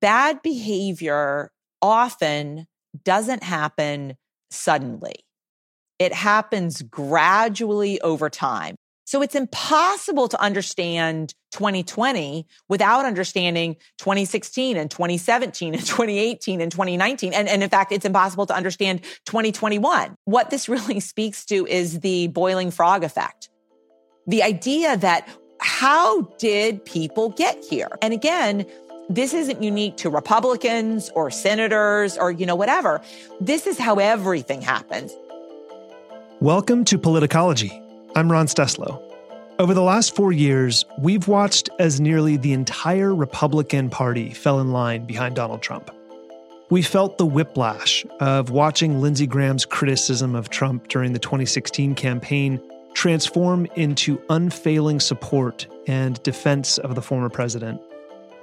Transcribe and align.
bad 0.00 0.42
behavior 0.42 1.50
often 1.82 2.66
doesn't 3.04 3.42
happen 3.42 4.16
suddenly. 4.50 5.14
It 5.98 6.12
happens 6.12 6.82
gradually 6.82 8.00
over 8.00 8.30
time. 8.30 8.76
So 9.04 9.22
it's 9.22 9.34
impossible 9.34 10.28
to 10.28 10.38
understand 10.38 11.32
2020 11.52 12.46
without 12.68 13.06
understanding 13.06 13.76
2016 13.96 14.76
and 14.76 14.90
2017 14.90 15.74
and 15.74 15.82
2018 15.86 16.60
and 16.60 16.70
2019. 16.70 17.32
And, 17.32 17.48
and 17.48 17.62
in 17.62 17.70
fact, 17.70 17.90
it's 17.90 18.04
impossible 18.04 18.44
to 18.46 18.54
understand 18.54 19.02
2021. 19.24 20.14
What 20.26 20.50
this 20.50 20.68
really 20.68 21.00
speaks 21.00 21.46
to 21.46 21.66
is 21.66 22.00
the 22.00 22.28
boiling 22.28 22.70
frog 22.70 23.02
effect. 23.02 23.48
The 24.26 24.42
idea 24.42 24.98
that 24.98 25.26
how 25.58 26.22
did 26.38 26.84
people 26.84 27.30
get 27.30 27.64
here? 27.64 27.88
And 28.02 28.12
again, 28.12 28.66
this 29.08 29.32
isn't 29.32 29.62
unique 29.62 29.96
to 29.96 30.10
Republicans 30.10 31.10
or 31.14 31.30
senators 31.30 32.18
or, 32.18 32.30
you 32.30 32.44
know, 32.44 32.54
whatever. 32.54 33.00
This 33.40 33.66
is 33.66 33.78
how 33.78 33.96
everything 33.96 34.60
happens. 34.60 35.16
Welcome 36.40 36.84
to 36.84 36.98
Politicology. 36.98 37.72
I'm 38.14 38.30
Ron 38.30 38.46
Steslow. 38.46 39.02
Over 39.58 39.72
the 39.72 39.82
last 39.82 40.14
four 40.14 40.30
years, 40.30 40.84
we've 40.98 41.26
watched 41.26 41.70
as 41.78 42.00
nearly 42.00 42.36
the 42.36 42.52
entire 42.52 43.14
Republican 43.14 43.88
Party 43.88 44.34
fell 44.34 44.60
in 44.60 44.72
line 44.72 45.06
behind 45.06 45.36
Donald 45.36 45.62
Trump. 45.62 45.90
We 46.70 46.82
felt 46.82 47.16
the 47.16 47.26
whiplash 47.26 48.04
of 48.20 48.50
watching 48.50 49.00
Lindsey 49.00 49.26
Graham's 49.26 49.64
criticism 49.64 50.34
of 50.34 50.50
Trump 50.50 50.88
during 50.88 51.14
the 51.14 51.18
2016 51.18 51.94
campaign 51.94 52.60
transform 52.92 53.66
into 53.74 54.20
unfailing 54.28 55.00
support 55.00 55.66
and 55.86 56.22
defense 56.22 56.76
of 56.76 56.94
the 56.94 57.02
former 57.02 57.30
president. 57.30 57.80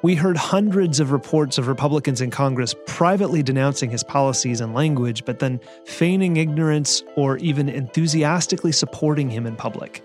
We 0.05 0.13
heard 0.13 0.37
hundreds 0.37 0.99
of 0.99 1.11
reports 1.11 1.57
of 1.57 1.67
Republicans 1.67 2.21
in 2.21 2.29
Congress 2.29 2.75
privately 2.85 3.41
denouncing 3.41 3.89
his 3.89 4.03
policies 4.03 4.61
and 4.61 4.75
language, 4.75 5.25
but 5.25 5.39
then 5.39 5.59
feigning 5.85 6.37
ignorance 6.37 7.01
or 7.15 7.37
even 7.37 7.67
enthusiastically 7.67 8.71
supporting 8.71 9.31
him 9.31 9.47
in 9.47 9.55
public. 9.55 10.03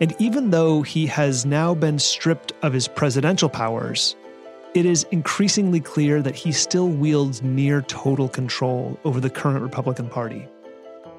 And 0.00 0.14
even 0.20 0.50
though 0.50 0.82
he 0.82 1.06
has 1.06 1.44
now 1.44 1.74
been 1.74 1.98
stripped 1.98 2.52
of 2.62 2.72
his 2.72 2.86
presidential 2.86 3.48
powers, 3.48 4.14
it 4.74 4.86
is 4.86 5.06
increasingly 5.10 5.80
clear 5.80 6.22
that 6.22 6.36
he 6.36 6.52
still 6.52 6.88
wields 6.88 7.42
near 7.42 7.82
total 7.82 8.28
control 8.28 8.96
over 9.04 9.18
the 9.18 9.28
current 9.28 9.62
Republican 9.62 10.08
Party. 10.08 10.46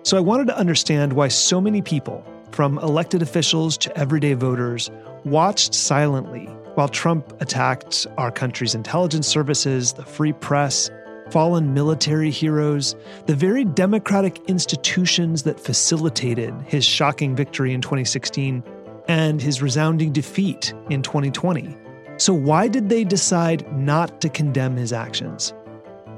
So 0.04 0.16
I 0.16 0.22
wanted 0.22 0.48
to 0.48 0.58
understand 0.58 1.12
why 1.12 1.28
so 1.28 1.60
many 1.60 1.82
people, 1.82 2.26
from 2.52 2.78
elected 2.78 3.22
officials 3.22 3.78
to 3.80 3.98
everyday 3.98 4.34
voters, 4.34 4.90
watched 5.26 5.74
silently 5.74 6.48
while 6.76 6.88
Trump 6.88 7.40
attacked 7.42 8.08
our 8.18 8.32
country's 8.32 8.74
intelligence 8.74 9.28
services, 9.28 9.94
the 9.94 10.04
free 10.04 10.34
press, 10.34 10.90
fallen 11.30 11.74
military 11.74 12.30
heroes, 12.30 12.96
the 13.26 13.36
very 13.36 13.64
democratic 13.64 14.40
institutions 14.50 15.44
that 15.44 15.60
facilitated 15.60 16.54
his 16.66 16.84
shocking 16.84 17.36
victory 17.36 17.74
in 17.74 17.82
2016 17.82 18.64
and 19.08 19.42
his 19.42 19.62
resounding 19.62 20.12
defeat 20.12 20.74
in 20.90 21.02
2020. 21.02 21.76
So, 22.18 22.34
why 22.34 22.68
did 22.68 22.90
they 22.90 23.04
decide 23.04 23.72
not 23.78 24.22
to 24.22 24.30
condemn 24.30 24.76
his 24.76 24.94
actions? 24.94 25.54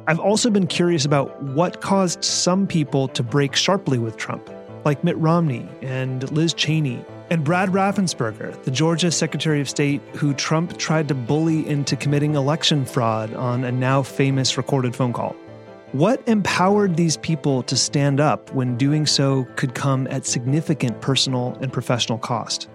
I've 0.08 0.20
also 0.20 0.50
been 0.50 0.68
curious 0.68 1.04
about 1.04 1.42
what 1.42 1.82
caused 1.82 2.24
some 2.24 2.68
people 2.68 3.08
to 3.10 3.24
break 3.24 3.56
sharply 3.56 3.98
with 3.98 4.18
Trump, 4.18 4.50
like 4.84 5.04
Mitt 5.04 5.18
Romney 5.18 5.68
and 5.82 6.30
Liz 6.32 6.54
Cheney 6.54 7.04
and 7.30 7.44
Brad 7.44 7.70
Raffensperger, 7.70 8.62
the 8.64 8.72
Georgia 8.72 9.12
Secretary 9.12 9.60
of 9.60 9.70
State 9.70 10.02
who 10.14 10.34
Trump 10.34 10.78
tried 10.78 11.08
to 11.08 11.16
bully 11.16 11.68
into 11.68 11.96
committing 11.96 12.36
election 12.36 12.86
fraud 12.86 13.34
on 13.34 13.64
a 13.64 13.72
now 13.72 14.04
famous 14.04 14.58
recorded 14.58 14.96
phone 14.96 15.14
call. 15.14 15.36
What 15.92 16.22
empowered 16.28 16.98
these 16.98 17.18
people 17.18 17.64
to 17.64 17.78
stand 17.78 18.20
up 18.20 18.54
when 18.54 18.78
doing 18.78 19.06
so 19.06 19.46
could 19.56 19.76
come 19.76 20.08
at 20.12 20.26
significant 20.26 21.02
personal 21.02 21.58
and 21.62 21.72
professional 21.72 22.18
cost? 22.18 22.70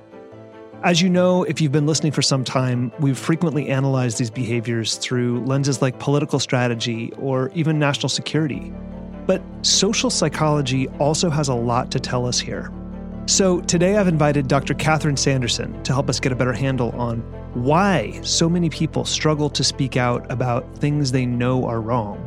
As 0.83 1.03
you 1.03 1.11
know, 1.11 1.45
if 1.45 1.61
you've 1.61 1.73
been 1.73 1.87
listening 1.87 2.13
for 2.13 2.23
some 2.23 2.43
time, 2.43 2.91
we've 3.01 3.19
frequently 3.19 3.69
analyzed 3.69 4.17
these 4.17 4.31
behaviors 4.31 4.97
through 4.97 5.45
lenses 5.45 5.83
like 5.83 5.99
political 5.99 6.39
strategy 6.39 7.13
or 7.19 7.51
even 7.55 7.79
national 7.79 8.09
security. 8.09 8.73
But 9.27 9.43
social 9.61 10.09
psychology 10.09 10.89
also 10.99 11.29
has 11.29 11.49
a 11.49 11.55
lot 11.55 11.91
to 11.91 12.01
tell 12.01 12.27
us 12.27 12.41
here. 12.41 12.73
So 13.31 13.61
today 13.61 13.97
I've 13.97 14.09
invited 14.09 14.49
Dr. 14.49 14.75
Catherine 14.75 15.17
Sanderson 15.17 15.81
to 15.85 15.93
help 15.93 16.09
us 16.11 16.19
get 16.19 16.33
a 16.33 16.35
better 16.35 16.53
handle 16.53 16.91
on 17.01 17.21
why 17.55 18.19
so 18.25 18.49
many 18.49 18.69
people 18.69 19.05
struggle 19.05 19.49
to 19.51 19.63
speak 19.63 19.97
out 19.97 20.29
about 20.33 20.77
things 20.79 21.13
they 21.13 21.27
know 21.27 21.65
are 21.65 21.81
wrong. 21.81 22.19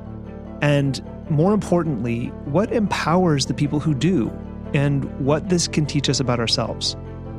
And 0.62 1.04
more 1.30 1.54
importantly, 1.54 2.28
what 2.46 2.72
empowers 2.72 3.48
the 3.48 3.54
people 3.54 3.82
who 3.82 3.94
do 3.94 4.30
and 4.74 5.04
what 5.20 5.50
this 5.50 5.68
can 5.68 5.86
teach 5.86 6.08
us 6.08 6.22
about 6.22 6.40
ourselves. 6.40 6.96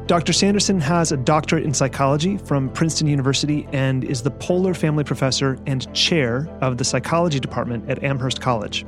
Dr. 0.09 0.35
Sanderson 0.35 0.79
has 0.79 1.11
a 1.11 1.17
doctorate 1.17 1.65
in 1.65 1.73
psychology 1.73 2.37
from 2.37 2.69
Princeton 2.69 3.07
University 3.07 3.67
and 3.73 4.05
is 4.05 4.21
the 4.21 4.31
Poler 4.31 4.75
Family 4.75 5.05
Professor 5.05 5.59
and 5.67 5.91
Chair 5.95 6.47
of 6.61 6.77
the 6.77 6.85
Psychology 6.85 7.41
Department 7.41 7.89
at 7.89 8.05
Amherst 8.05 8.43
College. 8.43 8.85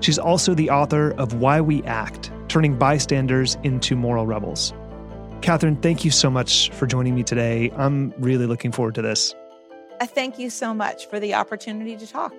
She's 0.00 0.18
also 0.18 0.52
the 0.52 0.68
author 0.68 1.12
of 1.12 1.32
Why 1.32 1.62
We 1.62 1.82
Act 1.84 2.30
turning 2.48 2.78
bystanders 2.78 3.56
into 3.62 3.96
moral 3.96 4.26
rebels. 4.26 4.72
Catherine, 5.40 5.76
thank 5.76 6.04
you 6.04 6.10
so 6.10 6.30
much 6.30 6.70
for 6.70 6.86
joining 6.86 7.14
me 7.14 7.22
today. 7.22 7.70
I'm 7.76 8.12
really 8.18 8.46
looking 8.46 8.72
forward 8.72 8.94
to 8.96 9.02
this. 9.02 9.34
Uh, 10.00 10.06
thank 10.06 10.38
you 10.38 10.50
so 10.50 10.74
much 10.74 11.06
for 11.08 11.20
the 11.20 11.34
opportunity 11.34 11.96
to 11.96 12.06
talk. 12.06 12.34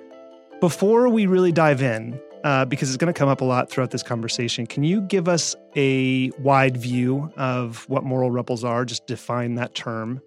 Before 0.60 1.08
we 1.10 1.26
really 1.26 1.52
dive 1.52 1.82
in, 1.82 2.20
uh, 2.44 2.66
because 2.66 2.90
it's 2.90 2.98
going 2.98 3.14
to 3.14 3.18
come 3.18 3.30
up 3.30 3.42
a 3.42 3.46
lot 3.46 3.70
throughout 3.70 3.92
this 3.92 4.04
conversation, 4.04 4.66
can 4.66 4.84
you 4.84 5.02
give 5.02 5.28
us 5.28 5.56
a 5.76 6.32
wide 6.40 6.78
view 6.78 7.32
of 7.38 7.88
what 7.90 8.04
moral 8.04 8.32
rebels 8.32 8.64
are? 8.64 8.86
Just 8.86 9.08
define 9.08 9.56
that 9.56 9.76
term. 9.76 10.22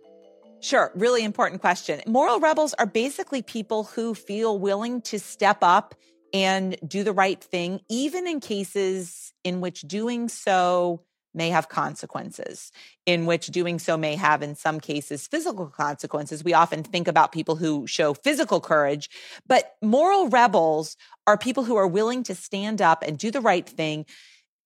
Sure, 0.60 0.92
really 0.94 1.24
important 1.24 1.60
question. 1.60 2.00
Moral 2.06 2.38
rebels 2.38 2.72
are 2.74 2.86
basically 2.86 3.42
people 3.42 3.84
who 3.84 4.14
feel 4.14 4.58
willing 4.58 5.00
to 5.02 5.18
step 5.18 5.58
up 5.60 5.94
and 6.32 6.76
do 6.86 7.04
the 7.04 7.12
right 7.12 7.42
thing, 7.42 7.80
even 7.88 8.26
in 8.26 8.40
cases 8.40 9.32
in 9.44 9.60
which 9.60 9.82
doing 9.82 10.28
so 10.28 11.02
may 11.34 11.48
have 11.48 11.68
consequences, 11.68 12.70
in 13.06 13.26
which 13.26 13.46
doing 13.46 13.78
so 13.78 13.96
may 13.96 14.16
have, 14.16 14.42
in 14.42 14.54
some 14.54 14.80
cases, 14.80 15.26
physical 15.26 15.66
consequences. 15.66 16.44
We 16.44 16.54
often 16.54 16.82
think 16.82 17.08
about 17.08 17.32
people 17.32 17.56
who 17.56 17.86
show 17.86 18.14
physical 18.14 18.60
courage, 18.60 19.08
but 19.46 19.74
moral 19.80 20.28
rebels 20.28 20.96
are 21.26 21.38
people 21.38 21.64
who 21.64 21.76
are 21.76 21.86
willing 21.86 22.22
to 22.24 22.34
stand 22.34 22.82
up 22.82 23.02
and 23.02 23.18
do 23.18 23.30
the 23.30 23.40
right 23.40 23.66
thing, 23.66 24.04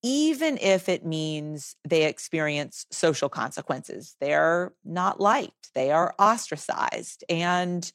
even 0.03 0.59
if 0.59 0.89
it 0.89 1.07
means 1.07 1.77
they 1.89 2.05
experience 2.05 2.87
social 2.91 3.29
consequences. 3.29 4.17
They're 4.21 4.73
not 4.85 5.21
liked, 5.21 5.71
they 5.75 5.93
are 5.93 6.15
ostracized. 6.19 7.25
And 7.29 7.91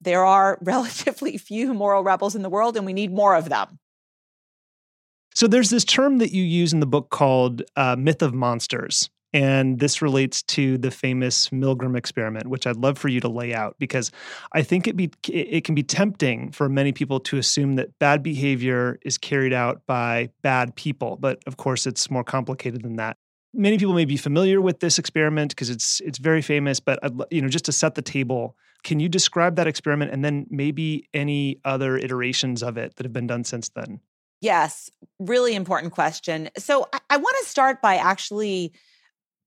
there 0.00 0.24
are 0.24 0.58
relatively 0.62 1.36
few 1.38 1.74
moral 1.74 2.02
rebels 2.02 2.34
in 2.34 2.42
the 2.42 2.50
world, 2.50 2.76
and 2.76 2.86
we 2.86 2.92
need 2.92 3.12
more 3.12 3.34
of 3.34 3.48
them. 3.48 3.78
So 5.34 5.46
there's 5.46 5.70
this 5.70 5.84
term 5.84 6.18
that 6.18 6.32
you 6.32 6.42
use 6.42 6.72
in 6.72 6.80
the 6.80 6.86
book 6.86 7.10
called 7.10 7.62
uh, 7.76 7.94
myth 7.96 8.22
of 8.22 8.34
monsters. 8.34 9.08
And 9.32 9.78
this 9.78 10.00
relates 10.00 10.42
to 10.44 10.78
the 10.78 10.90
famous 10.90 11.50
Milgram 11.50 11.96
experiment, 11.96 12.46
which 12.46 12.66
I'd 12.66 12.76
love 12.76 12.96
for 12.96 13.08
you 13.08 13.20
to 13.20 13.28
lay 13.28 13.52
out 13.52 13.76
because 13.78 14.10
I 14.52 14.62
think 14.62 14.88
it 14.88 14.96
be 14.96 15.10
it 15.28 15.64
can 15.64 15.74
be 15.74 15.82
tempting 15.82 16.50
for 16.50 16.68
many 16.68 16.92
people 16.92 17.20
to 17.20 17.36
assume 17.36 17.76
that 17.76 17.98
bad 17.98 18.22
behavior 18.22 18.98
is 19.02 19.18
carried 19.18 19.52
out 19.52 19.82
by 19.86 20.30
bad 20.42 20.74
people, 20.76 21.18
but 21.20 21.42
of 21.46 21.58
course 21.58 21.86
it's 21.86 22.10
more 22.10 22.24
complicated 22.24 22.82
than 22.82 22.96
that. 22.96 23.18
Many 23.52 23.76
people 23.76 23.94
may 23.94 24.06
be 24.06 24.16
familiar 24.16 24.60
with 24.62 24.80
this 24.80 24.98
experiment 24.98 25.50
because 25.50 25.68
it's 25.68 26.00
it's 26.00 26.18
very 26.18 26.40
famous, 26.40 26.80
but 26.80 26.98
I'd, 27.02 27.12
you 27.30 27.42
know 27.42 27.48
just 27.48 27.66
to 27.66 27.72
set 27.72 27.96
the 27.96 28.02
table, 28.02 28.56
can 28.84 29.00
you 29.00 29.08
describe 29.08 29.56
that 29.56 29.66
experiment 29.66 30.12
and 30.12 30.24
then 30.24 30.46
maybe 30.50 31.08
any 31.12 31.60
other 31.64 31.96
iterations 31.96 32.62
of 32.62 32.76
it 32.76 32.96
that 32.96 33.04
have 33.04 33.12
been 33.12 33.26
done 33.26 33.44
since 33.44 33.68
then? 33.70 34.00
Yes, 34.40 34.90
really 35.18 35.54
important 35.54 35.92
question. 35.92 36.48
So 36.56 36.88
I, 36.92 37.00
I 37.10 37.16
want 37.16 37.36
to 37.42 37.48
start 37.48 37.82
by 37.82 37.96
actually 37.96 38.72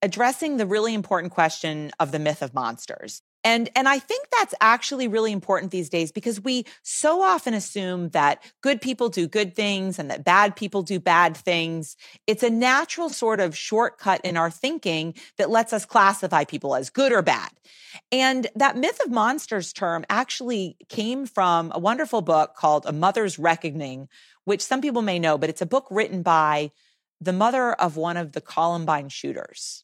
addressing 0.02 0.58
the 0.58 0.66
really 0.66 0.94
important 0.94 1.32
question 1.32 1.92
of 2.00 2.12
the 2.12 2.20
myth 2.20 2.42
of 2.42 2.54
monsters. 2.54 3.22
And 3.44 3.70
and 3.76 3.88
I 3.88 3.98
think 3.98 4.28
that's 4.32 4.54
actually 4.62 5.08
really 5.08 5.32
important 5.32 5.72
these 5.72 5.90
days 5.90 6.12
because 6.12 6.40
we 6.40 6.66
so 6.84 7.22
often 7.22 7.54
assume 7.54 8.10
that 8.10 8.44
good 8.62 8.82
people 8.82 9.10
do 9.10 9.28
good 9.28 9.56
things 9.56 9.98
and 9.98 10.12
that 10.12 10.24
bad 10.24 10.56
people 10.56 10.84
do 10.84 11.00
bad 11.00 11.36
things. 11.36 11.98
It's 12.28 12.44
a 12.44 12.50
natural 12.50 13.10
sort 13.10 13.40
of 13.40 13.58
shortcut 13.58 14.22
in 14.24 14.38
our 14.38 14.52
thinking 14.52 15.16
that 15.38 15.50
lets 15.50 15.74
us 15.74 15.86
classify 15.86 16.44
people 16.44 16.76
as 16.76 16.90
good 16.90 17.12
or 17.12 17.22
bad. 17.22 17.50
And 18.12 18.48
that 18.56 18.78
myth 18.78 19.00
of 19.04 19.12
monsters 19.12 19.74
term 19.74 20.06
actually 20.10 20.78
came 20.88 21.26
from 21.26 21.72
a 21.74 21.80
wonderful 21.80 22.22
book 22.22 22.56
called 22.56 22.86
A 22.86 22.94
Mother's 22.94 23.40
Reckoning, 23.40 24.08
which 24.46 24.62
some 24.62 24.82
people 24.82 25.02
may 25.02 25.20
know, 25.20 25.38
but 25.38 25.50
it's 25.50 25.62
a 25.62 25.66
book 25.66 25.88
written 25.90 26.22
by 26.22 26.72
the 27.20 27.34
mother 27.34 27.74
of 27.74 27.98
one 27.98 28.18
of 28.18 28.32
the 28.32 28.42
Columbine 28.42 29.10
shooters. 29.10 29.84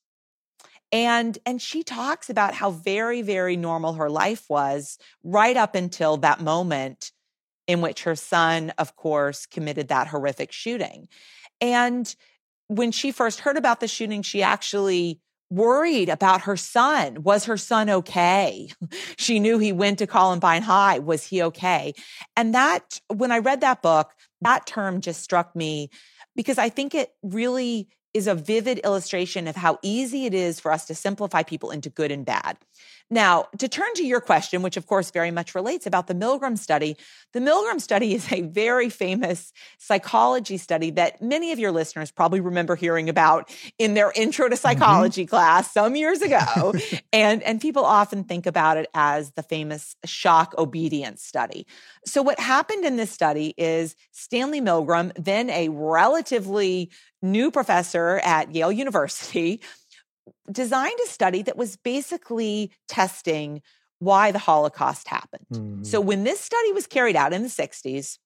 And 0.92 1.38
and 1.46 1.62
she 1.62 1.84
talks 1.84 2.30
about 2.30 2.54
how 2.54 2.72
very 2.72 3.22
very 3.22 3.58
normal 3.58 3.94
her 3.94 4.10
life 4.10 4.46
was 4.50 4.98
right 5.24 5.58
up 5.58 5.76
until 5.76 6.18
that 6.18 6.40
moment 6.40 7.12
in 7.68 7.82
which 7.82 8.04
her 8.04 8.16
son 8.16 8.72
of 8.78 8.96
course 8.96 9.46
committed 9.46 9.90
that 9.90 10.08
horrific 10.08 10.52
shooting. 10.52 11.08
And 11.60 12.14
when 12.68 12.92
she 12.92 13.12
first 13.12 13.42
heard 13.42 13.58
about 13.58 13.80
the 13.80 13.88
shooting 13.88 14.22
she 14.22 14.42
actually 14.42 15.20
worried 15.50 16.10
about 16.10 16.42
her 16.42 16.58
son. 16.58 17.24
Was 17.24 17.46
her 17.46 17.58
son 17.58 17.90
okay? 17.90 18.70
she 19.18 19.40
knew 19.40 19.60
he 19.60 19.72
went 19.72 20.00
to 20.00 20.08
Columbine 20.08 20.62
High. 20.62 21.00
Was 21.00 21.26
he 21.26 21.42
okay? 21.44 21.94
And 22.36 22.54
that, 22.54 23.00
when 23.08 23.32
I 23.32 23.40
read 23.40 23.62
that 23.62 23.82
book, 23.82 24.12
that 24.42 24.66
term 24.68 25.02
just 25.02 25.22
struck 25.22 25.56
me 25.56 25.90
because 26.36 26.58
I 26.58 26.70
think 26.70 26.94
it 26.94 27.12
really 27.24 27.88
is 28.14 28.28
a 28.28 28.36
vivid 28.36 28.80
illustration 28.80 29.48
of 29.48 29.56
how 29.56 29.78
easy 29.82 30.26
it 30.26 30.34
is 30.34 30.60
for 30.60 30.72
us 30.72 30.86
to 30.86 30.96
simplify 30.96 31.44
people 31.44 31.72
into 31.72 31.90
good 31.90 32.12
and 32.12 32.26
bad. 32.26 32.58
Now, 33.10 33.48
to 33.58 33.70
turn 33.70 33.94
to 33.96 34.06
your 34.06 34.20
question, 34.20 34.62
which 34.62 34.76
of 34.76 34.86
course 34.86 35.12
very 35.12 35.32
much 35.32 35.56
relates 35.56 35.86
about 35.86 36.08
the 36.08 36.14
Milgram 36.14 36.58
study, 36.58 36.98
the 37.34 37.40
Milgram 37.40 37.80
study 37.80 38.14
is 38.16 38.32
a 38.32 38.42
very 38.42 38.90
famous 38.90 39.54
psychology 39.78 40.58
study 40.58 40.92
that 40.92 41.22
many 41.22 41.52
of 41.52 41.60
your 41.60 41.72
listeners 41.72 42.12
probably 42.12 42.42
remember 42.42 42.76
hearing 42.76 43.08
about 43.10 43.50
in 43.78 43.94
their 43.94 44.12
intro 44.16 44.50
to 44.50 44.56
mm-hmm. 44.56 44.62
psychology 44.62 45.24
mm-hmm. 45.24 45.30
class 45.30 45.72
some 45.72 45.96
years 45.96 46.22
ago. 46.22 46.74
and, 47.14 47.42
and 47.44 47.62
people 47.62 47.86
often 47.86 48.24
think 48.24 48.46
about 48.46 48.78
it 48.78 48.90
as 48.94 49.32
the 49.32 49.44
famous 49.44 49.96
shock 50.06 50.54
obedience 50.58 51.24
study. 51.24 51.66
So, 52.06 52.22
what 52.22 52.40
happened 52.40 52.84
in 52.84 52.98
this 52.98 53.12
study 53.12 53.54
is 53.58 53.96
Stanley 54.12 54.62
Milgram, 54.62 55.12
then 55.16 55.50
a 55.50 55.70
relatively 55.70 56.92
new 57.22 57.52
professor 57.52 58.20
at 58.24 58.54
Yale 58.54 58.72
University, 58.72 59.62
designed 60.52 61.00
a 61.06 61.10
study 61.10 61.42
that 61.44 61.58
was 61.58 61.78
basically 61.78 62.72
testing 62.88 63.62
why 64.00 64.32
the 64.32 64.40
Holocaust 64.40 65.08
happened. 65.08 65.48
Mm. 65.52 65.86
So 65.86 66.00
when 66.00 66.24
this 66.24 66.40
study 66.40 66.72
was 66.72 66.88
carried 66.88 67.16
out 67.16 67.34
in 67.34 67.42
the 67.42 67.50
60s, 67.50 68.18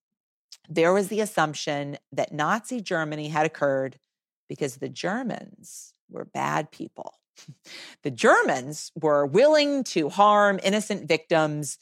there 0.70 0.94
was 0.94 1.08
the 1.08 1.22
assumption 1.22 1.98
that 2.12 2.34
Nazi 2.34 2.82
Germany 2.82 3.30
had 3.30 3.46
occurred 3.46 3.98
because 4.50 4.78
the 4.78 4.90
Germans 4.90 5.94
were 6.10 6.26
bad 6.26 6.72
people. 6.72 7.14
the 8.04 8.12
Germans 8.12 8.92
were 8.96 9.26
willing 9.26 9.84
to 9.86 10.10
harm 10.10 10.60
innocent 10.64 11.08
victims 11.08 11.78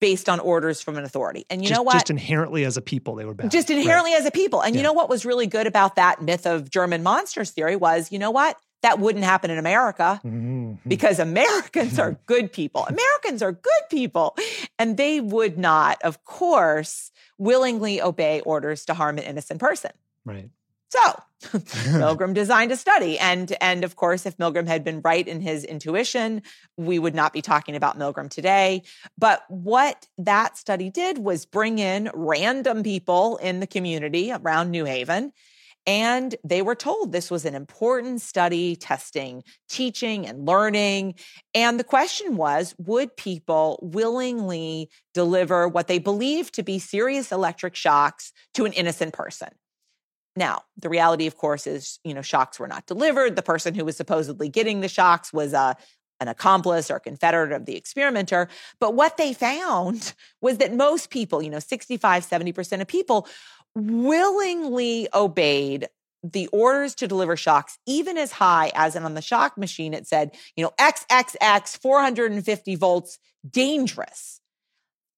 based 0.00 0.28
on 0.28 0.40
orders 0.40 0.80
from 0.80 0.96
an 0.96 1.04
authority. 1.04 1.44
And 1.50 1.62
you 1.62 1.68
just, 1.68 1.78
know 1.78 1.82
what? 1.82 1.92
Just 1.92 2.10
inherently 2.10 2.64
as 2.64 2.76
a 2.76 2.82
people, 2.82 3.14
they 3.14 3.24
were 3.24 3.34
bad. 3.34 3.50
Just 3.50 3.70
inherently 3.70 4.12
right. 4.12 4.20
as 4.20 4.26
a 4.26 4.30
people. 4.30 4.60
And 4.60 4.74
yeah. 4.74 4.80
you 4.80 4.82
know 4.82 4.92
what 4.92 5.08
was 5.08 5.24
really 5.24 5.46
good 5.46 5.66
about 5.66 5.96
that 5.96 6.20
myth 6.20 6.46
of 6.46 6.70
German 6.70 7.02
monsters 7.02 7.50
theory 7.50 7.76
was, 7.76 8.10
you 8.10 8.18
know 8.18 8.30
what? 8.30 8.56
That 8.82 9.00
wouldn't 9.00 9.24
happen 9.24 9.50
in 9.50 9.58
America 9.58 10.20
mm-hmm. 10.24 10.74
because 10.86 11.18
Americans 11.18 11.98
are 11.98 12.12
good 12.26 12.52
people. 12.52 12.86
Americans 12.86 13.42
are 13.42 13.52
good 13.52 13.82
people. 13.90 14.36
And 14.78 14.96
they 14.96 15.20
would 15.20 15.58
not, 15.58 16.00
of 16.02 16.24
course, 16.24 17.10
willingly 17.38 18.00
obey 18.00 18.40
orders 18.40 18.84
to 18.86 18.94
harm 18.94 19.18
an 19.18 19.24
innocent 19.24 19.60
person. 19.60 19.90
Right. 20.24 20.50
So 20.90 21.00
Milgram 21.42 22.34
designed 22.34 22.72
a 22.72 22.76
study. 22.76 23.18
And, 23.18 23.54
and 23.60 23.84
of 23.84 23.96
course, 23.96 24.26
if 24.26 24.36
Milgram 24.38 24.66
had 24.66 24.84
been 24.84 25.00
right 25.02 25.26
in 25.26 25.40
his 25.40 25.64
intuition, 25.64 26.42
we 26.76 26.98
would 26.98 27.14
not 27.14 27.32
be 27.32 27.42
talking 27.42 27.76
about 27.76 27.98
Milgram 27.98 28.30
today. 28.30 28.82
But 29.16 29.44
what 29.48 30.06
that 30.18 30.56
study 30.56 30.90
did 30.90 31.18
was 31.18 31.46
bring 31.46 31.78
in 31.78 32.10
random 32.14 32.82
people 32.82 33.36
in 33.38 33.60
the 33.60 33.66
community 33.66 34.32
around 34.32 34.70
New 34.70 34.84
Haven 34.84 35.32
and 35.88 36.36
they 36.44 36.60
were 36.60 36.74
told 36.74 37.12
this 37.12 37.30
was 37.30 37.46
an 37.46 37.54
important 37.54 38.20
study 38.20 38.76
testing 38.76 39.42
teaching 39.70 40.26
and 40.26 40.46
learning. 40.46 41.14
And 41.54 41.80
the 41.80 41.84
question 41.84 42.36
was 42.36 42.74
would 42.76 43.16
people 43.16 43.78
willingly 43.82 44.90
deliver 45.14 45.66
what 45.66 45.88
they 45.88 45.98
believed 45.98 46.54
to 46.54 46.62
be 46.62 46.78
serious 46.78 47.32
electric 47.32 47.74
shocks 47.74 48.32
to 48.52 48.66
an 48.66 48.74
innocent 48.74 49.14
person? 49.14 49.48
Now, 50.36 50.60
the 50.76 50.90
reality, 50.90 51.26
of 51.26 51.38
course, 51.38 51.66
is, 51.66 51.98
you 52.04 52.12
know, 52.12 52.22
shocks 52.22 52.60
were 52.60 52.68
not 52.68 52.86
delivered. 52.86 53.34
The 53.34 53.42
person 53.42 53.74
who 53.74 53.86
was 53.86 53.96
supposedly 53.96 54.50
getting 54.50 54.82
the 54.82 54.88
shocks 54.88 55.32
was 55.32 55.54
a, 55.54 55.74
an 56.20 56.28
accomplice 56.28 56.90
or 56.90 56.98
confederate 56.98 57.52
of 57.52 57.64
the 57.64 57.76
experimenter. 57.76 58.48
But 58.78 58.94
what 58.94 59.16
they 59.16 59.32
found 59.32 60.12
was 60.40 60.58
that 60.58 60.74
most 60.74 61.10
people, 61.10 61.42
you 61.42 61.50
know, 61.50 61.58
65, 61.58 62.26
70% 62.26 62.80
of 62.80 62.86
people 62.86 63.26
willingly 63.86 65.08
obeyed 65.14 65.88
the 66.22 66.48
orders 66.48 66.94
to 66.96 67.08
deliver 67.08 67.36
shocks, 67.36 67.78
even 67.86 68.18
as 68.18 68.32
high 68.32 68.72
as, 68.74 68.96
and 68.96 69.04
on 69.04 69.14
the 69.14 69.22
shock 69.22 69.56
machine, 69.56 69.94
it 69.94 70.06
said, 70.06 70.34
you 70.56 70.64
know, 70.64 70.72
XXX, 70.78 71.78
450 71.78 72.74
volts, 72.74 73.18
dangerous. 73.48 74.40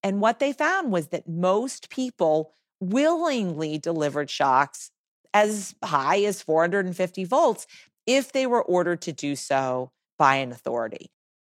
And 0.03 0.21
what 0.21 0.39
they 0.39 0.53
found 0.53 0.91
was 0.91 1.07
that 1.07 1.27
most 1.27 1.89
people 1.89 2.53
willingly 2.79 3.77
delivered 3.77 4.29
shocks 4.29 4.91
as 5.33 5.75
high 5.83 6.23
as 6.23 6.41
450 6.41 7.23
volts 7.23 7.67
if 8.05 8.31
they 8.31 8.47
were 8.47 8.63
ordered 8.63 9.01
to 9.01 9.11
do 9.11 9.35
so 9.35 9.91
by 10.17 10.35
an 10.35 10.51
authority. 10.51 11.11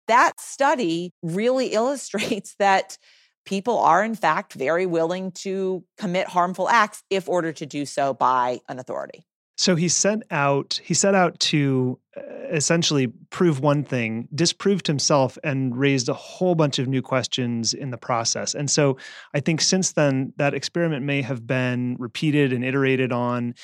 That 0.09 0.39
study 0.39 1.13
really 1.23 1.67
illustrates 1.73 2.55
that 2.59 2.99
people 3.45 3.79
are, 3.79 4.03
in 4.05 4.15
fact, 4.15 4.55
very 4.55 4.87
willing 4.87 5.33
to 5.33 5.85
commit 5.99 6.29
harmful 6.29 6.69
acts 6.69 7.03
if 7.11 7.29
ordered 7.29 7.57
to 7.57 7.67
do 7.67 7.87
so 7.87 8.15
by 8.15 8.61
an 8.69 8.79
authority. 8.79 9.27
So 9.57 9.77
he 9.77 9.89
set 9.89 10.23
out 10.31 10.81
he 10.83 10.95
set 10.95 11.15
out 11.15 11.39
to 11.41 11.99
uh, 12.17 12.23
essentially 12.51 13.07
prove 13.31 13.61
one 13.61 13.85
thing, 13.85 14.29
disproved 14.35 14.87
himself 14.87 15.39
and 15.45 15.77
raised 15.77 16.09
a 16.09 16.15
whole 16.15 16.57
bunch 16.57 16.79
of 16.79 16.89
new 16.89 17.03
questions 17.03 17.73
in 17.73 17.91
the 17.91 17.97
process. 17.97 18.55
And 18.55 18.69
so 18.69 18.97
I 19.33 19.41
think 19.41 19.61
since 19.61 19.93
then 19.93 20.33
that 20.39 20.55
experiment 20.55 21.05
may 21.05 21.23
have 21.23 21.47
been 21.47 21.97
repeated 22.01 22.53
and 22.53 22.65
iterated 22.65 23.13
on. 23.13 23.55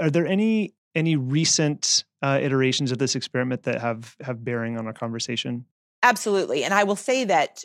Are 0.00 0.10
there 0.10 0.26
any 0.26 0.74
any 0.94 1.16
recent 1.16 2.04
uh, 2.22 2.38
iterations 2.40 2.92
of 2.92 2.98
this 2.98 3.16
experiment 3.16 3.64
that 3.64 3.80
have 3.80 4.16
have 4.20 4.44
bearing 4.44 4.78
on 4.78 4.86
our 4.86 4.92
conversation? 4.92 5.64
Absolutely. 6.04 6.64
And 6.64 6.74
I 6.74 6.84
will 6.84 6.96
say 6.96 7.24
that 7.24 7.64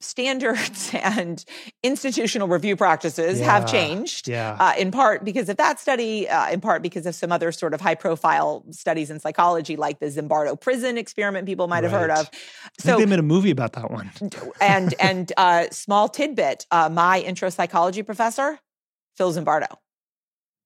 standards 0.00 0.90
and 1.02 1.44
institutional 1.82 2.48
review 2.48 2.76
practices 2.76 3.40
yeah, 3.40 3.46
have 3.46 3.70
changed 3.70 4.28
yeah. 4.28 4.56
uh, 4.58 4.72
in 4.78 4.90
part 4.90 5.24
because 5.24 5.48
of 5.48 5.56
that 5.56 5.78
study 5.78 6.28
uh, 6.28 6.50
in 6.50 6.60
part 6.60 6.82
because 6.82 7.06
of 7.06 7.14
some 7.14 7.32
other 7.32 7.52
sort 7.52 7.74
of 7.74 7.80
high 7.80 7.94
profile 7.94 8.64
studies 8.70 9.10
in 9.10 9.18
psychology 9.18 9.76
like 9.76 9.98
the 9.98 10.06
zimbardo 10.06 10.58
prison 10.60 10.96
experiment 10.98 11.46
people 11.46 11.68
might 11.68 11.84
have 11.84 11.92
heard 11.92 12.10
of. 12.10 12.30
So 12.78 12.96
they 12.98 13.06
made 13.06 13.18
a 13.18 13.22
movie 13.22 13.50
about 13.50 13.72
that 13.72 13.90
one. 13.90 14.10
And 14.60 14.94
and 15.00 15.32
uh, 15.36 15.66
small 15.70 16.08
tidbit 16.08 16.66
uh, 16.70 16.88
my 16.88 17.20
intro 17.20 17.50
psychology 17.50 18.02
professor 18.02 18.58
phil 19.16 19.32
zimbardo 19.32 19.66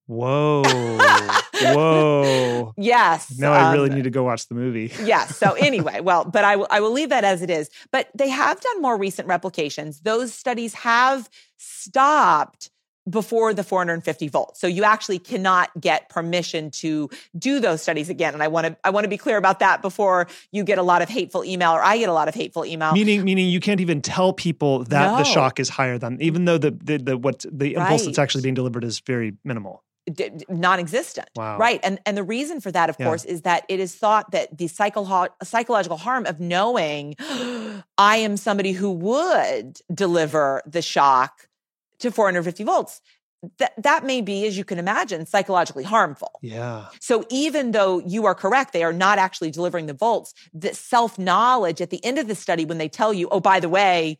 Whoa. 0.07 0.63
Whoa. 1.61 2.73
Yes. 2.77 3.37
Now 3.37 3.53
I 3.53 3.73
really 3.73 3.89
um, 3.89 3.95
need 3.95 4.03
to 4.03 4.09
go 4.09 4.23
watch 4.23 4.47
the 4.47 4.55
movie. 4.55 4.91
yes. 5.03 5.37
So 5.37 5.53
anyway, 5.53 6.01
well, 6.01 6.25
but 6.25 6.43
I, 6.43 6.53
w- 6.53 6.67
I 6.69 6.81
will 6.81 6.91
leave 6.91 7.09
that 7.09 7.23
as 7.23 7.41
it 7.41 7.49
is. 7.49 7.69
But 7.91 8.09
they 8.15 8.29
have 8.29 8.59
done 8.59 8.81
more 8.81 8.97
recent 8.97 9.27
replications. 9.27 10.01
Those 10.01 10.33
studies 10.33 10.73
have 10.73 11.29
stopped 11.57 12.69
before 13.09 13.53
the 13.53 13.63
450 13.63 14.29
volts. 14.29 14.61
So 14.61 14.67
you 14.67 14.85
actually 14.85 15.19
cannot 15.19 15.69
get 15.79 16.07
permission 16.07 16.71
to 16.71 17.09
do 17.37 17.59
those 17.59 17.81
studies 17.81 18.09
again. 18.09 18.33
And 18.33 18.41
I 18.41 18.47
want 18.47 18.67
to 18.67 18.77
I 18.83 18.91
want 18.91 19.03
to 19.03 19.09
be 19.09 19.17
clear 19.17 19.35
about 19.35 19.59
that 19.59 19.81
before 19.81 20.27
you 20.51 20.63
get 20.63 20.77
a 20.77 20.83
lot 20.83 21.01
of 21.01 21.09
hateful 21.09 21.43
email 21.43 21.71
or 21.71 21.83
I 21.83 21.97
get 21.97 22.07
a 22.07 22.13
lot 22.13 22.29
of 22.29 22.33
hateful 22.33 22.65
email. 22.65 22.93
Meaning 22.93 23.25
meaning 23.25 23.49
you 23.49 23.59
can't 23.59 23.81
even 23.81 24.01
tell 24.01 24.31
people 24.31 24.85
that 24.85 25.11
no. 25.11 25.17
the 25.17 25.25
shock 25.25 25.59
is 25.59 25.67
higher 25.67 25.97
than 25.97 26.21
even 26.21 26.45
though 26.45 26.57
the 26.57 26.71
the, 26.71 26.97
the 26.97 27.17
what 27.17 27.45
the 27.51 27.75
impulse 27.75 28.01
right. 28.01 28.05
that's 28.05 28.19
actually 28.19 28.41
being 28.41 28.55
delivered 28.55 28.85
is 28.85 29.01
very 29.01 29.33
minimal 29.43 29.83
d- 30.11 30.31
non-existent 30.49 31.29
wow. 31.35 31.57
right 31.57 31.79
and 31.83 31.99
and 32.05 32.17
the 32.17 32.23
reason 32.23 32.59
for 32.59 32.71
that 32.71 32.89
of 32.89 32.95
yeah. 32.99 33.05
course 33.05 33.23
is 33.25 33.41
that 33.43 33.63
it 33.69 33.79
is 33.79 33.95
thought 33.95 34.31
that 34.31 34.57
the 34.57 34.67
psycho- 34.67 35.27
psychological 35.43 35.97
harm 35.97 36.25
of 36.25 36.39
knowing 36.39 37.15
i 37.97 38.17
am 38.17 38.35
somebody 38.37 38.73
who 38.73 38.91
would 38.91 39.79
deliver 39.93 40.61
the 40.65 40.81
shock 40.81 41.47
to 41.99 42.11
450 42.11 42.63
volts 42.63 43.01
that 43.57 43.73
that 43.77 44.05
may 44.05 44.21
be 44.21 44.45
as 44.45 44.57
you 44.57 44.63
can 44.63 44.79
imagine 44.79 45.25
psychologically 45.25 45.83
harmful 45.83 46.31
yeah 46.41 46.85
so 46.99 47.25
even 47.29 47.71
though 47.71 47.99
you 47.99 48.25
are 48.25 48.35
correct 48.35 48.73
they 48.73 48.83
are 48.83 48.93
not 48.93 49.17
actually 49.17 49.51
delivering 49.51 49.85
the 49.85 49.93
volts 49.93 50.33
the 50.53 50.73
self 50.73 51.19
knowledge 51.19 51.81
at 51.81 51.89
the 51.89 52.03
end 52.05 52.17
of 52.17 52.27
the 52.27 52.35
study 52.35 52.65
when 52.65 52.77
they 52.77 52.89
tell 52.89 53.13
you 53.13 53.27
oh 53.31 53.39
by 53.39 53.59
the 53.59 53.69
way 53.69 54.17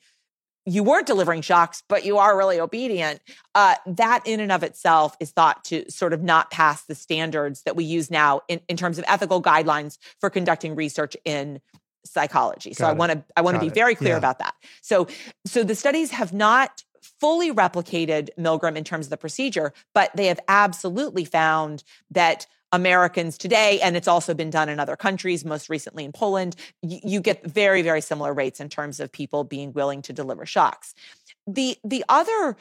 you 0.66 0.84
weren't 0.84 1.08
delivering 1.08 1.42
shocks, 1.42 1.84
but 1.90 2.06
you 2.06 2.18
are 2.18 2.38
really 2.38 2.60
obedient. 2.60 3.20
Uh, 3.54 3.76
that 3.86 4.26
in 4.26 4.40
and 4.40 4.52
of 4.52 4.64
itself 4.64 5.16
is 5.20 5.32
thought 5.32 5.64
to 5.66 5.90
sort 5.92 6.14
of 6.14 6.24
not 6.24 6.52
pass 6.52 6.84
the 6.84 6.96
standards 6.96 7.64
that 7.64 7.76
we 7.76 7.84
use 7.84 8.10
now 8.10 8.42
in, 8.48 8.62
in 8.70 8.78
terms 8.78 8.98
of 8.98 9.06
ethical 9.08 9.42
guidelines 9.42 9.98
for 10.20 10.30
conducting 10.30 10.76
research 10.76 11.18
in 11.26 11.60
psychology. 12.06 12.74
So 12.74 12.84
Got 12.86 12.90
I 12.90 12.94
want 12.94 13.12
to 13.12 13.24
I 13.36 13.42
want 13.42 13.56
to 13.56 13.62
be 13.62 13.70
very 13.70 13.96
clear 13.96 14.14
yeah. 14.14 14.18
about 14.18 14.40
that. 14.40 14.56
So 14.82 15.08
so 15.46 15.64
the 15.64 15.76
studies 15.76 16.12
have 16.12 16.34
not 16.34 16.84
fully 17.20 17.52
replicated 17.54 18.30
Milgram 18.38 18.76
in 18.76 18.84
terms 18.84 19.06
of 19.06 19.10
the 19.10 19.18
procedure, 19.18 19.74
but 19.94 20.12
they 20.16 20.28
have 20.28 20.40
absolutely 20.48 21.26
found 21.26 21.84
that 22.12 22.46
Americans 22.74 23.38
today, 23.38 23.80
and 23.82 23.96
it's 23.96 24.08
also 24.08 24.34
been 24.34 24.50
done 24.50 24.68
in 24.68 24.80
other 24.80 24.98
countries, 24.98 25.46
most 25.46 25.70
recently 25.70 26.04
in 26.04 26.12
Poland, 26.12 26.56
you, 26.82 27.00
you 27.04 27.22
get 27.22 27.46
very, 27.46 27.84
very 27.84 28.02
similar 28.02 28.34
rates 28.34 28.60
in 28.60 28.68
terms 28.68 29.00
of 29.00 29.12
people 29.12 29.44
being 29.46 29.72
willing 29.72 30.02
to 30.02 30.12
deliver 30.12 30.46
shocks. 30.46 30.96
The 31.48 31.78
the 31.84 32.04
other 32.10 32.58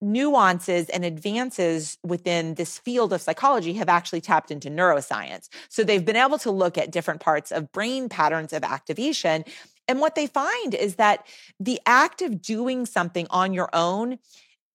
nuances 0.00 0.88
and 0.90 1.04
advances 1.04 1.98
within 2.04 2.54
this 2.54 2.78
field 2.78 3.12
of 3.12 3.20
psychology 3.20 3.72
have 3.72 3.88
actually 3.88 4.20
tapped 4.20 4.50
into 4.50 4.70
neuroscience. 4.70 5.48
So 5.68 5.82
they've 5.82 6.04
been 6.04 6.14
able 6.14 6.38
to 6.38 6.52
look 6.52 6.78
at 6.78 6.92
different 6.92 7.20
parts 7.20 7.50
of 7.50 7.72
brain 7.72 8.08
patterns 8.08 8.52
of 8.52 8.62
activation. 8.62 9.44
And 9.88 10.00
what 10.00 10.14
they 10.14 10.28
find 10.28 10.74
is 10.74 10.96
that 10.96 11.26
the 11.58 11.80
act 11.84 12.22
of 12.22 12.40
doing 12.40 12.86
something 12.86 13.26
on 13.30 13.52
your 13.52 13.70
own 13.72 14.18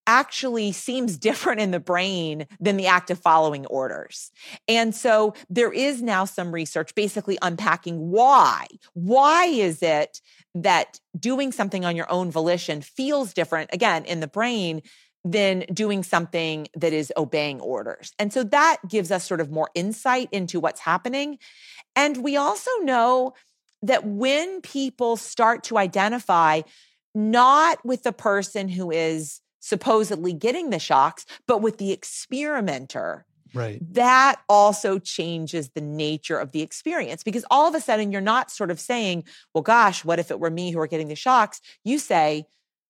actually 0.06 0.72
seems 0.72 1.16
different 1.16 1.60
in 1.60 1.70
the 1.70 1.80
brain 1.80 2.46
than 2.60 2.76
the 2.76 2.86
act 2.86 3.10
of 3.10 3.18
following 3.18 3.66
orders. 3.66 4.30
And 4.68 4.94
so 4.94 5.34
there 5.48 5.72
is 5.72 6.02
now 6.02 6.24
some 6.24 6.52
research 6.52 6.94
basically 6.94 7.38
unpacking 7.42 8.10
why. 8.10 8.66
Why 8.92 9.46
is 9.46 9.82
it 9.82 10.20
that 10.54 11.00
doing 11.18 11.52
something 11.52 11.84
on 11.84 11.96
your 11.96 12.10
own 12.10 12.30
volition 12.30 12.80
feels 12.82 13.32
different, 13.32 13.70
again, 13.72 14.04
in 14.04 14.20
the 14.20 14.26
brain 14.26 14.82
than 15.24 15.64
doing 15.72 16.02
something 16.02 16.68
that 16.74 16.92
is 16.92 17.10
obeying 17.16 17.58
orders. 17.60 18.12
And 18.18 18.30
so 18.32 18.44
that 18.44 18.76
gives 18.86 19.10
us 19.10 19.24
sort 19.24 19.40
of 19.40 19.50
more 19.50 19.70
insight 19.74 20.28
into 20.32 20.60
what's 20.60 20.80
happening. 20.80 21.38
And 21.96 22.22
we 22.22 22.36
also 22.36 22.70
know 22.82 23.32
that 23.82 24.06
when 24.06 24.60
people 24.60 25.16
start 25.16 25.64
to 25.64 25.78
identify 25.78 26.60
not 27.14 27.84
with 27.84 28.02
the 28.02 28.12
person 28.12 28.68
who 28.68 28.90
is 28.90 29.40
supposedly 29.64 30.34
getting 30.34 30.70
the 30.70 30.78
shocks, 30.78 31.24
but 31.46 31.62
with 31.62 31.78
the 31.78 31.90
experimenter, 31.90 33.24
Right. 33.54 33.80
That 33.94 34.40
also 34.48 34.98
changes 34.98 35.70
the 35.70 35.80
nature 35.80 36.38
of 36.38 36.50
the 36.50 36.60
experience 36.60 37.22
because 37.22 37.44
all 37.52 37.68
of 37.68 37.74
a 37.76 37.80
sudden 37.80 38.10
you're 38.10 38.20
not 38.20 38.50
sort 38.50 38.72
of 38.72 38.80
saying, 38.80 39.22
well, 39.54 39.62
gosh, 39.62 40.04
what 40.04 40.18
if 40.18 40.32
it 40.32 40.40
were 40.40 40.50
me 40.50 40.72
who 40.72 40.80
are 40.80 40.88
getting 40.88 41.06
the 41.06 41.14
shocks? 41.14 41.60
You 41.84 42.00
say, 42.00 42.46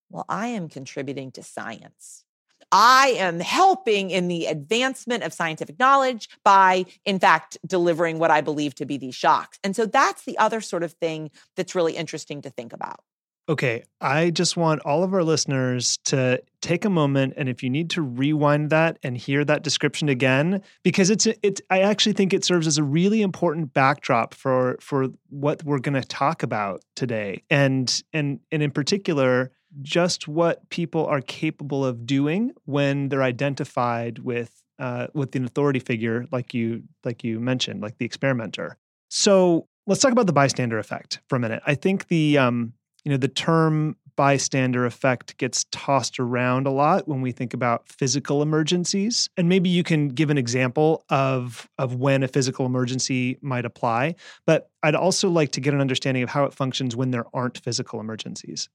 well, 0.09 0.25
I 0.27 0.47
am 0.47 0.71
contributing 0.71 1.33
to 1.33 1.43
science. 1.43 2.25
I 2.73 3.15
am 3.19 3.41
helping 3.41 4.11
in 4.11 4.29
the 4.29 4.47
advancement 4.47 5.23
of 5.23 5.35
scientific 5.35 5.79
knowledge 5.79 6.31
by, 6.45 6.87
in 7.05 7.19
fact, 7.19 7.59
delivering 7.67 8.19
what 8.19 8.31
I 8.31 8.41
believe 8.41 8.75
to 8.77 8.87
be 8.87 8.97
these 8.97 9.15
shocks. 9.15 9.59
And 9.63 9.77
so 9.77 9.85
that's 9.85 10.25
the 10.25 10.39
other 10.39 10.63
sort 10.63 10.83
of 10.83 10.93
thing 10.93 11.31
that's 11.57 11.75
really 11.75 11.95
interesting 11.95 12.41
to 12.41 12.49
think 12.49 12.73
about. 12.73 13.01
Okay, 13.47 13.83
I 14.01 14.31
just 14.31 14.57
want 14.57 14.81
all 14.87 15.05
of 15.05 15.13
our 15.13 15.23
listeners 15.23 15.99
to 16.05 16.43
take 16.63 16.87
a 16.87 16.91
moment 16.91 17.35
and 17.37 17.47
if 17.47 17.63
you 17.63 17.69
need 17.69 17.91
to 17.91 18.01
rewind 18.01 18.71
that 18.71 18.99
and 19.03 19.19
hear 19.19 19.45
that 19.45 19.63
description 19.63 20.09
again 20.09 20.63
because 20.83 21.11
it's 21.11 21.27
it's 21.43 21.61
I 21.69 21.81
actually 21.81 22.15
think 22.15 22.33
it 22.33 22.43
serves 22.43 22.67
as 22.67 22.79
a 22.79 22.83
really 22.83 23.21
important 23.21 23.75
backdrop 23.75 24.33
for 24.33 24.79
for 24.81 25.09
what 25.29 25.63
we're 25.63 25.79
going 25.79 26.01
to 26.01 26.09
talk 26.09 26.43
about 26.43 26.83
today. 26.97 27.43
And 27.51 28.03
and 28.15 28.41
and 28.51 28.63
in 28.63 28.71
particular 28.71 29.53
just 29.83 30.27
what 30.27 30.67
people 30.71 31.05
are 31.05 31.21
capable 31.21 31.85
of 31.85 32.07
doing 32.07 32.53
when 32.65 33.11
they're 33.11 33.23
identified 33.23 34.21
with 34.21 34.63
uh, 34.79 35.09
with 35.13 35.37
an 35.37 35.45
authority 35.45 35.81
figure 35.81 36.27
like 36.33 36.55
you 36.55 36.83
like 37.05 37.23
you 37.23 37.41
mentioned, 37.41 37.83
like 37.83 37.99
the 37.99 38.07
experimenter. 38.07 38.79
So 39.11 39.69
let's 39.87 40.01
talk 40.01 40.13
about 40.13 40.27
the 40.27 40.33
bystander 40.33 40.79
effect 40.79 41.21
for 41.29 41.37
a 41.37 41.41
minute. 41.41 41.63
I 41.67 41.75
think 41.75 42.09
the 42.09 42.39
um, 42.39 42.73
you 43.05 43.11
know 43.11 43.17
the 43.17 43.29
term 43.29 43.97
bystander 44.17 44.87
effect 44.87 45.37
gets 45.39 45.67
tossed 45.71 46.21
around 46.21 46.67
a 46.67 46.71
lot 46.71 47.09
when 47.09 47.21
we 47.21 47.33
think 47.33 47.53
about 47.53 47.89
physical 47.89 48.43
emergencies. 48.43 49.29
And 49.37 49.49
maybe 49.49 49.69
you 49.69 49.83
can 49.83 50.09
give 50.09 50.31
an 50.31 50.39
example 50.39 51.05
of 51.11 51.69
of 51.79 51.97
when 51.97 52.23
a 52.23 52.29
physical 52.29 52.67
emergency 52.67 53.39
might 53.41 53.65
apply. 53.65 54.15
But 54.47 54.71
i'd 54.83 54.95
also 54.95 55.29
like 55.29 55.51
to 55.53 55.61
get 55.61 55.75
an 55.75 55.81
understanding 55.81 56.23
of 56.23 56.29
how 56.29 56.45
it 56.45 56.53
functions 56.53 56.95
when 56.95 57.11
there 57.11 57.25
aren't 57.33 57.59
physical 57.59 58.01
emergencies 58.01 58.69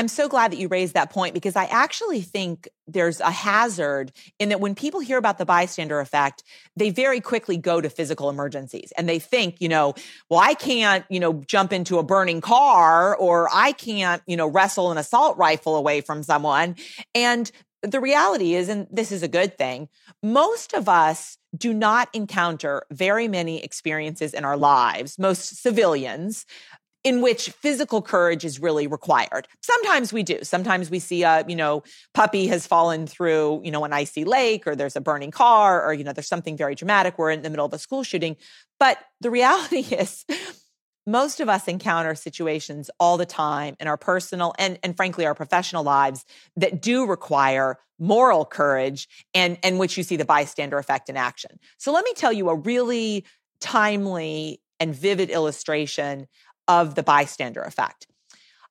I'm 0.00 0.08
so 0.08 0.30
glad 0.30 0.50
that 0.50 0.56
you 0.56 0.66
raised 0.66 0.94
that 0.94 1.10
point 1.10 1.34
because 1.34 1.56
I 1.56 1.66
actually 1.66 2.22
think 2.22 2.66
there's 2.88 3.20
a 3.20 3.30
hazard 3.30 4.12
in 4.38 4.48
that 4.48 4.58
when 4.58 4.74
people 4.74 5.00
hear 5.00 5.18
about 5.18 5.36
the 5.36 5.44
bystander 5.44 6.00
effect, 6.00 6.42
they 6.74 6.88
very 6.88 7.20
quickly 7.20 7.58
go 7.58 7.82
to 7.82 7.90
physical 7.90 8.30
emergencies 8.30 8.94
and 8.96 9.06
they 9.06 9.18
think, 9.18 9.60
you 9.60 9.68
know, 9.68 9.92
well, 10.30 10.40
I 10.40 10.54
can't, 10.54 11.04
you 11.10 11.20
know, 11.20 11.42
jump 11.46 11.70
into 11.70 11.98
a 11.98 12.02
burning 12.02 12.40
car 12.40 13.14
or 13.14 13.50
I 13.52 13.72
can't, 13.72 14.22
you 14.26 14.38
know, 14.38 14.46
wrestle 14.46 14.90
an 14.90 14.96
assault 14.96 15.36
rifle 15.36 15.76
away 15.76 16.00
from 16.00 16.22
someone. 16.22 16.76
And 17.14 17.52
the 17.82 18.00
reality 18.00 18.54
is, 18.54 18.70
and 18.70 18.86
this 18.90 19.12
is 19.12 19.22
a 19.22 19.28
good 19.28 19.58
thing, 19.58 19.90
most 20.22 20.72
of 20.72 20.88
us 20.88 21.36
do 21.54 21.74
not 21.74 22.08
encounter 22.14 22.84
very 22.90 23.28
many 23.28 23.62
experiences 23.62 24.32
in 24.32 24.46
our 24.46 24.56
lives, 24.56 25.18
most 25.18 25.62
civilians, 25.62 26.46
in 27.02 27.22
which 27.22 27.48
physical 27.50 28.02
courage 28.02 28.44
is 28.44 28.60
really 28.60 28.86
required. 28.86 29.48
Sometimes 29.62 30.12
we 30.12 30.22
do. 30.22 30.38
Sometimes 30.42 30.90
we 30.90 30.98
see 30.98 31.22
a, 31.22 31.44
you 31.48 31.56
know, 31.56 31.82
puppy 32.12 32.46
has 32.48 32.66
fallen 32.66 33.06
through, 33.06 33.62
you 33.64 33.70
know, 33.70 33.84
an 33.84 33.92
icy 33.92 34.24
lake 34.24 34.66
or 34.66 34.76
there's 34.76 34.96
a 34.96 35.00
burning 35.00 35.30
car 35.30 35.84
or, 35.84 35.94
you 35.94 36.04
know, 36.04 36.12
there's 36.12 36.28
something 36.28 36.56
very 36.56 36.74
dramatic. 36.74 37.18
We're 37.18 37.30
in 37.30 37.42
the 37.42 37.50
middle 37.50 37.64
of 37.64 37.72
a 37.72 37.78
school 37.78 38.02
shooting. 38.02 38.36
But 38.78 38.98
the 39.20 39.30
reality 39.30 39.78
is 39.94 40.26
most 41.06 41.40
of 41.40 41.48
us 41.48 41.66
encounter 41.68 42.14
situations 42.14 42.90
all 43.00 43.16
the 43.16 43.26
time 43.26 43.74
in 43.80 43.88
our 43.88 43.96
personal 43.96 44.54
and, 44.58 44.78
and 44.82 44.96
frankly 44.96 45.24
our 45.24 45.34
professional 45.34 45.82
lives 45.82 46.24
that 46.56 46.82
do 46.82 47.06
require 47.06 47.78
moral 47.98 48.44
courage 48.46 49.08
and 49.34 49.58
and 49.62 49.78
which 49.78 49.98
you 49.98 50.02
see 50.02 50.16
the 50.16 50.24
bystander 50.24 50.78
effect 50.78 51.08
in 51.08 51.16
action. 51.16 51.58
So 51.78 51.92
let 51.92 52.04
me 52.04 52.12
tell 52.14 52.32
you 52.32 52.48
a 52.48 52.54
really 52.54 53.24
timely 53.60 54.60
and 54.78 54.94
vivid 54.94 55.28
illustration 55.30 56.26
of 56.70 56.94
the 56.94 57.02
bystander 57.02 57.62
effect. 57.62 58.06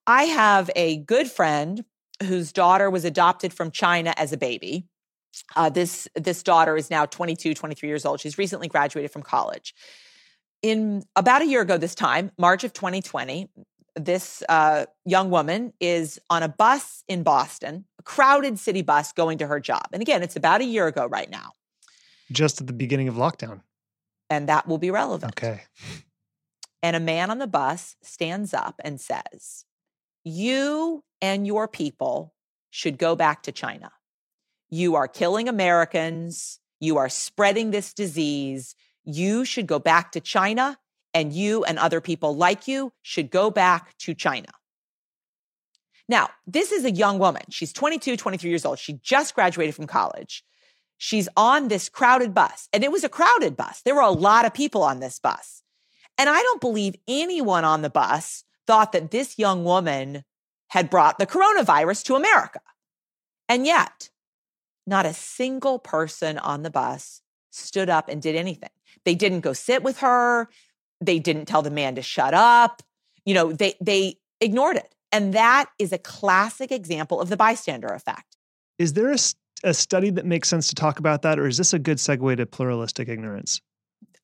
I 0.08 0.24
have 0.24 0.72
a 0.74 0.98
good 1.00 1.30
friend 1.30 1.84
whose 2.24 2.54
daughter 2.54 2.90
was 2.90 3.04
adopted 3.04 3.54
from 3.54 3.72
China 3.72 4.14
as 4.16 4.32
a 4.32 4.38
baby. 4.38 4.86
Uh, 5.56 5.70
this 5.70 6.08
this 6.16 6.42
daughter 6.42 6.78
is 6.78 6.90
now 6.90 7.06
22, 7.06 7.54
23 7.54 7.90
years 7.90 8.06
old. 8.06 8.22
She's 8.22 8.38
recently 8.38 8.70
graduated 8.70 9.12
from 9.12 9.22
college. 9.22 9.76
In 10.62 11.04
about 11.16 11.42
a 11.42 11.46
year 11.46 11.62
ago, 11.62 11.78
this 11.78 11.94
time, 11.94 12.32
March 12.38 12.64
of 12.64 12.72
2020, 12.72 13.50
this 13.96 14.44
uh, 14.48 14.86
young 15.06 15.30
woman 15.30 15.74
is 15.82 16.20
on 16.30 16.42
a 16.42 16.50
bus 16.50 17.04
in 17.10 17.24
Boston, 17.24 17.86
a 18.00 18.04
crowded 18.04 18.58
city 18.60 18.82
bus 18.82 19.12
going 19.12 19.38
to 19.40 19.48
her 19.48 19.60
job. 19.60 19.88
And 19.92 20.02
again, 20.02 20.24
it's 20.24 20.38
about 20.38 20.62
a 20.62 20.66
year 20.66 20.88
ago 20.88 21.06
right 21.06 21.30
now. 21.30 21.52
Just 22.32 22.62
at 22.62 22.68
the 22.68 22.74
beginning 22.74 23.10
of 23.10 23.16
lockdown. 23.16 23.62
And 24.30 24.48
that 24.48 24.68
will 24.68 24.78
be 24.78 24.90
relevant. 24.90 25.34
Okay. 25.34 25.64
And 26.82 26.96
a 26.96 27.00
man 27.00 27.30
on 27.30 27.40
the 27.40 27.48
bus 27.48 27.96
stands 28.02 28.54
up 28.54 28.80
and 28.84 29.02
says, 29.02 29.66
You 30.24 31.04
and 31.22 31.46
your 31.46 31.68
people 31.68 32.34
should 32.70 32.98
go 32.98 33.16
back 33.16 33.44
to 33.44 33.52
China. 33.52 33.92
You 34.70 34.96
are 34.96 35.08
killing 35.08 35.50
Americans. 35.50 36.60
You 36.80 36.98
are 36.98 37.10
spreading 37.10 37.72
this 37.72 37.94
disease. 37.94 38.76
You 39.04 39.44
should 39.44 39.68
go 39.68 39.80
back 39.80 40.12
to 40.14 40.20
China, 40.20 40.78
and 41.14 41.34
you 41.34 41.64
and 41.64 41.80
other 41.80 42.00
people 42.00 42.36
like 42.36 42.68
you 42.68 42.94
should 43.02 43.32
go 43.32 43.50
back 43.50 43.98
to 44.00 44.14
China. 44.14 44.50
Now, 46.08 46.30
this 46.48 46.72
is 46.72 46.86
a 46.86 46.92
young 46.92 47.20
woman. 47.20 47.44
She's 47.50 47.74
22, 47.74 48.18
23 48.18 48.50
years 48.50 48.66
old. 48.66 48.80
She 48.80 48.94
just 48.94 49.36
graduated 49.36 49.76
from 49.76 49.88
college. 49.88 50.44
She's 50.98 51.30
on 51.38 51.68
this 51.68 51.88
crowded 51.88 52.34
bus, 52.34 52.68
and 52.74 52.84
it 52.84 52.92
was 52.92 53.04
a 53.04 53.10
crowded 53.10 53.56
bus. 53.56 53.82
There 53.84 53.96
were 53.96 54.02
a 54.02 54.12
lot 54.12 54.46
of 54.46 54.54
people 54.54 54.84
on 54.84 55.00
this 55.00 55.20
bus. 55.20 55.64
And 56.20 56.30
I 56.30 56.42
don't 56.42 56.60
believe 56.60 56.96
anyone 57.08 57.64
on 57.64 57.82
the 57.82 57.90
bus 57.90 58.44
thought 58.68 58.92
that 58.92 59.10
this 59.10 59.40
young 59.40 59.64
woman 59.64 60.26
had 60.68 60.90
brought 60.90 61.18
the 61.18 61.26
coronavirus 61.26 62.04
to 62.04 62.16
America. 62.16 62.60
And 63.48 63.66
yet, 63.66 64.10
not 64.86 65.06
a 65.06 65.14
single 65.14 65.80
person 65.80 66.38
on 66.38 66.62
the 66.64 66.70
bus 66.70 67.22
stood 67.52 67.90
up 67.90 68.10
and 68.10 68.22
did 68.22 68.36
anything. 68.36 68.70
They 69.06 69.16
didn't 69.16 69.40
go 69.40 69.54
sit 69.54 69.82
with 69.82 70.00
her. 70.00 70.50
They 71.00 71.20
didn't 71.20 71.46
tell 71.46 71.62
the 71.62 71.72
man 71.72 71.96
to 71.96 72.02
shut 72.02 72.34
up. 72.34 72.84
You 73.26 73.34
know, 73.34 73.54
they 73.54 73.76
they 73.82 74.18
ignored 74.42 74.76
it. 74.76 74.94
And 75.12 75.34
that 75.34 75.70
is 75.80 75.94
a 75.94 75.98
classic 75.98 76.72
example 76.72 77.22
of 77.22 77.30
the 77.30 77.38
bystander 77.38 77.88
effect. 77.88 78.36
Is 78.78 78.94
there 78.94 79.12
a, 79.12 79.18
a 79.64 79.74
study 79.74 80.10
that 80.12 80.26
makes 80.26 80.50
sense 80.50 80.68
to 80.68 80.76
talk 80.76 81.00
about 81.00 81.22
that, 81.22 81.40
or 81.40 81.48
is 81.48 81.58
this 81.58 81.74
a 81.74 81.80
good 81.80 81.98
segue 81.98 82.38
to 82.38 82.46
pluralistic 82.46 83.08
ignorance? 83.08 83.62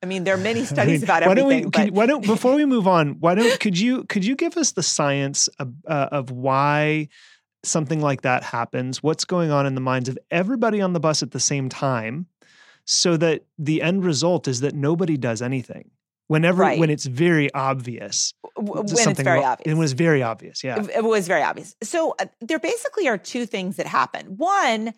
I 0.04 0.06
mean, 0.06 0.24
there 0.24 0.36
are 0.36 0.38
many 0.38 0.66
studies 0.66 0.80
I 0.80 0.92
mean, 0.94 1.04
about 1.04 1.24
everything. 1.24 1.46
Why 1.48 1.62
don't 1.62 1.84
we? 1.84 1.86
But... 1.86 1.92
why 1.92 2.06
don't 2.06 2.26
before 2.26 2.56
we 2.56 2.66
move 2.66 2.88
on? 2.88 3.20
Why 3.20 3.36
don't 3.36 3.60
could 3.60 3.80
you 3.80 4.04
could 4.06 4.26
you 4.26 4.36
give 4.36 4.58
us 4.58 4.74
the 4.74 4.84
science 4.84 5.48
of, 5.60 5.74
uh, 5.88 6.10
of 6.12 6.32
why 6.32 7.08
something 7.64 8.02
like 8.02 8.22
that 8.22 8.44
happens? 8.44 9.02
What's 9.02 9.26
going 9.26 9.52
on 9.52 9.66
in 9.66 9.76
the 9.76 9.82
minds 9.82 10.10
of 10.10 10.18
everybody 10.32 10.82
on 10.82 10.94
the 10.94 11.00
bus 11.00 11.24
at 11.24 11.32
the 11.32 11.40
same 11.40 11.70
time, 11.70 12.28
so 12.86 13.18
that 13.18 13.44
the 13.58 13.82
end 13.82 14.04
result 14.04 14.48
is 14.48 14.62
that 14.62 14.76
nobody 14.76 15.18
does 15.18 15.42
anything. 15.42 15.92
Whenever 16.28 16.64
right. 16.64 16.80
when 16.80 16.90
it's 16.90 17.06
very 17.06 17.54
obvious, 17.54 18.34
when 18.56 18.84
it's 18.88 19.20
very 19.20 19.40
wrong, 19.40 19.50
obvious, 19.50 19.76
it 19.76 19.78
was 19.78 19.94
very 19.94 20.24
obvious. 20.24 20.64
Yeah, 20.64 20.82
it, 20.82 20.90
it 20.90 21.04
was 21.04 21.28
very 21.28 21.44
obvious. 21.44 21.76
So 21.84 22.16
uh, 22.20 22.26
there 22.42 22.58
basically 22.58 23.08
are 23.08 23.18
two 23.18 23.46
things 23.46 23.76
that 23.76 23.86
happen. 23.86 24.38
One 24.38 24.94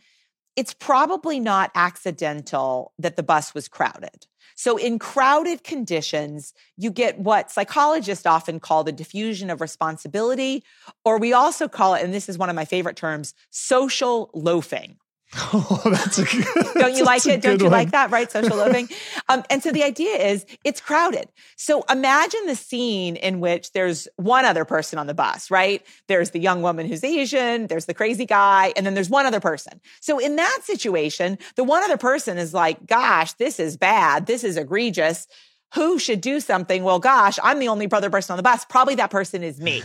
it's 0.58 0.74
probably 0.74 1.40
not 1.40 1.72
accidental 1.76 2.92
that 2.98 3.16
the 3.16 3.24
bus 3.24 3.54
was 3.54 3.68
crowded. 3.68 4.26
So, 4.58 4.76
in 4.76 4.98
crowded 4.98 5.64
conditions, 5.64 6.52
you 6.78 6.90
get 6.90 7.20
what 7.20 7.52
psychologists 7.52 8.26
often 8.26 8.60
call 8.60 8.84
the 8.84 8.92
diffusion 8.92 9.52
of 9.52 9.62
responsibility, 9.62 10.64
or 11.06 11.20
we 11.20 11.32
also 11.32 11.68
call 11.68 11.94
it, 11.94 12.04
and 12.04 12.12
this 12.12 12.28
is 12.28 12.40
one 12.40 12.50
of 12.50 12.56
my 12.56 12.66
favorite 12.66 12.96
terms, 12.96 13.36
social 13.52 14.32
loafing. 14.34 14.98
Oh, 15.54 15.82
that's 15.86 16.18
a 16.18 16.24
good, 16.24 16.46
Don't 16.76 16.96
you 16.96 17.04
like 17.04 17.26
it? 17.26 17.42
Don't 17.42 17.60
you 17.60 17.66
one. 17.66 17.72
like 17.72 17.92
that? 17.92 18.12
Right? 18.12 18.32
Social 18.32 18.58
living. 18.66 18.90
Um, 19.30 19.44
and 19.50 19.62
so 19.62 19.72
the 19.72 19.84
idea 19.84 20.16
is 20.16 20.46
it's 20.64 20.82
crowded. 20.82 21.28
So 21.56 21.84
imagine 21.90 22.46
the 22.48 22.56
scene 22.56 23.16
in 23.16 23.40
which 23.40 23.72
there's 23.72 24.08
one 24.16 24.46
other 24.46 24.66
person 24.66 25.00
on 25.00 25.08
the 25.08 25.14
bus, 25.14 25.52
right? 25.52 25.86
There's 26.08 26.32
the 26.32 26.40
young 26.40 26.62
woman 26.62 26.88
who's 26.88 27.04
Asian, 27.04 27.68
there's 27.68 27.86
the 27.86 27.94
crazy 27.94 28.26
guy, 28.26 28.74
and 28.76 28.86
then 28.86 28.94
there's 28.94 29.10
one 29.10 29.26
other 29.26 29.40
person. 29.40 29.80
So 30.02 30.18
in 30.20 30.38
that 30.38 30.60
situation, 30.64 31.38
the 31.56 31.64
one 31.64 31.84
other 31.84 31.98
person 31.98 32.38
is 32.38 32.54
like, 32.54 32.86
gosh, 32.86 33.34
this 33.34 33.60
is 33.60 33.78
bad. 33.78 34.26
This 34.28 34.44
is 34.44 34.58
egregious 34.58 35.28
who 35.74 36.00
should 36.00 36.22
do 36.22 36.40
something? 36.40 36.84
Well, 36.84 37.00
gosh, 37.00 37.38
I'm 37.44 37.60
the 37.60 37.68
only 37.68 37.88
brother 37.88 38.10
person 38.10 38.34
on 38.34 38.38
the 38.38 38.44
bus. 38.44 38.66
Probably 38.66 38.96
that 38.96 39.12
person 39.12 39.44
is 39.44 39.60
me. 39.60 39.84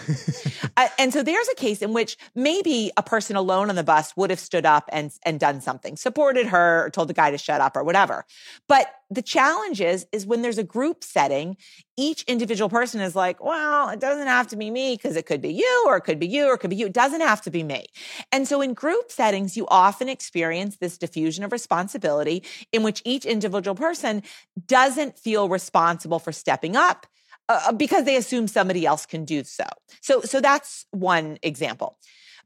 and 0.98 1.12
so 1.12 1.22
there's 1.22 1.48
a 1.48 1.54
case 1.54 1.82
in 1.82 1.92
which 1.92 2.16
maybe 2.34 2.90
a 2.96 3.02
person 3.02 3.36
alone 3.36 3.68
on 3.68 3.76
the 3.76 3.84
bus 3.84 4.16
would 4.16 4.30
have 4.30 4.40
stood 4.40 4.66
up 4.66 4.88
and, 4.92 5.12
and 5.24 5.38
done 5.38 5.60
something, 5.60 5.96
supported 5.96 6.46
her, 6.46 6.86
or 6.86 6.90
told 6.90 7.08
the 7.08 7.14
guy 7.14 7.30
to 7.30 7.38
shut 7.38 7.60
up 7.60 7.76
or 7.76 7.84
whatever. 7.84 8.24
But 8.68 8.92
the 9.10 9.22
challenge 9.22 9.80
is, 9.80 10.06
is 10.12 10.26
when 10.26 10.42
there's 10.42 10.58
a 10.58 10.64
group 10.64 11.04
setting, 11.04 11.56
each 11.96 12.22
individual 12.22 12.70
person 12.70 13.00
is 13.00 13.14
like, 13.14 13.42
well, 13.42 13.90
it 13.90 14.00
doesn't 14.00 14.26
have 14.26 14.48
to 14.48 14.56
be 14.56 14.70
me 14.70 14.94
because 14.94 15.16
it 15.16 15.26
could 15.26 15.42
be 15.42 15.52
you 15.52 15.84
or 15.86 15.96
it 15.96 16.02
could 16.02 16.18
be 16.18 16.26
you 16.26 16.46
or 16.46 16.54
it 16.54 16.58
could 16.58 16.70
be 16.70 16.76
you. 16.76 16.86
It 16.86 16.94
doesn't 16.94 17.20
have 17.20 17.42
to 17.42 17.50
be 17.50 17.62
me. 17.62 17.86
And 18.30 18.48
so 18.48 18.62
in 18.62 18.72
group 18.72 19.10
settings, 19.10 19.56
you 19.56 19.66
often 19.68 20.08
experience 20.08 20.76
this 20.76 20.96
diffusion 20.96 21.44
of 21.44 21.52
responsibility 21.52 22.42
in 22.72 22.82
which 22.82 23.02
each 23.04 23.26
individual 23.26 23.74
person 23.74 24.22
doesn't 24.66 25.18
feel 25.18 25.48
responsible 25.48 26.18
for 26.18 26.32
stepping 26.32 26.76
up 26.76 27.06
uh, 27.52 27.72
because 27.72 28.04
they 28.04 28.16
assume 28.16 28.48
somebody 28.48 28.86
else 28.86 29.06
can 29.06 29.24
do 29.24 29.44
so. 29.44 29.64
So, 30.00 30.20
so 30.22 30.40
that's 30.40 30.86
one 30.90 31.38
example. 31.42 31.98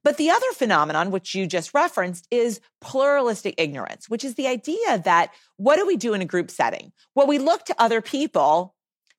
But 0.05 0.19
the 0.19 0.31
other 0.31 0.53
phenomenon, 0.53 1.11
which 1.11 1.35
you 1.35 1.47
just 1.47 1.75
referenced, 1.75 2.29
is 2.31 2.61
pluralistic 2.81 3.55
ignorance, 3.59 4.09
which 4.09 4.25
is 4.25 4.37
the 4.37 4.47
idea 4.47 4.99
that 5.05 5.33
what 5.57 5.77
do 5.77 5.87
we 5.87 5.97
do 5.97 6.15
in 6.15 6.23
a 6.23 6.27
group 6.27 6.51
setting? 6.51 6.93
Well, 7.15 7.27
we 7.27 7.39
look 7.39 7.65
to 7.65 7.75
other 7.77 8.01
people 8.01 8.75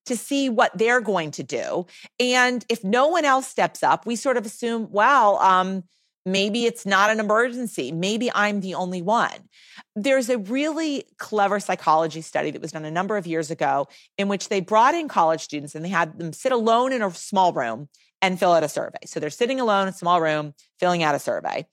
to 0.05 0.15
see 0.15 0.49
what 0.49 0.71
they're 0.77 1.01
going 1.01 1.31
to 1.31 1.43
do. 1.43 1.85
And 2.19 2.65
if 2.69 2.83
no 2.83 3.07
one 3.07 3.25
else 3.25 3.47
steps 3.47 3.83
up, 3.83 4.05
we 4.05 4.15
sort 4.15 4.37
of 4.37 4.45
assume, 4.45 4.87
well, 4.89 5.37
um, 5.39 5.83
maybe 6.27 6.65
it's 6.65 6.85
not 6.85 7.09
an 7.09 7.19
emergency. 7.19 7.91
Maybe 7.91 8.29
I'm 8.35 8.59
the 8.59 8.75
only 8.75 9.01
one. 9.01 9.49
There's 9.95 10.29
a 10.29 10.37
really 10.37 11.05
clever 11.17 11.59
psychology 11.59 12.21
study 12.21 12.51
that 12.51 12.61
was 12.61 12.73
done 12.73 12.85
a 12.85 12.91
number 12.91 13.17
of 13.17 13.25
years 13.25 13.49
ago 13.49 13.87
in 14.17 14.27
which 14.27 14.49
they 14.49 14.59
brought 14.59 14.93
in 14.93 15.07
college 15.07 15.41
students 15.41 15.73
and 15.73 15.83
they 15.83 15.89
had 15.89 16.19
them 16.19 16.33
sit 16.33 16.51
alone 16.51 16.91
in 16.91 17.01
a 17.01 17.11
small 17.13 17.53
room 17.53 17.87
and 18.21 18.37
fill 18.37 18.53
out 18.53 18.63
a 18.63 18.69
survey. 18.69 18.99
So 19.05 19.19
they're 19.19 19.29
sitting 19.29 19.59
alone 19.59 19.83
in 19.83 19.93
a 19.93 19.97
small 19.97 20.21
room, 20.21 20.53
filling 20.79 21.01
out 21.01 21.15
a 21.15 21.19
survey. 21.19 21.65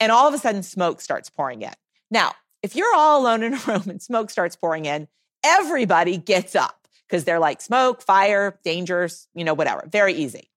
And 0.00 0.12
all 0.12 0.28
of 0.28 0.34
a 0.34 0.38
sudden, 0.38 0.62
smoke 0.62 1.00
starts 1.00 1.28
pouring 1.28 1.62
in. 1.62 1.72
Now, 2.10 2.32
if 2.62 2.76
you're 2.76 2.94
all 2.94 3.20
alone 3.20 3.42
in 3.42 3.54
a 3.54 3.58
room 3.66 3.84
and 3.88 4.00
smoke 4.00 4.30
starts 4.30 4.54
pouring 4.54 4.84
in, 4.84 5.08
everybody 5.44 6.16
gets 6.16 6.54
up 6.54 6.86
because 7.08 7.24
they're 7.24 7.38
like 7.38 7.60
smoke, 7.60 8.02
fire, 8.02 8.58
dangers, 8.64 9.26
you 9.34 9.44
know, 9.44 9.54
whatever. 9.54 9.84
Very 9.90 10.14
easy. 10.14 10.50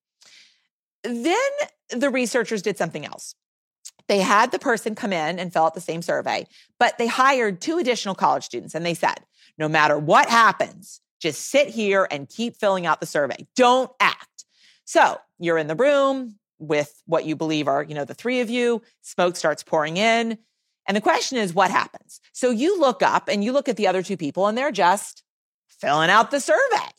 Then 1.03 1.49
the 1.89 2.09
researchers 2.09 2.61
did 2.61 2.77
something 2.77 3.05
else. 3.05 3.35
They 4.07 4.19
had 4.19 4.51
the 4.51 4.59
person 4.59 4.95
come 4.95 5.13
in 5.13 5.39
and 5.39 5.53
fill 5.53 5.65
out 5.65 5.73
the 5.73 5.81
same 5.81 6.01
survey, 6.01 6.45
but 6.79 6.97
they 6.97 7.07
hired 7.07 7.61
two 7.61 7.77
additional 7.77 8.15
college 8.15 8.43
students 8.43 8.75
and 8.75 8.85
they 8.85 8.93
said, 8.93 9.21
no 9.57 9.69
matter 9.69 9.97
what 9.97 10.29
happens, 10.29 11.01
just 11.21 11.49
sit 11.49 11.69
here 11.69 12.07
and 12.09 12.27
keep 12.27 12.57
filling 12.57 12.85
out 12.85 12.99
the 12.99 13.05
survey. 13.05 13.47
Don't 13.55 13.91
act. 13.99 14.45
So 14.85 15.17
you're 15.39 15.57
in 15.57 15.67
the 15.67 15.75
room 15.75 16.39
with 16.59 17.01
what 17.05 17.25
you 17.25 17.35
believe 17.35 17.67
are, 17.67 17.83
you 17.83 17.95
know, 17.95 18.05
the 18.05 18.13
three 18.13 18.41
of 18.41 18.49
you, 18.49 18.81
smoke 19.01 19.35
starts 19.35 19.63
pouring 19.63 19.97
in. 19.97 20.37
And 20.87 20.97
the 20.97 21.01
question 21.01 21.37
is, 21.37 21.53
what 21.53 21.71
happens? 21.71 22.19
So 22.33 22.49
you 22.49 22.79
look 22.79 23.01
up 23.01 23.29
and 23.29 23.43
you 23.43 23.51
look 23.51 23.69
at 23.69 23.77
the 23.77 23.87
other 23.87 24.03
two 24.03 24.17
people 24.17 24.47
and 24.47 24.57
they're 24.57 24.71
just 24.71 25.23
filling 25.67 26.09
out 26.09 26.31
the 26.31 26.39
survey. 26.39 26.89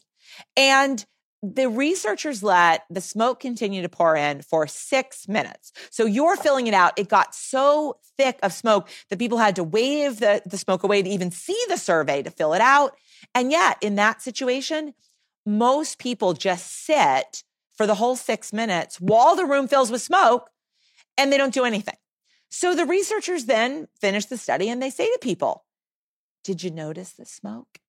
And 0.57 1.05
the 1.43 1.69
researchers 1.69 2.43
let 2.43 2.85
the 2.89 3.01
smoke 3.01 3.41
continue 3.41 3.83
to 3.83 3.89
pour 3.89 4.17
in 4.17 4.43
for 4.43 4.67
six 4.69 5.29
minutes. 5.29 5.73
So 5.91 6.07
you're 6.07 6.37
filling 6.37 6.69
it 6.69 6.75
out. 6.75 6.93
It 6.97 7.09
got 7.09 7.35
so 7.35 7.99
thick 8.17 8.39
of 8.43 8.53
smoke 8.53 8.89
that 9.11 9.19
people 9.19 9.39
had 9.39 9.57
to 9.57 9.65
wave 9.65 10.21
the, 10.21 10.41
the 10.47 10.57
smoke 10.57 10.85
away 10.85 11.03
to 11.03 11.11
even 11.11 11.33
see 11.33 11.61
the 11.69 11.77
survey 11.77 12.23
to 12.23 12.31
fill 12.31 12.55
it 12.55 12.61
out. 12.61 12.97
And 13.35 13.51
yet, 13.51 13.79
in 13.81 13.97
that 13.97 14.23
situation, 14.23 14.95
most 15.45 15.99
people 15.99 16.33
just 16.33 16.71
sit 16.85 17.43
for 17.77 17.89
the 17.89 17.97
whole 17.97 18.15
six 18.15 18.53
minutes 18.53 19.01
while 19.01 19.35
the 19.35 19.47
room 19.47 19.67
fills 19.67 19.91
with 19.91 20.03
smoke 20.03 20.49
and 21.19 21.33
they 21.33 21.39
don't 21.39 21.55
do 21.55 21.65
anything. 21.65 21.97
So 22.51 22.75
the 22.75 22.87
researchers 22.87 23.47
then 23.47 23.89
finish 24.01 24.27
the 24.27 24.37
study 24.37 24.69
and 24.69 24.81
they 24.81 24.91
say 24.91 25.07
to 25.07 25.19
people, 25.21 25.65
Did 26.45 26.63
you 26.63 26.71
notice 26.71 27.13
the 27.13 27.27
smoke? 27.27 27.82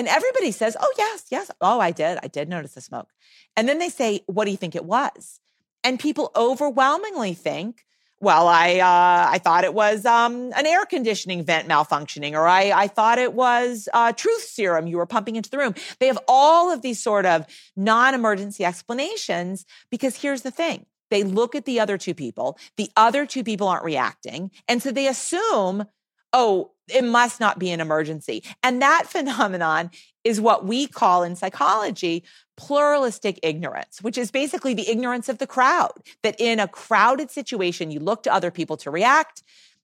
And 0.00 0.08
everybody 0.08 0.50
says, 0.50 0.78
Oh, 0.80 0.92
yes, 0.96 1.26
yes. 1.30 1.50
Oh, 1.60 1.78
I 1.78 1.90
did. 1.90 2.18
I 2.22 2.26
did 2.26 2.48
notice 2.48 2.72
the 2.72 2.80
smoke. 2.80 3.10
And 3.54 3.68
then 3.68 3.78
they 3.78 3.90
say, 3.90 4.22
What 4.24 4.46
do 4.46 4.50
you 4.50 4.56
think 4.56 4.74
it 4.74 4.86
was? 4.86 5.40
And 5.84 6.00
people 6.00 6.32
overwhelmingly 6.34 7.34
think 7.34 7.84
well, 8.22 8.48
I 8.48 8.80
uh, 8.80 9.30
I 9.30 9.38
thought 9.38 9.64
it 9.64 9.72
was 9.72 10.04
um, 10.04 10.52
an 10.54 10.66
air 10.66 10.84
conditioning 10.84 11.42
vent 11.42 11.68
malfunctioning, 11.68 12.32
or 12.32 12.46
I 12.46 12.70
I 12.70 12.86
thought 12.86 13.18
it 13.18 13.32
was 13.32 13.88
uh, 13.94 14.12
truth 14.12 14.42
serum 14.42 14.86
you 14.86 14.98
were 14.98 15.06
pumping 15.06 15.36
into 15.36 15.48
the 15.48 15.56
room. 15.58 15.74
They 15.98 16.06
have 16.06 16.18
all 16.28 16.70
of 16.70 16.82
these 16.82 17.02
sort 17.02 17.24
of 17.24 17.46
non-emergency 17.76 18.62
explanations 18.64 19.64
because 19.90 20.16
here's 20.16 20.42
the 20.42 20.50
thing: 20.50 20.84
they 21.10 21.22
look 21.22 21.54
at 21.54 21.64
the 21.64 21.80
other 21.80 21.96
two 21.96 22.14
people, 22.14 22.58
the 22.76 22.90
other 22.94 23.24
two 23.24 23.42
people 23.42 23.68
aren't 23.68 23.84
reacting, 23.84 24.50
and 24.68 24.82
so 24.82 24.92
they 24.92 25.06
assume, 25.06 25.86
oh, 26.34 26.72
it 26.94 27.04
must 27.04 27.40
not 27.40 27.58
be 27.58 27.70
an 27.70 27.80
emergency, 27.80 28.42
and 28.62 28.82
that 28.82 29.06
phenomenon 29.06 29.90
is 30.24 30.40
what 30.40 30.66
we 30.66 30.86
call 30.86 31.22
in 31.22 31.36
psychology 31.36 32.24
pluralistic 32.56 33.40
ignorance, 33.42 34.02
which 34.02 34.18
is 34.18 34.30
basically 34.30 34.74
the 34.74 34.90
ignorance 34.90 35.30
of 35.30 35.38
the 35.38 35.46
crowd. 35.46 35.92
That 36.22 36.36
in 36.38 36.60
a 36.60 36.68
crowded 36.68 37.30
situation, 37.30 37.90
you 37.90 38.00
look 38.00 38.22
to 38.24 38.34
other 38.34 38.50
people 38.50 38.76
to 38.78 38.90
react. 38.90 39.42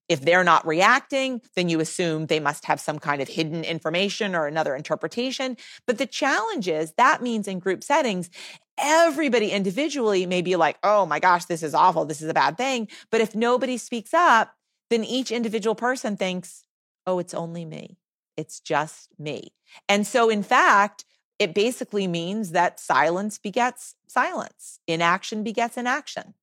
If 0.09 0.21
they're 0.21 0.45
not 0.45 0.66
reacting, 0.66 1.40
then 1.57 1.69
you 1.69 1.81
assume 1.81 2.27
they 2.27 2.38
must 2.38 2.66
have 2.66 2.81
some 2.81 2.99
kind 2.99 3.21
of 3.21 3.29
hidden 3.29 3.64
information 3.64 4.37
or 4.37 4.47
another 4.47 4.77
interpretation. 4.77 5.57
But 5.87 5.99
the 5.99 6.07
challenge 6.07 6.69
is 6.69 6.92
that 6.92 7.23
means 7.23 7.49
in 7.49 7.59
group 7.59 7.83
settings, 7.83 8.31
everybody 8.79 9.51
individually 9.51 10.27
may 10.27 10.42
be 10.42 10.55
like, 10.55 10.77
oh 10.83 11.07
my 11.07 11.19
gosh, 11.19 11.47
this 11.47 11.62
is 11.62 11.75
awful. 11.75 12.05
This 12.05 12.23
is 12.23 12.29
a 12.29 12.35
bad 12.35 12.57
thing. 12.57 12.88
But 13.11 13.21
if 13.21 13.35
nobody 13.35 13.79
speaks 13.79 14.14
up, 14.14 14.55
then 14.90 15.03
each 15.03 15.33
individual 15.33 15.75
person 15.75 16.16
thinks, 16.16 16.65
oh, 17.07 17.19
it's 17.19 17.35
only 17.35 17.64
me. 17.64 17.99
It's 18.37 18.61
just 18.61 19.11
me. 19.19 19.53
And 19.88 20.07
so, 20.07 20.29
in 20.29 20.42
fact, 20.42 21.05
it 21.38 21.55
basically 21.55 22.07
means 22.07 22.53
that 22.53 22.81
silence 22.81 23.38
begets 23.38 23.95
silence, 24.07 24.81
inaction 24.87 25.42
begets 25.42 25.77
inaction. 25.77 26.35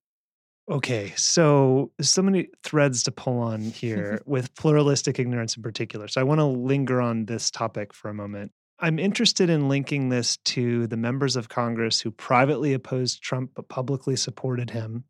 Okay, 0.70 1.12
so 1.16 1.90
so 2.00 2.22
many 2.22 2.48
threads 2.62 3.02
to 3.04 3.12
pull 3.12 3.38
on 3.38 3.60
here 3.60 4.20
with 4.24 4.54
pluralistic 4.54 5.18
ignorance 5.18 5.56
in 5.56 5.62
particular. 5.62 6.08
So 6.08 6.20
I 6.20 6.24
want 6.24 6.40
to 6.40 6.44
linger 6.44 7.00
on 7.00 7.26
this 7.26 7.50
topic 7.50 7.92
for 7.92 8.08
a 8.08 8.14
moment. 8.14 8.52
I'm 8.80 8.98
interested 8.98 9.50
in 9.50 9.68
linking 9.68 10.08
this 10.08 10.36
to 10.38 10.86
the 10.88 10.96
members 10.96 11.36
of 11.36 11.48
Congress 11.48 12.00
who 12.00 12.10
privately 12.10 12.72
opposed 12.72 13.22
Trump 13.22 13.52
but 13.54 13.68
publicly 13.68 14.16
supported 14.16 14.70
him. 14.70 15.04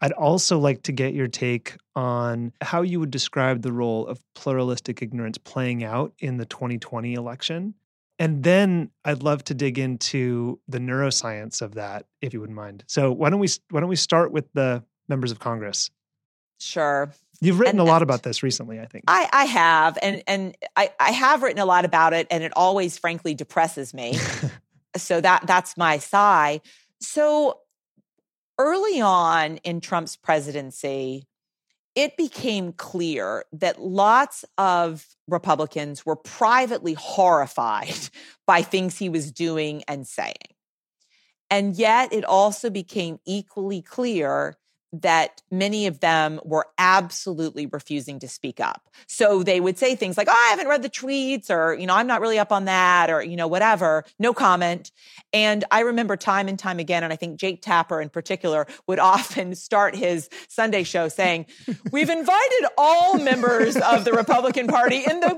I'd 0.00 0.12
also 0.12 0.58
like 0.58 0.82
to 0.84 0.92
get 0.92 1.12
your 1.12 1.28
take 1.28 1.76
on 1.94 2.52
how 2.62 2.82
you 2.82 2.98
would 2.98 3.10
describe 3.10 3.62
the 3.62 3.72
role 3.72 4.06
of 4.06 4.24
pluralistic 4.34 5.02
ignorance 5.02 5.38
playing 5.38 5.84
out 5.84 6.14
in 6.18 6.38
the 6.38 6.46
2020 6.46 7.14
election. 7.14 7.74
And 8.18 8.42
then 8.42 8.90
I'd 9.04 9.22
love 9.22 9.44
to 9.44 9.54
dig 9.54 9.78
into 9.78 10.60
the 10.68 10.78
neuroscience 10.78 11.62
of 11.62 11.74
that, 11.74 12.06
if 12.20 12.34
you 12.34 12.40
wouldn't 12.40 12.56
mind. 12.56 12.84
So 12.86 13.12
why 13.12 13.30
don't 13.30 13.40
we 13.40 13.48
why 13.70 13.80
don't 13.80 13.88
we 13.88 13.96
start 13.96 14.32
with 14.32 14.52
the 14.52 14.82
members 15.08 15.30
of 15.30 15.38
Congress? 15.38 15.90
Sure. 16.58 17.12
You've 17.40 17.58
written 17.58 17.80
and, 17.80 17.88
a 17.88 17.90
lot 17.90 18.02
about 18.02 18.22
this 18.22 18.42
recently, 18.42 18.80
I 18.80 18.86
think. 18.86 19.04
I, 19.08 19.28
I 19.32 19.44
have, 19.46 19.98
and 20.02 20.22
and 20.26 20.54
I, 20.76 20.90
I 21.00 21.10
have 21.10 21.42
written 21.42 21.60
a 21.60 21.64
lot 21.64 21.84
about 21.84 22.12
it, 22.12 22.26
and 22.30 22.44
it 22.44 22.52
always, 22.54 22.98
frankly, 22.98 23.34
depresses 23.34 23.94
me. 23.94 24.18
so 24.96 25.20
that 25.20 25.46
that's 25.46 25.76
my 25.76 25.98
sigh. 25.98 26.60
So 27.00 27.60
early 28.58 29.00
on 29.00 29.56
in 29.58 29.80
Trump's 29.80 30.16
presidency, 30.16 31.26
it 31.94 32.16
became 32.18 32.72
clear 32.72 33.44
that 33.52 33.80
lots 33.80 34.44
of 34.58 35.06
Republicans 35.26 36.04
were 36.04 36.16
privately 36.16 36.94
horrified 36.94 37.94
by 38.46 38.62
things 38.62 38.98
he 38.98 39.08
was 39.08 39.32
doing 39.32 39.82
and 39.88 40.06
saying. 40.06 40.34
And 41.50 41.74
yet 41.74 42.12
it 42.12 42.24
also 42.24 42.70
became 42.70 43.18
equally 43.26 43.82
clear 43.82 44.56
that 44.92 45.42
many 45.50 45.86
of 45.86 46.00
them 46.00 46.40
were 46.44 46.66
absolutely 46.78 47.66
refusing 47.66 48.18
to 48.18 48.28
speak 48.28 48.60
up. 48.60 48.88
So 49.06 49.42
they 49.42 49.60
would 49.60 49.78
say 49.78 49.94
things 49.94 50.16
like, 50.16 50.28
oh, 50.28 50.46
I 50.46 50.50
haven't 50.50 50.68
read 50.68 50.82
the 50.82 50.90
tweets, 50.90 51.50
or, 51.50 51.74
you 51.74 51.86
know, 51.86 51.94
I'm 51.94 52.06
not 52.06 52.20
really 52.20 52.38
up 52.38 52.52
on 52.52 52.64
that, 52.64 53.08
or, 53.08 53.22
you 53.22 53.36
know, 53.36 53.46
whatever, 53.46 54.04
no 54.18 54.34
comment. 54.34 54.90
And 55.32 55.64
I 55.70 55.80
remember 55.80 56.16
time 56.16 56.48
and 56.48 56.58
time 56.58 56.78
again, 56.78 57.04
and 57.04 57.12
I 57.12 57.16
think 57.16 57.38
Jake 57.38 57.62
Tapper 57.62 58.00
in 58.00 58.08
particular 58.08 58.66
would 58.86 58.98
often 59.10 59.54
start 59.54 59.94
his 59.94 60.28
Sunday 60.48 60.82
show 60.82 61.08
saying, 61.08 61.46
We've 61.92 62.10
invited 62.10 62.66
all 62.76 63.18
members 63.18 63.76
of 63.76 64.04
the 64.04 64.12
Republican 64.12 64.66
Party 64.66 65.02
in 65.08 65.20
the 65.20 65.34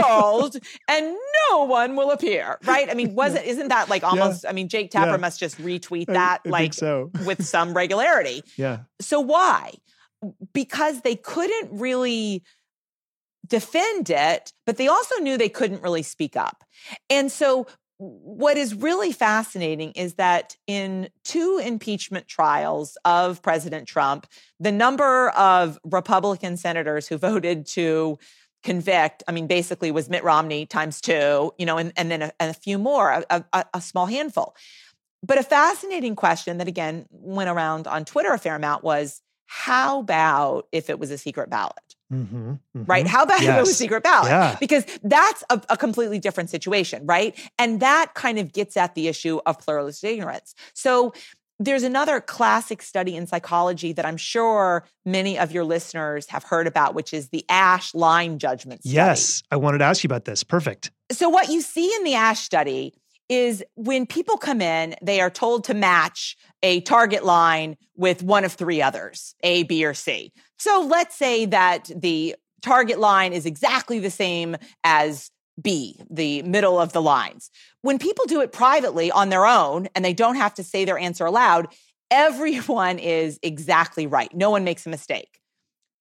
world, 0.00 0.56
and 0.88 1.16
no 1.50 1.64
one 1.64 1.96
will 1.96 2.10
appear. 2.10 2.58
Right? 2.64 2.88
I 2.90 2.94
mean, 2.94 3.14
was 3.22 3.34
it, 3.34 3.44
isn't 3.46 3.68
that 3.68 3.88
like 3.88 4.04
almost, 4.04 4.44
yeah. 4.44 4.50
I 4.50 4.52
mean, 4.52 4.68
Jake 4.68 4.90
Tapper 4.90 5.12
yeah. 5.12 5.16
must 5.16 5.40
just 5.40 5.58
retweet 5.58 6.06
that 6.06 6.42
I, 6.44 6.48
I 6.48 6.50
like 6.50 6.74
so. 6.74 7.10
with 7.26 7.44
some 7.44 7.74
regularity. 7.74 8.42
Yeah. 8.56 8.80
So 9.02 9.20
why? 9.20 9.74
Because 10.52 11.00
they 11.00 11.16
couldn't 11.16 11.78
really 11.78 12.42
defend 13.46 14.08
it, 14.08 14.52
but 14.66 14.76
they 14.76 14.88
also 14.88 15.16
knew 15.16 15.36
they 15.36 15.48
couldn't 15.48 15.82
really 15.82 16.02
speak 16.02 16.36
up. 16.36 16.64
And 17.10 17.30
so 17.30 17.66
what 17.98 18.56
is 18.56 18.74
really 18.74 19.12
fascinating 19.12 19.92
is 19.92 20.14
that 20.14 20.56
in 20.66 21.08
two 21.24 21.60
impeachment 21.64 22.26
trials 22.26 22.96
of 23.04 23.42
President 23.42 23.86
Trump, 23.86 24.26
the 24.58 24.72
number 24.72 25.30
of 25.30 25.78
Republican 25.84 26.56
senators 26.56 27.06
who 27.06 27.16
voted 27.32 27.66
to 27.66 28.18
convict, 28.62 29.22
I 29.26 29.32
mean, 29.32 29.46
basically 29.46 29.90
was 29.90 30.08
Mitt 30.08 30.24
Romney 30.24 30.66
times 30.66 31.00
two, 31.00 31.52
you 31.58 31.66
know, 31.66 31.78
and, 31.78 31.92
and 31.96 32.10
then 32.10 32.22
a, 32.22 32.32
a 32.40 32.54
few 32.54 32.78
more, 32.78 33.24
a, 33.28 33.44
a, 33.52 33.64
a 33.74 33.80
small 33.80 34.06
handful. 34.06 34.54
But 35.22 35.38
a 35.38 35.42
fascinating 35.42 36.16
question 36.16 36.58
that 36.58 36.68
again 36.68 37.06
went 37.10 37.48
around 37.48 37.86
on 37.86 38.04
Twitter 38.04 38.32
a 38.32 38.38
fair 38.38 38.56
amount 38.56 38.82
was 38.82 39.22
how 39.46 40.00
about 40.00 40.66
if 40.72 40.88
it 40.88 40.98
was 40.98 41.10
a 41.10 41.18
secret 41.18 41.50
ballot? 41.50 41.74
Mm-hmm, 42.12 42.50
mm-hmm. 42.50 42.84
Right? 42.84 43.06
How 43.06 43.22
about 43.22 43.40
yes. 43.40 43.50
if 43.50 43.56
it 43.56 43.60
was 43.60 43.70
a 43.70 43.74
secret 43.74 44.02
ballot? 44.02 44.30
Yeah. 44.30 44.56
Because 44.58 44.84
that's 45.02 45.44
a, 45.50 45.60
a, 45.70 45.76
completely 45.76 46.18
different 46.18 46.50
situation, 46.50 47.06
right? 47.06 47.38
And 47.58 47.80
that 47.80 48.12
kind 48.14 48.38
of 48.38 48.52
gets 48.52 48.76
at 48.76 48.94
the 48.94 49.08
issue 49.08 49.40
of 49.46 49.58
pluralist 49.58 50.04
ignorance. 50.04 50.54
So 50.74 51.14
there's 51.58 51.82
another 51.82 52.20
classic 52.20 52.82
study 52.82 53.14
in 53.14 53.26
psychology 53.26 53.92
that 53.92 54.04
I'm 54.04 54.16
sure 54.16 54.84
many 55.04 55.38
of 55.38 55.52
your 55.52 55.64
listeners 55.64 56.26
have 56.28 56.44
heard 56.44 56.66
about, 56.66 56.94
which 56.94 57.14
is 57.14 57.28
the 57.28 57.44
Asch 57.48 57.94
line 57.94 58.38
judgment 58.38 58.82
study. 58.82 58.94
Yes, 58.94 59.42
I 59.50 59.56
wanted 59.56 59.78
to 59.78 59.84
ask 59.84 60.02
you 60.02 60.08
about 60.08 60.24
this. 60.24 60.44
Perfect. 60.44 60.90
So, 61.10 61.28
what 61.28 61.50
you 61.50 61.60
see 61.60 61.92
in 61.94 62.04
the 62.04 62.14
Asch 62.14 62.40
study 62.40 62.94
is 63.32 63.64
when 63.74 64.06
people 64.06 64.36
come 64.36 64.60
in, 64.60 64.94
they 65.02 65.20
are 65.20 65.30
told 65.30 65.64
to 65.64 65.74
match 65.74 66.36
a 66.62 66.80
target 66.82 67.24
line 67.24 67.76
with 67.96 68.22
one 68.22 68.44
of 68.44 68.52
three 68.52 68.82
others, 68.82 69.34
A, 69.42 69.62
B, 69.62 69.84
or 69.84 69.94
C. 69.94 70.32
So 70.58 70.86
let's 70.88 71.16
say 71.16 71.46
that 71.46 71.90
the 71.94 72.36
target 72.60 72.98
line 72.98 73.32
is 73.32 73.46
exactly 73.46 73.98
the 73.98 74.10
same 74.10 74.56
as 74.84 75.30
B, 75.60 76.00
the 76.10 76.42
middle 76.42 76.78
of 76.78 76.92
the 76.92 77.02
lines. 77.02 77.50
When 77.80 77.98
people 77.98 78.26
do 78.26 78.40
it 78.40 78.52
privately 78.52 79.10
on 79.10 79.28
their 79.28 79.46
own 79.46 79.88
and 79.94 80.04
they 80.04 80.14
don't 80.14 80.36
have 80.36 80.54
to 80.54 80.64
say 80.64 80.84
their 80.84 80.98
answer 80.98 81.26
aloud, 81.26 81.68
everyone 82.10 82.98
is 82.98 83.38
exactly 83.42 84.06
right. 84.06 84.32
No 84.34 84.50
one 84.50 84.64
makes 84.64 84.86
a 84.86 84.90
mistake. 84.90 85.40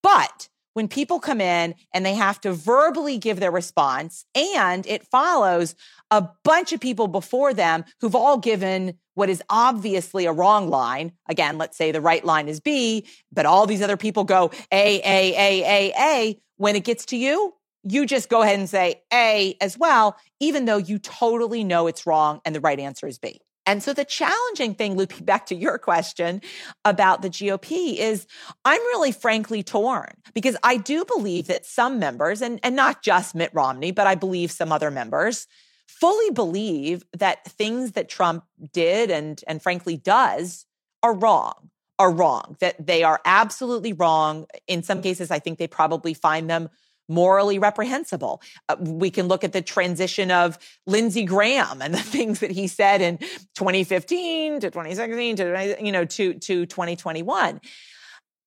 But 0.03 0.49
when 0.73 0.88
people 0.88 1.19
come 1.19 1.41
in 1.41 1.75
and 1.93 2.05
they 2.05 2.13
have 2.13 2.39
to 2.41 2.53
verbally 2.53 3.17
give 3.17 3.39
their 3.39 3.51
response 3.51 4.25
and 4.36 4.86
it 4.88 5.05
follows 5.07 5.75
a 6.10 6.27
bunch 6.43 6.73
of 6.73 6.79
people 6.79 7.07
before 7.07 7.53
them 7.53 7.84
who've 7.99 8.15
all 8.15 8.38
given 8.38 8.97
what 9.13 9.29
is 9.29 9.43
obviously 9.49 10.25
a 10.25 10.31
wrong 10.31 10.69
line. 10.69 11.12
Again, 11.27 11.57
let's 11.57 11.77
say 11.77 11.91
the 11.91 12.01
right 12.01 12.23
line 12.23 12.47
is 12.47 12.60
B, 12.60 13.05
but 13.31 13.45
all 13.45 13.67
these 13.67 13.81
other 13.81 13.97
people 13.97 14.23
go 14.23 14.51
A, 14.71 14.99
A, 14.99 15.34
A, 15.36 15.63
A, 15.63 15.93
A. 15.97 16.41
When 16.57 16.75
it 16.75 16.84
gets 16.84 17.05
to 17.07 17.17
you, 17.17 17.53
you 17.84 18.05
just 18.05 18.29
go 18.29 18.41
ahead 18.43 18.60
and 18.60 18.69
say 18.69 19.01
A 19.12 19.57
as 19.60 19.77
well, 19.77 20.15
even 20.39 20.65
though 20.65 20.77
you 20.77 20.99
totally 20.99 21.63
know 21.63 21.88
it's 21.88 22.05
wrong 22.05 22.39
and 22.45 22.55
the 22.55 22.60
right 22.60 22.79
answer 22.79 23.07
is 23.07 23.17
B. 23.17 23.41
And 23.65 23.84
so 23.84 23.93
the 23.93 24.06
challenging 24.06 24.74
thing, 24.76 24.95
looping 24.95 25.26
back 25.26 25.45
to 25.47 25.56
your 25.56 25.78
question 25.78 26.41
about 26.86 27.21
the 27.21 27.30
GOP, 27.30 27.97
is 27.97 28.28
I'm 28.65 28.82
really 28.82 29.12
frankly 29.12 29.63
torn 29.63 30.13
because 30.34 30.58
I 30.63 30.78
do 30.78 31.06
believe 31.06 31.47
that 31.47 31.65
some 31.65 32.00
members, 32.00 32.41
and, 32.41 32.60
and 32.63 32.76
not 32.76 33.02
just 33.02 33.36
Mitt 33.36 33.52
Romney, 33.54 33.91
but 33.91 34.08
I 34.08 34.15
believe 34.15 34.52
some 34.52 34.71
other 34.71 34.91
members, 34.91 35.47
fully 35.88 36.32
believe 36.32 37.04
that 37.13 37.45
things 37.45 37.91
that 37.91 38.10
Trump 38.10 38.43
did 38.71 39.12
and, 39.12 39.41
and 39.47 39.62
frankly 39.62 39.97
does 39.97 40.65
are 41.04 41.13
wrong, 41.13 41.69
are 42.00 42.12
wrong, 42.12 42.56
that 42.60 42.86
they 42.86 43.04
are 43.04 43.21
absolutely 43.26 43.93
wrong. 43.93 44.45
In 44.67 44.84
some 44.84 45.02
cases, 45.02 45.32
I 45.32 45.39
think 45.39 45.60
they 45.60 45.67
probably 45.67 46.13
find 46.13 46.50
them 46.50 46.69
morally 47.12 47.60
reprehensible. 47.60 48.41
Uh, 48.69 48.78
we 48.80 49.12
can 49.12 49.28
look 49.28 49.43
at 49.43 49.52
the 49.52 49.62
transition 49.62 50.32
of 50.32 50.58
Lindsey 50.88 51.26
Graham 51.26 51.82
and 51.82 51.93
the 51.93 52.00
things 52.00 52.39
that 52.39 52.52
he 52.52 52.67
said 52.67 53.02
in 53.02 53.17
2015 53.56 54.62
to 54.62 54.71
2016 54.71 55.36
to 55.36 55.78
you 55.82 55.91
know 55.91 56.06
to 56.06 56.34
to 56.36 56.65
2021. 56.65 57.62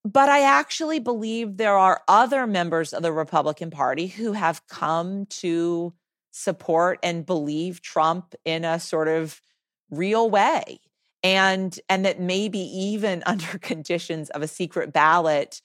But 0.03 0.29
I 0.29 0.41
actually 0.41 0.99
believe 0.99 1.57
there 1.57 1.77
are 1.77 2.01
other 2.07 2.45
members 2.45 2.93
of 2.93 3.01
the 3.01 3.11
Republican 3.11 3.71
Party 3.71 4.05
who 4.05 4.33
have 4.33 4.61
come 4.67 5.25
to 5.27 5.93
support 6.31 6.99
and 7.01 7.25
believe 7.25 7.81
Trump 7.81 8.35
in 8.43 8.65
a 8.65 8.79
sort 8.79 9.07
of 9.07 9.41
real 9.89 10.29
way. 10.29 10.79
And 11.23 11.77
and 11.89 12.05
that 12.05 12.19
maybe 12.19 12.59
even 12.59 13.23
under 13.25 13.57
conditions 13.57 14.29
of 14.29 14.41
a 14.41 14.47
secret 14.47 14.93
ballot 14.93 15.61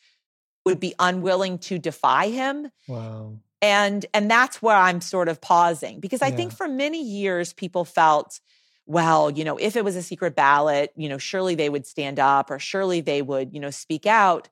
would 0.65 0.81
be 0.81 0.95
unwilling 0.99 1.59
to 1.59 1.79
defy 1.79 2.29
him. 2.29 2.71
Wow. 2.89 3.39
And 3.63 4.07
and 4.15 4.31
that's 4.31 4.63
where 4.63 4.77
I'm 4.77 5.01
sort 5.01 5.29
of 5.29 5.41
pausing 5.41 6.01
because 6.01 6.23
I 6.23 6.29
yeah. 6.29 6.37
think 6.37 6.53
for 6.53 6.69
many 6.69 7.03
years 7.03 7.53
people 7.53 7.85
felt 7.85 8.41
well, 8.87 9.31
you 9.31 9.45
know, 9.45 9.57
if 9.57 9.77
it 9.77 9.85
was 9.85 9.95
a 9.95 10.03
secret 10.03 10.35
ballot, 10.35 10.93
you 10.97 11.09
know, 11.09 11.19
surely 11.19 11.55
they 11.55 11.69
would 11.69 11.87
stand 11.87 12.19
up 12.19 12.51
or 12.51 12.59
surely 12.59 13.01
they 13.01 13.23
would, 13.23 13.55
you 13.55 13.61
know, 13.61 13.71
speak 13.71 14.05
out. 14.05 14.49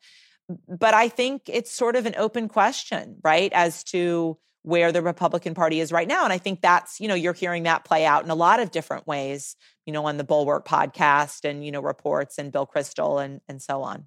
But 0.69 0.95
I 0.95 1.09
think 1.09 1.43
it's 1.47 1.73
sort 1.73 1.97
of 1.97 2.07
an 2.07 2.15
open 2.17 2.49
question, 2.49 3.17
right, 3.25 3.53
as 3.53 3.83
to 3.85 4.39
where 4.63 4.93
the 4.93 5.03
Republican 5.03 5.55
Party 5.55 5.81
is 5.81 5.91
right 5.91 6.07
now. 6.07 6.23
And 6.23 6.33
I 6.33 6.39
think 6.39 6.61
that's, 6.61 7.01
you 7.01 7.09
know, 7.09 7.17
you're 7.17 7.33
hearing 7.33 7.65
that 7.65 7.85
play 7.85 8.07
out 8.07 8.23
in 8.23 8.31
a 8.31 8.37
lot 8.37 8.61
of 8.61 8.71
different 8.71 9.09
ways, 9.09 9.57
you 9.87 9.93
know, 9.93 10.05
on 10.07 10.19
the 10.19 10.25
Bulwark 10.25 10.67
podcast 10.69 11.45
and, 11.45 11.65
you 11.65 11.73
know, 11.73 11.81
reports 11.81 12.39
and 12.39 12.53
Bill 12.53 12.67
Kristol 12.67 13.25
and 13.25 13.41
and 13.49 13.61
so 13.61 13.83
on 13.83 14.05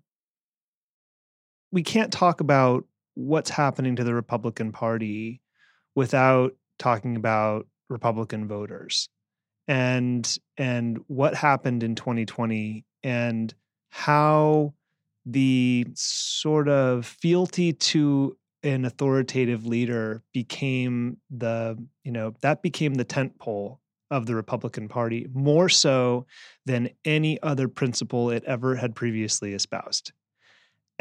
we 1.72 1.84
can't 1.84 2.12
talk 2.12 2.42
about 2.42 2.86
what's 3.16 3.50
happening 3.50 3.96
to 3.96 4.04
the 4.04 4.14
Republican 4.14 4.72
Party 4.72 5.42
without 5.96 6.54
talking 6.80 7.16
about 7.16 7.68
Republican 7.90 8.48
voters 8.48 9.10
and 9.68 10.38
and 10.58 11.00
what 11.08 11.36
happened 11.36 11.84
in 11.84 11.96
2020 11.96 12.86
and 13.04 13.54
how 13.90 14.74
the 15.26 15.86
sort 15.94 16.68
of 16.68 17.06
fealty 17.06 17.74
to 17.74 18.36
an 18.64 18.86
authoritative 18.86 19.66
leader 19.66 20.24
became 20.34 21.18
the 21.30 21.78
you 22.04 22.12
know 22.12 22.34
that 22.42 22.62
became 22.62 22.94
the 22.96 23.04
tent 23.04 23.38
pole 23.40 23.80
of 24.10 24.26
the 24.26 24.36
Republican 24.36 24.90
Party 24.90 25.28
more 25.34 25.70
so 25.70 26.26
than 26.66 26.90
any 27.06 27.42
other 27.42 27.68
principle 27.68 28.30
it 28.30 28.44
ever 28.44 28.76
had 28.76 28.94
previously 28.94 29.54
espoused. 29.54 30.12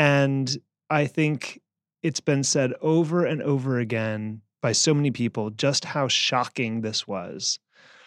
And 0.01 0.57
I 0.89 1.05
think 1.05 1.61
it's 2.03 2.21
been 2.21 2.43
said 2.43 2.73
over 2.81 3.27
and 3.27 3.43
over 3.43 3.79
again 3.79 4.41
by 4.63 4.73
so 4.73 4.95
many 4.95 5.11
people 5.11 5.51
just 5.51 5.85
how 5.85 6.09
shocking 6.09 6.81
this 6.81 7.07
was 7.07 7.59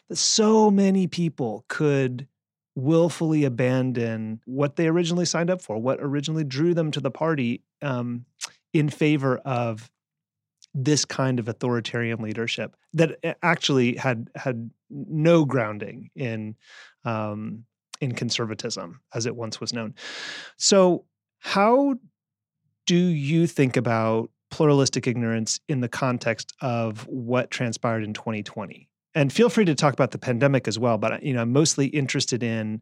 that 0.09 0.15
so 0.15 0.71
many 0.71 1.05
people 1.05 1.65
could 1.67 2.27
willfully 2.75 3.43
abandon 3.43 4.41
what 4.45 4.75
they 4.75 4.87
originally 4.87 5.25
signed 5.25 5.51
up 5.51 5.61
for, 5.61 5.77
what 5.77 5.99
originally 6.01 6.43
drew 6.43 6.73
them 6.73 6.89
to 6.89 6.99
the 6.99 7.11
party 7.11 7.61
um, 7.83 8.25
in 8.73 8.89
favor 8.89 9.37
of 9.45 9.91
this 10.73 11.05
kind 11.05 11.37
of 11.39 11.47
authoritarian 11.47 12.19
leadership 12.19 12.75
that 12.93 13.19
eh, 13.21 13.35
actually 13.43 13.97
had 13.97 14.31
had 14.33 14.71
no 14.89 15.45
grounding 15.45 16.09
in 16.15 16.55
um, 17.05 17.65
in 18.01 18.13
conservatism 18.13 18.99
as 19.13 19.27
it 19.27 19.35
once 19.35 19.61
was 19.61 19.73
known. 19.73 19.93
So 20.57 21.05
how 21.43 21.95
do 22.85 22.95
you 22.95 23.47
think 23.47 23.75
about 23.75 24.29
pluralistic 24.49 25.07
ignorance 25.07 25.59
in 25.67 25.81
the 25.81 25.89
context 25.89 26.53
of 26.61 27.01
what 27.07 27.51
transpired 27.51 28.01
in 28.01 28.13
2020? 28.13 28.89
And 29.13 29.31
feel 29.31 29.49
free 29.49 29.65
to 29.65 29.75
talk 29.75 29.93
about 29.93 30.11
the 30.11 30.17
pandemic 30.17 30.69
as 30.69 30.79
well, 30.79 30.97
but 30.97 31.11
uh, 31.11 31.17
you 31.21 31.33
know, 31.33 31.41
I'm 31.41 31.51
mostly 31.51 31.87
interested 31.87 32.43
in 32.43 32.81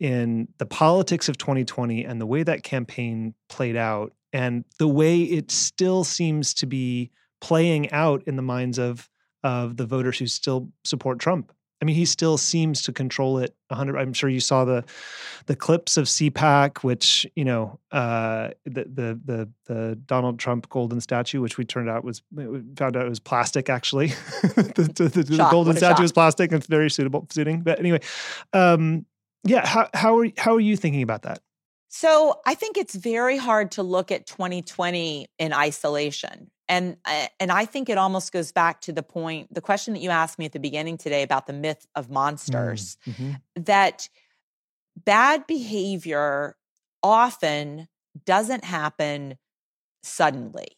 in 0.00 0.48
the 0.58 0.66
politics 0.66 1.28
of 1.28 1.38
2020 1.38 2.04
and 2.04 2.20
the 2.20 2.26
way 2.26 2.42
that 2.42 2.64
campaign 2.64 3.34
played 3.48 3.76
out 3.76 4.12
and 4.32 4.64
the 4.78 4.88
way 4.88 5.22
it 5.22 5.52
still 5.52 6.02
seems 6.02 6.52
to 6.54 6.66
be 6.66 7.10
playing 7.40 7.92
out 7.92 8.24
in 8.26 8.34
the 8.34 8.42
minds 8.42 8.78
of 8.78 9.08
of 9.44 9.76
the 9.76 9.86
voters 9.86 10.18
who 10.18 10.26
still 10.26 10.68
support 10.84 11.20
Trump 11.20 11.52
I 11.80 11.86
mean, 11.86 11.96
he 11.96 12.04
still 12.04 12.36
seems 12.36 12.82
to 12.82 12.92
control 12.92 13.38
it 13.38 13.54
100. 13.68 13.96
I'm 13.96 14.12
sure 14.12 14.28
you 14.28 14.40
saw 14.40 14.64
the 14.64 14.84
the 15.46 15.56
clips 15.56 15.96
of 15.96 16.06
CPAC, 16.06 16.78
which 16.84 17.26
you 17.34 17.44
know 17.44 17.78
uh, 17.90 18.50
the, 18.64 18.84
the 18.84 19.20
the 19.24 19.48
the 19.66 19.96
Donald 20.06 20.38
Trump 20.38 20.68
golden 20.68 21.00
statue, 21.00 21.40
which 21.40 21.56
we 21.56 21.64
turned 21.64 21.88
out 21.88 22.04
was 22.04 22.22
found 22.76 22.96
out 22.96 23.06
it 23.06 23.08
was 23.08 23.20
plastic. 23.20 23.70
Actually, 23.70 24.08
the, 24.42 24.90
the, 24.94 25.08
the, 25.08 25.22
the, 25.22 25.48
golden 25.50 25.76
statue 25.76 25.94
shock. 25.94 26.02
was 26.02 26.12
plastic. 26.12 26.50
and 26.52 26.58
It's 26.58 26.66
very 26.66 26.90
suitable 26.90 27.26
suiting. 27.30 27.62
But 27.62 27.78
anyway, 27.78 28.00
um, 28.52 29.06
yeah. 29.44 29.66
How 29.66 29.88
how 29.94 30.18
are 30.18 30.26
how 30.36 30.54
are 30.54 30.60
you 30.60 30.76
thinking 30.76 31.02
about 31.02 31.22
that? 31.22 31.40
So 31.88 32.40
I 32.46 32.54
think 32.54 32.76
it's 32.76 32.94
very 32.94 33.36
hard 33.36 33.72
to 33.72 33.82
look 33.82 34.12
at 34.12 34.26
2020 34.26 35.26
in 35.38 35.52
isolation 35.52 36.50
and 36.70 36.96
uh, 37.04 37.26
and 37.40 37.52
I 37.52 37.66
think 37.66 37.90
it 37.90 37.98
almost 37.98 38.32
goes 38.32 38.52
back 38.52 38.80
to 38.82 38.92
the 38.92 39.02
point 39.02 39.52
the 39.52 39.60
question 39.60 39.92
that 39.92 40.00
you 40.00 40.08
asked 40.08 40.38
me 40.38 40.46
at 40.46 40.52
the 40.52 40.60
beginning 40.60 40.96
today 40.96 41.22
about 41.22 41.46
the 41.46 41.52
myth 41.52 41.86
of 41.94 42.08
monsters 42.08 42.96
mm, 43.06 43.12
mm-hmm. 43.12 43.62
that 43.64 44.08
bad 45.04 45.46
behavior 45.46 46.56
often 47.02 47.88
doesn't 48.24 48.64
happen 48.64 49.36
suddenly 50.02 50.68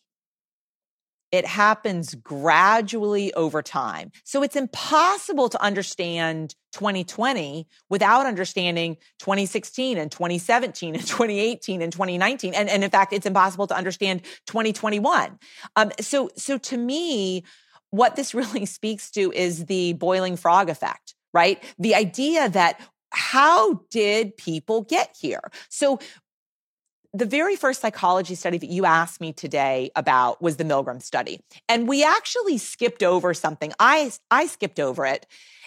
it 1.33 1.47
happens 1.47 2.14
gradually 2.14 3.33
over 3.33 3.62
time. 3.62 4.12
So 4.23 4.42
it's 4.42 4.55
impossible 4.55 5.49
to 5.49 5.61
understand 5.62 6.55
2020 6.73 7.66
without 7.88 8.27
understanding 8.27 8.99
2016 9.18 9.97
and 9.97 10.12
2017 10.12 10.95
and 10.95 11.07
2018 11.07 11.81
and 11.81 11.90
2019. 11.90 12.55
And, 12.55 12.68
and 12.68 12.85
in 12.85 12.90
fact, 12.90 13.14
it's 13.14 13.27
impossible 13.27 13.66
to 13.68 13.77
understand 13.77 14.23
2021. 14.47 15.38
Um, 15.75 15.90
so, 16.01 16.31
so 16.37 16.59
to 16.59 16.77
me, 16.77 17.45
what 17.90 18.14
this 18.14 18.35
really 18.35 18.66
speaks 18.66 19.11
to 19.12 19.33
is 19.33 19.64
the 19.64 19.95
boiling 19.95 20.37
frog 20.37 20.68
effect, 20.68 21.14
right? 21.33 21.62
The 21.79 21.95
idea 21.95 22.51
that 22.51 22.79
how 23.12 23.83
did 23.90 24.37
people 24.37 24.83
get 24.83 25.14
here? 25.18 25.51
So 25.68 25.99
the 27.14 27.27
very 27.27 27.57
first 27.57 27.81
psychology 27.81 28.35
study 28.35 28.59
that 28.59 28.70
you 28.70 28.87
asked 28.87 29.20
me 29.20 29.33
today 29.33 29.90
about 29.94 30.40
was 30.40 30.57
the 30.57 30.64
Milgram 30.64 31.03
study. 31.03 31.40
And 31.68 31.87
we 31.87 32.03
actually 32.03 32.57
skipped 32.59 33.03
over 33.03 33.35
something. 33.35 33.72
I, 33.79 34.12
I 34.31 34.46
skipped 34.46 34.81
over 34.81 35.05
it. 35.05 35.27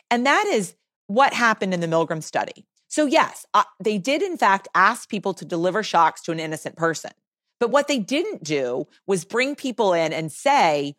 And 0.09 0.25
that 0.25 0.45
is 0.47 0.75
what 1.07 1.33
happened 1.33 1.73
in 1.73 1.81
the 1.81 1.87
Milgram 1.87 2.23
study. 2.23 2.65
So, 2.87 3.05
yes, 3.05 3.45
uh, 3.53 3.63
they 3.79 3.97
did, 3.97 4.21
in 4.21 4.37
fact, 4.37 4.67
ask 4.73 5.07
people 5.07 5.33
to 5.35 5.45
deliver 5.45 5.83
shocks 5.83 6.21
to 6.23 6.31
an 6.31 6.39
innocent 6.39 6.77
person. 6.77 7.11
But 7.59 7.69
what 7.69 7.87
they 7.87 7.99
didn't 7.99 8.43
do 8.43 8.87
was 9.05 9.23
bring 9.23 9.55
people 9.55 9.93
in 9.93 10.13
and 10.13 10.31
say, 10.31 10.95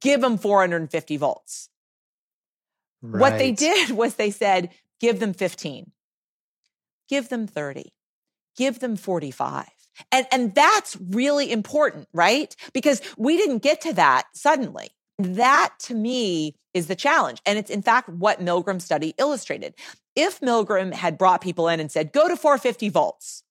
give 0.00 0.20
them 0.20 0.36
450 0.38 1.16
volts. 1.16 1.68
Right. 3.00 3.20
What 3.20 3.38
they 3.38 3.52
did 3.52 3.90
was 3.90 4.14
they 4.14 4.30
said, 4.30 4.70
give 5.00 5.20
them 5.20 5.32
15, 5.32 5.92
give 7.08 7.28
them 7.28 7.46
30, 7.46 7.92
give 8.56 8.80
them 8.80 8.96
45 8.96 9.66
and, 10.12 10.26
and 10.30 10.54
that's 10.54 10.96
really 11.10 11.50
important, 11.50 12.08
right? 12.12 12.54
Because 12.72 13.00
we 13.16 13.36
didn't 13.36 13.58
get 13.58 13.80
to 13.82 13.92
that 13.94 14.24
suddenly. 14.34 14.88
That 15.18 15.74
to 15.80 15.94
me 15.94 16.54
is 16.74 16.88
the 16.88 16.96
challenge. 16.96 17.40
And 17.46 17.58
it's 17.58 17.70
in 17.70 17.82
fact 17.82 18.08
what 18.08 18.40
Milgram 18.40 18.80
study 18.80 19.14
illustrated. 19.18 19.74
If 20.14 20.40
Milgram 20.40 20.92
had 20.92 21.18
brought 21.18 21.40
people 21.40 21.68
in 21.68 21.80
and 21.80 21.90
said, 21.90 22.12
go 22.12 22.28
to 22.28 22.36
450 22.36 22.88
volts, 22.90 23.42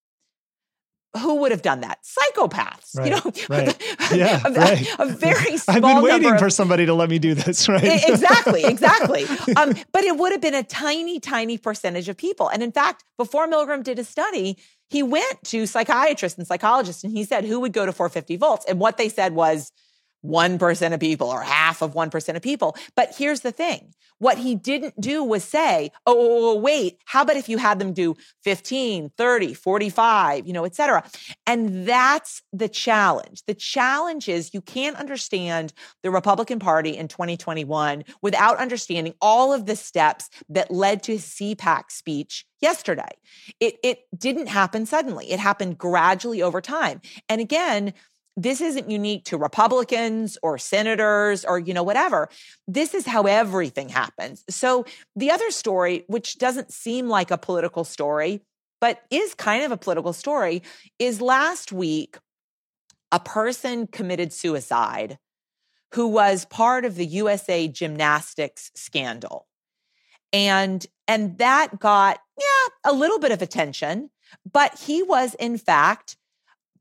who 1.18 1.36
would 1.36 1.52
have 1.52 1.62
done 1.62 1.82
that? 1.82 2.00
Psychopaths, 2.04 2.98
right, 2.98 3.06
you 3.06 3.12
know, 3.12 3.22
right. 3.50 3.98
yeah, 4.14 4.42
a, 4.46 4.52
right. 4.52 4.88
a, 5.00 5.06
very 5.06 5.58
small. 5.58 5.76
I've 5.78 5.82
been 5.82 6.04
waiting 6.04 6.34
of, 6.34 6.40
for 6.40 6.50
somebody 6.50 6.86
to 6.86 6.94
let 6.94 7.10
me 7.10 7.20
do 7.20 7.34
this, 7.34 7.70
right? 7.70 8.04
exactly, 8.08 8.64
exactly. 8.64 9.26
um, 9.56 9.74
but 9.92 10.04
it 10.04 10.18
would 10.18 10.32
have 10.32 10.42
been 10.42 10.56
a 10.56 10.64
tiny, 10.64 11.20
tiny 11.20 11.58
percentage 11.58 12.10
of 12.10 12.18
people. 12.18 12.50
And 12.50 12.62
in 12.62 12.72
fact, 12.72 13.04
before 13.18 13.48
Milgram 13.48 13.84
did 13.84 14.00
a 14.00 14.04
study, 14.04 14.58
he 14.90 15.04
went 15.04 15.44
to 15.46 15.66
psychiatrists 15.66 16.38
and 16.38 16.48
psychologists 16.48 17.04
and 17.04 17.12
he 17.12 17.24
said 17.24 17.46
who 17.46 17.60
would 17.60 17.74
go 17.74 17.86
to 17.86 17.92
450 17.92 18.38
volts? 18.38 18.66
And 18.68 18.80
what 18.80 18.98
they 18.98 19.10
said 19.10 19.34
was 19.34 19.72
1% 20.26 20.94
of 20.94 21.00
people 21.00 21.28
or 21.28 21.42
half 21.42 21.82
of 21.82 21.94
1% 21.94 22.36
of 22.36 22.42
people 22.42 22.76
but 22.96 23.14
here's 23.18 23.42
the 23.42 23.52
thing 23.52 23.94
what 24.18 24.38
he 24.38 24.56
didn't 24.56 25.00
do 25.00 25.24
was 25.24 25.44
say 25.44 25.92
oh, 26.06 26.14
oh, 26.14 26.20
oh, 26.20 26.52
oh 26.52 26.60
wait 26.60 26.98
how 27.06 27.22
about 27.22 27.36
if 27.36 27.50
you 27.50 27.58
had 27.58 27.80
them 27.80 27.94
do 27.94 28.16
15 28.44 29.12
30 29.18 29.54
45 29.54 30.48
you 30.48 30.54
know 30.54 30.66
et 30.66 30.76
cetera. 30.76 31.04
and 31.46 31.88
that's 31.88 32.42
the 32.54 32.70
challenge 32.70 33.44
the 33.48 33.54
challenge 33.54 34.30
is 34.30 34.54
you 34.54 34.62
can't 34.62 34.98
understand 34.98 35.74
the 36.04 36.12
republican 36.12 36.60
party 36.60 36.96
in 36.96 37.08
2021 37.08 38.04
without 38.22 38.58
understanding 38.58 39.14
all 39.22 39.54
of 39.54 39.66
the 39.66 39.76
steps 39.76 40.30
that 40.50 40.72
led 40.72 41.04
to 41.04 41.14
his 41.14 41.26
cpac 41.26 41.92
speech 41.92 42.46
yesterday. 42.62 43.10
It, 43.60 43.76
it 43.84 44.00
didn't 44.18 44.48
happen 44.48 44.86
suddenly. 44.86 45.32
It 45.32 45.40
happened 45.40 45.78
gradually 45.78 46.42
over 46.42 46.62
time. 46.62 47.02
And 47.30 47.40
again, 47.40 47.94
this 48.38 48.60
isn't 48.60 48.90
unique 48.90 49.24
to 49.26 49.38
Republicans 49.38 50.38
or 50.44 50.58
senators 50.58 51.46
or, 51.46 51.58
you 51.58 51.74
know, 51.74 51.84
whatever. 51.84 52.30
This 52.68 52.94
is 52.94 53.06
how 53.06 53.24
everything 53.24 53.90
happens. 53.90 54.44
So 54.50 54.86
the 55.16 55.32
other 55.32 55.52
story, 55.52 56.04
which 56.08 56.38
doesn't 56.38 56.72
seem 56.72 57.08
like 57.08 57.32
a 57.32 57.38
political 57.38 57.84
story, 57.84 58.42
but 58.82 59.02
is 59.10 59.34
kind 59.34 59.64
of 59.64 59.72
a 59.72 59.78
political 59.78 60.14
story, 60.14 60.64
is 61.00 61.22
last 61.22 61.72
week, 61.72 62.18
a 63.12 63.20
person 63.20 63.88
committed 63.88 64.34
suicide 64.34 65.18
who 65.94 66.08
was 66.08 66.44
part 66.46 66.84
of 66.84 66.96
the 66.96 67.06
USA 67.06 67.68
gymnastics 67.70 68.72
scandal. 68.76 69.48
And 70.34 70.86
and 71.08 71.38
that 71.38 71.80
got 71.80 72.20
yeah, 72.38 72.92
a 72.92 72.94
little 72.94 73.20
bit 73.20 73.32
of 73.32 73.42
attention, 73.42 74.10
but 74.52 74.78
he 74.78 75.04
was 75.04 75.36
in 75.36 75.58
fact 75.58 76.18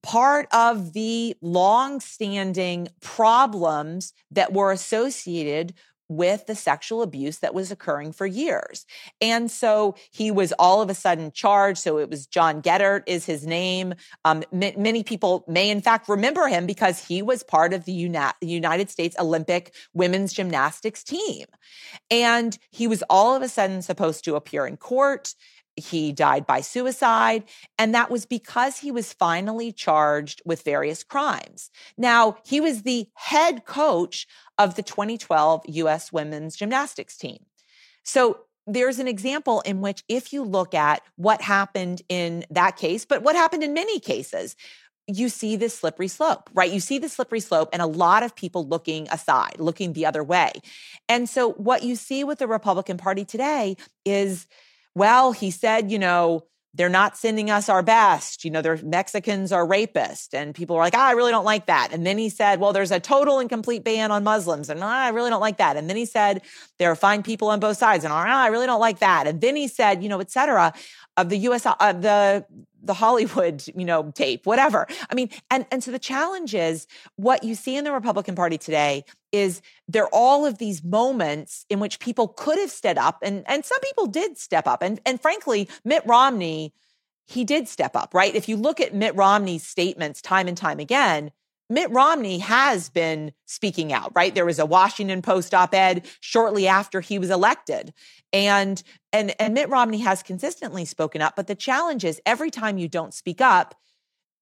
part 0.05 0.47
of 0.53 0.93
the 0.93 1.35
long-standing 1.40 2.88
problems 3.01 4.12
that 4.31 4.53
were 4.53 4.71
associated 4.71 5.73
with 6.11 6.45
the 6.45 6.55
sexual 6.55 7.01
abuse 7.01 7.38
that 7.38 7.55
was 7.55 7.71
occurring 7.71 8.12
for 8.12 8.27
years. 8.27 8.85
And 9.23 9.51
so 9.51 9.95
he 10.12 10.31
was 10.31 10.53
all 10.59 10.83
of 10.83 10.90
a 10.90 10.95
sudden 10.95 11.33
charged. 11.33 11.79
So 11.79 11.99
it 11.99 12.11
was 12.11 12.27
John 12.27 12.61
Geddert 12.61 13.05
is 13.07 13.25
his 13.25 13.47
name. 13.47 13.95
Um, 14.27 14.45
m- 14.53 14.75
many 14.77 15.03
people 15.03 15.47
may 15.49 15.71
in 15.71 15.81
fact 15.81 16.07
remember 16.07 16.47
him 16.49 16.67
because 16.67 17.03
he 17.03 17.23
was 17.23 17.43
part 17.43 17.73
of 17.73 17.87
the 17.87 17.93
Uni- 17.93 18.19
United 18.43 18.90
States 18.90 19.17
Olympic 19.19 19.75
women's 19.95 20.35
gymnastics 20.35 21.03
team. 21.03 21.47
And 22.11 22.59
he 22.71 22.87
was 22.87 23.03
all 23.09 23.35
of 23.35 23.40
a 23.40 23.49
sudden 23.49 23.81
supposed 23.81 24.25
to 24.25 24.37
appear 24.37 24.67
in 24.67 24.77
court 24.77 25.35
he 25.77 26.13
died 26.13 26.47
by 26.47 26.61
suicide. 26.61 27.45
And 27.79 27.95
that 27.95 28.11
was 28.11 28.27
because 28.27 28.79
he 28.79 28.91
was 28.91 29.13
finally 29.13 29.73
charged 29.73 30.43
with 30.45 30.63
various 30.63 31.03
crimes. 31.03 31.71
Now, 31.97 32.37
he 32.45 32.61
was 32.61 32.83
the 32.83 33.09
head 33.15 33.65
coach 33.65 34.27
of 34.59 34.77
the 34.77 34.83
2012 34.83 35.63
US 35.67 36.13
women's 36.13 36.57
gymnastics 36.57 37.17
team. 37.17 37.45
So 38.05 38.41
there's 38.67 38.99
an 38.99 39.09
example 39.09 39.61
in 39.63 39.81
which, 39.81 40.05
if 40.09 40.33
you 40.33 40.43
look 40.43 40.75
at 40.75 41.03
what 41.17 41.43
happened 41.43 42.03
in 42.09 42.45
that 42.51 42.77
case, 42.77 43.05
but 43.05 43.23
what 43.23 43.37
happened 43.37 43.63
in 43.63 43.75
many 43.75 44.01
cases, 44.01 44.57
you 45.07 45.29
see 45.29 45.57
this 45.57 45.79
slippery 45.79 46.09
slope, 46.09 46.49
right? 46.55 46.73
You 46.73 46.81
see 46.81 46.99
the 46.99 47.11
slippery 47.11 47.41
slope 47.41 47.69
and 47.75 47.83
a 47.83 47.87
lot 47.87 48.23
of 48.23 48.35
people 48.35 48.67
looking 48.67 49.07
aside, 49.11 49.57
looking 49.59 49.93
the 49.93 50.07
other 50.07 50.25
way. 50.25 50.53
And 51.11 51.29
so, 51.29 51.53
what 51.53 51.83
you 51.83 51.95
see 51.95 52.25
with 52.25 52.39
the 52.39 52.49
Republican 52.49 52.97
Party 52.97 53.25
today 53.27 53.77
is 54.07 54.47
well, 54.94 55.33
he 55.33 55.50
said, 55.50 55.90
you 55.90 55.98
know, 55.98 56.44
they're 56.76 56.88
not 56.88 57.16
sending 57.16 57.50
us 57.50 57.68
our 57.68 57.83
best. 57.83 58.44
You 58.44 58.50
know, 58.50 58.61
their 58.61 58.76
Mexicans 58.83 59.52
are 59.52 59.64
rapists. 59.64 60.35
And 60.35 60.54
people 60.54 60.74
were 60.74 60.83
like, 60.83 60.96
ah, 60.96 61.07
I 61.07 61.12
really 61.12 61.30
don't 61.30 61.44
like 61.44 61.66
that. 61.66 61.92
And 61.92 62.04
then 62.04 62.18
he 62.18 62.28
said, 62.28 62.59
well, 62.59 62.72
there's 62.72 62.90
a 62.90 62.98
total 62.98 63.38
and 63.38 63.48
complete 63.48 63.85
ban 63.85 64.11
on 64.11 64.24
Muslims. 64.24 64.68
And 64.68 64.83
ah, 64.83 65.04
I 65.04 65.11
really 65.11 65.30
don't 65.30 65.40
like 65.40 65.59
that. 65.59 65.76
And 65.76 65.88
then 65.88 65.96
he 65.96 66.04
said, 66.04 66.42
there 66.80 66.90
are 66.90 66.96
fine 66.96 67.22
people 67.22 67.48
on 67.48 67.61
both 67.61 67.76
sides. 67.76 68.02
And 68.02 68.12
ah, 68.12 68.42
I 68.42 68.48
really 68.48 68.66
don't 68.66 68.80
like 68.80 68.98
that. 68.98 69.28
And 69.28 69.40
then 69.40 69.54
he 69.54 69.68
said, 69.68 70.02
you 70.02 70.09
know, 70.09 70.18
et 70.18 70.33
cetera, 70.33 70.72
of 71.16 71.29
the 71.29 71.38
US, 71.38 71.66
uh, 71.66 71.92
the 71.92 72.44
the 72.83 72.94
Hollywood, 72.94 73.64
you 73.77 73.85
know, 73.85 74.11
tape, 74.14 74.46
whatever. 74.46 74.87
I 75.11 75.14
mean, 75.14 75.31
and 75.50 75.66
and 75.70 75.83
so 75.83 75.90
the 75.90 75.98
challenge 75.98 76.55
is 76.55 76.87
what 77.16 77.44
you 77.44 77.55
see 77.55 77.77
in 77.77 77.85
the 77.85 77.92
Republican 77.92 78.35
Party 78.35 78.59
today 78.59 79.05
is 79.33 79.62
there 79.88 80.05
are 80.05 80.11
all 80.12 80.46
of 80.46 80.59
these 80.59 80.85
moments 80.85 81.66
in 81.68 81.81
which 81.81 81.98
people 81.98 82.29
could 82.29 82.59
have 82.59 82.70
stood 82.70 82.98
up 82.98 83.18
and 83.22 83.44
and 83.48 83.64
some 83.64 83.81
people 83.81 84.07
did 84.07 84.38
step 84.38 84.66
up. 84.66 84.83
And 84.83 85.00
and 85.07 85.20
frankly, 85.20 85.68
Mitt 85.85 86.03
Romney, 86.07 86.72
he 87.27 87.44
did 87.44 87.68
step 87.68 87.96
up, 87.96 88.14
right? 88.14 88.35
If 88.35 88.48
you 88.48 88.57
look 88.57 88.81
at 88.81 88.94
Mitt 88.94 89.14
Romney's 89.16 89.66
statements 89.66 90.20
time 90.20 90.48
and 90.48 90.57
time 90.57 90.79
again, 90.79 91.31
Mitt 91.70 91.90
Romney 91.90 92.38
has 92.38 92.90
been 92.90 93.33
speaking 93.46 93.92
out, 93.92 94.12
right? 94.14 94.35
There 94.35 94.44
was 94.44 94.59
a 94.59 94.66
Washington 94.66 95.22
Post 95.22 95.55
op-ed 95.55 96.07
shortly 96.20 96.66
after 96.66 97.00
he 97.00 97.18
was 97.18 97.31
elected. 97.31 97.92
And 98.33 98.83
and 99.12 99.35
and 99.40 99.55
Mitt 99.55 99.68
Romney 99.68 99.98
has 99.98 100.22
consistently 100.22 100.85
spoken 100.85 101.22
up, 101.22 101.37
but 101.37 101.46
the 101.46 101.55
challenge 101.55 102.05
is 102.05 102.20
every 102.27 102.50
time 102.50 102.79
you 102.79 102.88
don't 102.88 103.14
speak 103.14 103.40
up, 103.40 103.74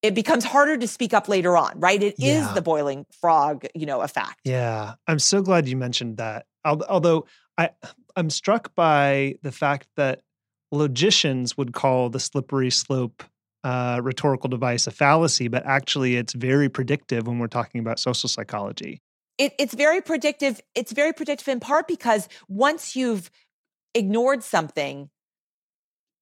it 0.02 0.14
becomes 0.14 0.44
harder 0.44 0.76
to 0.76 0.88
speak 0.88 1.14
up 1.14 1.28
later 1.28 1.56
on, 1.56 1.78
right? 1.78 2.02
It 2.02 2.16
yeah. 2.18 2.48
is 2.48 2.54
the 2.54 2.62
boiling 2.62 3.06
frog, 3.20 3.66
you 3.74 3.87
know, 3.87 4.00
effect. 4.00 4.40
Yeah. 4.44 4.94
I'm 5.06 5.20
so 5.20 5.42
glad 5.42 5.68
you 5.68 5.76
mentioned 5.76 6.16
that. 6.16 6.46
Although 6.64 7.26
I 7.56 7.70
I'm 8.16 8.30
struck 8.30 8.74
by 8.74 9.37
the 9.42 9.52
fact 9.52 9.88
that 9.96 10.22
logicians 10.72 11.56
would 11.56 11.72
call 11.72 12.08
the 12.08 12.20
slippery 12.20 12.70
slope 12.70 13.22
uh, 13.64 14.01
rhetorical 14.03 14.48
device 14.48 14.87
a 14.87 14.90
fallacy, 14.90 15.48
but 15.48 15.64
actually 15.66 16.16
it's 16.16 16.33
very 16.33 16.68
predictive 16.68 17.27
when 17.27 17.38
we're 17.38 17.46
talking 17.46 17.81
about 17.81 17.98
social 17.98 18.29
psychology. 18.29 19.01
It, 19.38 19.55
it's 19.59 19.75
very 19.75 20.01
predictive. 20.01 20.61
It's 20.75 20.92
very 20.92 21.12
predictive 21.12 21.48
in 21.48 21.61
part 21.61 21.88
because 21.88 22.29
once 22.48 22.94
you've 22.94 23.31
ignored 23.94 24.42
something, 24.42 25.11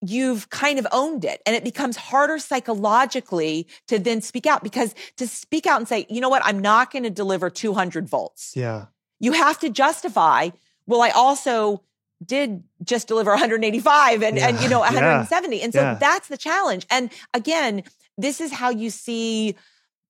you've 0.02 0.48
kind 0.48 0.78
of 0.78 0.86
owned 0.92 1.24
it 1.24 1.42
and 1.44 1.54
it 1.54 1.64
becomes 1.64 1.96
harder 1.96 2.38
psychologically 2.38 3.66
to 3.88 3.98
then 3.98 4.22
speak 4.22 4.46
out 4.46 4.62
because 4.62 4.94
to 5.16 5.26
speak 5.26 5.66
out 5.66 5.78
and 5.78 5.88
say, 5.88 6.06
you 6.08 6.20
know 6.20 6.28
what, 6.28 6.42
I'm 6.44 6.58
not 6.58 6.90
going 6.90 7.02
to 7.02 7.10
deliver 7.10 7.50
200 7.50 8.08
volts. 8.08 8.52
Yeah. 8.56 8.86
You 9.18 9.32
have 9.32 9.58
to 9.60 9.68
justify, 9.68 10.50
well, 10.86 11.02
I 11.02 11.10
also 11.10 11.82
did 12.24 12.62
just 12.84 13.08
deliver 13.08 13.30
185 13.30 14.22
and, 14.22 14.36
yeah. 14.36 14.48
and 14.48 14.60
you 14.60 14.68
know 14.68 14.80
170 14.80 15.56
yeah. 15.56 15.64
and 15.64 15.72
so 15.72 15.80
yeah. 15.80 15.94
that's 15.94 16.28
the 16.28 16.36
challenge 16.36 16.86
and 16.90 17.10
again 17.32 17.82
this 18.18 18.40
is 18.40 18.52
how 18.52 18.70
you 18.70 18.90
see 18.90 19.56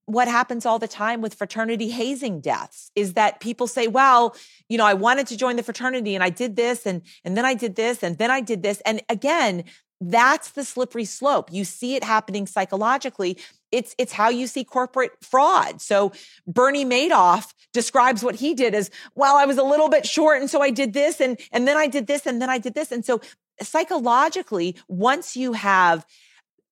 what 0.05 0.27
happens 0.27 0.65
all 0.65 0.77
the 0.77 0.87
time 0.87 1.21
with 1.21 1.33
fraternity 1.33 1.89
hazing 1.89 2.41
deaths 2.41 2.91
is 2.95 3.13
that 3.13 3.39
people 3.39 3.65
say 3.65 3.87
well 3.87 4.35
you 4.67 4.77
know 4.77 4.85
i 4.85 4.93
wanted 4.93 5.25
to 5.27 5.37
join 5.37 5.55
the 5.55 5.63
fraternity 5.63 6.13
and 6.13 6.23
i 6.23 6.29
did 6.29 6.55
this 6.55 6.85
and 6.85 7.01
and 7.23 7.37
then 7.37 7.45
i 7.45 7.53
did 7.53 7.75
this 7.75 8.03
and 8.03 8.17
then 8.17 8.29
i 8.29 8.41
did 8.41 8.61
this 8.61 8.81
and 8.81 9.01
again 9.07 9.63
that's 10.01 10.51
the 10.51 10.65
slippery 10.65 11.05
slope. 11.05 11.49
You 11.51 11.63
see 11.63 11.95
it 11.95 12.03
happening 12.03 12.47
psychologically. 12.47 13.37
It's 13.71 13.95
it's 13.97 14.11
how 14.11 14.29
you 14.29 14.47
see 14.47 14.63
corporate 14.63 15.11
fraud. 15.21 15.79
So 15.79 16.11
Bernie 16.47 16.85
Madoff 16.85 17.53
describes 17.71 18.23
what 18.23 18.35
he 18.35 18.53
did 18.53 18.75
as, 18.75 18.89
well, 19.15 19.37
I 19.37 19.45
was 19.45 19.57
a 19.57 19.63
little 19.63 19.87
bit 19.87 20.05
short 20.05 20.41
and 20.41 20.49
so 20.49 20.61
I 20.61 20.71
did 20.71 20.93
this 20.93 21.21
and 21.21 21.39
and 21.51 21.67
then 21.67 21.77
I 21.77 21.87
did 21.87 22.07
this 22.07 22.25
and 22.25 22.41
then 22.41 22.49
I 22.49 22.57
did 22.57 22.73
this. 22.73 22.91
And 22.91 23.05
so 23.05 23.21
psychologically, 23.61 24.75
once 24.87 25.37
you 25.37 25.53
have 25.53 26.05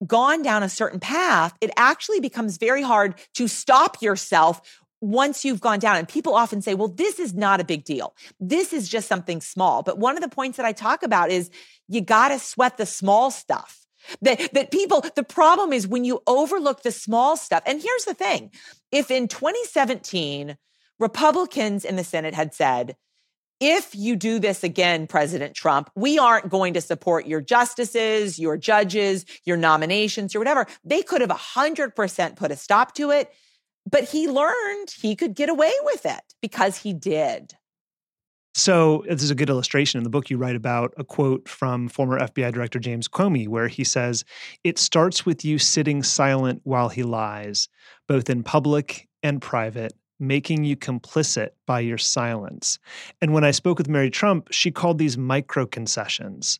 gone 0.05 0.41
down 0.41 0.63
a 0.63 0.69
certain 0.69 0.99
path, 0.99 1.55
it 1.61 1.69
actually 1.77 2.19
becomes 2.19 2.57
very 2.57 2.81
hard 2.81 3.15
to 3.35 3.47
stop 3.47 4.01
yourself 4.01 4.79
once 5.01 5.45
you've 5.45 5.61
gone 5.61 5.79
down. 5.79 5.95
And 5.95 6.07
people 6.07 6.35
often 6.35 6.61
say, 6.61 6.73
well, 6.73 6.87
this 6.87 7.19
is 7.19 7.33
not 7.33 7.59
a 7.59 7.63
big 7.63 7.83
deal. 7.83 8.15
This 8.39 8.73
is 8.73 8.89
just 8.89 9.07
something 9.07 9.41
small. 9.41 9.83
But 9.83 9.97
one 9.97 10.15
of 10.15 10.21
the 10.21 10.29
points 10.29 10.57
that 10.57 10.65
I 10.65 10.71
talk 10.71 11.03
about 11.03 11.31
is 11.31 11.49
you 11.87 12.01
got 12.01 12.29
to 12.29 12.39
sweat 12.39 12.77
the 12.77 12.85
small 12.85 13.31
stuff. 13.31 13.85
That, 14.21 14.53
that 14.53 14.71
people, 14.71 15.03
the 15.15 15.23
problem 15.23 15.73
is 15.73 15.87
when 15.87 16.05
you 16.05 16.21
overlook 16.25 16.83
the 16.83 16.91
small 16.91 17.35
stuff. 17.35 17.63
And 17.65 17.81
here's 17.81 18.05
the 18.05 18.13
thing 18.13 18.51
if 18.91 19.11
in 19.11 19.27
2017, 19.27 20.57
Republicans 20.99 21.85
in 21.85 21.95
the 21.95 22.03
Senate 22.03 22.33
had 22.33 22.53
said, 22.53 22.95
if 23.59 23.93
you 23.93 24.15
do 24.15 24.39
this 24.39 24.63
again, 24.63 25.05
President 25.05 25.53
Trump, 25.53 25.89
we 25.95 26.17
aren't 26.17 26.49
going 26.49 26.73
to 26.75 26.81
support 26.81 27.27
your 27.27 27.41
justices, 27.41 28.39
your 28.39 28.55
judges, 28.55 29.25
your 29.43 29.57
nominations, 29.57 30.33
or 30.33 30.39
whatever. 30.39 30.65
They 30.85 31.01
could 31.01 31.21
have 31.21 31.29
100% 31.29 32.35
put 32.37 32.51
a 32.51 32.55
stop 32.55 32.95
to 32.95 33.11
it. 33.11 33.29
But 33.89 34.05
he 34.05 34.27
learned 34.27 34.91
he 34.91 35.15
could 35.15 35.35
get 35.35 35.49
away 35.49 35.71
with 35.83 36.05
it 36.05 36.21
because 36.41 36.77
he 36.77 36.93
did. 36.93 37.53
So, 38.55 39.05
this 39.07 39.23
is 39.23 39.31
a 39.31 39.35
good 39.35 39.49
illustration. 39.49 39.99
In 39.99 40.03
the 40.03 40.09
book, 40.09 40.29
you 40.29 40.37
write 40.37 40.55
about 40.55 40.93
a 40.97 41.03
quote 41.03 41.47
from 41.47 41.87
former 41.87 42.19
FBI 42.19 42.51
Director 42.51 42.79
James 42.79 43.07
Comey, 43.07 43.47
where 43.47 43.67
he 43.67 43.83
says, 43.83 44.25
It 44.63 44.79
starts 44.79 45.25
with 45.25 45.45
you 45.45 45.59
sitting 45.59 46.03
silent 46.03 46.61
while 46.63 46.89
he 46.89 47.03
lies, 47.03 47.69
both 48.07 48.29
in 48.29 48.43
public 48.43 49.07
and 49.21 49.41
private, 49.41 49.93
making 50.19 50.63
you 50.63 50.75
complicit 50.75 51.49
by 51.67 51.79
your 51.79 51.97
silence. 51.97 52.79
And 53.21 53.33
when 53.33 53.43
I 53.43 53.51
spoke 53.51 53.77
with 53.77 53.87
Mary 53.87 54.09
Trump, 54.09 54.49
she 54.51 54.71
called 54.71 54.97
these 54.97 55.17
micro 55.17 55.65
concessions. 55.65 56.59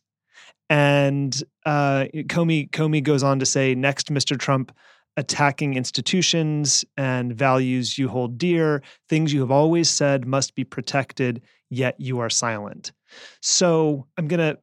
And 0.70 1.42
uh, 1.66 2.06
Comey, 2.14 2.70
Comey 2.70 3.02
goes 3.02 3.24
on 3.24 3.40
to 3.40 3.46
say, 3.46 3.74
Next, 3.74 4.12
Mr. 4.12 4.38
Trump, 4.38 4.72
attacking 5.16 5.74
institutions 5.74 6.84
and 6.96 7.34
values 7.34 7.98
you 7.98 8.08
hold 8.08 8.38
dear, 8.38 8.82
things 9.08 9.32
you 9.32 9.40
have 9.40 9.50
always 9.50 9.90
said 9.90 10.26
must 10.26 10.54
be 10.54 10.64
protected, 10.64 11.42
yet 11.68 11.94
you 11.98 12.18
are 12.20 12.30
silent. 12.30 12.92
So 13.42 14.06
I'm 14.16 14.28
going 14.28 14.40
to 14.40 14.58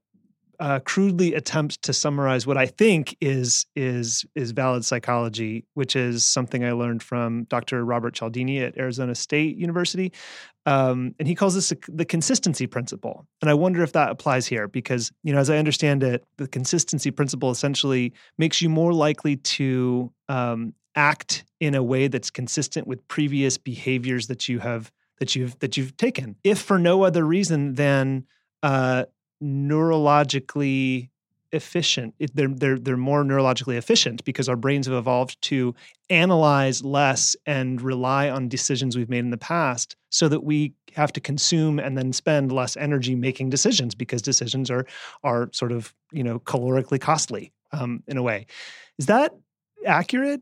uh, 0.59 0.79
crudely 0.79 1.33
attempt 1.35 1.81
to 1.83 1.93
summarize 1.93 2.47
what 2.47 2.57
I 2.57 2.65
think 2.65 3.15
is 3.21 3.65
is 3.75 4.25
is 4.35 4.51
valid 4.51 4.83
psychology, 4.83 5.65
which 5.75 5.95
is 5.95 6.25
something 6.25 6.65
I 6.65 6.71
learned 6.71 7.03
from 7.03 7.43
Dr. 7.43 7.85
Robert 7.85 8.15
Cialdini 8.15 8.59
at 8.59 8.77
Arizona 8.77 9.13
State 9.13 9.57
University, 9.57 10.11
um, 10.65 11.13
and 11.19 11.27
he 11.27 11.35
calls 11.35 11.53
this 11.53 11.71
the 11.87 12.05
consistency 12.05 12.65
principle. 12.65 13.27
And 13.41 13.51
I 13.51 13.53
wonder 13.53 13.83
if 13.83 13.93
that 13.93 14.09
applies 14.09 14.47
here, 14.47 14.67
because 14.67 15.11
you 15.23 15.31
know, 15.31 15.39
as 15.39 15.49
I 15.49 15.57
understand 15.57 16.01
it, 16.03 16.23
the 16.37 16.47
consistency 16.47 17.11
principle 17.11 17.51
essentially 17.51 18.13
makes 18.37 18.61
you 18.61 18.69
more 18.69 18.93
likely 18.93 19.37
to 19.37 20.11
um, 20.27 20.73
act 20.95 21.45
in 21.59 21.75
a 21.75 21.83
way 21.83 22.07
that's 22.07 22.31
consistent 22.31 22.87
with 22.87 23.07
previous 23.07 23.57
behaviors 23.59 24.27
that 24.27 24.49
you 24.49 24.59
have 24.59 24.91
that 25.19 25.35
you've 25.35 25.57
that 25.59 25.77
you've 25.77 25.95
taken, 25.97 26.35
if 26.43 26.59
for 26.59 26.79
no 26.79 27.03
other 27.03 27.23
reason 27.23 27.75
than 27.75 28.25
uh, 28.63 29.05
neurologically 29.41 31.09
efficient. 31.51 32.13
They're 32.33 32.47
they're 32.47 32.79
they're 32.79 32.97
more 32.97 33.23
neurologically 33.23 33.77
efficient 33.77 34.23
because 34.25 34.49
our 34.49 34.55
brains 34.55 34.87
have 34.87 34.95
evolved 34.95 35.41
to 35.43 35.75
analyze 36.09 36.83
less 36.83 37.35
and 37.45 37.81
rely 37.81 38.29
on 38.29 38.49
decisions 38.49 38.97
we've 38.97 39.09
made 39.09 39.19
in 39.19 39.31
the 39.31 39.37
past, 39.37 39.95
so 40.09 40.27
that 40.27 40.43
we 40.43 40.73
have 40.95 41.13
to 41.13 41.19
consume 41.19 41.79
and 41.79 41.97
then 41.97 42.11
spend 42.11 42.51
less 42.51 42.75
energy 42.77 43.15
making 43.15 43.49
decisions 43.49 43.95
because 43.95 44.21
decisions 44.21 44.69
are 44.69 44.85
are 45.23 45.49
sort 45.53 45.71
of 45.71 45.93
you 46.11 46.23
know 46.23 46.39
calorically 46.39 46.99
costly 46.99 47.51
um, 47.71 48.03
in 48.07 48.17
a 48.17 48.23
way. 48.23 48.45
Is 48.97 49.05
that 49.05 49.33
accurate? 49.85 50.41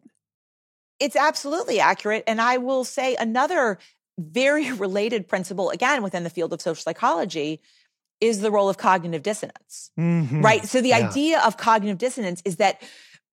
It's 0.99 1.15
absolutely 1.15 1.79
accurate, 1.79 2.23
and 2.25 2.41
I 2.41 2.57
will 2.57 2.83
say 2.83 3.15
another 3.15 3.77
very 4.17 4.71
related 4.85 5.27
principle 5.27 5.69
again 5.69 6.01
within 6.01 6.23
the 6.23 6.29
field 6.29 6.53
of 6.53 6.61
social 6.61 6.81
psychology 6.81 7.61
is 8.21 8.41
the 8.41 8.51
role 8.51 8.69
of 8.69 8.77
cognitive 8.77 9.23
dissonance, 9.23 9.91
mm-hmm. 9.99 10.41
right? 10.41 10.65
So 10.65 10.81
the 10.81 10.89
yeah. 10.89 11.09
idea 11.09 11.41
of 11.41 11.57
cognitive 11.57 11.97
dissonance 11.97 12.41
is 12.45 12.57
that 12.57 12.81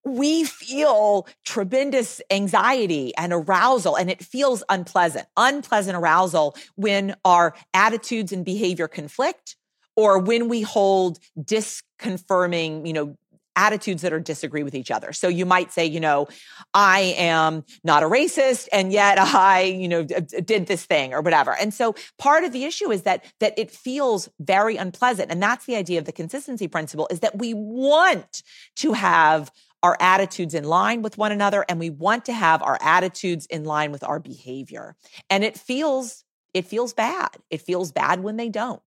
we 0.04 0.44
feel 0.44 1.28
tremendous 1.44 2.20
anxiety 2.30 3.14
and 3.16 3.32
arousal, 3.32 3.96
and 3.96 4.10
it 4.10 4.22
feels 4.22 4.64
unpleasant, 4.68 5.26
unpleasant 5.36 5.96
arousal 5.96 6.56
when 6.74 7.14
our 7.24 7.54
attitudes 7.72 8.32
and 8.32 8.44
behavior 8.44 8.88
conflict 8.88 9.56
or 9.94 10.18
when 10.18 10.48
we 10.48 10.62
hold 10.62 11.18
disconfirming, 11.38 12.86
you 12.86 12.92
know, 12.92 13.16
attitudes 13.56 14.02
that 14.02 14.12
are 14.12 14.20
disagree 14.20 14.62
with 14.62 14.74
each 14.74 14.90
other. 14.90 15.12
So 15.12 15.28
you 15.28 15.44
might 15.44 15.72
say, 15.72 15.84
you 15.84 16.00
know, 16.00 16.28
I 16.74 17.14
am 17.18 17.64
not 17.84 18.02
a 18.02 18.06
racist 18.06 18.68
and 18.72 18.92
yet 18.92 19.18
I, 19.18 19.62
you 19.62 19.88
know, 19.88 20.02
did 20.02 20.66
this 20.66 20.84
thing 20.84 21.12
or 21.12 21.20
whatever. 21.20 21.54
And 21.54 21.72
so 21.72 21.94
part 22.18 22.44
of 22.44 22.52
the 22.52 22.64
issue 22.64 22.90
is 22.90 23.02
that 23.02 23.24
that 23.40 23.58
it 23.58 23.70
feels 23.70 24.28
very 24.40 24.76
unpleasant 24.76 25.30
and 25.30 25.42
that's 25.42 25.66
the 25.66 25.76
idea 25.76 25.98
of 25.98 26.04
the 26.04 26.12
consistency 26.12 26.68
principle 26.68 27.08
is 27.10 27.20
that 27.20 27.38
we 27.38 27.54
want 27.54 28.42
to 28.76 28.92
have 28.92 29.50
our 29.82 29.96
attitudes 30.00 30.54
in 30.54 30.64
line 30.64 31.02
with 31.02 31.18
one 31.18 31.32
another 31.32 31.64
and 31.68 31.78
we 31.78 31.90
want 31.90 32.24
to 32.26 32.32
have 32.32 32.62
our 32.62 32.78
attitudes 32.80 33.46
in 33.46 33.64
line 33.64 33.90
with 33.90 34.04
our 34.04 34.20
behavior. 34.20 34.96
And 35.28 35.44
it 35.44 35.58
feels 35.58 36.24
it 36.54 36.66
feels 36.66 36.92
bad. 36.92 37.30
It 37.50 37.62
feels 37.62 37.92
bad 37.92 38.22
when 38.22 38.36
they 38.36 38.50
don't. 38.50 38.82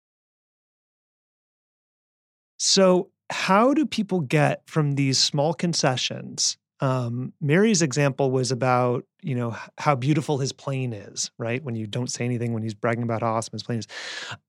So 2.58 3.10
how 3.34 3.74
do 3.74 3.86
people 3.86 4.22
get 4.22 4.62
from 4.67 4.93
these 4.93 5.17
small 5.17 5.54
concessions? 5.54 6.56
Um, 6.80 7.34
Mary's 7.41 7.82
example 7.82 8.30
was 8.30 8.52
about 8.52 9.06
you 9.22 9.36
know 9.36 9.56
how 9.78 9.96
beautiful 9.96 10.38
his 10.38 10.54
plane 10.54 10.93
is, 10.93 11.32
right? 11.38 11.63
When 11.63 11.76
you 11.76 11.88
don't 11.88 12.12
say 12.12 12.26
anything, 12.26 12.54
when 12.54 12.62
he's 12.62 12.74
bragging 12.74 13.04
about 13.04 13.22
how 13.22 13.34
awesome 13.34 13.54
his 13.54 13.63
plane 13.63 13.80
is. 13.80 13.88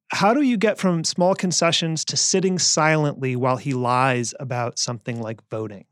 How 0.09 0.35
do 0.35 0.43
you 0.43 0.57
get 0.57 0.79
from 0.79 1.03
small 1.03 1.35
concessions 1.35 2.05
to 2.07 2.17
sitting 2.17 2.59
silently 2.59 3.37
while 3.37 3.57
he 3.57 3.73
lies 3.73 4.35
about 4.39 4.79
something 4.79 5.21
like 5.21 5.41
voting? 5.49 5.87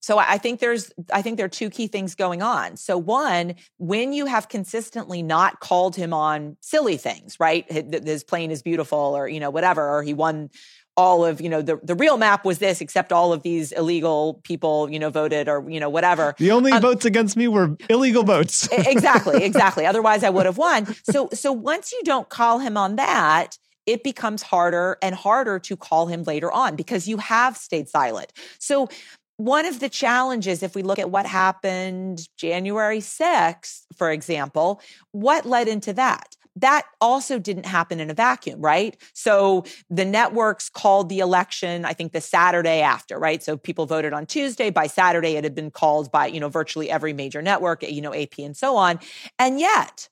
So 0.00 0.18
I 0.18 0.38
think 0.38 0.60
there's 0.60 0.92
I 1.12 1.20
think 1.22 1.36
there 1.36 1.46
are 1.46 1.48
two 1.48 1.70
key 1.70 1.88
things 1.88 2.14
going 2.14 2.40
on. 2.40 2.76
So 2.76 2.96
one, 2.96 3.56
when 3.78 4.12
you 4.12 4.26
have 4.26 4.48
consistently 4.48 5.20
not 5.20 5.58
called 5.58 5.96
him 5.96 6.12
on 6.12 6.56
silly 6.60 6.96
things, 6.96 7.40
right? 7.40 7.68
His 7.68 8.22
plane 8.22 8.52
is 8.52 8.62
beautiful 8.62 9.16
or 9.16 9.26
you 9.26 9.40
know 9.40 9.50
whatever 9.50 9.88
or 9.88 10.04
he 10.04 10.14
won 10.14 10.50
all 10.96 11.24
of 11.24 11.40
you 11.40 11.48
know 11.48 11.62
the 11.62 11.78
the 11.82 11.94
real 11.94 12.16
map 12.16 12.44
was 12.44 12.58
this 12.58 12.80
except 12.80 13.12
all 13.12 13.32
of 13.32 13.42
these 13.42 13.72
illegal 13.72 14.40
people 14.44 14.90
you 14.90 14.98
know 14.98 15.10
voted 15.10 15.48
or 15.48 15.68
you 15.68 15.80
know 15.80 15.90
whatever. 15.90 16.34
The 16.38 16.50
only 16.50 16.72
um, 16.72 16.82
votes 16.82 17.04
against 17.04 17.36
me 17.36 17.48
were 17.48 17.76
illegal 17.88 18.22
votes. 18.22 18.68
Exactly 18.72 19.44
exactly. 19.50 19.86
Otherwise 19.86 20.24
i 20.24 20.30
would 20.30 20.46
have 20.46 20.58
won. 20.58 20.86
So 21.04 21.28
so 21.32 21.52
once 21.52 21.92
you 21.92 22.02
don't 22.04 22.28
call 22.28 22.58
him 22.58 22.76
on 22.76 22.96
that 22.96 23.58
it 23.86 24.02
becomes 24.02 24.42
harder 24.42 24.98
and 25.00 25.14
harder 25.14 25.58
to 25.60 25.76
call 25.76 26.06
him 26.06 26.24
later 26.24 26.50
on 26.50 26.74
because 26.74 27.06
you 27.06 27.18
have 27.18 27.56
stayed 27.56 27.88
silent. 27.88 28.32
So 28.58 28.88
one 29.36 29.66
of 29.66 29.80
the 29.80 29.88
challenges, 29.88 30.62
if 30.62 30.74
we 30.74 30.82
look 30.82 30.98
at 30.98 31.10
what 31.10 31.26
happened 31.26 32.26
January 32.36 32.98
6th, 32.98 33.82
for 33.96 34.10
example, 34.10 34.80
what 35.12 35.46
led 35.46 35.68
into 35.68 35.92
that? 35.92 36.36
That 36.56 36.86
also 37.00 37.38
didn't 37.38 37.66
happen 37.66 38.00
in 38.00 38.10
a 38.10 38.14
vacuum, 38.14 38.60
right? 38.60 38.96
So 39.12 39.64
the 39.90 40.04
networks 40.04 40.68
called 40.68 41.08
the 41.08 41.20
election, 41.20 41.84
I 41.84 41.92
think 41.92 42.12
the 42.12 42.20
Saturday 42.20 42.80
after, 42.80 43.18
right? 43.18 43.42
So 43.42 43.56
people 43.56 43.86
voted 43.86 44.12
on 44.12 44.26
Tuesday. 44.26 44.70
By 44.70 44.86
Saturday, 44.86 45.36
it 45.36 45.44
had 45.44 45.54
been 45.54 45.70
called 45.70 46.10
by, 46.10 46.26
you 46.26 46.40
know, 46.40 46.48
virtually 46.48 46.90
every 46.90 47.12
major 47.12 47.42
network, 47.42 47.82
you 47.82 48.00
know, 48.00 48.14
AP 48.14 48.38
and 48.38 48.56
so 48.56 48.76
on. 48.76 48.98
And 49.38 49.60
yet, 49.60 50.08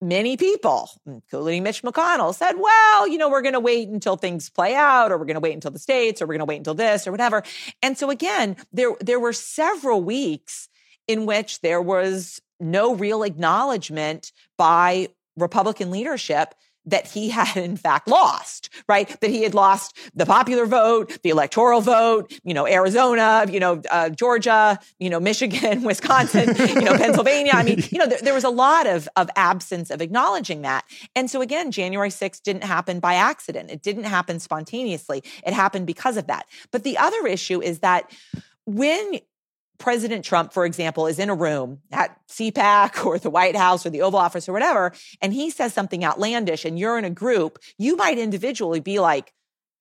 many 0.00 0.36
people, 0.36 0.90
including 1.06 1.62
Mitch 1.62 1.82
McConnell, 1.82 2.34
said, 2.34 2.54
well, 2.58 3.06
you 3.06 3.18
know, 3.18 3.28
we're 3.28 3.42
going 3.42 3.52
to 3.52 3.60
wait 3.60 3.88
until 3.88 4.16
things 4.16 4.48
play 4.48 4.74
out, 4.74 5.12
or 5.12 5.18
we're 5.18 5.26
going 5.26 5.34
to 5.34 5.40
wait 5.40 5.54
until 5.54 5.70
the 5.70 5.78
states, 5.78 6.22
or 6.22 6.26
we're 6.26 6.34
going 6.34 6.40
to 6.40 6.46
wait 6.46 6.56
until 6.56 6.74
this, 6.74 7.06
or 7.06 7.10
whatever. 7.10 7.42
And 7.82 7.98
so 7.98 8.10
again, 8.10 8.56
there, 8.72 8.92
there 9.00 9.20
were 9.20 9.34
several 9.34 10.02
weeks 10.02 10.68
in 11.06 11.26
which 11.26 11.60
there 11.60 11.82
was 11.82 12.40
no 12.58 12.94
real 12.94 13.22
acknowledgement 13.22 14.32
by 14.56 15.08
Republican 15.36 15.90
leadership 15.90 16.54
that 16.86 17.06
he 17.06 17.28
had 17.30 17.56
in 17.56 17.76
fact 17.76 18.08
lost, 18.08 18.70
right? 18.88 19.08
That 19.20 19.30
he 19.30 19.42
had 19.42 19.54
lost 19.54 19.96
the 20.14 20.26
popular 20.26 20.66
vote, 20.66 21.18
the 21.22 21.30
electoral 21.30 21.80
vote, 21.80 22.32
you 22.44 22.54
know, 22.54 22.66
Arizona, 22.66 23.44
you 23.48 23.60
know, 23.60 23.82
uh, 23.90 24.10
Georgia, 24.10 24.78
you 24.98 25.10
know, 25.10 25.20
Michigan, 25.20 25.82
Wisconsin, 25.84 26.54
you 26.56 26.82
know, 26.82 26.96
Pennsylvania. 26.96 27.52
I 27.54 27.62
mean, 27.62 27.82
you 27.90 27.98
know, 27.98 28.06
there, 28.06 28.18
there, 28.22 28.34
was 28.34 28.44
a 28.44 28.50
lot 28.50 28.86
of, 28.86 29.08
of 29.16 29.28
absence 29.36 29.90
of 29.90 30.00
acknowledging 30.00 30.62
that. 30.62 30.84
And 31.14 31.30
so 31.30 31.42
again, 31.42 31.70
January 31.70 32.10
6th 32.10 32.42
didn't 32.42 32.64
happen 32.64 33.00
by 33.00 33.14
accident. 33.14 33.70
It 33.70 33.82
didn't 33.82 34.04
happen 34.04 34.40
spontaneously. 34.40 35.22
It 35.44 35.52
happened 35.52 35.86
because 35.86 36.16
of 36.16 36.26
that. 36.28 36.46
But 36.70 36.84
the 36.84 36.98
other 36.98 37.26
issue 37.26 37.60
is 37.60 37.80
that 37.80 38.10
when 38.66 39.20
President 39.80 40.24
Trump, 40.24 40.52
for 40.52 40.64
example, 40.64 41.06
is 41.08 41.18
in 41.18 41.30
a 41.30 41.34
room 41.34 41.80
at 41.90 42.16
CPAC 42.28 43.04
or 43.04 43.18
the 43.18 43.30
White 43.30 43.56
House 43.56 43.84
or 43.84 43.90
the 43.90 44.02
Oval 44.02 44.20
Office 44.20 44.48
or 44.48 44.52
whatever, 44.52 44.92
and 45.20 45.32
he 45.32 45.50
says 45.50 45.74
something 45.74 46.04
outlandish 46.04 46.64
and 46.64 46.78
you're 46.78 46.98
in 46.98 47.04
a 47.04 47.10
group, 47.10 47.58
you 47.78 47.96
might 47.96 48.18
individually 48.18 48.80
be 48.80 49.00
like, 49.00 49.32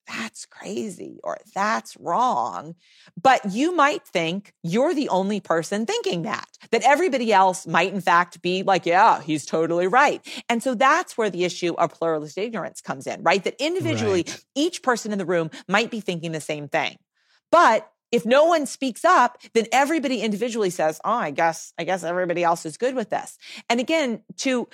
that's 0.07 0.45
crazy 0.45 1.19
or 1.23 1.37
that's 1.53 1.95
wrong. 1.97 2.73
But 3.21 3.51
you 3.51 3.75
might 3.75 4.07
think 4.07 4.53
you're 4.63 4.95
the 4.95 5.09
only 5.09 5.39
person 5.39 5.85
thinking 5.85 6.23
that, 6.23 6.47
that 6.71 6.81
everybody 6.83 7.31
else 7.31 7.67
might 7.67 7.93
in 7.93 8.01
fact 8.01 8.41
be 8.41 8.63
like, 8.63 8.87
yeah, 8.87 9.21
he's 9.21 9.45
totally 9.45 9.85
right. 9.85 10.25
And 10.49 10.63
so 10.63 10.73
that's 10.73 11.15
where 11.17 11.29
the 11.29 11.43
issue 11.43 11.73
of 11.73 11.93
pluralist 11.93 12.39
ignorance 12.39 12.81
comes 12.81 13.05
in, 13.05 13.21
right? 13.21 13.43
That 13.43 13.55
individually, 13.59 14.25
right. 14.27 14.43
each 14.55 14.81
person 14.81 15.11
in 15.11 15.19
the 15.19 15.25
room 15.25 15.51
might 15.67 15.91
be 15.91 15.99
thinking 15.99 16.31
the 16.31 16.41
same 16.41 16.67
thing. 16.67 16.97
But 17.51 17.87
if 18.11 18.25
no 18.25 18.45
one 18.45 18.65
speaks 18.65 19.05
up, 19.05 19.41
then 19.53 19.65
everybody 19.71 20.21
individually 20.21 20.69
says, 20.69 20.99
"Oh, 21.03 21.11
I 21.11 21.31
guess 21.31 21.73
I 21.77 21.83
guess 21.83 22.03
everybody 22.03 22.43
else 22.43 22.65
is 22.65 22.77
good 22.77 22.95
with 22.95 23.09
this." 23.09 23.37
And 23.69 23.79
again, 23.79 24.23
to 24.37 24.67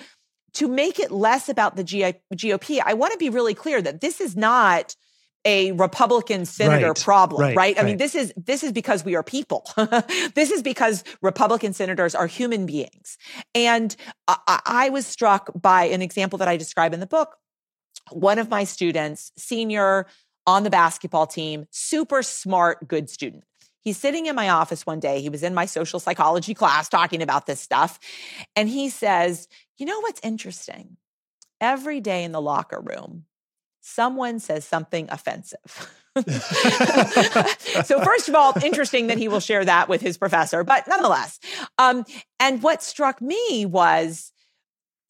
to 0.54 0.68
make 0.68 0.98
it 0.98 1.10
less 1.10 1.48
about 1.48 1.76
the 1.76 1.84
GOP, 1.84 2.80
I 2.84 2.94
want 2.94 3.12
to 3.12 3.18
be 3.18 3.28
really 3.28 3.54
clear 3.54 3.82
that 3.82 4.00
this 4.00 4.20
is 4.22 4.36
not 4.36 4.96
a 5.46 5.72
Republican 5.72 6.44
senator 6.44 6.88
right, 6.88 7.00
problem, 7.00 7.40
right? 7.40 7.56
right? 7.56 7.76
I 7.76 7.82
right. 7.82 7.86
mean, 7.86 7.96
this 7.98 8.14
is 8.14 8.32
this 8.36 8.64
is 8.64 8.72
because 8.72 9.04
we 9.04 9.14
are 9.14 9.22
people. 9.22 9.64
this 10.34 10.50
is 10.50 10.62
because 10.62 11.04
Republican 11.22 11.72
senators 11.72 12.14
are 12.14 12.26
human 12.26 12.66
beings. 12.66 13.16
And 13.54 13.94
I, 14.26 14.60
I 14.66 14.88
was 14.90 15.06
struck 15.06 15.50
by 15.54 15.84
an 15.84 16.02
example 16.02 16.38
that 16.38 16.48
I 16.48 16.56
describe 16.56 16.92
in 16.92 17.00
the 17.00 17.06
book. 17.06 17.36
One 18.10 18.38
of 18.38 18.50
my 18.50 18.64
students, 18.64 19.30
senior 19.36 20.06
on 20.46 20.62
the 20.62 20.70
basketball 20.70 21.26
team, 21.26 21.66
super 21.70 22.22
smart, 22.22 22.86
good 22.86 23.10
student. 23.10 23.44
He's 23.80 23.96
sitting 23.96 24.26
in 24.26 24.34
my 24.34 24.48
office 24.48 24.84
one 24.84 24.98
day. 24.98 25.20
He 25.20 25.28
was 25.28 25.42
in 25.42 25.54
my 25.54 25.66
social 25.66 26.00
psychology 26.00 26.54
class 26.54 26.88
talking 26.88 27.22
about 27.22 27.46
this 27.46 27.60
stuff. 27.60 28.00
And 28.56 28.68
he 28.68 28.88
says, 28.88 29.46
You 29.76 29.86
know 29.86 30.00
what's 30.00 30.20
interesting? 30.24 30.96
Every 31.60 32.00
day 32.00 32.24
in 32.24 32.32
the 32.32 32.40
locker 32.40 32.80
room, 32.80 33.26
someone 33.80 34.40
says 34.40 34.64
something 34.64 35.08
offensive. 35.10 35.94
so, 37.84 38.00
first 38.02 38.28
of 38.28 38.34
all, 38.34 38.54
interesting 38.62 39.06
that 39.06 39.18
he 39.18 39.28
will 39.28 39.40
share 39.40 39.64
that 39.64 39.88
with 39.88 40.00
his 40.00 40.18
professor, 40.18 40.64
but 40.64 40.88
nonetheless. 40.88 41.38
Um, 41.78 42.04
and 42.40 42.62
what 42.62 42.82
struck 42.82 43.22
me 43.22 43.66
was 43.66 44.32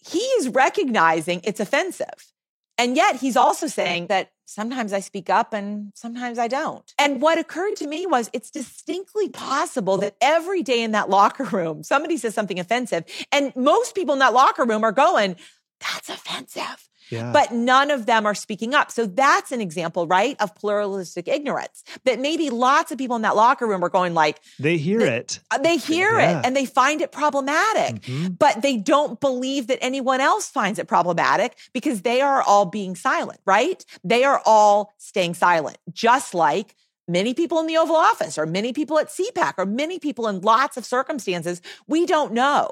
he 0.07 0.18
is 0.18 0.49
recognizing 0.49 1.41
it's 1.45 1.61
offensive. 1.61 2.32
And 2.76 2.97
yet 2.97 3.16
he's 3.16 3.37
also 3.37 3.68
saying 3.68 4.09
that 4.09 4.30
sometimes 4.47 4.93
I 4.93 5.01
speak 5.01 5.29
up 5.29 5.53
and 5.53 5.93
sometimes 5.95 6.39
I 6.39 6.49
don't. 6.49 6.95
And 6.99 7.21
what 7.21 7.39
occurred 7.39 7.77
to 7.77 7.87
me 7.87 8.07
was 8.07 8.31
it's 8.33 8.51
distinctly 8.51 9.29
possible 9.29 9.99
that 9.99 10.17
every 10.21 10.63
day 10.63 10.83
in 10.83 10.93
that 10.93 11.11
locker 11.11 11.45
room, 11.45 11.83
somebody 11.83 12.17
says 12.17 12.35
something 12.35 12.59
offensive. 12.59 13.05
And 13.33 13.55
most 13.55 13.95
people 13.95 14.15
in 14.15 14.21
that 14.21 14.33
locker 14.33 14.65
room 14.65 14.85
are 14.85 14.93
going, 14.93 15.37
that's 15.81 16.09
offensive. 16.09 16.89
Yeah. 17.11 17.33
But 17.33 17.53
none 17.53 17.91
of 17.91 18.07
them 18.07 18.27
are 18.27 18.35
speaking 18.35 18.75
up. 18.75 18.91
So 18.91 19.07
that's 19.07 19.53
an 19.53 19.61
example, 19.61 20.07
right, 20.07 20.37
of 20.41 20.55
pluralistic 20.55 21.29
ignorance. 21.29 21.85
That 22.05 22.21
maybe 22.21 22.51
lots 22.51 22.93
of 22.93 22.99
people 22.99 23.17
in 23.17 23.23
that 23.23 23.37
locker 23.37 23.67
room 23.67 23.85
are 23.85 23.89
going 23.89 24.15
like 24.15 24.41
they 24.59 24.77
hear 24.77 25.01
they, 25.01 25.17
it. 25.17 25.41
Uh, 25.51 25.59
they 25.59 25.77
hear 25.77 26.19
yeah. 26.19 26.41
it 26.41 26.47
and 26.47 26.57
they 26.57 26.67
find 26.67 27.01
it 27.01 27.13
problematic. 27.13 28.03
Mm-hmm. 28.03 28.35
But 28.35 28.63
they 28.63 28.77
don't 28.77 29.21
believe 29.21 29.69
that 29.69 29.79
anyone 29.81 30.21
else 30.21 30.49
finds 30.49 30.79
it 30.79 30.89
problematic 30.89 31.57
because 31.73 32.03
they 32.03 32.21
are 32.21 32.43
all 32.43 32.67
being 32.67 32.97
silent, 32.97 33.41
right? 33.45 33.85
They 34.05 34.25
are 34.25 34.43
all 34.45 34.95
staying 34.99 35.35
silent. 35.35 35.79
Just 35.93 36.35
like 36.35 36.75
many 37.09 37.35
people 37.35 37.59
in 37.61 37.67
the 37.67 37.77
Oval 37.77 37.97
Office 37.97 38.39
or 38.39 38.47
many 38.47 38.73
people 38.73 38.99
at 38.99 39.09
CPAC 39.09 39.55
or 39.59 39.67
many 39.67 39.99
people 39.99 40.29
in 40.29 40.41
lots 40.41 40.77
of 40.77 40.85
circumstances, 40.85 41.63
we 41.87 42.07
don't 42.07 42.33
know 42.33 42.71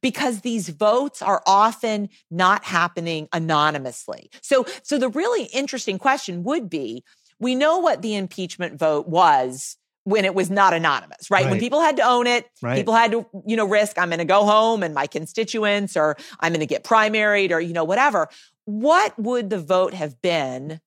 because 0.00 0.40
these 0.40 0.68
votes 0.70 1.22
are 1.22 1.42
often 1.46 2.08
not 2.30 2.64
happening 2.64 3.28
anonymously. 3.32 4.30
So, 4.42 4.64
so 4.82 4.98
the 4.98 5.08
really 5.08 5.44
interesting 5.46 5.98
question 5.98 6.42
would 6.44 6.68
be, 6.68 7.04
we 7.38 7.54
know 7.54 7.78
what 7.78 8.02
the 8.02 8.14
impeachment 8.14 8.78
vote 8.78 9.08
was 9.08 9.76
when 10.04 10.24
it 10.24 10.34
was 10.34 10.50
not 10.50 10.72
anonymous, 10.72 11.30
right? 11.30 11.44
right. 11.44 11.50
When 11.50 11.58
people 11.58 11.80
had 11.80 11.96
to 11.96 12.02
own 12.02 12.26
it, 12.28 12.48
right. 12.62 12.76
people 12.76 12.94
had 12.94 13.10
to, 13.10 13.26
you 13.44 13.56
know, 13.56 13.66
risk, 13.66 13.98
I'm 13.98 14.08
going 14.08 14.18
to 14.18 14.24
go 14.24 14.44
home 14.44 14.84
and 14.84 14.94
my 14.94 15.08
constituents 15.08 15.96
or 15.96 16.16
I'm 16.38 16.52
going 16.52 16.60
to 16.60 16.66
get 16.66 16.84
primaried 16.84 17.50
or, 17.50 17.60
you 17.60 17.72
know, 17.72 17.84
whatever. 17.84 18.28
What 18.66 19.18
would 19.18 19.50
the 19.50 19.58
vote 19.58 19.94
have 19.94 20.22
been 20.22 20.80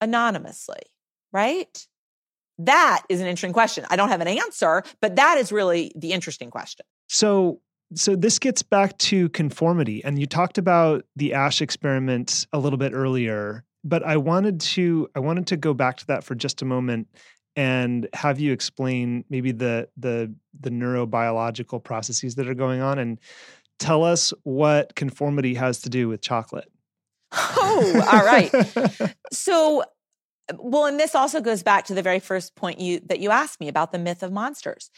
anonymously, 0.00 0.80
right? 1.32 1.86
That 2.58 3.02
is 3.08 3.20
an 3.20 3.26
interesting 3.26 3.52
question. 3.52 3.84
I 3.90 3.96
don't 3.96 4.08
have 4.08 4.20
an 4.20 4.28
answer, 4.28 4.82
but 5.00 5.16
that 5.16 5.38
is 5.38 5.52
really 5.52 5.92
the 5.94 6.12
interesting 6.12 6.50
question. 6.50 6.86
So, 7.08 7.60
so 7.94 8.16
this 8.16 8.38
gets 8.38 8.62
back 8.62 8.96
to 8.98 9.28
conformity, 9.30 10.02
and 10.04 10.18
you 10.18 10.26
talked 10.26 10.58
about 10.58 11.04
the 11.16 11.34
Asch 11.34 11.60
experiment 11.60 12.46
a 12.52 12.58
little 12.58 12.78
bit 12.78 12.92
earlier, 12.92 13.64
but 13.84 14.02
I 14.02 14.16
wanted 14.16 14.60
to 14.60 15.08
I 15.14 15.20
wanted 15.20 15.46
to 15.48 15.56
go 15.56 15.74
back 15.74 15.98
to 15.98 16.06
that 16.06 16.24
for 16.24 16.34
just 16.34 16.62
a 16.62 16.64
moment 16.64 17.08
and 17.56 18.06
have 18.12 18.38
you 18.38 18.52
explain 18.52 19.24
maybe 19.30 19.52
the 19.52 19.88
the 19.96 20.32
the 20.60 20.70
neurobiological 20.70 21.82
processes 21.82 22.34
that 22.34 22.48
are 22.48 22.54
going 22.54 22.80
on 22.80 22.98
and 22.98 23.18
tell 23.78 24.04
us 24.04 24.32
what 24.42 24.94
conformity 24.94 25.54
has 25.54 25.80
to 25.82 25.90
do 25.90 26.08
with 26.08 26.20
chocolate. 26.20 26.70
Oh, 27.32 28.08
all 28.12 28.24
right. 28.24 28.50
so 29.32 29.84
well, 30.54 30.86
and 30.86 30.98
this 30.98 31.14
also 31.14 31.40
goes 31.40 31.62
back 31.62 31.86
to 31.86 31.94
the 31.94 32.02
very 32.02 32.20
first 32.20 32.54
point 32.54 32.78
you 32.80 33.00
that 33.06 33.20
you 33.20 33.30
asked 33.30 33.60
me 33.60 33.68
about 33.68 33.92
the 33.92 33.98
myth 33.98 34.22
of 34.22 34.32
monsters. 34.32 34.90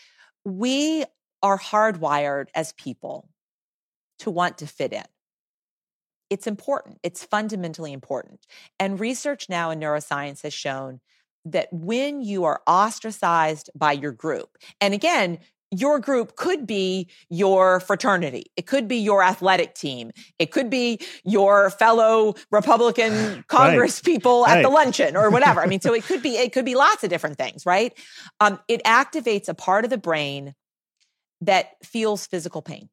We 0.44 1.04
are 1.42 1.58
hardwired 1.58 2.46
as 2.54 2.72
people 2.72 3.28
to 4.20 4.30
want 4.30 4.58
to 4.58 4.66
fit 4.66 4.92
in. 4.92 5.04
It's 6.30 6.46
important. 6.46 6.98
It's 7.02 7.24
fundamentally 7.24 7.92
important. 7.92 8.46
And 8.78 9.00
research 9.00 9.48
now 9.48 9.70
in 9.70 9.80
neuroscience 9.80 10.42
has 10.42 10.52
shown 10.52 11.00
that 11.44 11.72
when 11.72 12.20
you 12.20 12.44
are 12.44 12.60
ostracized 12.66 13.70
by 13.74 13.92
your 13.92 14.12
group, 14.12 14.58
and 14.80 14.92
again, 14.92 15.38
your 15.70 15.98
group 15.98 16.36
could 16.36 16.66
be 16.66 17.08
your 17.28 17.80
fraternity. 17.80 18.46
It 18.56 18.66
could 18.66 18.88
be 18.88 18.96
your 18.96 19.22
athletic 19.22 19.74
team. 19.74 20.12
It 20.38 20.50
could 20.50 20.70
be 20.70 21.00
your 21.24 21.70
fellow 21.70 22.34
Republican 22.50 23.44
Congress 23.48 23.98
right. 23.98 24.12
people 24.12 24.46
at 24.46 24.54
right. 24.54 24.62
the 24.62 24.70
luncheon 24.70 25.16
or 25.16 25.30
whatever. 25.30 25.60
I 25.60 25.66
mean, 25.66 25.80
so 25.80 25.92
it 25.92 26.04
could 26.04 26.22
be 26.22 26.36
it 26.36 26.52
could 26.52 26.64
be 26.64 26.74
lots 26.74 27.04
of 27.04 27.10
different 27.10 27.36
things, 27.38 27.66
right? 27.66 27.96
Um, 28.40 28.58
it 28.68 28.82
activates 28.84 29.48
a 29.48 29.54
part 29.54 29.84
of 29.84 29.90
the 29.90 29.98
brain 29.98 30.54
that 31.40 31.72
feels 31.84 32.26
physical 32.26 32.62
pain. 32.62 32.88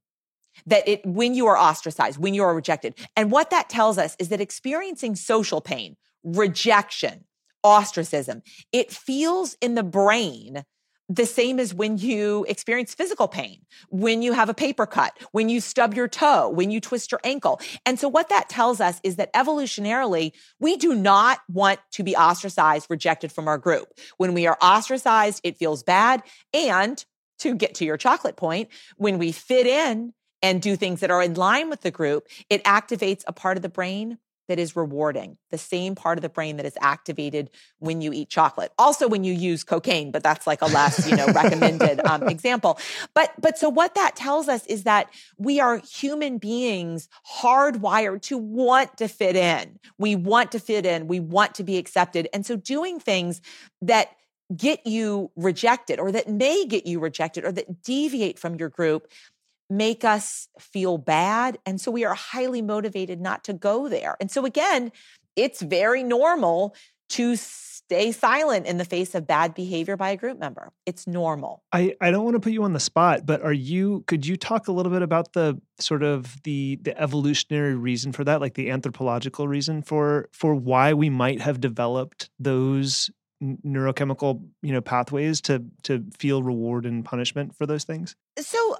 That 0.65 0.87
it 0.87 1.05
when 1.05 1.33
you 1.33 1.47
are 1.47 1.57
ostracized, 1.57 2.17
when 2.17 2.33
you 2.33 2.43
are 2.43 2.55
rejected, 2.55 2.95
and 3.15 3.29
what 3.29 3.49
that 3.49 3.69
tells 3.69 3.97
us 3.97 4.15
is 4.19 4.29
that 4.29 4.39
experiencing 4.39 5.15
social 5.15 5.59
pain, 5.59 5.97
rejection, 6.23 7.25
ostracism, 7.63 8.41
it 8.71 8.91
feels 8.91 9.57
in 9.61 9.75
the 9.75 9.83
brain 9.83 10.63
the 11.07 11.25
same 11.25 11.59
as 11.59 11.73
when 11.73 11.97
you 11.97 12.45
experience 12.47 12.95
physical 12.95 13.27
pain, 13.27 13.59
when 13.89 14.21
you 14.21 14.33
have 14.33 14.49
a 14.49 14.53
paper 14.53 14.85
cut, 14.85 15.17
when 15.31 15.49
you 15.49 15.61
stub 15.61 15.93
your 15.93 16.07
toe, 16.07 16.49
when 16.49 16.71
you 16.71 16.81
twist 16.81 17.11
your 17.11 17.21
ankle. 17.23 17.59
And 17.85 17.99
so 17.99 18.07
what 18.07 18.29
that 18.29 18.49
tells 18.49 18.81
us 18.81 18.99
is 19.03 19.17
that 19.17 19.33
evolutionarily, 19.33 20.31
we 20.59 20.77
do 20.77 20.95
not 20.95 21.39
want 21.47 21.79
to 21.91 22.03
be 22.03 22.15
ostracized, 22.15 22.87
rejected 22.89 23.31
from 23.31 23.47
our 23.47 23.57
group. 23.57 23.87
When 24.17 24.33
we 24.33 24.47
are 24.47 24.57
ostracized, 24.61 25.41
it 25.43 25.57
feels 25.57 25.83
bad. 25.83 26.23
And 26.53 27.03
to 27.39 27.53
get 27.53 27.75
to 27.75 27.85
your 27.85 27.97
chocolate 27.97 28.37
point, 28.37 28.69
when 28.97 29.19
we 29.19 29.31
fit 29.31 29.67
in 29.67 30.13
and 30.41 30.61
do 30.61 30.75
things 30.75 31.01
that 31.01 31.11
are 31.11 31.21
in 31.21 31.33
line 31.33 31.69
with 31.69 31.81
the 31.81 31.91
group, 31.91 32.27
it 32.49 32.63
activates 32.63 33.23
a 33.27 33.33
part 33.33 33.57
of 33.57 33.63
the 33.63 33.69
brain 33.69 34.17
that 34.47 34.59
is 34.59 34.75
rewarding, 34.75 35.37
the 35.51 35.57
same 35.57 35.95
part 35.95 36.17
of 36.17 36.21
the 36.21 36.29
brain 36.29 36.57
that 36.57 36.65
is 36.65 36.77
activated 36.79 37.49
when 37.79 38.01
you 38.01 38.13
eat 38.13 38.29
chocolate. 38.29 38.71
Also, 38.77 39.07
when 39.07 39.23
you 39.23 39.33
use 39.33 39.63
cocaine, 39.63 40.11
but 40.11 40.23
that's 40.23 40.45
like 40.45 40.61
a 40.61 40.67
less, 40.67 41.09
you 41.09 41.15
know, 41.15 41.27
recommended 41.27 41.99
um, 42.05 42.23
example. 42.29 42.79
But 43.13 43.33
but 43.39 43.57
so 43.57 43.69
what 43.69 43.95
that 43.95 44.15
tells 44.15 44.47
us 44.47 44.65
is 44.67 44.83
that 44.83 45.09
we 45.37 45.59
are 45.59 45.77
human 45.77 46.37
beings 46.37 47.09
hardwired 47.41 48.21
to 48.23 48.37
want 48.37 48.97
to 48.97 49.07
fit 49.07 49.35
in. 49.35 49.79
We 49.97 50.15
want 50.15 50.51
to 50.51 50.59
fit 50.59 50.85
in. 50.85 51.07
We 51.07 51.19
want 51.19 51.55
to 51.55 51.63
be 51.63 51.77
accepted, 51.77 52.27
and 52.33 52.45
so 52.45 52.55
doing 52.55 52.99
things 52.99 53.41
that 53.81 54.09
get 54.55 54.85
you 54.85 55.31
rejected 55.35 55.99
or 55.99 56.11
that 56.11 56.29
may 56.29 56.65
get 56.65 56.85
you 56.85 56.99
rejected 56.99 57.43
or 57.43 57.51
that 57.51 57.81
deviate 57.81 58.37
from 58.37 58.55
your 58.55 58.69
group 58.69 59.07
make 59.69 60.03
us 60.03 60.47
feel 60.59 60.97
bad. 60.97 61.57
And 61.65 61.79
so 61.79 61.91
we 61.91 62.05
are 62.05 62.13
highly 62.13 62.61
motivated 62.61 63.19
not 63.19 63.43
to 63.45 63.53
go 63.53 63.89
there. 63.89 64.15
And 64.19 64.29
so 64.29 64.45
again, 64.45 64.91
it's 65.35 65.61
very 65.61 66.03
normal 66.03 66.75
to 67.07 67.35
stay 67.35 68.11
silent 68.11 68.65
in 68.65 68.77
the 68.77 68.85
face 68.85 69.13
of 69.13 69.27
bad 69.27 69.53
behavior 69.53 69.95
by 69.95 70.09
a 70.09 70.17
group 70.17 70.39
member. 70.39 70.71
It's 70.85 71.05
normal. 71.05 71.63
I, 71.71 71.95
I 72.01 72.09
don't 72.09 72.23
want 72.23 72.35
to 72.35 72.39
put 72.39 72.51
you 72.51 72.63
on 72.63 72.73
the 72.73 72.79
spot, 72.79 73.25
but 73.25 73.41
are 73.43 73.53
you 73.53 74.03
could 74.07 74.25
you 74.25 74.37
talk 74.37 74.67
a 74.67 74.71
little 74.71 74.91
bit 74.91 75.03
about 75.03 75.33
the 75.33 75.59
sort 75.79 76.01
of 76.01 76.41
the 76.43 76.79
the 76.81 76.99
evolutionary 76.99 77.75
reason 77.75 78.11
for 78.11 78.23
that, 78.23 78.41
like 78.41 78.55
the 78.55 78.71
anthropological 78.71 79.47
reason 79.47 79.83
for 79.83 80.29
for 80.31 80.55
why 80.55 80.93
we 80.93 81.09
might 81.09 81.41
have 81.41 81.61
developed 81.61 82.29
those 82.39 83.11
neurochemical, 83.43 84.43
you 84.63 84.73
know, 84.73 84.81
pathways 84.81 85.41
to 85.41 85.63
to 85.83 86.03
feel 86.17 86.41
reward 86.41 86.85
and 86.87 87.05
punishment 87.05 87.55
for 87.55 87.67
those 87.67 87.83
things? 87.83 88.15
So 88.39 88.77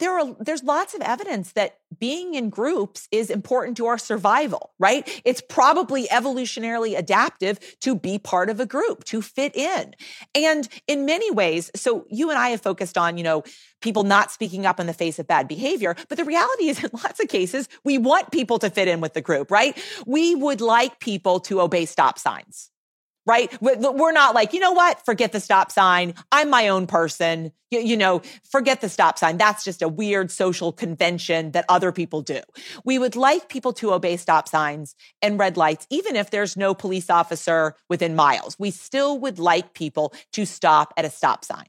there 0.00 0.18
are 0.18 0.34
there's 0.40 0.64
lots 0.64 0.94
of 0.94 1.00
evidence 1.02 1.52
that 1.52 1.78
being 1.98 2.34
in 2.34 2.50
groups 2.50 3.08
is 3.12 3.30
important 3.30 3.76
to 3.76 3.86
our 3.86 3.98
survival 3.98 4.72
right? 4.78 5.20
It's 5.24 5.42
probably 5.42 6.06
evolutionarily 6.08 6.96
adaptive 6.96 7.58
to 7.80 7.94
be 7.94 8.18
part 8.18 8.48
of 8.48 8.58
a 8.58 8.66
group 8.66 9.04
to 9.04 9.20
fit 9.20 9.54
in. 9.54 9.94
And 10.34 10.68
in 10.86 11.04
many 11.04 11.30
ways 11.30 11.70
so 11.76 12.06
you 12.10 12.30
and 12.30 12.38
i 12.38 12.48
have 12.48 12.60
focused 12.60 12.98
on 12.98 13.16
you 13.18 13.24
know 13.24 13.44
people 13.80 14.02
not 14.02 14.30
speaking 14.30 14.66
up 14.66 14.80
in 14.80 14.86
the 14.86 14.92
face 14.92 15.18
of 15.18 15.26
bad 15.26 15.46
behavior 15.46 15.94
but 16.08 16.18
the 16.18 16.24
reality 16.24 16.68
is 16.68 16.82
in 16.84 16.90
lots 16.92 17.20
of 17.20 17.28
cases 17.28 17.68
we 17.84 17.98
want 17.98 18.32
people 18.32 18.58
to 18.58 18.70
fit 18.70 18.88
in 18.88 19.00
with 19.00 19.14
the 19.14 19.20
group 19.20 19.50
right? 19.50 19.80
We 20.06 20.34
would 20.34 20.60
like 20.60 20.98
people 21.00 21.40
to 21.40 21.60
obey 21.60 21.84
stop 21.84 22.18
signs 22.18 22.70
right? 23.26 23.50
We're 23.60 24.12
not 24.12 24.34
like, 24.34 24.52
you 24.52 24.60
know 24.60 24.72
what? 24.72 25.04
Forget 25.04 25.32
the 25.32 25.40
stop 25.40 25.70
sign. 25.70 26.14
I'm 26.32 26.50
my 26.50 26.68
own 26.68 26.86
person. 26.86 27.52
You, 27.70 27.80
you, 27.80 27.96
know, 27.96 28.22
forget 28.50 28.80
the 28.80 28.88
stop 28.88 29.18
sign. 29.18 29.36
That's 29.36 29.62
just 29.62 29.82
a 29.82 29.88
weird 29.88 30.30
social 30.30 30.72
convention 30.72 31.52
that 31.52 31.64
other 31.68 31.92
people 31.92 32.22
do. 32.22 32.40
We 32.84 32.98
would 32.98 33.14
like 33.16 33.48
people 33.48 33.72
to 33.74 33.92
obey 33.92 34.16
stop 34.16 34.48
signs 34.48 34.94
and 35.22 35.38
red 35.38 35.56
lights, 35.56 35.86
even 35.90 36.16
if 36.16 36.30
there's 36.30 36.56
no 36.56 36.74
police 36.74 37.10
officer 37.10 37.76
within 37.88 38.16
miles. 38.16 38.56
We 38.58 38.70
still 38.70 39.18
would 39.20 39.38
like 39.38 39.74
people 39.74 40.12
to 40.32 40.44
stop 40.44 40.92
at 40.96 41.04
a 41.04 41.10
stop 41.10 41.44
sign. 41.44 41.66